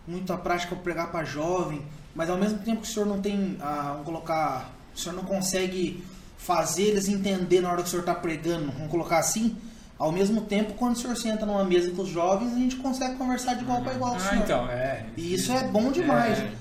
muita 0.10 0.36
prática 0.38 0.74
para 0.76 0.84
pregar 0.84 1.12
para 1.12 1.24
jovem, 1.24 1.82
mas 2.16 2.30
ao 2.30 2.38
mesmo 2.38 2.60
tempo 2.60 2.82
que 2.82 2.88
o 2.88 2.92
senhor 2.92 3.06
não 3.06 3.22
tem, 3.22 3.58
ah, 3.62 3.90
vamos 3.92 4.06
colocar, 4.06 4.72
o 4.96 5.00
senhor 5.00 5.16
não 5.16 5.24
consegue 5.24 6.04
fazer 6.38 6.84
eles 6.84 7.08
entender 7.08 7.62
na 7.62 7.70
hora 7.72 7.82
que 7.82 7.88
o 7.88 7.92
senhor 7.92 8.02
está 8.02 8.16
pregando, 8.16 8.72
vamos 8.72 8.90
colocar 8.90 9.20
assim, 9.20 9.56
ao 9.98 10.12
mesmo 10.12 10.42
tempo, 10.42 10.74
quando 10.74 10.96
o 10.96 11.00
senhor 11.00 11.16
senta 11.18 11.46
numa 11.46 11.64
mesa 11.64 11.92
com 11.92 12.02
os 12.02 12.10
jovens, 12.10 12.54
a 12.54 12.58
gente 12.58 12.78
consegue 12.78 13.16
conversar 13.18 13.54
de 13.56 13.64
igual 13.64 13.82
para 13.82 13.94
igual 13.94 14.12
com 14.12 14.18
o 14.18 14.22
Ah, 14.22 14.30
senhor. 14.30 14.44
então, 14.44 14.70
é. 14.70 15.06
E 15.18 15.34
isso 15.34 15.52
é 15.52 15.64
bom 15.68 15.92
demais. 15.92 16.40
É. 16.40 16.52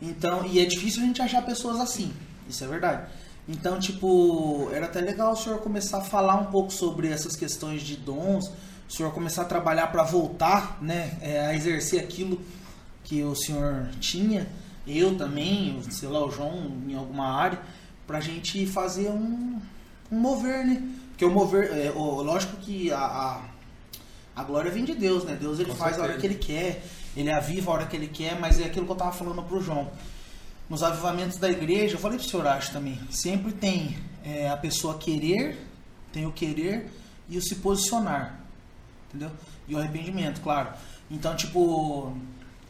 Então, 0.00 0.46
e 0.46 0.60
é 0.60 0.64
difícil 0.64 1.02
a 1.02 1.06
gente 1.06 1.20
achar 1.20 1.42
pessoas 1.44 1.80
assim. 1.80 2.12
Isso 2.48 2.62
é 2.62 2.68
verdade. 2.68 3.02
Então, 3.48 3.78
tipo, 3.80 4.70
era 4.72 4.86
até 4.86 5.00
legal 5.00 5.32
o 5.32 5.36
senhor 5.36 5.58
começar 5.58 5.98
a 5.98 6.00
falar 6.02 6.36
um 6.36 6.46
pouco 6.46 6.72
sobre 6.72 7.08
essas 7.08 7.34
questões 7.36 7.82
de 7.82 7.96
dons, 7.96 8.50
o 8.88 8.92
senhor 8.92 9.12
começar 9.12 9.42
a 9.42 9.46
trabalhar 9.46 9.88
para 9.88 10.02
voltar, 10.04 10.78
né, 10.80 11.18
é, 11.20 11.46
a 11.46 11.54
exercer 11.54 12.00
aquilo 12.00 12.40
que 13.04 13.22
o 13.22 13.34
senhor 13.36 13.88
tinha, 14.00 14.46
eu 14.86 15.16
também, 15.16 15.80
sei 15.90 16.08
lá, 16.08 16.24
o 16.24 16.30
João 16.30 16.72
em 16.88 16.94
alguma 16.94 17.26
área, 17.28 17.60
pra 18.06 18.20
gente 18.20 18.66
fazer 18.66 19.08
um, 19.10 19.60
um 20.10 20.18
mover, 20.18 20.66
né? 20.66 20.82
Porque 21.10 21.24
o 21.24 21.30
mover, 21.30 21.70
é, 21.72 21.90
o- 21.94 22.22
lógico 22.22 22.56
que 22.56 22.90
a, 22.92 22.98
a, 22.98 23.42
a 24.36 24.42
glória 24.44 24.70
vem 24.70 24.84
de 24.84 24.94
Deus, 24.94 25.24
né? 25.24 25.36
Deus 25.40 25.60
ele 25.60 25.70
Com 25.70 25.76
faz 25.76 25.98
a 25.98 26.02
hora 26.02 26.12
certeza. 26.14 26.20
que 26.38 26.52
ele 26.52 26.58
quer, 26.58 26.84
ele 27.16 27.30
aviva 27.30 27.70
a 27.70 27.74
hora 27.74 27.86
que 27.86 27.94
ele 27.96 28.08
quer, 28.08 28.38
mas 28.40 28.58
é 28.60 28.64
aquilo 28.64 28.84
que 28.86 28.92
eu 28.92 28.96
tava 28.96 29.12
falando 29.12 29.42
pro 29.42 29.60
João. 29.62 29.90
Nos 30.68 30.82
avivamentos 30.82 31.36
da 31.38 31.50
igreja, 31.50 31.94
eu 31.94 31.98
falei 32.00 32.18
pro 32.18 32.26
senhor 32.26 32.46
acho 32.46 32.72
também, 32.72 32.98
sempre 33.10 33.52
tem 33.52 33.96
é, 34.24 34.48
a 34.48 34.56
pessoa 34.56 34.96
querer, 34.98 35.58
tem 36.12 36.26
o 36.26 36.32
querer 36.32 36.90
e 37.28 37.36
o 37.36 37.42
se 37.42 37.56
posicionar. 37.56 38.40
Entendeu? 39.08 39.30
E 39.68 39.74
o 39.74 39.78
arrependimento, 39.78 40.40
claro. 40.40 40.70
Então, 41.10 41.36
tipo, 41.36 42.16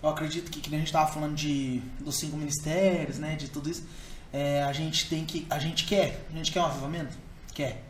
eu 0.05 0.11
acredito 0.11 0.51
que, 0.51 0.61
que 0.61 0.75
a 0.75 0.79
gente 0.79 0.93
tava 0.93 1.11
falando 1.13 1.35
de, 1.35 1.81
dos 2.01 2.17
cinco 2.17 2.37
ministérios, 2.37 3.19
né? 3.19 3.37
De 3.37 3.49
tudo 3.49 3.71
isso. 3.71 3.85
é, 4.33 4.63
a 4.63 4.73
gente 4.73 5.09
tem 5.09 5.25
que. 5.25 5.47
A 5.51 5.59
gente 5.59 5.85
quer. 5.85 6.27
A 6.33 6.37
gente 6.37 6.53
quer 6.53 6.61
um 6.61 6.67
avivamento? 6.67 7.17
Quer. 7.55 7.83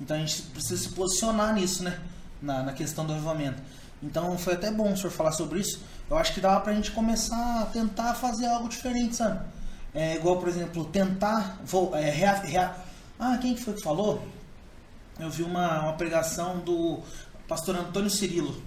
Então 0.00 0.16
a 0.16 0.20
gente 0.20 0.42
precisa 0.42 0.76
se 0.76 0.90
posicionar 0.90 1.54
nisso, 1.54 1.82
né? 1.82 1.98
Na, 2.40 2.62
na 2.62 2.72
questão 2.72 3.04
do 3.04 3.12
avivamento. 3.12 3.60
Então 4.02 4.36
foi 4.38 4.54
até 4.54 4.70
bom 4.70 4.92
o 4.92 4.96
senhor 4.96 5.10
falar 5.10 5.32
sobre 5.32 5.60
isso. 5.60 5.80
Eu 6.08 6.16
acho 6.16 6.32
que 6.32 6.40
dava 6.40 6.60
pra 6.60 6.72
gente 6.72 6.90
começar 6.92 7.62
a 7.62 7.66
tentar 7.66 8.14
fazer 8.14 8.46
algo 8.46 8.68
diferente, 8.68 9.16
sabe? 9.16 9.40
É, 9.94 10.16
igual, 10.16 10.36
por 10.38 10.48
exemplo, 10.48 10.84
tentar. 10.84 11.58
Vou, 11.64 11.94
é, 11.96 12.10
rea- 12.10 12.34
rea- 12.40 12.76
ah, 13.18 13.36
quem 13.40 13.54
que 13.54 13.62
foi 13.62 13.74
que 13.74 13.82
falou? 13.82 14.26
Eu 15.18 15.28
vi 15.30 15.42
uma, 15.42 15.80
uma 15.80 15.92
pregação 15.94 16.60
do 16.60 17.00
pastor 17.48 17.74
Antônio 17.74 18.08
Cirilo. 18.10 18.62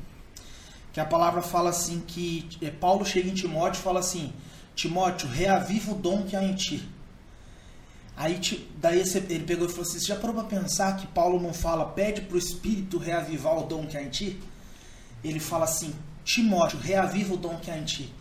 Que 0.94 1.00
a 1.00 1.06
palavra 1.06 1.42
fala 1.42 1.70
assim 1.70 2.02
que 2.06 2.48
é, 2.62 2.70
Paulo 2.70 3.06
chega 3.06 3.30
em 3.30 3.34
Timóteo 3.34 3.80
e 3.80 3.84
fala 3.84 4.00
assim, 4.02 4.34
Timóteo, 4.76 5.28
reaviva 5.30 5.92
o 5.92 5.96
dom 5.96 6.24
que 6.24 6.36
há 6.36 6.44
em 6.44 6.54
ti. 6.56 6.84
Aí 8.16 8.40
daí 8.78 9.00
ele 9.30 9.46
pegou 9.46 9.66
e 9.68 9.70
falou 9.70 9.84
assim, 9.84 10.00
você 10.00 10.06
já 10.08 10.16
parou 10.16 10.36
pra 10.36 10.44
pensar 10.44 10.98
que 10.98 11.08
Paulo 11.08 11.40
não 11.42 11.54
fala, 11.54 11.86
pede 11.86 12.22
pro 12.22 12.38
Espírito 12.38 12.98
reavivar 12.98 13.58
o 13.58 13.64
dom 13.66 13.86
que 13.88 13.98
há 13.98 14.04
em 14.04 14.10
ti? 14.10 14.40
Ele 15.24 15.40
fala 15.40 15.64
assim, 15.64 15.94
Timóteo, 16.26 16.78
reaviva 16.80 17.34
o 17.34 17.38
dom 17.38 17.56
que 17.58 17.72
há 17.72 17.78
em 17.78 17.84
ti. 17.86 18.14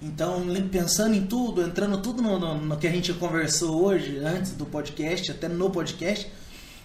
Então, 0.00 0.44
pensando 0.70 1.14
em 1.14 1.24
tudo, 1.26 1.62
entrando 1.62 1.98
tudo 2.02 2.20
no, 2.20 2.38
no- 2.38 2.60
no 2.60 2.76
que 2.76 2.88
a 2.88 2.90
gente 2.90 3.12
conversou 3.14 3.84
hoje, 3.84 4.18
antes 4.18 4.52
do 4.52 4.66
podcast, 4.66 5.30
até 5.30 5.46
no 5.48 5.70
podcast, 5.70 6.28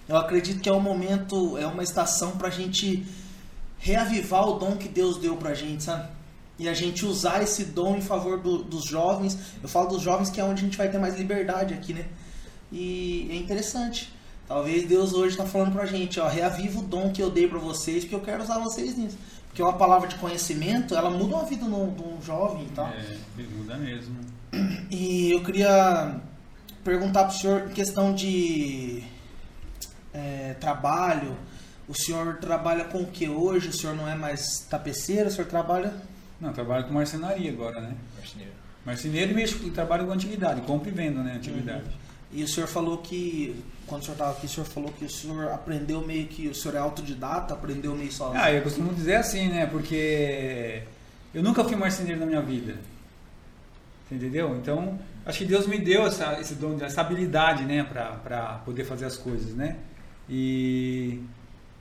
eu 0.07 0.15
acredito 0.15 0.61
que 0.61 0.69
é 0.69 0.73
um 0.73 0.79
momento, 0.79 1.57
é 1.57 1.65
uma 1.65 1.81
estação 1.81 2.37
pra 2.37 2.49
gente 2.51 3.03
reavivar 3.79 4.47
o 4.47 4.53
dom 4.59 4.75
que 4.77 4.87
Deus 4.87 5.17
deu 5.17 5.35
pra 5.37 5.53
gente, 5.53 5.83
sabe? 5.83 6.07
E 6.59 6.67
a 6.67 6.73
gente 6.73 7.05
usar 7.05 7.41
esse 7.43 7.65
dom 7.65 7.95
em 7.97 8.01
favor 8.01 8.39
do- 8.39 8.63
dos 8.63 8.85
jovens. 8.85 9.37
Eu 9.61 9.69
falo 9.69 9.89
dos 9.89 10.01
jovens 10.01 10.29
que 10.29 10.41
é 10.41 10.43
onde 10.43 10.61
a 10.61 10.65
gente 10.65 10.77
vai 10.77 10.89
ter 10.89 10.97
mais 10.97 11.15
liberdade 11.15 11.73
aqui, 11.73 11.93
né? 11.93 12.05
E 12.71 13.27
é 13.31 13.35
interessante. 13.35 14.11
Talvez 14.47 14.87
Deus 14.87 15.13
hoje 15.13 15.31
está 15.35 15.45
falando 15.45 15.73
pra 15.73 15.85
gente, 15.85 16.19
ó, 16.19 16.27
reaviva 16.27 16.79
o 16.79 16.83
dom 16.83 17.11
que 17.11 17.21
eu 17.21 17.29
dei 17.29 17.47
pra 17.47 17.59
vocês, 17.59 18.03
porque 18.03 18.15
eu 18.15 18.21
quero 18.21 18.41
usar 18.43 18.57
vocês 18.59 18.97
nisso. 18.97 19.17
Porque 19.47 19.61
uma 19.61 19.73
palavra 19.73 20.07
de 20.07 20.15
conhecimento, 20.15 20.95
ela 20.95 21.09
muda 21.09 21.37
a 21.39 21.43
vida 21.43 21.65
de 21.65 21.71
um 21.71 22.17
jovem 22.21 22.63
e 22.65 22.69
tal. 22.69 22.87
É, 22.87 23.17
muda 23.55 23.75
mesmo. 23.77 24.15
E 24.89 25.31
eu 25.33 25.43
queria 25.43 26.15
perguntar 26.83 27.25
pro 27.25 27.37
senhor 27.37 27.69
em 27.69 27.73
questão 27.73 28.13
de 28.15 29.03
é, 30.13 30.55
trabalho. 30.59 31.35
O 31.87 31.93
senhor 31.93 32.37
trabalha 32.37 32.85
com 32.85 33.01
o 33.01 33.07
que 33.07 33.29
hoje? 33.29 33.69
O 33.69 33.73
senhor 33.73 33.95
não 33.95 34.07
é 34.07 34.15
mais 34.15 34.59
tapeceiro, 34.69 35.29
o 35.29 35.31
senhor 35.31 35.47
trabalha. 35.47 35.93
Não, 36.39 36.51
trabalho 36.51 36.85
com 36.85 36.93
marcenaria 36.93 37.49
agora, 37.51 37.79
né? 37.79 37.95
Marceneiro. 38.15 38.51
Marceneiro 38.85 39.39
e 39.39 39.67
e 39.67 39.71
trabalho 39.71 40.05
com 40.05 40.11
antiguidade, 40.11 40.61
compra 40.61 40.89
e 40.89 40.93
venda, 40.93 41.21
né? 41.23 41.35
Antiguidade. 41.35 41.85
E 42.31 42.43
o 42.43 42.47
senhor 42.47 42.67
falou 42.67 42.97
que, 42.97 43.63
quando 43.85 44.01
o 44.01 44.05
senhor 44.05 44.15
estava 44.15 44.31
aqui, 44.31 44.45
o 44.45 44.49
senhor 44.49 44.65
falou 44.65 44.91
que 44.91 45.05
o 45.05 45.09
senhor 45.09 45.49
aprendeu 45.49 46.05
meio 46.05 46.27
que, 46.27 46.47
o 46.47 46.55
senhor 46.55 46.75
é 46.75 46.79
autodidata, 46.79 47.53
aprendeu 47.53 47.95
meio 47.95 48.11
sozinho. 48.11 48.41
Ah, 48.41 48.51
eu 48.51 48.61
costumo 48.61 48.93
dizer 48.93 49.15
assim, 49.15 49.47
né? 49.47 49.65
Porque 49.65 50.83
eu 51.33 51.41
nunca 51.41 51.63
fui 51.63 51.75
marceneiro 51.75 52.19
na 52.19 52.25
minha 52.25 52.41
vida. 52.41 52.75
Entendeu? 54.11 54.55
Então, 54.57 54.99
acho 55.25 55.39
que 55.39 55.45
Deus 55.45 55.67
me 55.67 55.79
deu 55.79 56.05
essa, 56.05 56.39
esse 56.39 56.55
dom, 56.55 56.77
essa 56.81 57.01
habilidade, 57.01 57.63
né? 57.63 57.83
Pra 57.83 58.61
poder 58.65 58.83
fazer 58.83 59.05
as 59.05 59.15
coisas, 59.15 59.53
né? 59.53 59.77
E, 60.29 61.21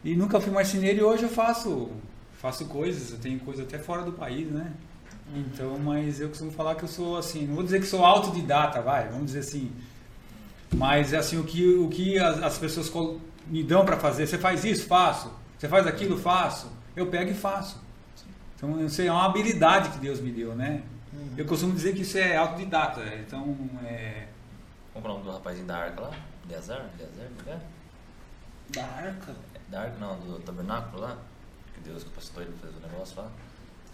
e 0.06 0.14
nunca 0.14 0.40
fui 0.40 0.52
marceneiro 0.52 1.00
e 1.00 1.02
hoje 1.02 1.24
eu 1.24 1.28
faço, 1.28 1.90
faço 2.38 2.64
coisas, 2.66 3.10
eu 3.10 3.18
tenho 3.18 3.40
coisas 3.40 3.66
até 3.66 3.76
fora 3.76 4.02
do 4.02 4.12
país, 4.12 4.48
né? 4.48 4.72
Então, 5.34 5.76
mas 5.80 6.20
eu 6.20 6.28
costumo 6.28 6.52
falar 6.52 6.76
que 6.76 6.84
eu 6.84 6.88
sou 6.88 7.16
assim, 7.16 7.44
não 7.44 7.56
vou 7.56 7.64
dizer 7.64 7.80
que 7.80 7.86
sou 7.86 8.04
autodidata, 8.04 8.80
vai, 8.80 9.08
vamos 9.08 9.26
dizer 9.26 9.40
assim. 9.40 9.72
Mas 10.72 11.12
assim, 11.12 11.40
o 11.40 11.42
que, 11.42 11.74
o 11.74 11.88
que 11.88 12.20
as, 12.20 12.40
as 12.40 12.56
pessoas 12.56 12.88
me 13.48 13.64
dão 13.64 13.84
para 13.84 13.96
fazer, 13.96 14.28
você 14.28 14.38
faz 14.38 14.64
isso, 14.64 14.86
faço. 14.86 15.28
Você 15.58 15.66
faz 15.68 15.84
aquilo, 15.88 16.16
faço. 16.16 16.70
Eu 16.94 17.08
pego 17.08 17.32
e 17.32 17.34
faço. 17.34 17.82
Então, 18.54 18.80
eu 18.80 18.88
sei, 18.88 19.08
é 19.08 19.12
uma 19.12 19.26
habilidade 19.26 19.90
que 19.90 19.98
Deus 19.98 20.20
me 20.20 20.30
deu, 20.30 20.54
né? 20.54 20.82
Eu 21.36 21.44
costumo 21.46 21.72
dizer 21.72 21.96
que 21.96 22.02
isso 22.02 22.16
é 22.16 22.36
autodidata. 22.36 23.02
Então, 23.26 23.56
é, 23.84 24.28
Qual 24.92 25.02
que 25.02 25.08
é 25.08 25.10
o 25.10 25.14
nome 25.14 25.24
do 25.24 25.32
rapazinho 25.32 25.66
da 25.66 25.78
arca 25.78 26.00
lá? 26.00 26.10
Eleazar? 26.48 26.88
Eleazar? 26.96 27.28
Não 27.44 27.52
é? 27.52 27.75
Da 28.70 28.84
arca? 28.84 29.34
Da 29.68 29.80
arca 29.82 29.96
não, 29.98 30.18
do 30.18 30.38
tabernáculo 30.40 31.02
lá? 31.02 31.16
Que 31.74 31.80
Deus 31.80 32.04
capacitou 32.04 32.42
ele 32.42 32.52
pra 32.60 32.68
fazer 32.70 32.84
o 32.84 32.88
negócio 32.90 33.16
lá. 33.22 33.28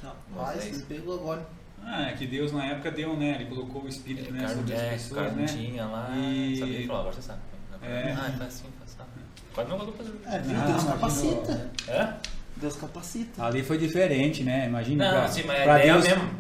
Rapaz, 0.03 0.57
Moisés. 0.57 0.77
me 0.79 0.83
pegou 0.85 1.15
agora. 1.21 1.47
ah, 1.85 2.03
é 2.09 2.13
que 2.15 2.27
Deus 2.27 2.53
na 2.53 2.65
época 2.67 2.91
deu, 2.91 3.17
né? 3.17 3.37
Ele 3.37 3.47
colocou 3.47 3.83
o 3.85 3.89
Espírito 3.89 4.29
É, 4.29 4.33
né, 4.33 4.41
carne, 4.41 4.55
sobre 4.57 4.75
as 4.75 4.81
é, 4.81 4.91
pessoas, 4.93 5.21
carne 5.27 5.43
né? 5.43 5.47
tinha 5.49 5.85
lá, 5.87 6.11
E- 6.17 6.57
sabia? 6.59 6.75
Ele 6.79 6.87
falou, 6.87 7.01
agora 7.03 7.15
você 7.17 7.23
sabe. 7.23 7.41
É. 7.83 8.13
Ah, 8.13 8.17
faz 8.17 8.43
assim, 8.43 8.69
faz 8.79 8.97
assim. 9.01 9.11
Quase 9.55 9.71
não 9.71 9.79
colocou 9.79 10.05
fazer. 10.05 10.19
É, 10.27 10.39
viu? 10.41 10.57
Ah, 10.61 10.65
Deus 10.67 10.85
capacita. 10.85 11.71
É? 11.89 12.15
Deus 12.57 12.77
capacita. 12.77 13.45
Ali 13.45 13.63
foi 13.63 13.79
diferente, 13.79 14.43
né? 14.45 14.67
Imagina 14.67 15.29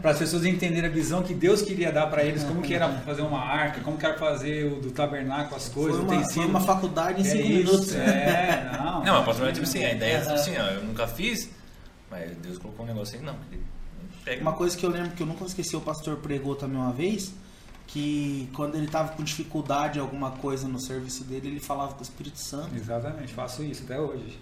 para 0.00 0.10
as 0.10 0.18
pessoas 0.18 0.44
entenderem 0.44 0.88
a 0.88 0.92
visão 0.92 1.22
que 1.22 1.34
Deus 1.34 1.62
queria 1.62 1.90
dar 1.90 2.06
para 2.06 2.22
eles, 2.22 2.44
como 2.44 2.62
que 2.62 2.74
era 2.74 2.88
fazer 3.00 3.22
uma 3.22 3.40
arca, 3.40 3.80
como 3.80 3.96
que 3.96 4.06
era 4.06 4.16
fazer 4.16 4.72
o 4.72 4.80
do 4.80 4.90
tabernáculo, 4.90 5.56
as 5.56 5.68
coisas, 5.68 6.04
Foi 6.04 6.16
uma, 6.16 6.30
foi 6.30 6.46
uma 6.46 6.60
faculdade 6.60 7.22
em 7.22 7.26
É 7.26 7.30
5 7.30 7.42
isso, 7.42 7.48
minutos. 7.48 7.94
É, 7.94 8.70
não. 8.78 9.04
Não, 9.04 9.26
mas 9.26 9.36
falar 9.36 9.52
tipo 9.52 9.66
assim, 9.66 9.84
a 9.84 9.92
ideia 9.92 10.16
é 10.16 10.20
tipo 10.20 10.32
assim, 10.32 10.56
ó, 10.56 10.66
eu 10.66 10.84
nunca 10.84 11.06
fiz, 11.06 11.50
mas 12.10 12.36
Deus 12.36 12.58
colocou 12.58 12.84
um 12.84 12.88
negócio 12.88 13.18
aí, 13.18 13.24
não. 13.24 13.36
Pega. 14.24 14.40
Uma 14.40 14.52
coisa 14.52 14.76
que 14.76 14.86
eu 14.86 14.90
lembro 14.90 15.10
que 15.10 15.22
eu 15.22 15.26
nunca 15.26 15.44
esqueci, 15.44 15.74
o 15.74 15.80
pastor 15.80 16.18
pregou 16.18 16.54
também 16.54 16.76
uma 16.78 16.92
vez, 16.92 17.34
que 17.86 18.48
quando 18.54 18.76
ele 18.76 18.86
tava 18.86 19.12
com 19.12 19.22
dificuldade 19.24 19.98
em 19.98 20.02
alguma 20.02 20.30
coisa 20.30 20.68
no 20.68 20.78
serviço 20.78 21.24
dele, 21.24 21.48
ele 21.48 21.60
falava 21.60 21.94
com 21.94 22.00
o 22.00 22.02
Espírito 22.02 22.38
Santo. 22.38 22.74
Exatamente, 22.76 23.32
faço 23.32 23.64
isso 23.64 23.82
até 23.84 23.98
hoje. 23.98 24.38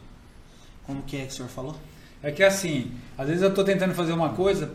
Como 0.91 1.03
que 1.03 1.17
é 1.19 1.21
que 1.21 1.33
o 1.33 1.37
senhor 1.37 1.49
falou? 1.49 1.77
É 2.21 2.33
que 2.33 2.43
assim, 2.43 2.91
às 3.17 3.29
vezes 3.29 3.43
eu 3.43 3.49
estou 3.49 3.63
tentando 3.63 3.95
fazer 3.95 4.13
uma 4.13 4.31
coisa 4.31 4.73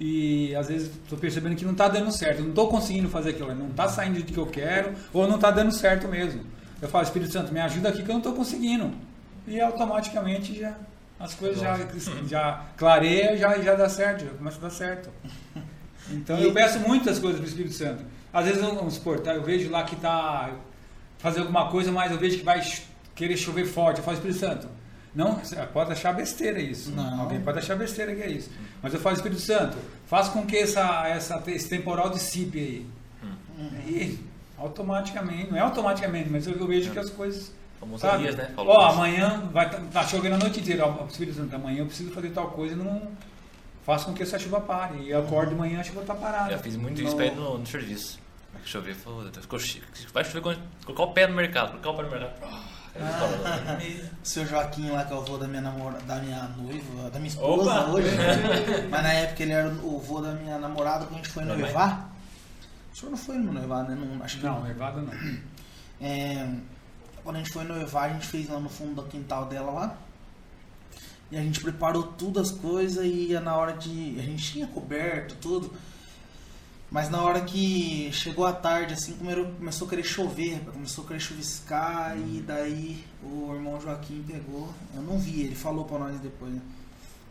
e 0.00 0.54
às 0.54 0.68
vezes 0.68 0.90
estou 1.02 1.18
percebendo 1.18 1.56
que 1.56 1.64
não 1.64 1.72
está 1.72 1.88
dando 1.88 2.10
certo, 2.10 2.40
não 2.40 2.48
estou 2.48 2.68
conseguindo 2.68 3.08
fazer 3.10 3.30
aquilo, 3.30 3.54
não 3.54 3.68
está 3.68 3.86
saindo 3.86 4.18
do 4.18 4.32
que 4.32 4.38
eu 4.38 4.46
quero 4.46 4.94
ou 5.12 5.28
não 5.28 5.34
está 5.34 5.50
dando 5.50 5.70
certo 5.70 6.08
mesmo. 6.08 6.42
Eu 6.80 6.88
falo, 6.88 7.04
Espírito 7.04 7.30
Santo, 7.30 7.52
me 7.52 7.60
ajuda 7.60 7.90
aqui 7.90 8.02
que 8.02 8.08
eu 8.08 8.14
não 8.14 8.18
estou 8.18 8.32
conseguindo. 8.32 8.90
E 9.46 9.60
automaticamente 9.60 10.58
já 10.58 10.74
as 11.20 11.34
coisas 11.34 11.60
já, 11.60 11.76
já 12.26 12.64
clareia 12.78 13.34
e 13.34 13.38
já, 13.38 13.58
já 13.58 13.74
dá 13.74 13.88
certo, 13.90 14.24
já 14.24 14.30
começa 14.30 14.56
a 14.56 14.60
dar 14.60 14.70
certo. 14.70 15.10
Então 16.10 16.38
eu 16.38 16.54
peço 16.54 16.80
muitas 16.80 17.18
coisas 17.18 17.38
para 17.38 17.46
o 17.46 17.48
Espírito 17.48 17.74
Santo. 17.74 18.02
Às 18.32 18.46
vezes, 18.46 18.62
vamos 18.62 18.94
supor, 18.94 19.20
tá, 19.20 19.34
eu 19.34 19.42
vejo 19.42 19.70
lá 19.70 19.82
que 19.82 19.94
está 19.94 20.50
fazer 21.18 21.40
alguma 21.40 21.68
coisa, 21.68 21.92
mas 21.92 22.10
eu 22.10 22.18
vejo 22.18 22.38
que 22.38 22.44
vai 22.44 22.62
querer 23.14 23.36
chover 23.36 23.66
forte. 23.66 23.98
Eu 23.98 24.04
falo, 24.04 24.16
Espírito 24.16 24.38
Santo, 24.38 24.68
Não, 25.18 25.40
pode 25.72 25.90
achar 25.90 26.12
besteira 26.12 26.60
isso. 26.60 26.92
Não. 26.92 27.22
Alguém 27.22 27.40
pode 27.40 27.58
achar 27.58 27.74
besteira 27.74 28.14
que 28.14 28.22
é 28.22 28.30
isso. 28.30 28.48
Mas 28.80 28.94
eu 28.94 29.00
falo, 29.00 29.16
Espírito 29.16 29.40
Santo, 29.40 29.76
faz 30.06 30.28
com 30.28 30.46
que 30.46 30.56
essa, 30.56 31.08
essa, 31.08 31.42
esse 31.48 31.68
temporal 31.68 32.08
dissipe 32.08 32.56
aí. 32.56 32.86
E 33.88 34.18
automaticamente, 34.56 35.50
não 35.50 35.58
é 35.58 35.60
automaticamente, 35.60 36.30
mas 36.30 36.46
eu, 36.46 36.54
eu 36.54 36.64
vejo 36.68 36.92
que 36.92 37.00
as 37.00 37.10
coisas. 37.10 37.52
Famoso 37.80 38.00
Sabe? 38.00 38.22
Elias, 38.22 38.36
né? 38.36 38.52
Falou 38.54 38.76
Ó, 38.78 38.90
amanhã 38.92 39.50
vai 39.52 39.68
tá, 39.68 39.80
tá 39.92 40.06
chovendo 40.06 40.36
a 40.36 40.38
noite 40.38 40.60
inteira. 40.60 40.86
Ó, 40.86 41.04
Espírito 41.06 41.36
Santo, 41.36 41.52
amanhã 41.56 41.80
eu 41.80 41.86
preciso 41.86 42.12
fazer 42.12 42.30
tal 42.30 42.52
coisa, 42.52 42.76
não 42.76 43.10
faça 43.82 44.04
com 44.04 44.14
que 44.14 44.22
essa 44.22 44.38
chuva 44.38 44.60
pare. 44.60 44.98
E 44.98 45.10
eu 45.10 45.18
acordo 45.18 45.50
de 45.50 45.56
manhã 45.56 45.80
a 45.80 45.82
chuva 45.82 46.02
tá 46.02 46.14
parada. 46.14 46.52
Já 46.52 46.58
fiz 46.58 46.76
muito 46.76 47.02
isso 47.02 47.16
pra 47.16 47.26
ir 47.26 47.34
no, 47.34 47.58
no 47.58 47.66
serviço. 47.66 48.20
Vai 48.52 48.62
chover, 48.64 48.96
chique. 49.58 49.84
Vai 50.14 50.24
chover 50.24 50.56
colocar 50.84 51.02
o 51.02 51.12
pé 51.12 51.26
no 51.26 51.34
mercado, 51.34 51.80
colocar 51.80 51.90
o 51.90 51.96
pé 51.96 52.02
no 52.04 52.10
mercado. 52.10 52.67
Ah, 53.00 53.78
seu 54.22 54.46
Joaquim 54.46 54.90
lá, 54.90 55.04
que 55.04 55.12
é 55.12 55.16
o 55.16 55.22
vô 55.22 55.38
da 55.38 55.46
minha 55.46 55.62
namorada, 55.62 56.04
da 56.04 56.16
minha 56.16 56.42
noiva, 56.56 57.10
da 57.10 57.18
minha 57.18 57.28
esposa 57.28 57.70
Opa! 57.80 57.90
hoje. 57.90 58.08
Mas 58.90 59.02
na 59.02 59.12
época 59.12 59.42
ele 59.42 59.52
era 59.52 59.68
o 59.68 59.98
vô 59.98 60.20
da 60.20 60.32
minha 60.32 60.58
namorada 60.58 61.06
quando 61.06 61.14
a 61.14 61.16
gente 61.18 61.28
foi 61.28 61.44
Não 61.44 61.56
noivar. 61.56 62.10
O 62.92 62.96
senhor 62.96 63.10
não 63.10 63.18
foi 63.18 63.36
no 63.38 63.52
noivar, 63.52 63.88
né? 63.88 63.94
Não, 63.94 64.24
acho 64.24 64.38
que 64.38 64.44
Não, 64.44 64.62
levado 64.62 65.02
não. 65.02 65.12
É, 66.00 66.48
quando 67.24 67.34
a 67.34 67.38
gente 67.40 67.52
foi 67.52 67.64
noivar, 67.64 68.04
a 68.04 68.12
gente 68.12 68.24
fez 68.24 68.48
lá 68.48 68.60
no 68.60 68.68
fundo 68.68 69.02
do 69.02 69.08
quintal 69.08 69.46
dela 69.46 69.72
lá. 69.72 69.96
E 71.30 71.36
a 71.36 71.42
gente 71.42 71.60
preparou 71.60 72.04
tudo 72.04 72.38
as 72.38 72.52
coisas 72.52 73.04
e 73.04 73.30
ia 73.30 73.40
na 73.40 73.56
hora 73.56 73.72
de. 73.72 74.16
A 74.18 74.22
gente 74.22 74.52
tinha 74.52 74.66
coberto 74.68 75.34
tudo. 75.40 75.72
Mas 76.90 77.10
na 77.10 77.20
hora 77.20 77.42
que 77.42 78.10
chegou 78.12 78.46
a 78.46 78.52
tarde, 78.52 78.94
assim, 78.94 79.12
começou, 79.12 79.44
começou 79.44 79.86
a 79.86 79.90
querer 79.90 80.04
chover, 80.04 80.60
começou 80.60 81.04
a 81.04 81.08
querer 81.08 81.20
chuviscar 81.20 82.16
e 82.16 82.40
daí 82.40 83.04
o 83.22 83.52
irmão 83.54 83.78
Joaquim 83.78 84.24
pegou. 84.26 84.72
Eu 84.94 85.02
não 85.02 85.18
vi, 85.18 85.42
ele 85.42 85.54
falou 85.54 85.84
pra 85.84 85.98
nós 85.98 86.18
depois, 86.18 86.52
né? 86.52 86.62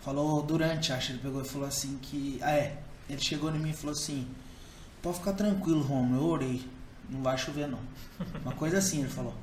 Falou 0.01 0.43
durante, 0.43 0.93
acho, 0.93 1.11
ele 1.11 1.19
pegou 1.19 1.41
e 1.41 1.45
falou 1.45 1.67
assim 1.67 1.97
que. 2.01 2.39
Ah 2.41 2.51
é, 2.51 2.77
ele 3.09 3.19
chegou 3.19 3.49
em 3.49 3.57
mim 3.59 3.71
e 3.71 3.73
falou 3.73 3.93
assim, 3.93 4.27
pode 5.01 5.17
ficar 5.17 5.33
tranquilo, 5.33 5.81
Romulo, 5.81 6.21
eu 6.21 6.29
orei. 6.29 6.69
Não 7.09 7.23
vai 7.23 7.37
chover 7.37 7.67
não. 7.67 7.79
Uma 8.43 8.53
coisa 8.53 8.77
assim, 8.77 8.99
ele 8.99 9.09
falou. 9.09 9.33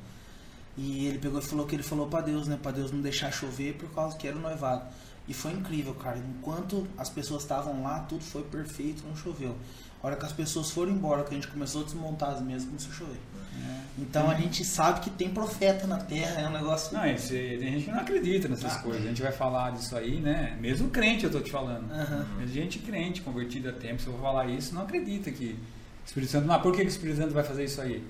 E 0.77 1.07
ele 1.07 1.19
pegou 1.19 1.39
e 1.41 1.43
falou 1.43 1.67
que 1.67 1.75
ele 1.77 1.83
falou 1.83 2.07
pra 2.09 2.21
Deus, 2.21 2.49
né? 2.49 2.59
Pra 2.61 2.73
Deus 2.73 2.91
não 2.91 3.01
deixar 3.01 3.31
chover 3.33 3.75
por 3.75 3.89
causa 3.95 4.17
que 4.17 4.27
era 4.27 4.37
o 4.37 4.41
noivado. 4.41 4.83
E 5.29 5.33
foi 5.33 5.53
incrível, 5.53 5.95
cara. 5.95 6.19
Enquanto 6.19 6.87
as 6.99 7.09
pessoas 7.09 7.43
estavam 7.43 7.83
lá, 7.83 8.01
tudo 8.01 8.23
foi 8.25 8.43
perfeito, 8.43 9.03
não 9.07 9.17
choveu. 9.17 9.57
A 10.03 10.07
hora 10.09 10.17
que 10.17 10.27
as 10.27 10.33
pessoas 10.33 10.71
foram 10.71 10.93
embora, 10.93 11.23
que 11.25 11.31
a 11.31 11.35
gente 11.35 11.49
começou 11.49 11.81
a 11.83 11.85
desmontar 11.85 12.31
as 12.31 12.43
mesas, 12.43 12.67
começou 12.67 12.91
a 12.91 12.95
chover. 12.95 13.21
Então 13.97 14.29
a 14.29 14.35
gente 14.35 14.65
sabe 14.65 15.01
que 15.01 15.09
tem 15.09 15.31
profeta 15.31 15.87
na 15.87 15.97
terra, 15.99 16.41
é 16.43 16.49
um 16.49 16.53
negócio. 16.53 16.93
Não, 16.93 17.07
esse, 17.07 17.33
tem 17.33 17.73
gente 17.73 17.85
que 17.85 17.91
não 17.93 18.01
acredita 18.01 18.49
nessas 18.49 18.73
Ah. 18.75 18.79
coisas. 18.81 19.03
A 19.05 19.09
gente 19.09 19.23
vai 19.23 19.33
falar 19.33 19.71
disso 19.71 19.97
aí, 19.97 20.21
né? 20.21 20.59
Mesmo 20.61 20.91
crente, 20.91 21.25
eu 21.25 21.31
tô 21.31 21.41
te 21.41 21.51
falando. 21.51 21.87
Mesmo 22.37 22.53
gente 22.53 22.81
crente, 22.81 23.23
convertida 23.23 23.71
a 23.71 23.73
tempo, 23.73 24.03
se 24.03 24.09
eu 24.09 24.13
vou 24.13 24.21
falar 24.23 24.47
isso, 24.47 24.75
não 24.75 24.83
acredita 24.83 25.31
que 25.31 25.53
o 25.53 26.07
Espírito 26.07 26.33
Santo. 26.33 26.49
Mas 26.49 26.61
por 26.61 26.75
que 26.75 26.83
o 26.83 26.87
Espírito 26.89 27.17
Santo 27.19 27.33
vai 27.33 27.45
fazer 27.45 27.65
isso 27.65 27.81
aí? 27.81 28.05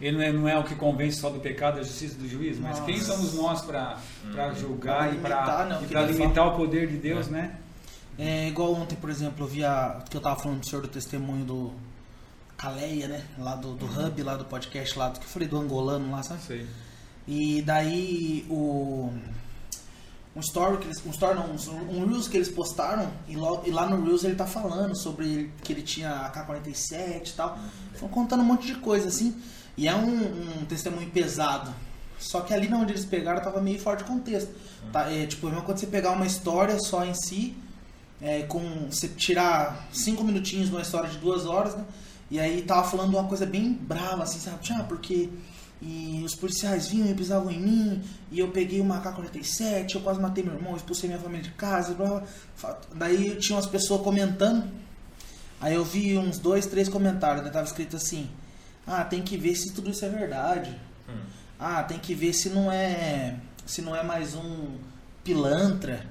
Ele 0.00 0.16
não 0.16 0.22
é, 0.22 0.32
não 0.32 0.48
é 0.48 0.56
o 0.58 0.62
que 0.64 0.74
convence 0.76 1.18
só 1.20 1.28
do 1.28 1.40
pecado, 1.40 1.76
da 1.76 1.82
justiça 1.82 2.14
e 2.14 2.18
do 2.18 2.28
juízo, 2.28 2.60
mas 2.62 2.78
quem 2.80 2.98
Nossa. 2.98 3.12
somos 3.16 3.34
nós 3.34 3.62
para 3.62 3.96
julgar 4.54 5.08
Pra 5.08 5.14
e 5.14 5.18
para 5.18 5.64
limitar, 5.80 6.02
o 6.02 6.06
limitar 6.12 6.56
poder 6.56 6.86
de 6.86 6.96
Deus, 6.98 7.26
né? 7.26 7.56
É 8.18 8.48
igual 8.48 8.72
ontem, 8.74 8.94
por 8.96 9.10
exemplo, 9.10 9.44
eu 9.44 9.48
vi 9.48 9.64
a, 9.64 10.02
que 10.08 10.16
eu 10.16 10.20
tava 10.20 10.40
falando 10.40 10.60
do 10.60 10.68
senhor 10.68 10.82
do 10.82 10.88
testemunho 10.88 11.44
do 11.44 11.72
Caleia, 12.56 13.06
né? 13.08 13.24
Lá 13.38 13.54
do, 13.54 13.74
do 13.74 13.86
Hub, 13.86 14.22
lá 14.22 14.36
do 14.36 14.44
podcast, 14.44 14.98
lá 14.98 15.08
do 15.08 15.18
que 15.20 15.24
eu 15.26 15.30
falei 15.30 15.46
do 15.48 15.56
angolano 15.58 16.10
lá, 16.10 16.22
sabe? 16.22 16.42
Sei. 16.42 16.66
E 17.26 17.62
daí 17.62 18.46
o. 18.50 19.12
Um 20.36 20.40
story 20.40 20.78
que 20.78 20.86
eles. 20.86 21.04
Um 21.04 21.10
story 21.10 21.34
não, 21.36 21.46
um, 21.50 21.98
um 22.02 22.06
Reels 22.08 22.28
que 22.28 22.36
eles 22.36 22.48
postaram, 22.48 23.10
e, 23.28 23.36
lo- 23.36 23.62
e 23.66 23.70
lá 23.70 23.86
no 23.88 24.04
Reels 24.04 24.24
ele 24.24 24.34
tá 24.36 24.46
falando 24.46 24.96
sobre 24.96 25.52
que 25.62 25.72
ele 25.72 25.82
tinha 25.82 26.10
AK-47 26.26 27.28
e 27.30 27.32
tal. 27.34 27.58
Foi 27.94 28.08
contando 28.08 28.40
um 28.40 28.46
monte 28.46 28.66
de 28.66 28.74
coisa 28.76 29.08
assim. 29.08 29.36
E 29.78 29.86
é 29.86 29.94
um, 29.94 30.60
um 30.60 30.64
testemunho 30.66 31.08
pesado. 31.08 31.72
Só 32.18 32.40
que 32.40 32.52
ali 32.52 32.68
onde 32.74 32.92
eles 32.92 33.04
pegaram 33.04 33.40
tava 33.40 33.60
meio 33.60 33.78
fora 33.78 33.96
de 33.96 34.02
contexto. 34.02 34.50
Tá, 34.92 35.10
é, 35.10 35.24
tipo, 35.24 35.48
quando 35.62 35.78
você 35.78 35.86
pegar 35.86 36.10
uma 36.10 36.26
história 36.26 36.76
só 36.80 37.04
em 37.04 37.14
si, 37.14 37.56
é, 38.20 38.42
com 38.42 38.60
você 38.90 39.06
tirar 39.06 39.88
cinco 39.92 40.24
minutinhos 40.24 40.66
de 40.66 40.74
uma 40.74 40.82
história 40.82 41.08
de 41.08 41.16
duas 41.18 41.46
horas, 41.46 41.76
né? 41.76 41.84
E 42.28 42.40
aí 42.40 42.60
tava 42.62 42.90
falando 42.90 43.14
uma 43.14 43.28
coisa 43.28 43.46
bem 43.46 43.72
brava, 43.72 44.24
assim, 44.24 44.40
sabe? 44.40 44.58
Ah, 44.72 44.82
porque 44.82 45.30
e 45.80 46.22
os 46.24 46.34
policiais 46.34 46.88
vinham 46.88 47.08
e 47.08 47.14
pisavam 47.14 47.52
em 47.52 47.60
mim, 47.60 48.02
e 48.32 48.40
eu 48.40 48.48
peguei 48.48 48.80
uma 48.80 48.98
AK-47, 48.98 49.94
eu 49.94 50.00
quase 50.00 50.20
matei 50.20 50.42
meu 50.42 50.54
irmão, 50.54 50.74
expulsei 50.74 51.08
minha 51.08 51.20
família 51.20 51.44
de 51.44 51.52
casa, 51.52 51.94
blá, 51.94 52.24
blá. 52.60 52.78
Daí 52.96 53.36
tinha 53.36 53.54
umas 53.54 53.66
pessoas 53.66 54.02
comentando, 54.02 54.68
aí 55.60 55.74
eu 55.74 55.84
vi 55.84 56.18
uns 56.18 56.36
dois, 56.36 56.66
três 56.66 56.88
comentários, 56.88 57.44
né? 57.44 57.50
Tava 57.50 57.64
escrito 57.64 57.94
assim, 57.94 58.28
ah, 58.88 59.04
tem 59.04 59.22
que 59.22 59.36
ver 59.36 59.54
se 59.54 59.72
tudo 59.72 59.90
isso 59.90 60.04
é 60.04 60.08
verdade. 60.08 60.70
Hum. 61.08 61.20
Ah, 61.58 61.82
tem 61.82 61.98
que 61.98 62.14
ver 62.14 62.32
se 62.32 62.48
não 62.48 62.72
é. 62.72 63.36
Se 63.66 63.82
não 63.82 63.94
é 63.94 64.02
mais 64.02 64.34
um 64.34 64.78
pilantra, 65.22 66.06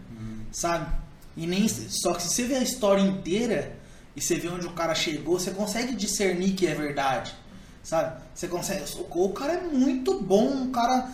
sabe? 0.51 0.93
E 1.36 1.47
nem. 1.47 1.67
Só 1.67 2.13
que 2.13 2.23
se 2.23 2.30
você 2.30 2.43
vê 2.43 2.55
a 2.55 2.63
história 2.63 3.01
inteira 3.01 3.75
e 4.15 4.21
você 4.21 4.36
vê 4.36 4.47
onde 4.47 4.67
o 4.67 4.71
cara 4.71 4.93
chegou, 4.93 5.39
você 5.39 5.51
consegue 5.51 5.95
discernir 5.95 6.53
que 6.53 6.67
é 6.67 6.75
verdade. 6.75 7.34
Sabe? 7.84 8.21
Você 8.34 8.47
consegue. 8.47 8.84
O 9.09 9.25
o 9.25 9.34
cara 9.34 9.53
é 9.53 9.61
muito 9.61 10.21
bom, 10.21 10.47
um 10.47 10.71
cara 10.71 11.09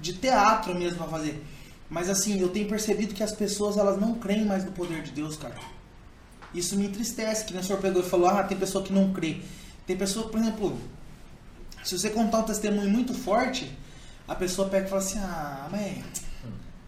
de 0.00 0.14
teatro 0.14 0.74
mesmo 0.74 0.98
pra 0.98 1.06
fazer. 1.06 1.44
Mas 1.88 2.08
assim, 2.08 2.40
eu 2.40 2.48
tenho 2.48 2.68
percebido 2.68 3.14
que 3.14 3.22
as 3.22 3.32
pessoas 3.32 3.76
elas 3.76 4.00
não 4.00 4.14
creem 4.14 4.44
mais 4.44 4.64
no 4.64 4.72
poder 4.72 5.02
de 5.02 5.10
Deus, 5.12 5.36
cara. 5.36 5.54
Isso 6.52 6.76
me 6.76 6.86
entristece, 6.86 7.44
que 7.44 7.52
nem 7.52 7.60
o 7.60 7.64
senhor 7.64 7.80
pegou 7.80 8.02
e 8.02 8.04
falou, 8.04 8.28
ah, 8.28 8.42
tem 8.42 8.56
pessoa 8.56 8.82
que 8.84 8.92
não 8.92 9.12
crê. 9.12 9.40
Tem 9.86 9.96
pessoa, 9.96 10.28
por 10.28 10.40
exemplo, 10.40 10.78
se 11.84 11.98
você 11.98 12.10
contar 12.10 12.38
um 12.38 12.44
testemunho 12.44 12.90
muito 12.90 13.14
forte, 13.14 13.70
a 14.26 14.34
pessoa 14.34 14.68
pega 14.68 14.86
e 14.86 14.88
fala 14.88 15.02
assim, 15.02 15.18
ah, 15.18 15.68
mas. 15.70 16.24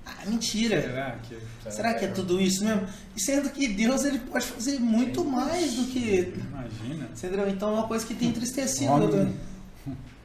Ah, 0.06 0.24
mentira. 0.26 0.80
Será 0.82 1.18
que. 1.22 1.70
Será 1.70 1.94
que 1.94 2.04
é 2.04 2.08
tudo 2.08 2.40
isso 2.40 2.64
mesmo? 2.64 2.86
E 3.14 3.20
sendo 3.20 3.50
que 3.50 3.68
Deus 3.68 4.04
ele 4.04 4.20
pode 4.20 4.46
fazer 4.46 4.78
muito 4.78 5.24
mais 5.24 5.74
do 5.74 5.84
que. 5.86 6.34
Imagina. 6.36 7.08
Entendeu? 7.16 7.48
Então 7.48 7.70
é 7.70 7.72
uma 7.72 7.88
coisa 7.88 8.06
que 8.06 8.14
tem 8.14 8.28
entristecido. 8.28 8.90
O 8.90 8.94
homem 8.94 9.10
também. 9.10 9.34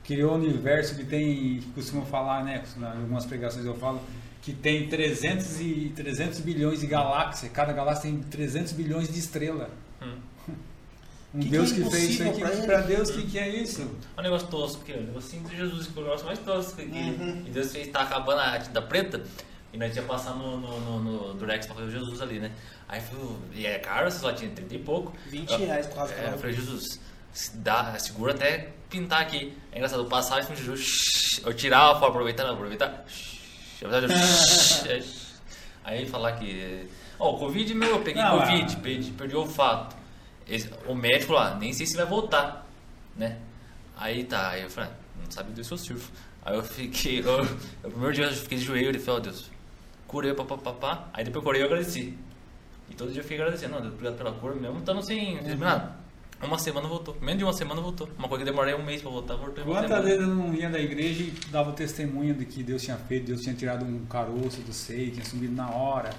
criou 0.03 0.33
um 0.33 0.35
universo 0.35 0.95
que 0.95 1.03
tem, 1.03 1.59
que 1.59 1.69
costumam 1.73 2.05
falar, 2.05 2.43
né? 2.43 2.63
Em 2.77 2.83
algumas 2.83 3.25
pregações 3.25 3.65
eu 3.65 3.75
falo, 3.75 4.01
que 4.41 4.53
tem 4.53 4.87
300, 4.87 5.59
e, 5.61 5.93
300 5.95 6.39
bilhões 6.39 6.79
de 6.79 6.87
galáxias. 6.87 7.51
Cada 7.51 7.73
galáxia 7.73 8.09
tem 8.09 8.19
300 8.19 8.73
bilhões 8.73 9.11
de 9.11 9.19
estrelas. 9.19 9.69
Um 11.33 11.39
Que 11.39 11.45
que 11.45 11.51
Deus 11.51 11.71
é 11.71 11.75
que 11.75 11.89
fez 11.89 11.93
isso 12.09 12.23
aí, 12.23 12.29
impossível 12.29 12.33
que, 12.33 12.39
pra 12.39 12.49
que 12.49 12.57
ele? 12.57 12.67
pra 12.67 12.81
Deus, 12.81 13.09
o 13.09 13.13
que, 13.13 13.25
que 13.27 13.39
é 13.39 13.49
isso? 13.49 13.89
É 14.17 14.19
um 14.19 14.23
negócio 14.23 14.47
tosco, 14.47 14.83
que 14.83 14.91
é 14.91 14.97
um 14.97 15.03
negocinho 15.03 15.43
de 15.47 15.55
Jesus, 15.55 15.87
que 15.87 15.97
é 15.97 16.01
o 16.01 16.05
negócio 16.05 16.25
mais 16.25 16.39
tosco 16.39 16.75
que 16.75 16.81
Uhum. 16.83 17.43
E 17.47 17.49
Deus 17.49 17.71
fez, 17.71 17.87
tá 17.87 18.01
acabando 18.01 18.41
a 18.41 18.59
tinta 18.59 18.81
preta, 18.81 19.23
e 19.71 19.77
nós 19.77 19.95
ia 19.95 20.01
passar 20.03 20.35
no, 20.35 20.57
no, 20.59 20.79
no, 20.81 20.99
no 20.99 21.33
Durex 21.35 21.65
pra 21.65 21.75
fazer 21.75 21.87
o 21.87 21.91
Jesus 21.91 22.21
ali, 22.21 22.39
né? 22.39 22.51
Aí 22.87 22.99
foi, 22.99 23.17
e 23.53 23.65
é 23.65 23.79
caro, 23.79 24.11
só 24.11 24.33
tinha 24.33 24.51
30 24.51 24.75
e 24.75 24.79
pouco. 24.79 25.13
20 25.27 25.51
reais 25.51 25.87
quase 25.87 26.13
É, 26.13 26.29
eu 26.33 26.37
falei, 26.37 26.53
Jesus, 26.53 26.99
se 27.31 27.55
dá, 27.55 27.97
segura 27.97 28.33
até 28.33 28.69
pintar 28.89 29.21
aqui. 29.21 29.57
É 29.71 29.77
engraçado, 29.77 30.01
eu 30.01 30.09
passava 30.09 30.41
e 30.41 30.43
falei, 30.43 30.57
Jesus, 30.57 31.39
eu 31.45 31.53
tirava 31.53 31.97
pra 31.97 32.09
aproveitar, 32.09 32.43
não, 32.43 32.55
aproveitar. 32.55 33.05
shh, 33.07 33.81
eu 33.81 33.89
é. 33.89 35.03
Aí 35.83 36.05
falar 36.05 36.33
que. 36.33 36.87
Ó, 37.17 37.35
o 37.35 37.39
Covid 37.39 37.73
meu, 37.73 37.89
eu 37.89 38.01
peguei 38.01 38.21
Não, 38.21 38.39
Covid, 38.39 38.77
perdi, 38.77 39.11
perdi 39.11 39.35
o 39.35 39.39
olfato. 39.39 39.95
O 40.87 40.95
médico 40.95 41.33
falou, 41.33 41.41
ah, 41.41 41.55
nem 41.59 41.71
sei 41.73 41.85
se 41.85 41.95
vai 41.95 42.05
voltar, 42.05 42.67
né? 43.15 43.37
Aí 43.97 44.23
tá, 44.23 44.49
aí 44.49 44.63
eu 44.63 44.69
falei, 44.69 44.89
ah, 44.89 44.95
não 45.23 45.31
sabe 45.31 45.51
Deus 45.53 45.67
se 45.67 45.73
eu 45.73 45.77
sirvo. 45.77 46.11
Aí 46.43 46.55
eu 46.55 46.63
fiquei, 46.63 47.19
eu, 47.25 47.43
o 47.83 47.89
primeiro 47.91 48.13
dia 48.13 48.25
eu 48.25 48.33
fiquei 48.33 48.57
de 48.57 48.63
joelho 48.63 48.95
e 48.95 48.99
falei, 48.99 49.19
ó 49.19 49.23
Deus, 49.23 49.51
curei, 50.07 50.33
papapá. 50.33 51.07
Aí 51.13 51.23
depois 51.23 51.41
eu 51.41 51.45
curei 51.45 51.61
e 51.61 51.63
eu 51.63 51.67
agradeci. 51.67 52.17
E 52.89 52.93
todo 52.95 53.11
dia 53.11 53.19
eu 53.19 53.23
fiquei 53.23 53.37
agradecendo, 53.39 53.73
não, 53.75 53.81
Deus, 53.81 53.93
obrigado 53.93 54.17
pela 54.17 54.31
cura, 54.33 54.55
mesmo 54.55 54.79
estando 54.79 55.01
sem 55.01 55.37
Uhum. 55.39 55.57
nada. 55.57 56.01
Uma 56.43 56.57
semana 56.57 56.87
voltou, 56.87 57.15
menos 57.21 57.37
de 57.37 57.43
uma 57.43 57.53
semana 57.53 57.79
voltou. 57.79 58.09
Uma 58.17 58.27
coisa 58.27 58.43
que 58.43 58.49
demorei 58.49 58.73
um 58.73 58.83
mês 58.83 58.99
pra 59.01 59.11
voltar, 59.11 59.35
voltou 59.35 59.63
Quantas 59.63 60.03
vezes 60.03 60.21
eu 60.21 60.27
não 60.27 60.51
ia 60.55 60.69
da 60.71 60.79
igreja 60.79 61.21
e 61.23 61.31
dava 61.51 61.69
o 61.69 61.73
testemunho 61.73 62.33
de 62.33 62.45
que 62.45 62.63
Deus 62.63 62.81
tinha 62.81 62.97
feito, 62.97 63.27
Deus 63.27 63.41
tinha 63.41 63.53
tirado 63.53 63.85
um 63.85 64.03
caroço 64.07 64.59
do 64.61 64.73
seio, 64.73 65.11
tinha 65.11 65.23
subido 65.23 65.53
na 65.53 65.69
hora. 65.69 66.09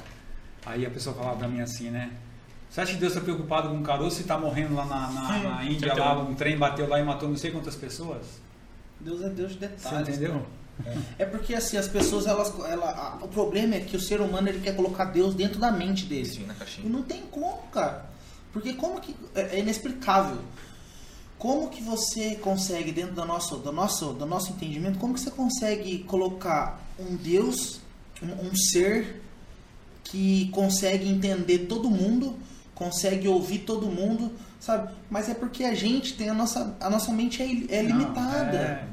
Aí 0.64 0.86
a 0.86 0.90
pessoa 0.90 1.14
falava 1.16 1.38
pra 1.38 1.48
mim 1.48 1.60
assim, 1.60 1.90
né? 1.90 2.12
Você 2.73 2.81
acha 2.81 2.93
que 2.94 2.99
Deus 3.01 3.12
está 3.12 3.23
preocupado 3.23 3.69
com 3.69 3.74
um 3.74 3.82
caroço 3.82 4.19
e 4.19 4.23
está 4.23 4.39
morrendo 4.39 4.74
lá 4.74 4.86
na, 4.86 5.11
na, 5.11 5.39
na 5.57 5.65
Índia, 5.65 5.93
lá, 5.94 6.19
um 6.19 6.35
trem 6.35 6.57
bateu 6.57 6.89
lá 6.89 6.99
e 6.99 7.05
matou 7.05 7.28
não 7.28 7.36
sei 7.36 7.51
quantas 7.51 7.77
pessoas? 7.77 8.23
Deus 8.99 9.20
é 9.23 9.28
Deus 9.28 9.53
de 9.53 9.59
Você 9.59 9.66
detalhes. 9.66 10.09
entendeu? 10.09 10.47
É 11.19 11.27
porque 11.27 11.55
assim, 11.55 11.77
as 11.77 11.86
pessoas, 11.86 12.27
elas. 12.27 12.51
Ela, 12.66 12.90
a- 12.90 13.24
o 13.24 13.28
problema 13.28 13.74
é 13.74 13.81
que 13.81 13.94
o 13.94 14.01
ser 14.01 14.23
humano 14.23 14.49
ele 14.49 14.61
quer 14.61 14.74
colocar 14.74 15.05
Deus 15.05 15.35
dentro 15.35 15.61
da 15.61 15.70
mente 15.70 16.07
dele. 16.07 16.24
Sim, 16.24 16.47
na 16.47 16.55
E 16.55 16.57
caixinha. 16.57 16.89
não 16.89 17.03
tem 17.03 17.20
como, 17.31 17.59
cara. 17.70 18.07
Porque 18.55 18.73
como 18.73 18.99
que. 19.03 19.15
É 19.35 19.57
é 19.57 19.61
inexplicável. 19.61 20.39
Como 21.39 21.69
que 21.69 21.82
você 21.82 22.36
consegue, 22.36 22.90
dentro 22.90 23.15
do 23.15 23.24
nosso, 23.27 23.57
do, 23.59 23.70
nosso, 23.70 24.12
do 24.15 24.24
nosso 24.24 24.53
entendimento, 24.53 24.99
como 24.99 25.12
que 25.12 25.20
você 25.20 25.31
consegue 25.31 26.05
colocar 26.05 26.81
um 26.99 27.16
Deus 27.16 27.81
um, 28.23 28.47
um 28.49 28.57
ser 28.57 29.20
que 30.05 30.49
consegue 30.53 31.09
entender 31.09 31.66
todo 31.66 31.90
mundo, 31.90 32.39
consegue 32.74 33.28
ouvir 33.28 33.61
todo 33.61 33.86
mundo, 33.86 34.32
sabe? 34.61 34.93
Mas 35.11 35.28
é 35.28 35.35
porque 35.35 35.65
a 35.65 35.74
gente 35.74 36.15
tem 36.15 36.28
a 36.28 36.35
nossa, 36.35 36.77
a 36.81 36.89
nossa 36.90 37.12
mente 37.12 37.43
é, 37.43 37.77
é 37.78 37.82
Não, 37.82 37.99
limitada. 37.99 38.57
é. 38.57 38.85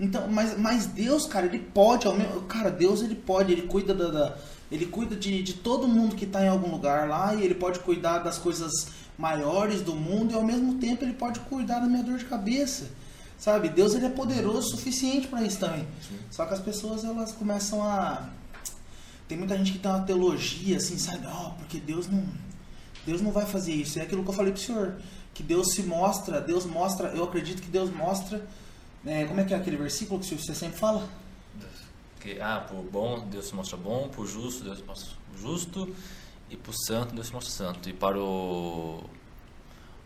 Então, 0.00 0.26
mas, 0.28 0.58
mas 0.58 0.86
Deus, 0.86 1.26
cara, 1.26 1.46
ele 1.46 1.58
pode, 1.60 2.06
ao 2.06 2.14
mesmo- 2.16 2.42
cara, 2.42 2.70
Deus 2.70 3.02
ele 3.02 3.14
pode, 3.14 3.52
ele 3.52 3.62
cuida 3.62 3.94
da, 3.94 4.08
da- 4.10 4.36
ele 4.70 4.86
cuida 4.86 5.14
de, 5.14 5.42
de 5.42 5.52
todo 5.54 5.86
mundo 5.86 6.16
que 6.16 6.24
está 6.24 6.42
em 6.44 6.48
algum 6.48 6.70
lugar 6.70 7.08
lá 7.08 7.34
e 7.34 7.44
ele 7.44 7.54
pode 7.54 7.78
cuidar 7.80 8.18
das 8.18 8.38
coisas 8.38 8.88
maiores 9.16 9.82
do 9.82 9.94
mundo 9.94 10.32
e 10.32 10.34
ao 10.34 10.42
mesmo 10.42 10.74
tempo 10.74 11.04
ele 11.04 11.12
pode 11.12 11.38
cuidar 11.40 11.78
da 11.78 11.86
minha 11.86 12.02
dor 12.02 12.18
de 12.18 12.24
cabeça. 12.24 12.86
Sabe? 13.38 13.68
Deus 13.68 13.94
ele 13.94 14.06
é 14.06 14.08
poderoso 14.08 14.58
o 14.58 14.70
suficiente 14.76 15.26
para 15.28 15.42
isso 15.42 15.58
também. 15.58 15.86
Só 16.30 16.46
que 16.46 16.54
as 16.54 16.60
pessoas 16.60 17.04
elas 17.04 17.30
começam 17.32 17.82
a 17.82 18.28
tem 19.28 19.38
muita 19.38 19.56
gente 19.56 19.72
que 19.72 19.78
tem 19.78 19.90
uma 19.90 20.00
teologia 20.02 20.76
assim, 20.76 20.98
sabe? 20.98 21.26
Ó, 21.26 21.50
porque 21.50 21.78
Deus 21.78 22.08
não 22.08 22.22
Deus 23.06 23.20
não 23.20 23.32
vai 23.32 23.46
fazer 23.46 23.72
isso. 23.72 23.98
É 23.98 24.02
aquilo 24.02 24.22
que 24.22 24.30
eu 24.30 24.34
falei 24.34 24.52
pro 24.52 24.60
senhor, 24.60 24.96
que 25.32 25.42
Deus 25.42 25.72
se 25.72 25.82
mostra, 25.82 26.40
Deus 26.40 26.64
mostra, 26.64 27.08
eu 27.08 27.24
acredito 27.24 27.62
que 27.62 27.68
Deus 27.68 27.90
mostra 27.90 28.46
é, 29.06 29.26
como 29.26 29.40
é 29.40 29.44
que 29.44 29.52
é 29.52 29.56
aquele 29.56 29.76
versículo 29.76 30.18
que 30.18 30.26
você 30.26 30.54
sempre 30.54 30.78
fala? 30.78 31.06
Que, 32.20 32.40
ah, 32.40 32.64
pro 32.66 32.82
bom 32.82 33.26
Deus 33.28 33.48
se 33.48 33.54
mostra 33.54 33.76
bom, 33.76 34.08
pro 34.08 34.26
justo 34.26 34.64
Deus 34.64 34.78
se 34.78 34.84
mostra 34.84 35.10
justo, 35.38 35.94
e 36.48 36.56
pro 36.56 36.72
santo 36.72 37.14
Deus 37.14 37.26
se 37.26 37.32
mostra 37.32 37.52
santo, 37.52 37.88
e 37.88 37.92
para 37.92 38.18
o, 38.18 39.04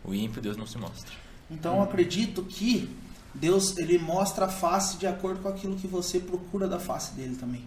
o 0.03 0.13
ímpio 0.13 0.41
Deus 0.41 0.57
não 0.57 0.67
se 0.67 0.77
mostra. 0.77 1.13
Então 1.49 1.77
eu 1.77 1.83
acredito 1.83 2.43
que 2.43 2.93
Deus 3.33 3.77
ele 3.77 3.97
mostra 3.97 4.45
a 4.45 4.49
face 4.49 4.97
de 4.97 5.07
acordo 5.07 5.41
com 5.41 5.47
aquilo 5.47 5.77
que 5.77 5.87
você 5.87 6.19
procura 6.19 6.67
da 6.67 6.79
face 6.79 7.13
dele 7.13 7.37
também, 7.37 7.65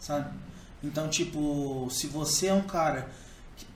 sabe? 0.00 0.36
Então 0.82 1.08
tipo, 1.08 1.86
se 1.90 2.08
você 2.08 2.48
é 2.48 2.54
um 2.54 2.62
cara 2.62 3.08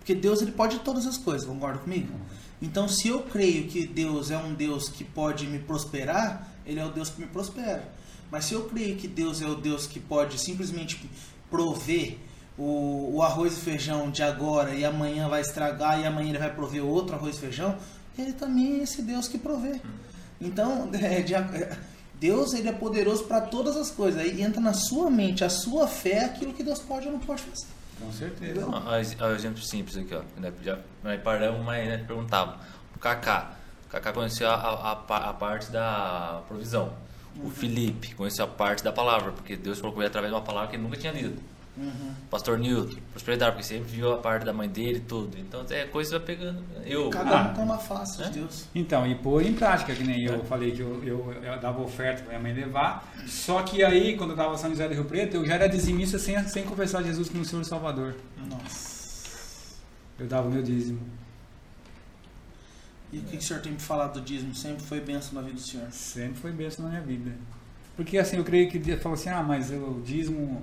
porque 0.06 0.14
Deus 0.14 0.40
ele 0.40 0.52
pode 0.52 0.78
todas 0.78 1.04
as 1.04 1.18
coisas, 1.18 1.44
concorda 1.44 1.80
comigo? 1.80 2.14
Então 2.62 2.86
se 2.86 3.08
eu 3.08 3.24
creio 3.24 3.66
que 3.66 3.84
Deus 3.84 4.30
é 4.30 4.38
um 4.38 4.54
Deus 4.54 4.88
que 4.88 5.02
pode 5.02 5.48
me 5.48 5.58
prosperar, 5.58 6.48
ele 6.64 6.78
é 6.78 6.84
o 6.84 6.92
Deus 6.92 7.10
que 7.10 7.20
me 7.20 7.26
prospera. 7.26 7.92
Mas 8.30 8.44
se 8.44 8.54
eu 8.54 8.66
creio 8.66 8.94
que 8.96 9.08
Deus 9.08 9.42
é 9.42 9.48
o 9.48 9.56
Deus 9.56 9.84
que 9.84 9.98
pode 9.98 10.38
simplesmente 10.38 11.10
prover 11.50 12.18
o, 12.56 13.16
o 13.16 13.22
arroz 13.22 13.58
e 13.58 13.60
feijão 13.60 14.08
de 14.08 14.22
agora 14.22 14.72
e 14.76 14.84
amanhã 14.84 15.28
vai 15.28 15.40
estragar 15.40 16.00
e 16.00 16.06
amanhã 16.06 16.28
ele 16.28 16.38
vai 16.38 16.54
prover 16.54 16.84
outro 16.84 17.16
arroz 17.16 17.34
e 17.34 17.40
feijão, 17.40 17.76
ele 18.16 18.32
também 18.32 18.78
é 18.78 18.82
esse 18.84 19.02
Deus 19.02 19.26
que 19.26 19.38
provê. 19.38 19.80
Então, 20.40 20.88
é, 20.94 21.20
de 21.20 21.34
é, 21.34 21.76
Deus 22.14 22.54
ele 22.54 22.68
é 22.68 22.72
poderoso 22.72 23.24
para 23.24 23.40
todas 23.40 23.76
as 23.76 23.90
coisas. 23.90 24.20
Aí 24.20 24.40
entra 24.40 24.60
na 24.60 24.72
sua 24.72 25.10
mente, 25.10 25.42
a 25.42 25.50
sua 25.50 25.88
fé, 25.88 26.26
aquilo 26.26 26.54
que 26.54 26.62
Deus 26.62 26.78
pode 26.78 27.08
ou 27.08 27.12
não 27.12 27.18
pode 27.18 27.42
fazer. 27.42 27.75
Com 27.98 28.12
certeza. 28.12 28.60
Ex- 28.98 29.16
ó, 29.20 29.30
exemplo 29.30 29.62
simples 29.62 29.96
aqui, 29.96 30.14
ó. 30.14 30.22
Já, 30.62 30.78
nós 31.02 31.20
paramos, 31.22 31.64
mas 31.64 31.88
né, 31.88 31.98
perguntava. 32.06 32.58
O 32.94 32.98
Kaká. 32.98 33.52
O 33.86 33.88
Kaká 33.88 34.12
conheceu 34.12 34.48
a, 34.50 34.54
a, 34.54 34.92
a 34.92 34.96
pa- 34.96 35.30
a 35.30 35.32
parte 35.32 35.70
da 35.70 36.42
provisão. 36.46 36.92
O 37.42 37.50
Felipe 37.50 38.14
conheceu 38.14 38.44
a 38.44 38.48
parte 38.48 38.82
da 38.82 38.92
palavra, 38.92 39.32
porque 39.32 39.56
Deus 39.56 39.78
falou 39.78 39.94
com 39.94 40.00
ele 40.00 40.08
através 40.08 40.32
de 40.32 40.38
uma 40.38 40.44
palavra 40.44 40.68
que 40.70 40.76
ele 40.76 40.82
nunca 40.82 40.96
tinha 40.96 41.12
lido. 41.12 41.40
Uhum. 41.76 42.14
Pastor 42.30 42.58
Newton, 42.58 42.96
prosperidade, 43.10 43.52
porque 43.52 43.62
sempre 43.66 43.90
viu 43.92 44.10
a 44.12 44.16
parte 44.16 44.44
da 44.46 44.52
mãe 44.52 44.66
dele 44.68 44.96
e 44.96 45.00
tudo. 45.00 45.36
Então, 45.38 45.64
é 45.68 45.84
coisa 45.84 46.18
vai 46.18 46.26
pegando. 46.26 46.62
Eu, 46.86 47.10
Cada 47.10 47.38
Ah. 47.38 47.42
um 47.50 47.54
tem 47.54 47.64
uma 47.64 47.76
face 47.78 48.22
É? 48.22 48.26
de 48.28 48.38
Deus. 48.40 48.66
Então, 48.74 49.06
e 49.06 49.14
pôr 49.14 49.42
em 49.44 49.52
prática, 49.52 49.94
que 49.94 50.02
nem 50.02 50.24
eu 50.24 50.36
É. 50.36 50.38
falei 50.44 50.72
que 50.72 50.80
eu, 50.80 51.02
eu, 51.04 51.32
eu 51.42 51.60
dava 51.60 51.82
oferta 51.82 52.22
para 52.22 52.38
minha 52.38 52.40
mãe 52.54 52.64
levar. 52.64 53.12
Só 53.26 53.62
que 53.62 53.84
aí, 53.84 54.16
quando 54.16 54.30
eu 54.30 54.36
dava 54.36 54.56
São 54.56 54.70
José 54.70 54.88
do 54.88 54.94
Rio 54.94 55.04
Preto, 55.04 55.36
eu 55.36 55.44
já 55.46 55.54
era 55.54 55.68
dizimista 55.68 56.18
sem, 56.18 56.42
sem 56.48 56.64
confessar 56.64 57.02
Jesus 57.04 57.28
como 57.28 57.44
Senhor 57.44 57.60
e 57.60 57.64
Salvador. 57.66 58.14
Nossa. 58.48 59.76
Eu 60.18 60.26
dava 60.26 60.48
o 60.48 60.50
meu 60.50 60.62
dízimo. 60.62 61.00
E 63.12 63.18
o 63.18 63.22
que, 63.22 63.32
que 63.36 63.36
o 63.38 63.42
senhor 63.42 63.60
tem 63.62 63.72
me 63.72 63.78
falado 63.78 64.14
do 64.14 64.20
dízimo? 64.22 64.54
Sempre 64.54 64.82
foi 64.82 65.00
bênção 65.00 65.34
na 65.34 65.42
vida 65.42 65.54
do 65.54 65.60
senhor. 65.60 65.86
Sempre 65.92 66.34
foi 66.40 66.50
bênção 66.52 66.84
na 66.84 66.90
minha 66.90 67.02
vida. 67.02 67.32
Porque 67.96 68.18
assim, 68.18 68.36
eu 68.36 68.44
creio 68.44 68.68
que 68.70 68.78
Deus 68.78 69.00
falou 69.02 69.14
assim, 69.16 69.28
ah, 69.28 69.42
mas 69.42 69.70
o 69.70 70.00
dízimo 70.04 70.62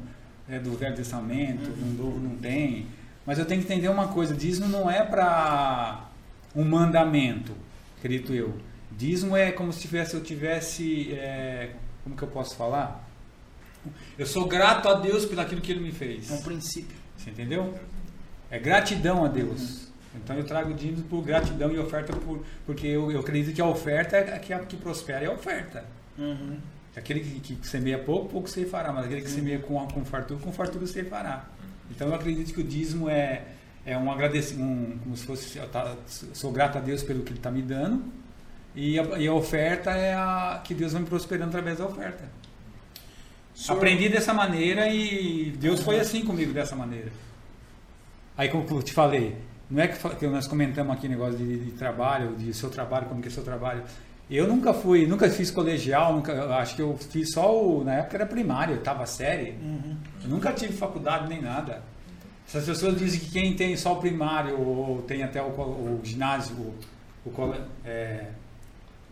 é 0.50 0.60
do 0.60 0.72
Velho 0.78 0.96
Testamento, 0.96 1.70
Uhum. 1.70 1.76
no 1.76 2.04
Novo 2.04 2.20
não 2.20 2.36
tem. 2.38 2.88
Mas 3.26 3.40
eu 3.40 3.46
tenho 3.46 3.62
que 3.62 3.72
entender 3.72 3.88
uma 3.90 4.10
coisa, 4.10 4.34
dízimo 4.36 4.68
não 4.68 4.90
é 4.90 5.04
para 5.04 6.10
um 6.56 6.64
mandamento, 6.66 7.54
acredito 7.98 8.34
eu. 8.34 8.54
Dízimo 8.92 9.36
é 9.36 9.52
como 9.52 9.72
se 9.74 9.80
tivesse, 9.82 10.14
eu 10.14 10.22
tivesse, 10.22 11.14
é, 11.14 11.72
como 12.04 12.16
que 12.16 12.24
eu 12.24 12.28
posso 12.28 12.56
falar? 12.56 13.10
Eu 14.18 14.26
sou 14.26 14.46
grato 14.48 14.88
a 14.88 14.94
Deus 14.96 15.26
por 15.26 15.40
aquilo 15.40 15.62
que 15.62 15.72
Ele 15.72 15.82
me 15.82 15.92
fez. 15.92 16.30
É 16.30 16.34
um 16.36 16.42
princípio. 16.42 16.96
Você 17.18 17.30
entendeu? 17.32 17.74
É 18.52 18.60
gratidão 18.60 19.26
a 19.26 19.28
Deus. 19.28 19.88
Então 20.16 20.36
eu 20.38 20.44
trago 20.46 20.74
dízimo 20.74 21.04
por 21.08 21.24
gratidão 21.24 21.72
e 21.72 21.80
oferta 21.80 22.14
por, 22.14 22.46
porque 22.66 22.86
eu, 22.86 23.12
eu 23.12 23.20
acredito 23.22 23.56
que 23.56 23.62
a 23.62 23.66
oferta 23.66 24.16
é 24.18 24.38
que, 24.40 24.54
a 24.54 24.60
que 24.60 24.78
prospera 24.78 25.26
é 25.26 25.28
a 25.28 25.32
oferta. 25.32 25.84
Uhum. 26.18 26.58
Aquele 26.96 27.22
que, 27.22 27.56
que 27.56 27.68
semeia 27.68 27.98
pouco, 27.98 28.30
pouco 28.30 28.48
você 28.48 28.66
fará, 28.66 28.94
mas 28.94 29.06
aquele 29.06 29.22
que 29.22 29.30
semeia 29.30 29.60
com, 29.60 29.86
com 29.88 30.06
fartura, 30.06 30.40
com 30.40 30.52
fartura 30.52 30.86
você 30.86 31.04
fará. 31.04 31.46
Então 31.90 32.08
eu 32.08 32.16
acredito 32.16 32.54
que 32.54 32.62
o 32.62 32.64
dízimo 32.64 33.10
é, 33.10 33.42
é 33.86 33.98
um 33.98 34.12
agradecimento, 34.12 34.64
um, 34.64 34.98
como 35.00 35.18
se 35.18 35.26
fosse, 35.26 35.58
eu 35.58 35.68
tá- 35.70 35.96
sou 36.34 36.52
grato 36.52 36.78
a 36.78 36.82
Deus 36.82 37.02
pelo 37.04 37.24
que 37.24 37.32
Ele 37.32 37.40
está 37.40 37.50
me 37.50 37.62
dando, 37.64 38.04
e 38.76 39.00
a, 39.00 39.04
e 39.20 39.28
a 39.28 39.34
oferta 39.34 39.92
é 39.92 40.14
a 40.14 40.62
que 40.64 40.74
Deus 40.76 40.94
vai 40.94 41.02
me 41.02 41.08
prosperando 41.08 41.50
através 41.50 41.80
da 41.80 41.86
oferta. 41.86 42.24
Senhor- 43.56 43.78
Aprendi 43.78 44.10
dessa 44.10 44.34
maneira 44.34 44.88
e 44.90 45.52
Deus 45.60 45.82
foi 45.82 46.00
assim 46.00 46.24
comigo 46.24 46.54
dessa 46.54 46.76
maneira. 46.76 47.12
Aí 48.38 48.50
como 48.50 48.66
eu 48.70 48.82
te 48.84 48.94
falei, 48.94 49.36
não 49.70 49.82
é 49.82 49.88
que 49.88 50.28
nós 50.28 50.48
comentamos 50.48 50.94
aqui 50.96 51.08
negócio 51.08 51.38
de, 51.38 51.58
de 51.66 51.72
trabalho, 51.72 52.36
de 52.36 52.54
seu 52.54 52.70
trabalho, 52.70 53.08
como 53.08 53.22
que 53.22 53.28
é 53.28 53.32
seu 53.32 53.44
trabalho. 53.44 53.84
Eu 54.30 54.48
nunca 54.48 54.74
fui, 54.74 55.06
nunca 55.06 55.30
fiz 55.30 55.52
colegial, 55.52 56.14
nunca, 56.16 56.32
eu 56.32 56.54
acho 56.54 56.76
que 56.76 56.82
eu 56.82 56.98
fiz 56.98 57.32
só 57.34 57.56
o, 57.56 57.84
na 57.84 57.96
época 57.96 58.18
era 58.18 58.26
primário, 58.26 58.76
oitava 58.76 59.06
série. 59.06 59.52
Uhum. 59.62 59.96
Eu 60.24 60.30
nunca 60.30 60.52
tive 60.54 60.74
faculdade 60.74 61.28
nem 61.30 61.42
nada. 61.42 61.84
Essas 62.48 62.66
pessoas 62.66 62.98
dizem 62.98 63.20
que 63.20 63.32
quem 63.32 63.56
tem 63.56 63.76
só 63.78 63.94
o 63.94 63.98
primário 63.98 64.60
ou 64.60 65.02
tem 65.04 65.24
até 65.24 65.42
o, 65.42 65.48
o 65.48 66.00
ginásio, 66.04 66.56
o, 67.26 67.30
o 67.30 67.56
é, 67.86 68.28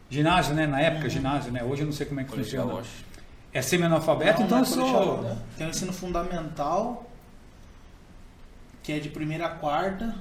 ginásio, 0.10 0.56
né? 0.56 0.66
Na 0.66 0.80
época, 0.82 1.04
Uhum. 1.06 1.10
ginásio, 1.10 1.52
né? 1.52 1.64
Hoje 1.64 1.82
eu 1.82 1.86
não 1.86 1.94
sei 1.94 2.06
como 2.06 2.20
é 2.20 2.24
que 2.24 2.30
colegial, 2.30 2.64
funciona. 2.64 2.80
eu 2.82 2.86
acho. 2.86 3.06
É 3.54 3.62
semi-analfabeto, 3.62 4.40
Não, 4.40 4.46
então 4.46 4.58
não 4.62 4.66
eu 4.66 4.72
é 4.72 4.76
colegial, 4.76 5.04
sou. 5.04 5.22
né? 5.24 5.38
Tem 5.58 5.68
o 5.68 5.70
ensino 5.70 5.94
fundamental, 5.94 7.10
que 8.82 8.94
é 8.94 9.00
de 9.00 9.10
primeira 9.10 9.46
a 9.48 9.50
quarta. 9.50 10.16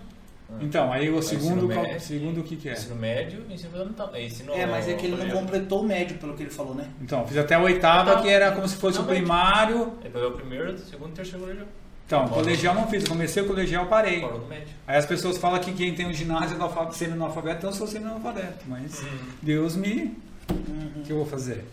Então, 0.61 0.93
aí 0.93 1.09
o 1.11 1.23
segundo, 1.23 1.67
qual- 1.69 1.83
médio. 1.83 2.01
segundo 2.01 2.41
o 2.41 2.45
que, 2.45 2.57
que 2.57 2.69
é? 2.69 2.73
Ensino 2.73 2.95
médio 2.97 3.45
e 3.49 3.55
ensino 3.55 3.71
fundamental. 3.73 4.11
É, 4.15 4.25
ensino 4.27 4.53
É, 4.53 4.67
mas 4.67 4.89
é 4.89 4.95
que 4.95 5.07
ele 5.07 5.17
não 5.25 5.31
completou 5.41 5.83
o 5.83 5.87
médio, 5.87 6.17
pelo 6.19 6.35
que 6.35 6.43
ele 6.43 6.51
falou, 6.51 6.75
né? 6.75 6.89
Então, 7.01 7.27
fiz 7.27 7.37
até 7.39 7.55
a 7.55 7.61
oitava, 7.61 8.17
Não. 8.17 8.23
que 8.23 8.29
era 8.29 8.53
como 8.53 8.67
se 8.69 8.77
fosse 8.77 8.99
Não, 8.99 9.05
o 9.05 9.09
primário. 9.09 9.93
Ele 10.01 10.11
pegou 10.11 10.29
o 10.29 10.33
primeiro, 10.33 10.77
segundo 10.79 11.11
e 11.11 11.15
terceiro 11.15 11.41
colegial. 11.41 11.67
Então, 12.07 12.21
Parou. 12.29 12.43
colegial 12.43 12.75
não 12.75 12.89
fiz. 12.89 13.05
Comecei 13.07 13.43
o 13.43 13.47
colegial, 13.47 13.87
parei. 13.87 14.21
Parou 14.21 14.41
no 14.41 14.47
médio. 14.49 14.69
Aí 14.87 14.97
as 14.97 15.07
pessoas 15.07 15.39
falam 15.39 15.61
que 15.61 15.73
quem 15.73 15.95
tem 15.95 16.07
o 16.11 16.13
ginásio 16.13 16.53
é 16.53 16.57
analfa- 16.57 16.91
semi-analfabeto, 16.91 17.59
então 17.59 17.71
eu 17.71 17.75
sou 17.77 17.87
semi-analfabeto. 17.87 18.65
Mas 18.67 19.01
Deus 19.41 19.77
me. 19.77 20.17
O 20.51 21.03
que 21.05 21.11
eu 21.13 21.17
vou 21.19 21.27
fazer? 21.27 21.65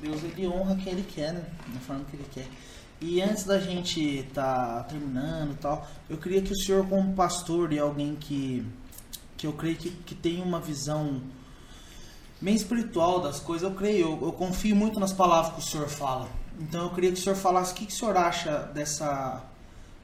Deus 0.00 0.22
ele 0.22 0.46
honra 0.46 0.76
quem 0.76 0.92
ele 0.92 1.02
quer, 1.14 1.32
né? 1.32 1.42
Da 1.68 1.80
forma 1.80 2.04
que 2.10 2.16
ele 2.16 2.26
quer. 2.32 2.44
E 3.00 3.22
antes 3.22 3.44
da 3.44 3.60
gente 3.60 4.28
tá 4.34 4.84
terminando 4.88 5.52
e 5.52 5.56
tal, 5.56 5.86
eu 6.10 6.16
queria 6.16 6.42
que 6.42 6.52
o 6.52 6.56
senhor, 6.56 6.86
como 6.88 7.14
pastor 7.14 7.72
e 7.72 7.78
alguém 7.78 8.16
que, 8.16 8.66
que 9.36 9.46
eu 9.46 9.52
creio 9.52 9.76
que, 9.76 9.90
que 9.90 10.14
tem 10.16 10.42
uma 10.42 10.58
visão 10.58 11.22
bem 12.40 12.54
espiritual 12.54 13.20
das 13.20 13.38
coisas, 13.38 13.68
eu 13.68 13.76
creio, 13.76 14.00
eu, 14.00 14.26
eu 14.26 14.32
confio 14.32 14.74
muito 14.74 14.98
nas 14.98 15.12
palavras 15.12 15.54
que 15.54 15.60
o 15.60 15.62
senhor 15.62 15.88
fala. 15.88 16.28
Então 16.58 16.84
eu 16.84 16.90
queria 16.90 17.12
que 17.12 17.18
o 17.18 17.22
senhor 17.22 17.36
falasse 17.36 17.72
o 17.72 17.76
que, 17.76 17.86
que 17.86 17.92
o 17.92 17.96
senhor 17.96 18.16
acha 18.16 18.58
dessa. 18.74 19.44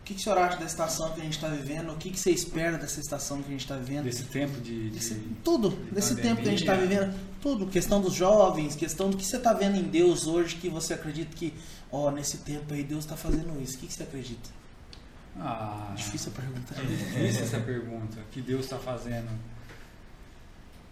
O 0.04 0.06
que, 0.06 0.12
que 0.12 0.20
o 0.20 0.22
senhor 0.22 0.36
acha 0.36 0.58
da 0.58 0.66
estação 0.66 1.12
que 1.14 1.20
a 1.22 1.24
gente 1.24 1.32
está 1.32 1.48
vivendo? 1.48 1.90
O 1.90 1.96
que, 1.96 2.10
que 2.10 2.20
você 2.20 2.30
espera 2.30 2.76
dessa 2.76 3.00
estação 3.00 3.38
que 3.42 3.48
a 3.48 3.52
gente 3.52 3.62
está 3.62 3.74
vivendo? 3.76 4.04
Desse 4.04 4.24
tempo 4.24 4.60
de. 4.60 4.90
de- 4.90 4.90
Desse- 4.90 5.14
tudo, 5.42 5.70
desse 5.90 6.10
pandemia. 6.10 6.30
tempo 6.30 6.42
que 6.42 6.48
a 6.48 6.50
gente 6.50 6.60
está 6.60 6.74
vivendo, 6.74 7.14
tudo, 7.40 7.66
questão 7.66 8.02
dos 8.02 8.12
jovens, 8.12 8.76
questão 8.76 9.08
do 9.08 9.16
que 9.16 9.24
você 9.24 9.38
está 9.38 9.54
vendo 9.54 9.76
em 9.76 9.82
Deus 9.84 10.26
hoje, 10.26 10.56
que 10.56 10.68
você 10.68 10.92
acredita 10.92 11.34
que, 11.34 11.54
ó, 11.90 12.10
nesse 12.10 12.36
tempo 12.38 12.74
aí 12.74 12.82
Deus 12.84 13.04
está 13.04 13.16
fazendo 13.16 13.58
isso. 13.62 13.76
O 13.76 13.80
que, 13.80 13.86
que 13.86 13.94
você 13.94 14.02
acredita? 14.02 14.50
Ah, 15.40 15.92
Difícil 15.96 16.32
a 16.36 16.40
pergunta. 16.40 16.74
É 16.78 16.84
difícil 16.84 17.42
essa 17.44 17.60
pergunta. 17.60 18.20
O 18.20 18.30
que 18.30 18.42
Deus 18.42 18.64
está 18.64 18.76
fazendo? 18.78 19.30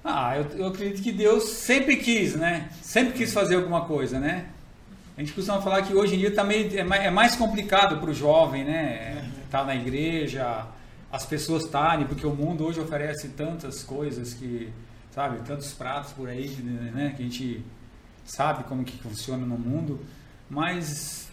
Ah, 0.02 0.36
eu, 0.38 0.44
eu 0.58 0.66
acredito 0.68 1.02
que 1.02 1.12
Deus 1.12 1.44
sempre 1.44 1.96
quis, 1.98 2.34
né? 2.34 2.70
Sempre 2.80 3.12
quis 3.12 3.32
fazer 3.32 3.56
alguma 3.56 3.84
coisa, 3.84 4.18
né? 4.18 4.46
A 5.16 5.20
gente 5.20 5.32
costuma 5.32 5.60
falar 5.60 5.82
que 5.82 5.94
hoje 5.94 6.14
em 6.14 6.18
dia 6.18 6.34
tá 6.34 6.42
meio, 6.42 6.78
é, 6.78 6.82
mais, 6.82 7.04
é 7.04 7.10
mais 7.10 7.36
complicado 7.36 7.98
para 7.98 8.10
o 8.10 8.14
jovem, 8.14 8.64
né? 8.64 9.30
Estar 9.44 9.64
na 9.64 9.74
igreja, 9.74 10.66
as 11.10 11.26
pessoas 11.26 11.64
estarem, 11.64 12.06
porque 12.06 12.26
o 12.26 12.34
mundo 12.34 12.64
hoje 12.64 12.80
oferece 12.80 13.28
tantas 13.28 13.82
coisas 13.82 14.32
que, 14.32 14.72
sabe, 15.10 15.46
tantos 15.46 15.72
pratos 15.72 16.12
por 16.12 16.28
aí, 16.28 16.48
né? 16.48 17.12
Que 17.14 17.22
a 17.22 17.26
gente 17.26 17.62
sabe 18.24 18.64
como 18.64 18.84
que 18.84 18.96
funciona 18.96 19.44
no 19.44 19.58
mundo, 19.58 20.00
mas 20.48 21.28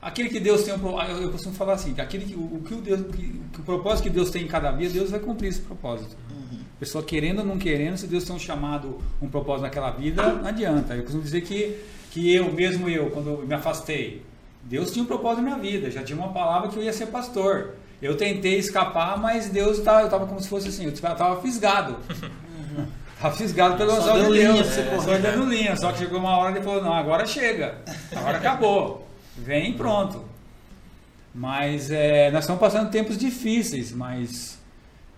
aquele 0.00 0.28
que 0.28 0.40
Deus 0.40 0.62
tem 0.64 0.74
eu, 0.74 1.30
costumo 1.30 1.54
falar 1.54 1.74
assim, 1.74 1.94
que 1.94 2.00
aquele 2.00 2.24
que, 2.24 2.34
o, 2.34 2.62
que 2.66 2.74
o 2.74 2.80
Deus, 2.80 3.00
que, 3.14 3.40
o 3.58 3.62
propósito 3.62 4.04
que 4.04 4.10
Deus 4.10 4.30
tem 4.30 4.44
em 4.44 4.48
cada 4.48 4.72
vida, 4.72 4.92
Deus 4.94 5.10
vai 5.10 5.20
cumprir 5.20 5.48
esse 5.48 5.60
propósito. 5.60 6.16
Pessoa 6.80 7.04
querendo 7.04 7.40
ou 7.40 7.44
não 7.44 7.58
querendo, 7.58 7.98
se 7.98 8.06
Deus 8.06 8.24
tem 8.24 8.34
um 8.34 8.38
chamado, 8.38 8.98
um 9.20 9.28
propósito 9.28 9.64
naquela 9.64 9.90
vida, 9.90 10.32
não 10.32 10.46
adianta. 10.46 10.94
Eu 10.94 11.02
costumo 11.02 11.22
dizer 11.22 11.42
que, 11.42 11.78
que 12.10 12.34
eu, 12.34 12.52
mesmo 12.52 12.88
eu, 12.88 13.10
quando 13.10 13.46
me 13.46 13.54
afastei, 13.54 14.22
Deus 14.62 14.90
tinha 14.90 15.02
um 15.02 15.06
propósito 15.06 15.42
na 15.42 15.56
minha 15.56 15.70
vida, 15.70 15.90
já 15.90 16.02
tinha 16.02 16.18
uma 16.18 16.32
palavra 16.32 16.68
que 16.68 16.76
eu 16.76 16.82
ia 16.82 16.92
ser 16.92 17.06
pastor. 17.06 17.74
Eu 18.02 18.16
tentei 18.16 18.58
escapar, 18.58 19.18
mas 19.18 19.48
Deus 19.48 19.80
tá, 19.80 20.00
eu 20.00 20.06
estava 20.06 20.26
como 20.26 20.40
se 20.40 20.48
fosse 20.48 20.68
assim, 20.68 20.84
eu 20.84 20.90
estava 20.90 21.40
fisgado. 21.40 21.96
Estava 23.20 23.36
fisgado 23.36 23.76
pelo 23.76 23.92
anzol 23.92 24.18
de 24.24 24.38
Deus. 24.38 24.78
É. 24.78 24.98
Só 24.98 25.18
dando 25.18 25.44
linha. 25.44 25.76
Só 25.76 25.92
que 25.92 25.98
chegou 25.98 26.18
uma 26.18 26.38
hora 26.38 26.52
e 26.52 26.54
ele 26.54 26.64
falou, 26.64 26.82
não, 26.82 26.94
agora 26.94 27.26
chega. 27.26 27.76
Agora 28.16 28.38
acabou. 28.38 29.06
Vem 29.36 29.72
e 29.72 29.74
pronto. 29.74 30.24
Mas 31.34 31.90
é, 31.90 32.30
nós 32.30 32.44
estamos 32.44 32.58
passando 32.58 32.90
tempos 32.90 33.18
difíceis, 33.18 33.92
mas 33.92 34.58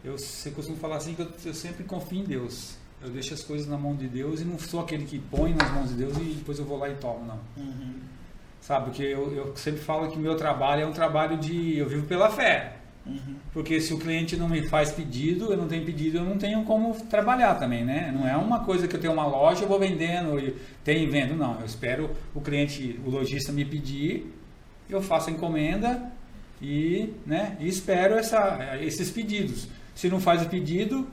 eu, 0.04 0.16
eu 0.44 0.52
costumo 0.52 0.76
falar 0.78 0.96
assim 0.96 1.14
que 1.14 1.22
eu, 1.22 1.28
eu 1.44 1.54
sempre 1.54 1.84
confio 1.84 2.18
em 2.18 2.24
Deus. 2.24 2.76
Eu 3.02 3.10
deixo 3.10 3.34
as 3.34 3.42
coisas 3.42 3.66
na 3.66 3.76
mão 3.76 3.96
de 3.96 4.06
Deus 4.06 4.40
e 4.40 4.44
não 4.44 4.58
sou 4.58 4.80
aquele 4.80 5.04
que 5.04 5.18
põe 5.18 5.52
nas 5.54 5.70
mãos 5.72 5.88
de 5.88 5.94
Deus 5.94 6.16
e 6.16 6.34
depois 6.34 6.58
eu 6.58 6.64
vou 6.64 6.78
lá 6.78 6.88
e 6.88 6.94
tomo, 6.94 7.24
não. 7.26 7.38
Uhum. 7.56 7.94
Sabe, 8.60 8.86
porque 8.86 9.02
eu, 9.02 9.34
eu 9.34 9.56
sempre 9.56 9.80
falo 9.80 10.08
que 10.10 10.16
o 10.16 10.20
meu 10.20 10.36
trabalho 10.36 10.82
é 10.82 10.86
um 10.86 10.92
trabalho 10.92 11.36
de. 11.36 11.76
Eu 11.76 11.88
vivo 11.88 12.06
pela 12.06 12.30
fé. 12.30 12.76
Uhum. 13.04 13.34
Porque 13.52 13.80
se 13.80 13.92
o 13.92 13.98
cliente 13.98 14.36
não 14.36 14.48
me 14.48 14.62
faz 14.68 14.92
pedido, 14.92 15.50
eu 15.50 15.56
não 15.56 15.66
tenho 15.66 15.84
pedido, 15.84 16.18
eu 16.18 16.24
não 16.24 16.38
tenho 16.38 16.62
como 16.64 16.94
trabalhar 17.06 17.56
também, 17.56 17.84
né? 17.84 18.12
Não 18.16 18.28
é 18.28 18.36
uma 18.36 18.60
coisa 18.60 18.86
que 18.86 18.94
eu 18.94 19.00
tenho 19.00 19.12
uma 19.12 19.26
loja, 19.26 19.64
eu 19.64 19.68
vou 19.68 19.80
vendendo, 19.80 20.38
e 20.38 20.56
tenho 20.84 21.08
e 21.08 21.10
vendo, 21.10 21.34
não. 21.34 21.58
Eu 21.58 21.66
espero 21.66 22.10
o 22.32 22.40
cliente, 22.40 23.00
o 23.04 23.10
lojista 23.10 23.50
me 23.50 23.64
pedir, 23.64 24.32
eu 24.88 25.02
faço 25.02 25.30
a 25.30 25.32
encomenda 25.32 26.12
e, 26.60 27.12
né, 27.26 27.56
e 27.58 27.66
espero 27.66 28.14
essa, 28.14 28.78
esses 28.80 29.10
pedidos. 29.10 29.66
Se 29.94 30.08
não 30.08 30.20
faz 30.20 30.42
o 30.42 30.48
pedido, 30.48 31.08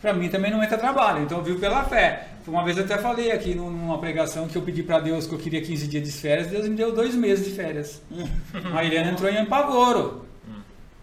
para 0.00 0.12
mim 0.12 0.28
também 0.28 0.50
não 0.50 0.62
entra 0.62 0.76
trabalho, 0.76 1.22
então 1.22 1.38
eu 1.38 1.44
vivo 1.44 1.58
pela 1.58 1.84
fé. 1.84 2.28
Uma 2.46 2.64
vez 2.64 2.76
eu 2.76 2.84
até 2.84 2.98
falei 2.98 3.30
aqui 3.30 3.54
numa 3.54 3.98
pregação 3.98 4.48
que 4.48 4.56
eu 4.56 4.62
pedi 4.62 4.82
para 4.82 4.98
Deus 5.00 5.26
que 5.26 5.34
eu 5.34 5.38
queria 5.38 5.62
15 5.62 5.86
dias 5.86 6.04
de 6.04 6.12
férias, 6.12 6.48
Deus 6.48 6.68
me 6.68 6.74
deu 6.74 6.92
dois 6.92 7.14
meses 7.14 7.44
de 7.44 7.52
férias. 7.52 8.02
A 8.74 8.84
Helena 8.84 9.12
entrou 9.12 9.30
em 9.30 9.38
apavoro. 9.38 10.26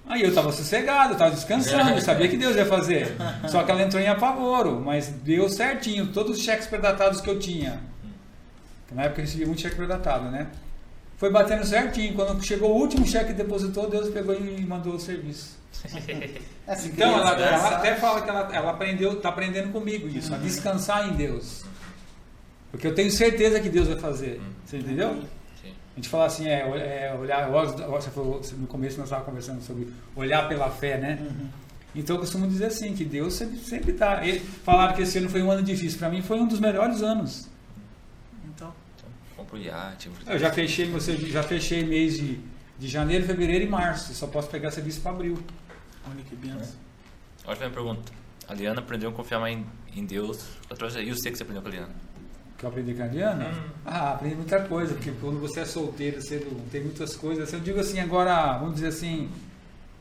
Aí 0.06 0.24
eu 0.24 0.30
estava 0.30 0.52
sossegado, 0.52 1.14
estava 1.14 1.32
descansando, 1.32 1.92
eu 1.92 2.02
sabia 2.02 2.28
que 2.28 2.36
Deus 2.36 2.56
ia 2.56 2.66
fazer. 2.66 3.16
Só 3.48 3.64
que 3.64 3.70
ela 3.70 3.84
entrou 3.84 4.02
em 4.02 4.08
apavoro, 4.08 4.82
mas 4.84 5.08
deu 5.08 5.48
certinho, 5.48 6.08
todos 6.08 6.38
os 6.38 6.44
cheques 6.44 6.66
predatados 6.66 7.22
que 7.22 7.30
eu 7.30 7.38
tinha. 7.38 7.80
Na 8.92 9.04
época 9.04 9.22
eu 9.22 9.26
recebia 9.26 9.46
muito 9.46 9.62
cheque 9.62 9.76
predatado, 9.76 10.32
né? 10.32 10.48
Foi 11.18 11.30
batendo 11.30 11.64
certinho. 11.64 12.16
Quando 12.16 12.44
chegou 12.44 12.72
o 12.72 12.80
último 12.80 13.06
cheque 13.06 13.28
que 13.28 13.34
depositou, 13.34 13.90
Deus 13.90 14.10
pegou 14.10 14.34
e 14.34 14.66
mandou 14.66 14.96
o 14.96 15.00
serviço. 15.00 15.59
Essa 16.68 16.88
Então, 16.90 17.12
ela, 17.20 17.36
criança, 17.36 17.54
ela 17.54 17.66
essa- 17.68 17.76
até 17.78 17.96
fala 17.96 18.22
que 18.22 18.30
ela, 18.30 18.50
ela 18.56 18.72
aprendeu, 18.72 19.14
está 19.14 19.30
aprendendo 19.30 19.72
comigo 19.72 20.08
isso, 20.08 20.34
a 20.34 20.38
Uhum. 20.38 20.44
descansar 20.44 21.08
em 21.10 21.14
Deus. 21.14 21.64
Porque 22.72 22.86
eu 22.88 22.94
tenho 22.94 23.10
certeza 23.12 23.60
que 23.60 23.70
Deus 23.70 23.88
vai 23.88 23.98
fazer. 23.98 24.40
Você 24.66 24.78
entendeu? 24.78 25.14
Sim. 25.62 25.74
A 25.94 25.96
gente 25.96 26.10
fala 26.10 26.26
assim, 26.26 26.48
é, 26.48 26.60
é 26.60 27.16
olhar, 27.20 27.50
você 27.50 28.10
falou, 28.12 28.42
no 28.58 28.68
começo 28.68 28.98
nós 28.98 29.06
estávamos 29.08 29.26
conversando 29.28 29.62
sobre 29.64 29.88
olhar 30.16 30.48
pela 30.48 30.70
fé, 30.70 30.98
né? 30.98 31.18
Uhum. 31.22 31.48
Então 31.96 32.16
eu 32.16 32.20
costumo 32.20 32.48
dizer 32.48 32.66
assim, 32.68 32.94
que 32.94 33.04
Deus 33.04 33.34
sempre, 33.34 33.58
sempre 33.58 33.92
está. 33.92 34.22
Falaram 34.64 34.94
que 34.96 35.02
esse 35.02 35.18
ano 35.18 35.28
foi 35.30 35.42
um 35.42 35.50
ano 35.50 35.64
difícil, 35.64 35.98
para 35.98 36.10
mim 36.10 36.22
foi 36.22 36.40
um 36.40 36.46
dos 36.48 36.60
melhores 36.60 37.02
anos. 37.02 37.50
Então, 38.46 38.72
Então, 39.34 39.46
o 39.52 39.58
iate. 39.58 40.10
Eu 40.28 40.38
já 40.38 40.52
fechei, 40.52 40.86
meu 40.88 41.02
servi- 41.02 41.32
já 41.32 41.42
fechei 41.42 41.84
mês 41.84 42.18
de, 42.18 42.40
de 42.80 42.88
janeiro, 42.88 43.26
fevereiro 43.26 43.66
e 43.66 43.68
março. 43.68 44.14
Só 44.14 44.26
posso 44.28 44.50
pegar 44.50 44.72
serviço 44.72 45.02
para 45.02 45.12
abril. 45.12 45.38
olha 46.10 46.24
que 46.28 46.36
benção. 46.36 46.76
Última 47.48 47.70
pergunta. 47.70 48.12
A 48.48 48.54
Liana 48.54 48.80
aprendeu 48.80 49.10
a 49.10 49.14
confiar 49.14 49.40
mais 49.40 49.58
em, 49.96 50.06
Deus. 50.06 50.48
E 50.72 51.12
você 51.12 51.30
que 51.30 51.38
você 51.38 51.44
aprendeu 51.44 51.62
com 51.62 51.68
a 51.68 51.72
Liana? 51.72 52.10
que 52.58 52.66
eu 52.66 52.70
aprendi 52.70 52.94
com 52.94 53.04
a 53.04 53.08
Diana? 53.08 53.46
Hum. 53.46 53.70
Ah, 53.86 54.12
aprendi 54.12 54.36
muita 54.36 54.60
coisa, 54.62 54.94
porque 54.94 55.12
quando 55.22 55.40
você 55.40 55.62
é 55.62 55.66
solteiro, 55.66 56.22
você 56.22 56.46
tem 56.70 56.82
muitas 56.82 57.16
coisas. 57.16 57.52
Eu 57.54 57.60
digo 57.62 57.80
assim, 57.80 58.00
agora, 58.00 58.58
vamos 58.58 58.76
dizer 58.76 58.88
assim, 58.88 59.30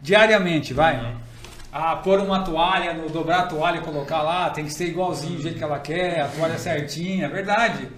diariamente, 0.02 0.74
vai. 0.74 0.98
Uhum. 0.98 1.16
Ah, 1.72 1.96
pôr 1.96 2.18
uma 2.18 2.42
toalha, 2.42 2.94
dobrar 3.10 3.40
a 3.40 3.46
toalha 3.46 3.78
e 3.78 3.82
colocar 3.82 4.22
lá, 4.22 4.50
tem 4.50 4.64
que 4.64 4.72
ser 4.72 4.88
igualzinho, 4.88 5.36
do 5.36 5.42
jeito 5.42 5.59
que 5.59 5.62
ela 5.62 5.78
quer, 5.78 6.22
a 6.22 6.28
toalha 6.28 6.59
certinha, 6.59 7.26
é 7.26 7.28
verdade. 7.28 7.88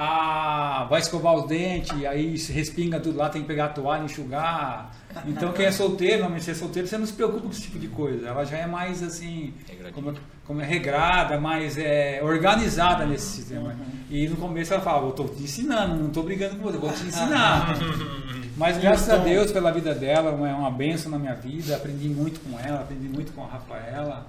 Ah, 0.00 0.86
vai 0.88 1.00
escovar 1.00 1.34
os 1.34 1.48
dentes, 1.48 2.04
aí 2.04 2.38
se 2.38 2.52
respinga 2.52 3.00
tudo 3.00 3.18
lá, 3.18 3.28
tem 3.28 3.42
que 3.42 3.48
pegar 3.48 3.64
a 3.64 3.68
toalha, 3.70 4.04
enxugar. 4.04 4.94
Então 5.26 5.52
quem 5.52 5.66
é 5.66 5.72
solteiro, 5.72 6.18
normalmente 6.18 6.44
você 6.44 6.52
é 6.52 6.54
solteiro, 6.54 6.86
você 6.86 6.96
não 6.96 7.04
se 7.04 7.14
preocupa 7.14 7.40
com 7.40 7.50
esse 7.50 7.62
tipo 7.62 7.80
de 7.80 7.88
coisa. 7.88 8.28
Ela 8.28 8.44
já 8.44 8.58
é 8.58 8.66
mais 8.68 9.02
assim, 9.02 9.52
como, 9.92 10.14
como 10.46 10.60
é 10.60 10.64
regrada, 10.64 11.40
mais 11.40 11.76
é, 11.76 12.20
organizada 12.22 13.04
nesse 13.04 13.26
sistema. 13.26 13.74
E 14.08 14.28
no 14.28 14.36
começo 14.36 14.72
ela 14.72 14.80
fala, 14.80 15.02
eu 15.02 15.10
estou 15.10 15.28
te 15.30 15.42
ensinando, 15.42 15.96
não 15.96 16.06
estou 16.06 16.22
brigando 16.22 16.54
com 16.54 16.62
você, 16.62 16.76
eu 16.76 16.80
vou 16.80 16.92
te 16.92 17.02
ensinar. 17.02 17.76
Mas 18.56 18.78
graças 18.78 19.10
a 19.10 19.16
Deus 19.16 19.50
pela 19.50 19.72
vida 19.72 19.96
dela, 19.96 20.30
é 20.30 20.54
uma 20.54 20.70
benção 20.70 21.10
na 21.10 21.18
minha 21.18 21.34
vida, 21.34 21.74
aprendi 21.74 22.08
muito 22.08 22.38
com 22.38 22.56
ela, 22.56 22.82
aprendi 22.82 23.08
muito 23.08 23.32
com 23.32 23.42
a 23.42 23.48
Rafaela. 23.48 24.28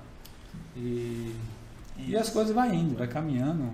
E, 0.76 1.36
e 2.08 2.18
as 2.18 2.28
coisas 2.32 2.56
vai 2.56 2.74
indo, 2.74 2.98
vai 2.98 3.08
caminhando. 3.08 3.72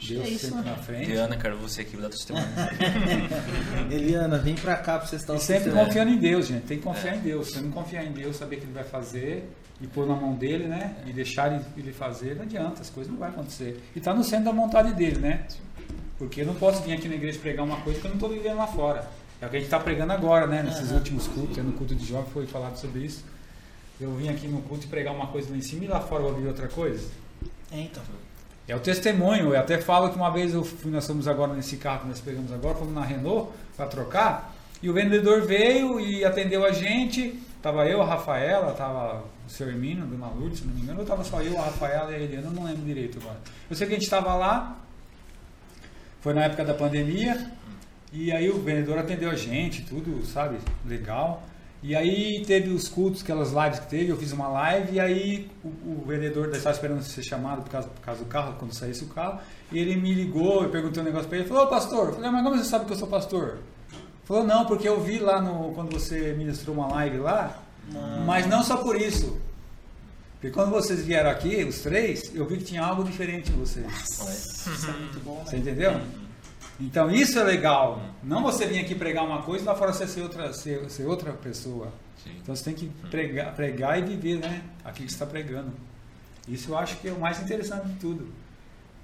Deus 0.00 0.24
é 0.24 0.28
isso, 0.28 0.46
sempre 0.46 0.62
né? 0.64 0.70
na 0.70 0.76
frente. 0.76 1.10
Liana, 1.10 1.36
quero 1.36 1.56
você 1.58 1.80
aqui, 1.82 1.92
vou 1.92 2.02
dar 2.02 2.10
testemunho. 2.10 2.46
Eliana, 3.90 4.38
vem 4.38 4.54
pra 4.54 4.76
cá 4.76 4.98
pra 4.98 5.06
vocês 5.08 5.22
estar 5.22 5.34
E 5.34 5.40
sempre 5.40 5.70
É. 5.70 5.72
confiando 5.72 6.10
em 6.12 6.18
Deus, 6.18 6.46
gente. 6.46 6.64
Tem 6.66 6.78
que 6.78 6.84
confiar 6.84 7.16
em 7.16 7.20
Deus. 7.20 7.48
Se 7.48 7.54
você 7.54 7.60
não 7.60 7.70
confiar 7.70 8.04
em 8.04 8.12
Deus, 8.12 8.36
saber 8.36 8.56
que 8.56 8.64
Ele 8.64 8.72
vai 8.72 8.84
fazer 8.84 9.48
e 9.80 9.86
pôr 9.86 10.06
na 10.06 10.14
mão 10.14 10.34
dele, 10.34 10.66
né? 10.66 10.96
E 11.06 11.12
deixar 11.12 11.52
ele- 11.76 11.92
fazer, 11.92 12.34
não 12.36 12.42
adianta, 12.42 12.80
as 12.82 12.90
coisas 12.90 13.10
não 13.12 13.18
vão 13.18 13.28
acontecer. 13.28 13.80
E 13.94 13.98
está 13.98 14.12
no 14.14 14.22
centro 14.24 14.46
da 14.46 14.52
vontade 14.52 14.92
dele, 14.94 15.18
né? 15.18 15.46
Porque 16.18 16.40
eu 16.42 16.46
não 16.46 16.54
posso 16.54 16.82
vir 16.82 16.92
aqui 16.94 17.08
na 17.08 17.14
igreja 17.14 17.38
pregar 17.38 17.64
uma 17.64 17.76
coisa 17.80 18.00
que 18.00 18.06
eu 18.06 18.10
não 18.10 18.16
estou 18.16 18.28
vivendo 18.30 18.56
lá 18.56 18.66
fora. 18.66 19.08
É 19.40 19.46
o 19.46 19.48
que 19.48 19.56
a 19.56 19.58
gente 19.60 19.66
está 19.68 19.78
pregando 19.78 20.12
agora, 20.12 20.46
né? 20.48 20.62
Nesses 20.64 20.90
últimos 20.90 21.28
cultos, 21.28 21.56
no 21.58 21.72
culto 21.72 21.94
de 21.94 22.04
jovem 22.04 22.28
foi 22.32 22.46
falado 22.46 22.76
sobre 22.76 23.04
isso. 23.04 23.24
Eu 24.00 24.12
vim 24.16 24.28
aqui 24.28 24.48
no 24.48 24.60
culto 24.62 24.84
e 24.86 24.88
pregar 24.88 25.14
uma 25.14 25.28
coisa 25.28 25.50
lá 25.50 25.56
em 25.56 25.60
cima 25.60 25.84
e 25.84 25.88
lá 25.88 26.00
fora 26.00 26.22
eu 26.22 26.26
vou 26.28 26.36
viver 26.36 26.48
outra 26.48 26.66
coisa. 26.68 27.08
É, 27.70 27.80
então. 27.80 28.02
É 28.68 28.76
o 28.76 28.78
testemunho. 28.78 29.54
Eu 29.54 29.58
até 29.58 29.78
falo 29.78 30.10
que 30.10 30.16
uma 30.16 30.30
vez 30.30 30.52
eu 30.52 30.62
fui, 30.62 30.90
nós 30.90 31.06
fomos 31.06 31.26
agora 31.26 31.54
nesse 31.54 31.78
carro 31.78 32.00
que 32.00 32.08
nós 32.08 32.20
pegamos 32.20 32.52
agora, 32.52 32.74
fomos 32.74 32.94
na 32.94 33.02
Renault 33.02 33.50
para 33.74 33.86
trocar, 33.86 34.54
e 34.82 34.90
o 34.90 34.92
vendedor 34.92 35.42
veio 35.42 35.98
e 35.98 36.24
atendeu 36.24 36.64
a 36.64 36.70
gente. 36.70 37.42
Tava 37.62 37.86
eu, 37.86 38.00
a 38.00 38.04
Rafaela, 38.04 38.72
tava 38.74 39.24
o 39.46 39.50
seu 39.50 39.68
Hermínio, 39.68 40.04
Dona 40.04 40.28
Lourdes, 40.28 40.60
se 40.60 40.66
não 40.66 40.74
me 40.74 40.82
engano, 40.82 41.00
ou 41.00 41.06
tava 41.06 41.24
só 41.24 41.42
eu, 41.42 41.58
a 41.58 41.64
Rafaela 41.64 42.12
e 42.12 42.14
a 42.14 42.18
Eliana, 42.18 42.50
não 42.50 42.62
lembro 42.62 42.82
direito 42.82 43.18
agora. 43.18 43.38
Eu 43.68 43.74
sei 43.74 43.86
que 43.86 43.94
a 43.94 43.96
gente 43.96 44.04
estava 44.04 44.34
lá, 44.34 44.78
foi 46.20 46.34
na 46.34 46.44
época 46.44 46.64
da 46.64 46.74
pandemia, 46.74 47.50
e 48.12 48.30
aí 48.30 48.48
o 48.48 48.60
vendedor 48.60 48.98
atendeu 48.98 49.30
a 49.30 49.34
gente, 49.34 49.82
tudo, 49.82 50.24
sabe, 50.24 50.58
legal. 50.86 51.42
E 51.82 51.94
aí 51.94 52.42
teve 52.44 52.70
os 52.70 52.88
cultos, 52.88 53.22
aquelas 53.22 53.52
lives 53.52 53.78
que 53.78 53.86
teve, 53.86 54.08
eu 54.10 54.16
fiz 54.16 54.32
uma 54.32 54.48
live 54.48 54.94
e 54.96 55.00
aí 55.00 55.48
o, 55.64 55.68
o 55.68 56.04
vendedor 56.06 56.48
estava 56.52 56.74
esperando 56.74 57.02
ser 57.02 57.22
chamado 57.22 57.62
por 57.62 57.70
causa, 57.70 57.88
por 57.88 58.00
causa 58.00 58.24
do 58.24 58.26
carro, 58.28 58.56
quando 58.58 58.74
saísse 58.74 59.04
o 59.04 59.08
carro, 59.08 59.38
e 59.70 59.78
ele 59.78 59.94
me 59.94 60.12
ligou, 60.12 60.64
eu 60.64 60.70
perguntei 60.70 61.00
um 61.00 61.06
negócio 61.06 61.28
para 61.28 61.38
ele, 61.38 61.46
falou, 61.46 61.64
ô 61.64 61.66
pastor, 61.68 62.08
eu 62.08 62.14
falei, 62.14 62.30
mas 62.30 62.42
como 62.42 62.56
você 62.56 62.64
sabe 62.64 62.84
que 62.84 62.92
eu 62.92 62.96
sou 62.96 63.06
pastor? 63.06 63.58
Falou, 64.24 64.44
não, 64.44 64.66
porque 64.66 64.88
eu 64.88 65.00
vi 65.00 65.20
lá 65.20 65.40
no, 65.40 65.72
quando 65.72 65.92
você 65.92 66.34
ministrou 66.36 66.74
uma 66.74 66.88
live 66.88 67.18
lá, 67.18 67.62
mas 68.26 68.46
não 68.46 68.62
só 68.62 68.78
por 68.78 69.00
isso. 69.00 69.40
Porque 70.34 70.50
quando 70.50 70.70
vocês 70.70 71.04
vieram 71.04 71.30
aqui, 71.30 71.64
os 71.64 71.80
três, 71.80 72.34
eu 72.34 72.46
vi 72.46 72.58
que 72.58 72.64
tinha 72.64 72.82
algo 72.84 73.02
diferente 73.04 73.50
em 73.50 73.56
vocês. 73.56 73.86
Isso 74.02 74.88
é 74.88 74.92
muito 74.92 75.20
bom, 75.24 75.42
Você 75.44 75.56
né? 75.56 75.62
entendeu? 75.62 76.00
Então 76.80 77.10
isso 77.10 77.38
é 77.38 77.42
legal. 77.42 78.00
Não 78.22 78.42
você 78.42 78.66
vir 78.66 78.78
aqui 78.78 78.94
pregar 78.94 79.24
uma 79.24 79.42
coisa 79.42 79.64
e 79.64 79.66
lá 79.66 79.74
fora 79.74 79.92
você 79.92 80.06
ser 80.06 80.22
outra, 80.22 80.52
ser, 80.52 80.88
ser 80.90 81.06
outra 81.06 81.32
pessoa. 81.32 81.92
Sim. 82.22 82.30
Então 82.40 82.54
você 82.54 82.64
tem 82.64 82.74
que 82.74 82.86
pregar, 83.10 83.54
pregar 83.54 83.98
e 83.98 84.02
viver, 84.02 84.38
né? 84.38 84.62
Aquilo 84.84 85.06
que 85.06 85.12
você 85.12 85.16
está 85.16 85.26
pregando. 85.26 85.72
Isso 86.46 86.70
eu 86.70 86.78
acho 86.78 86.96
que 86.98 87.08
é 87.08 87.12
o 87.12 87.20
mais 87.20 87.42
interessante 87.42 87.88
de 87.88 87.94
tudo. 87.94 88.28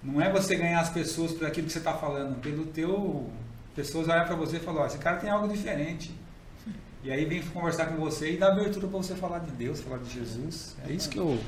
Não 0.03 0.21
é 0.21 0.31
você 0.31 0.55
ganhar 0.55 0.81
as 0.81 0.91
pessoas 0.91 1.33
por 1.33 1.47
aquilo 1.47 1.67
que 1.67 1.73
você 1.73 1.79
está 1.79 1.95
falando, 1.95 2.41
pelo 2.41 2.67
teu. 2.67 3.29
Pessoas 3.75 4.07
olhar 4.07 4.27
para 4.27 4.37
você 4.37 4.59
e 4.59 4.61
falar, 4.61 4.83
ó, 4.83 4.87
esse 4.87 4.99
cara 4.99 5.17
tem 5.17 5.29
algo 5.29 5.49
diferente. 5.49 6.15
E 7.03 7.11
aí 7.11 7.25
vem 7.25 7.43
conversar 7.43 7.87
com 7.87 7.97
você 7.97 8.33
e 8.33 8.37
dá 8.37 8.49
abertura 8.49 8.87
para 8.87 8.99
você 8.99 9.15
falar 9.15 9.41
de 9.41 9.51
Deus, 9.51 9.81
falar 9.81 9.99
de 9.99 10.11
Jesus. 10.11 10.77
É 10.89 10.93
isso 10.93 11.11
que 11.11 11.19
eu, 11.19 11.39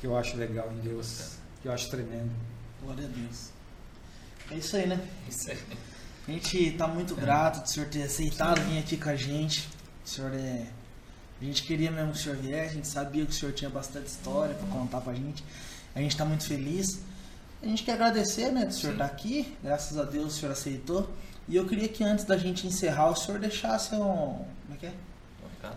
que 0.00 0.06
eu 0.06 0.16
acho 0.16 0.36
legal 0.36 0.70
em 0.72 0.80
Deus, 0.80 1.36
que 1.60 1.68
eu 1.68 1.72
acho 1.72 1.90
tremendo. 1.90 2.30
Glória 2.82 3.04
a 3.04 3.08
Deus. 3.08 3.57
É 4.50 4.54
isso 4.54 4.76
aí, 4.76 4.86
né? 4.86 5.00
Isso 5.28 5.50
aí. 5.50 5.58
A 6.26 6.30
gente 6.30 6.72
tá 6.72 6.86
muito 6.86 7.14
grato 7.14 7.62
do 7.62 7.68
senhor 7.68 7.88
ter 7.88 8.02
aceitado 8.02 8.60
vir 8.62 8.78
aqui 8.78 8.96
com 8.96 9.08
a 9.08 9.16
gente. 9.16 9.68
O 10.04 10.08
senhor 10.08 10.32
é. 10.34 10.66
A 11.40 11.44
gente 11.44 11.62
queria 11.62 11.90
mesmo 11.90 12.12
que 12.12 12.18
o 12.18 12.22
senhor 12.22 12.36
viesse, 12.36 12.70
a 12.70 12.74
gente 12.74 12.88
sabia 12.88 13.24
que 13.24 13.30
o 13.30 13.34
senhor 13.34 13.52
tinha 13.52 13.70
bastante 13.70 14.06
história 14.08 14.54
para 14.54 14.66
contar 14.68 15.00
pra 15.00 15.14
gente. 15.14 15.44
A 15.94 16.00
gente 16.00 16.16
tá 16.16 16.24
muito 16.24 16.44
feliz. 16.44 17.00
A 17.62 17.66
gente 17.66 17.82
quer 17.82 17.92
agradecer, 17.92 18.50
né, 18.50 18.64
do 18.64 18.74
senhor 18.74 18.92
estar 18.92 19.04
aqui. 19.04 19.56
Graças 19.62 19.96
a 19.96 20.04
Deus 20.04 20.34
o 20.34 20.38
senhor 20.38 20.52
aceitou. 20.52 21.08
E 21.48 21.56
eu 21.56 21.66
queria 21.66 21.88
que 21.88 22.04
antes 22.04 22.24
da 22.24 22.36
gente 22.36 22.66
encerrar, 22.66 23.10
o 23.10 23.16
senhor 23.16 23.40
deixasse 23.40 23.94
um. 23.94 23.98
Como 23.98 24.74
é 24.74 24.76
que 24.76 24.86
é? 24.86 24.90
Um 24.90 25.48
recado? 25.56 25.76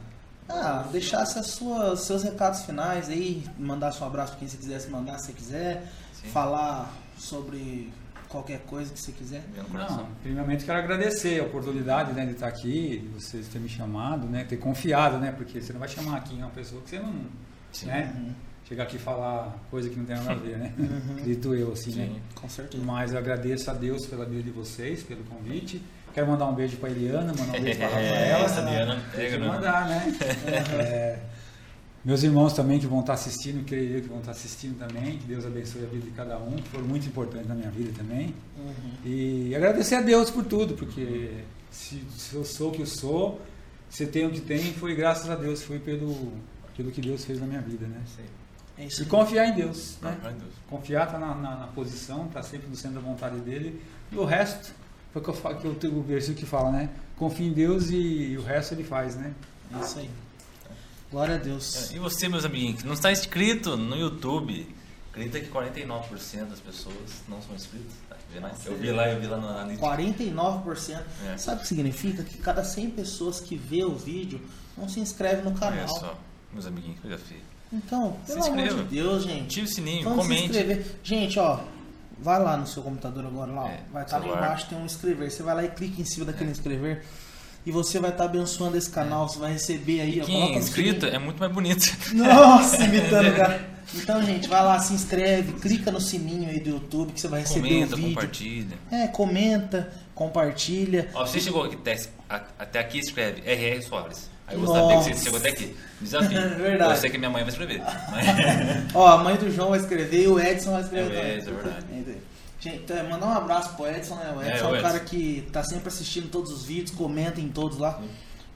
Ah, 0.50 0.88
deixasse 0.92 1.40
as 1.40 1.48
suas, 1.48 2.02
seus 2.02 2.24
recados 2.24 2.64
finais 2.64 3.10
aí, 3.10 3.44
mandasse 3.58 4.04
um 4.04 4.08
abraço 4.08 4.32
pra 4.32 4.40
quem 4.40 4.48
você 4.50 4.58
quisesse 4.58 4.90
mandar, 4.90 5.18
se 5.20 5.28
você 5.28 5.34
quiser, 5.34 5.92
Sim. 6.14 6.28
falar 6.30 6.94
sobre 7.18 7.92
qualquer 8.32 8.60
coisa 8.62 8.94
que 8.94 9.00
você 9.00 9.12
quiser. 9.12 9.44
Não, 9.56 10.08
primeiramente 10.22 10.64
quero 10.66 10.80
agradecer 10.80 11.40
a 11.42 11.44
oportunidade 11.44 12.14
né, 12.14 12.26
de 12.26 12.32
estar 12.32 12.48
aqui, 12.48 13.00
de 13.00 13.08
vocês 13.10 13.48
terem 13.48 13.64
me 13.64 13.70
chamado, 13.70 14.28
né, 14.28 14.44
ter 14.46 14.58
confiado, 14.58 15.18
né, 15.18 15.32
porque 15.36 15.62
você 15.62 15.74
não 15.74 15.80
vai 15.80 15.90
chamar 15.90 16.18
aqui 16.18 16.34
uma 16.36 16.50
pessoa 16.50 16.82
que 16.82 16.90
você 16.90 17.00
não, 17.00 17.14
Sim. 17.72 17.88
né, 17.88 18.14
Uhum. 18.18 18.34
chegar 18.68 18.84
aqui 18.84 18.96
e 18.96 19.00
falar 19.00 19.56
coisa 19.70 19.90
que 19.90 19.98
não 19.98 20.06
tem 20.06 20.16
nada 20.16 20.32
a 20.32 20.36
ver, 20.36 20.58
né, 20.58 20.74
Uhum. 20.80 21.12
acredito 21.18 21.54
eu 21.54 21.74
assim, 21.74 21.92
né. 21.96 22.06
Sim. 22.06 22.22
Com 22.36 22.50
certeza. 22.50 22.84
Mas 22.84 23.12
eu 23.12 23.18
agradeço 23.20 23.70
a 23.70 23.74
Deus 23.74 24.06
pela 24.08 24.26
vida 24.26 24.44
de 24.44 24.52
vocês, 24.52 25.04
pelo 25.04 25.24
convite. 25.26 25.82
Quero 26.14 26.28
mandar 26.28 26.46
um 26.48 26.54
beijo 26.54 26.76
para 26.78 26.90
Eliana, 26.90 27.34
mandar 27.38 27.58
um 27.58 27.62
beijo 27.62 27.80
para 27.80 27.88
Rafaela. 27.94 28.46
Essa 28.46 28.62
que 28.64 29.38
né? 29.38 29.48
mandar, 29.48 29.88
né? 29.88 30.14
É, 30.78 31.20
meus 32.04 32.24
irmãos 32.24 32.54
também 32.54 32.80
que 32.80 32.88
vão 32.88 33.02
estar 33.02 33.14
assistindo, 33.14 33.64
creio 33.66 33.98
eu 33.98 34.02
que 34.02 34.08
vão 34.08 34.20
estar 34.20 34.32
assistindo 34.32 34.78
também. 34.78 35.18
Que 35.18 35.26
Deus 35.28 35.46
abençoe 35.46 35.84
a 35.84 35.88
vida 35.88 36.06
de 36.06 36.12
cada 36.12 36.38
um, 36.40 36.56
que 36.56 36.70
foram 36.70 36.86
muito 36.86 37.08
importantes 37.08 37.48
na 37.48 37.56
minha 37.56 37.70
vida 37.70 37.92
também. 37.96 38.34
Uhum. 38.58 38.94
E 39.06 39.56
agradecer 39.56 39.96
a 39.96 40.02
Deus 40.02 40.30
por 40.30 40.44
tudo, 40.46 40.74
porque 40.74 41.44
se, 41.70 42.04
se 42.18 42.36
eu 42.36 42.44
sou 42.44 42.70
o 42.70 42.72
que 42.72 42.82
eu 42.82 42.88
sou, 42.88 43.40
se 43.90 44.08
tem 44.08 44.26
o 44.26 44.32
que 44.32 44.42
tem, 44.42 44.74
foi 44.74 44.96
graças 44.96 45.30
a 45.30 45.36
Deus, 45.36 45.62
foi 45.62 45.78
pelo, 45.78 46.34
pelo 46.76 46.92
que 46.92 47.02
Deus 47.02 47.24
fez 47.24 47.40
na 47.40 47.46
minha 47.46 47.62
vida, 47.62 47.86
né? 47.86 48.02
Sim. 48.16 48.24
É 48.78 48.86
isso 48.86 49.04
E 49.04 49.06
confiar 49.06 49.48
em 49.48 49.54
Deus, 49.54 49.98
né? 50.02 50.18
Ai, 50.24 50.34
Deus. 50.34 50.54
Confiar 50.68 51.12
tá 51.12 51.20
na, 51.20 51.36
na, 51.36 51.56
na 51.58 51.68
posição, 51.68 52.28
tá 52.30 52.42
sempre 52.42 52.68
no 52.68 52.76
centro 52.76 53.00
da 53.00 53.08
vontade 53.08 53.38
dele. 53.40 53.82
E 54.12 54.16
o 54.16 54.26
resto, 54.26 54.74
foi 55.14 55.22
o 55.22 55.26
que 55.26 55.30
eu 55.30 55.56
que 55.56 55.66
eu 55.66 55.76
tenho 55.76 55.98
o 56.00 56.02
versículo 56.02 56.40
que 56.40 56.46
fala, 56.46 56.72
né? 56.72 56.90
Confia 57.16 57.46
em 57.46 57.54
Deus 57.54 57.92
e, 57.92 58.36
o 58.40 58.42
resto 58.42 58.74
ele 58.74 58.84
faz, 58.84 59.16
né? 59.16 59.34
É 59.76 59.80
isso 59.80 60.00
aí. 60.00 60.10
Glória 61.12 61.36
a 61.36 61.38
Deus. 61.38 61.92
E 61.92 62.00
você, 62.00 62.30
meus 62.30 62.46
amiguinhos, 62.46 62.82
que 62.82 62.88
não 62.88 62.94
está 62.94 63.12
inscrito 63.12 63.76
no 63.76 63.96
YouTube, 63.98 64.68
acredita 65.12 65.40
que 65.42 65.50
49% 65.50 66.46
das 66.46 66.60
pessoas 66.60 66.96
não 67.28 67.42
são 67.42 67.54
inscritos? 67.56 67.94
Tá? 68.10 68.16
Eu 68.66 68.78
vi 68.78 68.92
lá, 68.92 69.10
eu 69.10 69.20
vi 69.20 69.28
lá 69.28 69.38
na 69.38 69.66
na 69.66 69.74
49%. 69.74 71.02
É. 71.34 71.38
Sabe 71.38 71.58
o 71.58 71.62
que 71.62 71.68
significa? 71.68 72.24
Que 72.24 72.38
cada 72.38 72.64
100 72.64 72.92
pessoas 72.92 73.42
que 73.42 73.58
vê 73.58 73.84
o 73.84 73.94
vídeo 73.96 74.40
não 74.78 74.88
se 74.88 75.02
inscreve 75.02 75.42
no 75.42 75.50
Olha 75.50 75.60
canal. 75.60 75.88
só, 75.90 76.18
meus 76.54 76.66
amiguinhos, 76.66 76.96
que 76.96 77.02
coisa 77.02 77.18
feia. 77.18 77.42
Então, 77.74 78.18
Se 78.26 78.34
pelo 78.34 78.46
amor 78.46 78.68
de 78.68 78.84
Deus, 78.84 79.24
gente. 79.24 79.44
Ative 79.46 79.66
o 79.66 79.70
sininho, 79.70 80.04
Vamos 80.04 80.24
se 80.26 80.30
comente. 80.30 80.46
inscrever. 80.46 80.96
Gente, 81.04 81.40
ó, 81.40 81.60
vai 82.20 82.42
lá 82.42 82.56
no 82.56 82.68
seu 82.68 82.84
computador 82.84 83.26
agora, 83.26 83.52
lá. 83.52 83.70
É, 83.70 83.84
vai 83.92 84.04
estar 84.04 84.18
lá 84.18 84.24
celular. 84.24 84.44
embaixo, 84.46 84.68
tem 84.70 84.78
um 84.78 84.86
inscrever. 84.86 85.30
Você 85.32 85.44
vai 85.44 85.56
lá 85.56 85.64
e 85.66 85.70
clica 85.72 86.02
em 86.02 86.06
cima 86.06 86.26
daquele 86.26 86.52
inscrever. 86.52 87.04
E 87.66 87.72
você 87.72 88.00
vai 88.00 88.10
estar 88.10 88.26
abençoando 88.26 88.76
esse 88.78 88.90
canal, 88.90 89.30
você 89.30 89.38
vai 89.38 89.54
receber 89.54 90.02
aí, 90.02 90.20
ó. 90.22 90.26
Quem 90.26 90.42
é 90.42 90.54
no 90.54 90.58
inscrito 90.60 91.06
é 91.06 91.20
muito 91.20 91.40
mais 91.40 91.52
bonito. 91.52 91.96
Nossa, 92.14 92.84
imitando 92.84 93.30
o 93.34 93.36
cara. 93.36 93.70
Então, 93.94 94.24
gente, 94.24 94.48
vai 94.48 94.64
lá, 94.64 94.80
se 94.80 94.94
inscreve, 94.94 95.52
clica 95.54 95.92
no 95.92 96.00
sininho 96.00 96.50
aí 96.50 96.60
do 96.60 96.70
YouTube 96.70 97.12
que 97.14 97.20
você 97.22 97.28
vai 97.28 97.42
receber 97.42 97.68
Comenta, 97.70 97.94
o 97.94 97.98
vídeo. 97.98 98.10
compartilha. 98.16 98.78
É, 98.92 99.08
comenta, 99.08 99.94
compartilha. 100.16 101.10
Ó, 101.14 101.26
você 101.26 101.40
chegou 101.40 101.64
aqui, 101.66 101.76
até, 101.76 102.00
até 102.58 102.80
aqui, 102.80 103.00
escreve 103.00 103.42
RR 103.46 103.82
Soares. 103.84 104.30
Aí 104.48 104.56
eu 104.56 104.62
vou 104.62 104.74
Nossa. 104.76 104.82
saber 104.82 104.98
que 105.12 105.18
você 105.18 105.24
chegou 105.26 105.40
até 105.40 105.50
aqui. 105.50 105.76
Desafio. 106.00 106.40
É 106.42 106.48
verdade. 106.48 106.92
Eu 106.94 106.98
sei 106.98 107.10
que 107.10 107.18
minha 107.18 107.30
mãe 107.30 107.44
vai 107.44 107.52
escrever. 107.52 107.82
Mas... 108.10 108.96
Ó, 108.96 109.08
a 109.08 109.18
mãe 109.18 109.36
do 109.36 109.52
João 109.52 109.70
vai 109.70 109.80
escrever 109.80 110.24
e 110.24 110.28
o 110.28 110.40
Edson 110.40 110.72
vai 110.72 110.82
escrever 110.82 111.12
É, 111.12 111.16
também. 111.16 111.32
é, 111.32 111.38
é 111.38 111.42
verdade. 111.42 111.86
Entendi. 111.92 112.18
Gente, 112.62 112.78
então, 112.84 112.96
é, 112.96 113.04
mandar 113.04 113.28
um 113.28 113.32
abraço 113.34 113.76
pro 113.76 113.88
Edson, 113.88 114.16
né? 114.16 114.34
O 114.38 114.42
É, 114.42 114.50
Edson 114.50 114.66
é, 114.66 114.68
o 114.68 114.72
um 114.72 114.76
Edson. 114.76 114.88
cara 114.88 115.00
que 115.00 115.48
tá 115.52 115.64
sempre 115.64 115.88
assistindo 115.88 116.30
todos 116.30 116.52
os 116.52 116.64
vídeos, 116.64 116.92
comenta 116.92 117.42
em 117.42 117.50
todos 117.50 117.78
lá. 117.78 118.00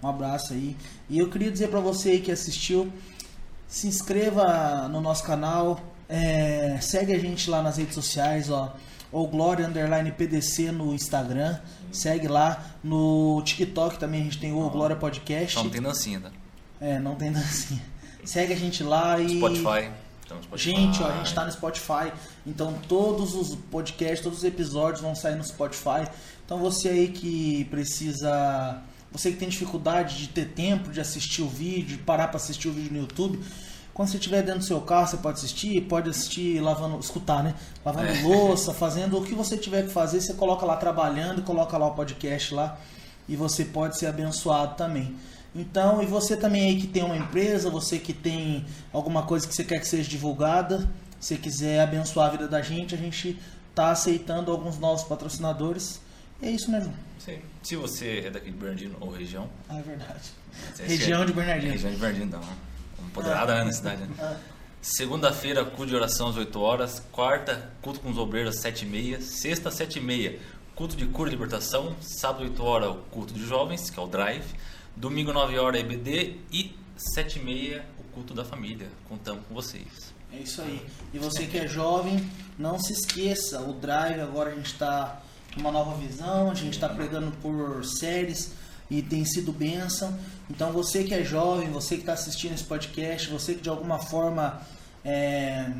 Um 0.01 0.07
abraço 0.07 0.53
aí. 0.53 0.77
E 1.09 1.17
eu 1.17 1.29
queria 1.29 1.51
dizer 1.51 1.69
pra 1.69 1.79
você 1.79 2.11
aí 2.11 2.21
que 2.21 2.31
assistiu, 2.31 2.91
se 3.67 3.87
inscreva 3.87 4.87
no 4.87 5.01
nosso 5.01 5.23
canal, 5.23 5.79
é, 6.07 6.77
segue 6.81 7.13
a 7.13 7.19
gente 7.19 7.49
lá 7.49 7.63
nas 7.63 7.77
redes 7.77 7.95
sociais, 7.95 8.49
ó. 8.51 8.75
Ou 9.11 9.27
Glória 9.27 9.65
Underline 9.65 10.11
PDC 10.11 10.71
no 10.71 10.93
Instagram. 10.93 11.57
Segue 11.91 12.27
lá. 12.27 12.75
No 12.83 13.41
TikTok 13.43 13.97
também 13.97 14.21
a 14.21 14.23
gente 14.25 14.37
tem 14.39 14.51
o 14.51 14.69
Glória 14.69 14.95
Podcast. 14.95 15.55
Não 15.55 15.69
tem 15.69 15.81
dancinha, 15.81 16.19
tá? 16.19 16.31
É, 16.81 16.99
não 16.99 17.15
tem 17.15 17.31
dancinha. 17.31 17.81
Segue 18.25 18.53
a 18.53 18.57
gente 18.57 18.83
lá 18.83 19.19
e. 19.19 19.37
Spotify. 19.37 19.89
Então. 20.25 20.39
Gente, 20.55 21.01
ó, 21.01 21.07
a 21.07 21.17
gente 21.17 21.33
tá 21.33 21.45
no 21.45 21.51
Spotify, 21.51 22.11
então 22.45 22.73
todos 22.87 23.35
os 23.35 23.55
podcasts, 23.71 24.21
todos 24.21 24.39
os 24.39 24.43
episódios 24.43 25.01
vão 25.01 25.13
sair 25.13 25.35
no 25.35 25.43
Spotify. 25.43 26.07
Então 26.45 26.57
você 26.57 26.89
aí 26.89 27.07
que 27.09 27.65
precisa, 27.65 28.81
você 29.11 29.31
que 29.31 29.37
tem 29.37 29.47
dificuldade 29.47 30.17
de 30.17 30.27
ter 30.29 30.49
tempo 30.49 30.91
de 30.91 30.99
assistir 30.99 31.41
o 31.41 31.47
vídeo, 31.47 31.97
de 31.97 32.03
parar 32.03 32.27
para 32.27 32.37
assistir 32.37 32.67
o 32.67 32.73
vídeo 32.73 32.91
no 32.91 32.99
YouTube, 32.99 33.39
quando 33.93 34.09
você 34.09 34.17
estiver 34.17 34.41
dentro 34.41 34.59
do 34.59 34.65
seu 34.65 34.81
carro, 34.81 35.07
você 35.07 35.17
pode 35.17 35.37
assistir, 35.37 35.81
pode 35.83 36.09
assistir 36.09 36.59
lavando, 36.59 36.99
escutar, 36.99 37.41
né? 37.43 37.53
Lavando 37.85 38.07
É. 38.07 38.21
louça, 38.23 38.73
fazendo 38.73 39.17
o 39.17 39.23
que 39.23 39.33
você 39.33 39.55
tiver 39.57 39.83
que 39.83 39.89
fazer, 39.89 40.19
você 40.19 40.33
coloca 40.33 40.65
lá 40.65 40.75
trabalhando, 40.75 41.41
coloca 41.43 41.77
lá 41.77 41.87
o 41.87 41.93
podcast 41.93 42.53
lá 42.53 42.77
e 43.29 43.35
você 43.35 43.63
pode 43.63 43.97
ser 43.97 44.07
abençoado 44.07 44.75
também. 44.75 45.15
Então, 45.55 46.03
e 46.03 46.05
você 46.05 46.35
também 46.35 46.67
aí 46.67 46.81
que 46.81 46.87
tem 46.87 47.01
uma 47.03 47.15
empresa, 47.15 47.69
você 47.69 47.97
que 47.97 48.13
tem 48.13 48.65
alguma 48.91 49.23
coisa 49.23 49.47
que 49.47 49.55
você 49.55 49.63
quer 49.63 49.79
que 49.79 49.87
seja 49.87 50.09
divulgada, 50.09 50.89
se 51.19 51.37
quiser 51.37 51.79
abençoar 51.79 52.27
a 52.27 52.31
vida 52.31 52.47
da 52.47 52.61
gente, 52.61 52.93
a 52.93 52.97
gente 52.97 53.39
tá 53.73 53.91
aceitando 53.91 54.51
alguns 54.51 54.77
novos 54.77 55.03
patrocinadores. 55.03 56.01
E 56.41 56.47
é 56.47 56.51
isso, 56.51 56.69
João? 56.69 56.93
Sim. 57.17 57.39
Se 57.63 57.75
você 57.77 58.23
é 58.25 58.29
daqui 58.29 58.51
de 58.51 58.57
Bernardino 58.57 58.97
ou 58.99 59.09
região. 59.09 59.49
Ah, 59.69 59.79
é 59.79 59.81
verdade. 59.81 60.19
você 60.73 60.83
Região 60.83 61.23
é- 61.23 61.25
de 61.25 61.33
Bernardino. 61.33 61.71
Região 61.71 61.91
de 61.91 61.97
Bernardino, 61.97 62.25
então. 62.25 62.41
Empoderada 63.07 63.55
né, 63.55 63.63
na 63.63 63.71
cidade. 63.71 64.01
Né? 64.01 64.09
Ah, 64.19 64.35
Segunda-feira, 64.81 65.65
culto 65.65 65.87
de 65.87 65.95
oração 65.95 66.27
às 66.27 66.37
8 66.37 66.61
horas. 66.61 67.01
Quarta, 67.11 67.71
culto 67.81 67.99
com 68.01 68.11
os 68.11 68.17
obreiros 68.19 68.57
às 68.57 68.61
7h30. 68.61 69.19
Sexta, 69.19 69.71
7h30, 69.71 70.37
culto 70.75 70.95
de 70.95 71.07
cura 71.07 71.29
e 71.29 71.31
libertação. 71.31 71.95
Sábado, 72.01 72.43
8 72.43 72.63
horas, 72.63 72.89
o 72.91 72.95
culto 73.09 73.33
de 73.33 73.43
jovens, 73.43 73.89
que 73.89 73.99
é 73.99 74.03
o 74.03 74.05
Drive. 74.05 74.45
Domingo, 74.95 75.33
9 75.33 75.59
horas, 75.59 75.81
EBD. 75.81 76.37
E 76.51 76.73
7h30, 76.97 77.81
o 77.99 78.03
culto 78.13 78.33
da 78.33 78.45
família. 78.45 78.87
Contamos 79.09 79.45
com 79.45 79.53
vocês. 79.53 80.13
É 80.31 80.37
isso 80.37 80.61
aí. 80.61 80.81
E 81.13 81.19
você 81.19 81.45
que 81.45 81.57
é 81.57 81.67
jovem, 81.67 82.29
não 82.57 82.79
se 82.79 82.93
esqueça, 82.93 83.59
o 83.61 83.73
Drive 83.73 84.21
agora 84.21 84.51
a 84.51 84.55
gente 84.55 84.67
está 84.67 85.21
com 85.53 85.59
uma 85.59 85.71
nova 85.71 85.97
visão, 85.97 86.49
a 86.49 86.53
gente 86.53 86.73
está 86.73 86.87
pregando 86.87 87.31
por 87.41 87.83
séries 87.85 88.51
e 88.89 89.01
tem 89.01 89.25
sido 89.25 89.51
bênção. 89.51 90.17
Então 90.49 90.71
você 90.71 91.03
que 91.03 91.13
é 91.13 91.23
jovem, 91.23 91.69
você 91.69 91.95
que 91.95 92.01
está 92.01 92.13
assistindo 92.13 92.53
esse 92.53 92.63
podcast, 92.63 93.29
você 93.29 93.53
que 93.53 93.61
de 93.61 93.69
alguma 93.69 93.99
forma 93.99 94.61
é, 95.03 95.71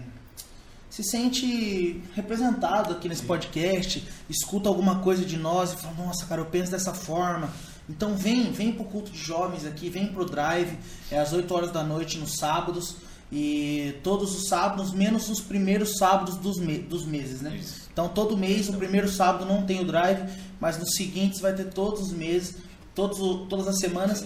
se 0.90 1.04
sente 1.04 2.02
representado 2.14 2.94
aqui 2.94 3.10
nesse 3.10 3.24
podcast, 3.24 4.06
escuta 4.30 4.70
alguma 4.70 5.00
coisa 5.00 5.26
de 5.26 5.38
nós 5.38 5.74
e 5.74 5.78
fala, 5.78 5.94
nossa 6.06 6.26
cara, 6.26 6.42
eu 6.42 6.46
penso 6.46 6.72
dessa 6.72 6.94
forma. 6.94 7.50
Então 7.90 8.16
vem, 8.16 8.52
vem 8.52 8.72
pro 8.72 8.84
culto 8.86 9.12
de 9.12 9.18
jovens 9.20 9.66
aqui, 9.66 9.90
vem 9.90 10.07
pro 10.07 10.26
drive, 10.26 10.78
é 11.12 11.20
às 11.20 11.34
8 11.34 11.53
horas 11.53 11.72
da 11.72 11.84
noite 11.84 12.18
nos 12.18 12.36
sábados. 12.38 12.95
E 13.32 13.95
todos 14.03 14.36
os 14.36 14.48
sábados, 14.48 14.94
menos 14.94 15.30
os 15.30 15.41
primeiros 15.41 15.98
sábados 15.98 16.36
dos, 16.38 16.57
me- 16.60 16.78
dos 16.78 17.06
meses, 17.06 17.41
né? 17.41 17.56
Isso. 17.60 17.90
Então 17.91 18.07
todo 18.07 18.38
mês, 18.38 18.70
o 18.70 18.74
primeiro 18.74 19.10
sábado 19.10 19.45
não 19.45 19.64
tem 19.64 19.82
o 19.82 19.86
drive, 19.86 20.30
mas 20.60 20.78
nos 20.78 20.94
seguintes 20.95 21.41
vai 21.41 21.53
ter 21.53 21.66
todos 21.66 22.02
os 22.02 22.12
meses, 22.14 22.56
todos, 22.94 23.48
todas 23.49 23.68
as 23.68 23.80
semanas. 23.80 24.24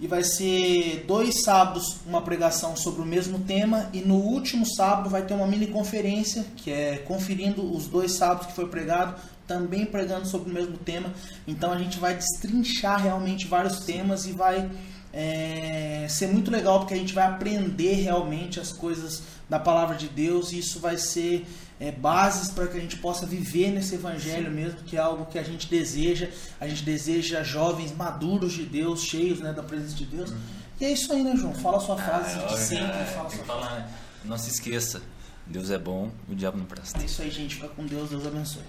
E 0.00 0.06
vai 0.08 0.24
ser 0.24 1.04
dois 1.06 1.42
sábados 1.44 1.96
uma 2.06 2.20
pregação 2.20 2.76
sobre 2.76 3.00
o 3.00 3.04
mesmo 3.06 3.38
tema 3.38 3.88
e 3.92 4.00
no 4.00 4.16
último 4.16 4.66
sábado 4.66 5.08
vai 5.08 5.24
ter 5.24 5.34
uma 5.34 5.46
mini 5.46 5.68
conferência, 5.68 6.44
que 6.56 6.70
é 6.70 6.96
conferindo 6.98 7.62
os 7.74 7.86
dois 7.86 8.12
sábados 8.12 8.48
que 8.48 8.52
foi 8.54 8.66
pregado, 8.68 9.14
também 9.46 9.84
pregando 9.86 10.26
sobre 10.26 10.50
o 10.50 10.54
mesmo 10.54 10.76
tema. 10.78 11.12
Então 11.46 11.72
a 11.72 11.78
gente 11.78 11.98
vai 11.98 12.14
destrinchar 12.14 13.02
realmente 13.02 13.46
vários 13.46 13.80
temas 13.80 14.26
e 14.26 14.32
vai 14.32 14.70
é, 15.12 16.06
ser 16.08 16.26
muito 16.28 16.50
legal 16.50 16.80
porque 16.80 16.94
a 16.94 16.96
gente 16.96 17.14
vai 17.14 17.24
aprender 17.26 17.94
realmente 17.94 18.58
as 18.58 18.72
coisas 18.72 19.22
da 19.48 19.58
palavra 19.58 19.96
de 19.96 20.08
Deus 20.08 20.52
e 20.52 20.58
isso 20.58 20.80
vai 20.80 20.96
ser 20.96 21.46
é, 21.78 21.92
bases 21.92 22.50
para 22.50 22.66
que 22.66 22.76
a 22.76 22.80
gente 22.80 22.96
possa 22.96 23.26
viver 23.26 23.70
nesse 23.70 23.94
evangelho 23.94 24.50
mesmo, 24.50 24.80
que 24.84 24.96
é 24.96 25.00
algo 25.00 25.26
que 25.26 25.38
a 25.38 25.42
gente 25.42 25.68
deseja. 25.68 26.28
A 26.60 26.66
gente 26.66 26.82
deseja 26.82 27.42
jovens 27.42 27.94
maduros 27.94 28.52
de 28.52 28.64
Deus, 28.64 29.02
cheios 29.02 29.40
né, 29.40 29.52
da 29.52 29.62
presença 29.62 29.94
de 29.94 30.06
Deus. 30.06 30.32
E 30.80 30.84
é 30.84 30.92
isso 30.92 31.12
aí, 31.12 31.22
né, 31.22 31.36
João? 31.36 31.54
Fala 31.54 31.76
a 31.76 31.80
sua 31.80 31.96
frase 31.96 32.38
Ah, 32.40 32.46
de 32.46 32.58
sempre. 32.58 32.84
é, 32.84 33.04
Fala 33.04 33.30
sua 33.30 33.44
falar, 33.44 33.70
né? 33.78 33.88
Não 34.24 34.38
se 34.38 34.50
esqueça, 34.50 35.02
Deus 35.46 35.70
é 35.70 35.78
bom, 35.78 36.10
o 36.28 36.34
diabo 36.34 36.56
não 36.56 36.64
presta. 36.64 37.00
É 37.00 37.04
isso 37.04 37.20
aí, 37.22 37.30
gente. 37.30 37.56
Fica 37.56 37.68
com 37.68 37.84
Deus. 37.86 38.10
Deus 38.10 38.26
abençoe. 38.26 38.62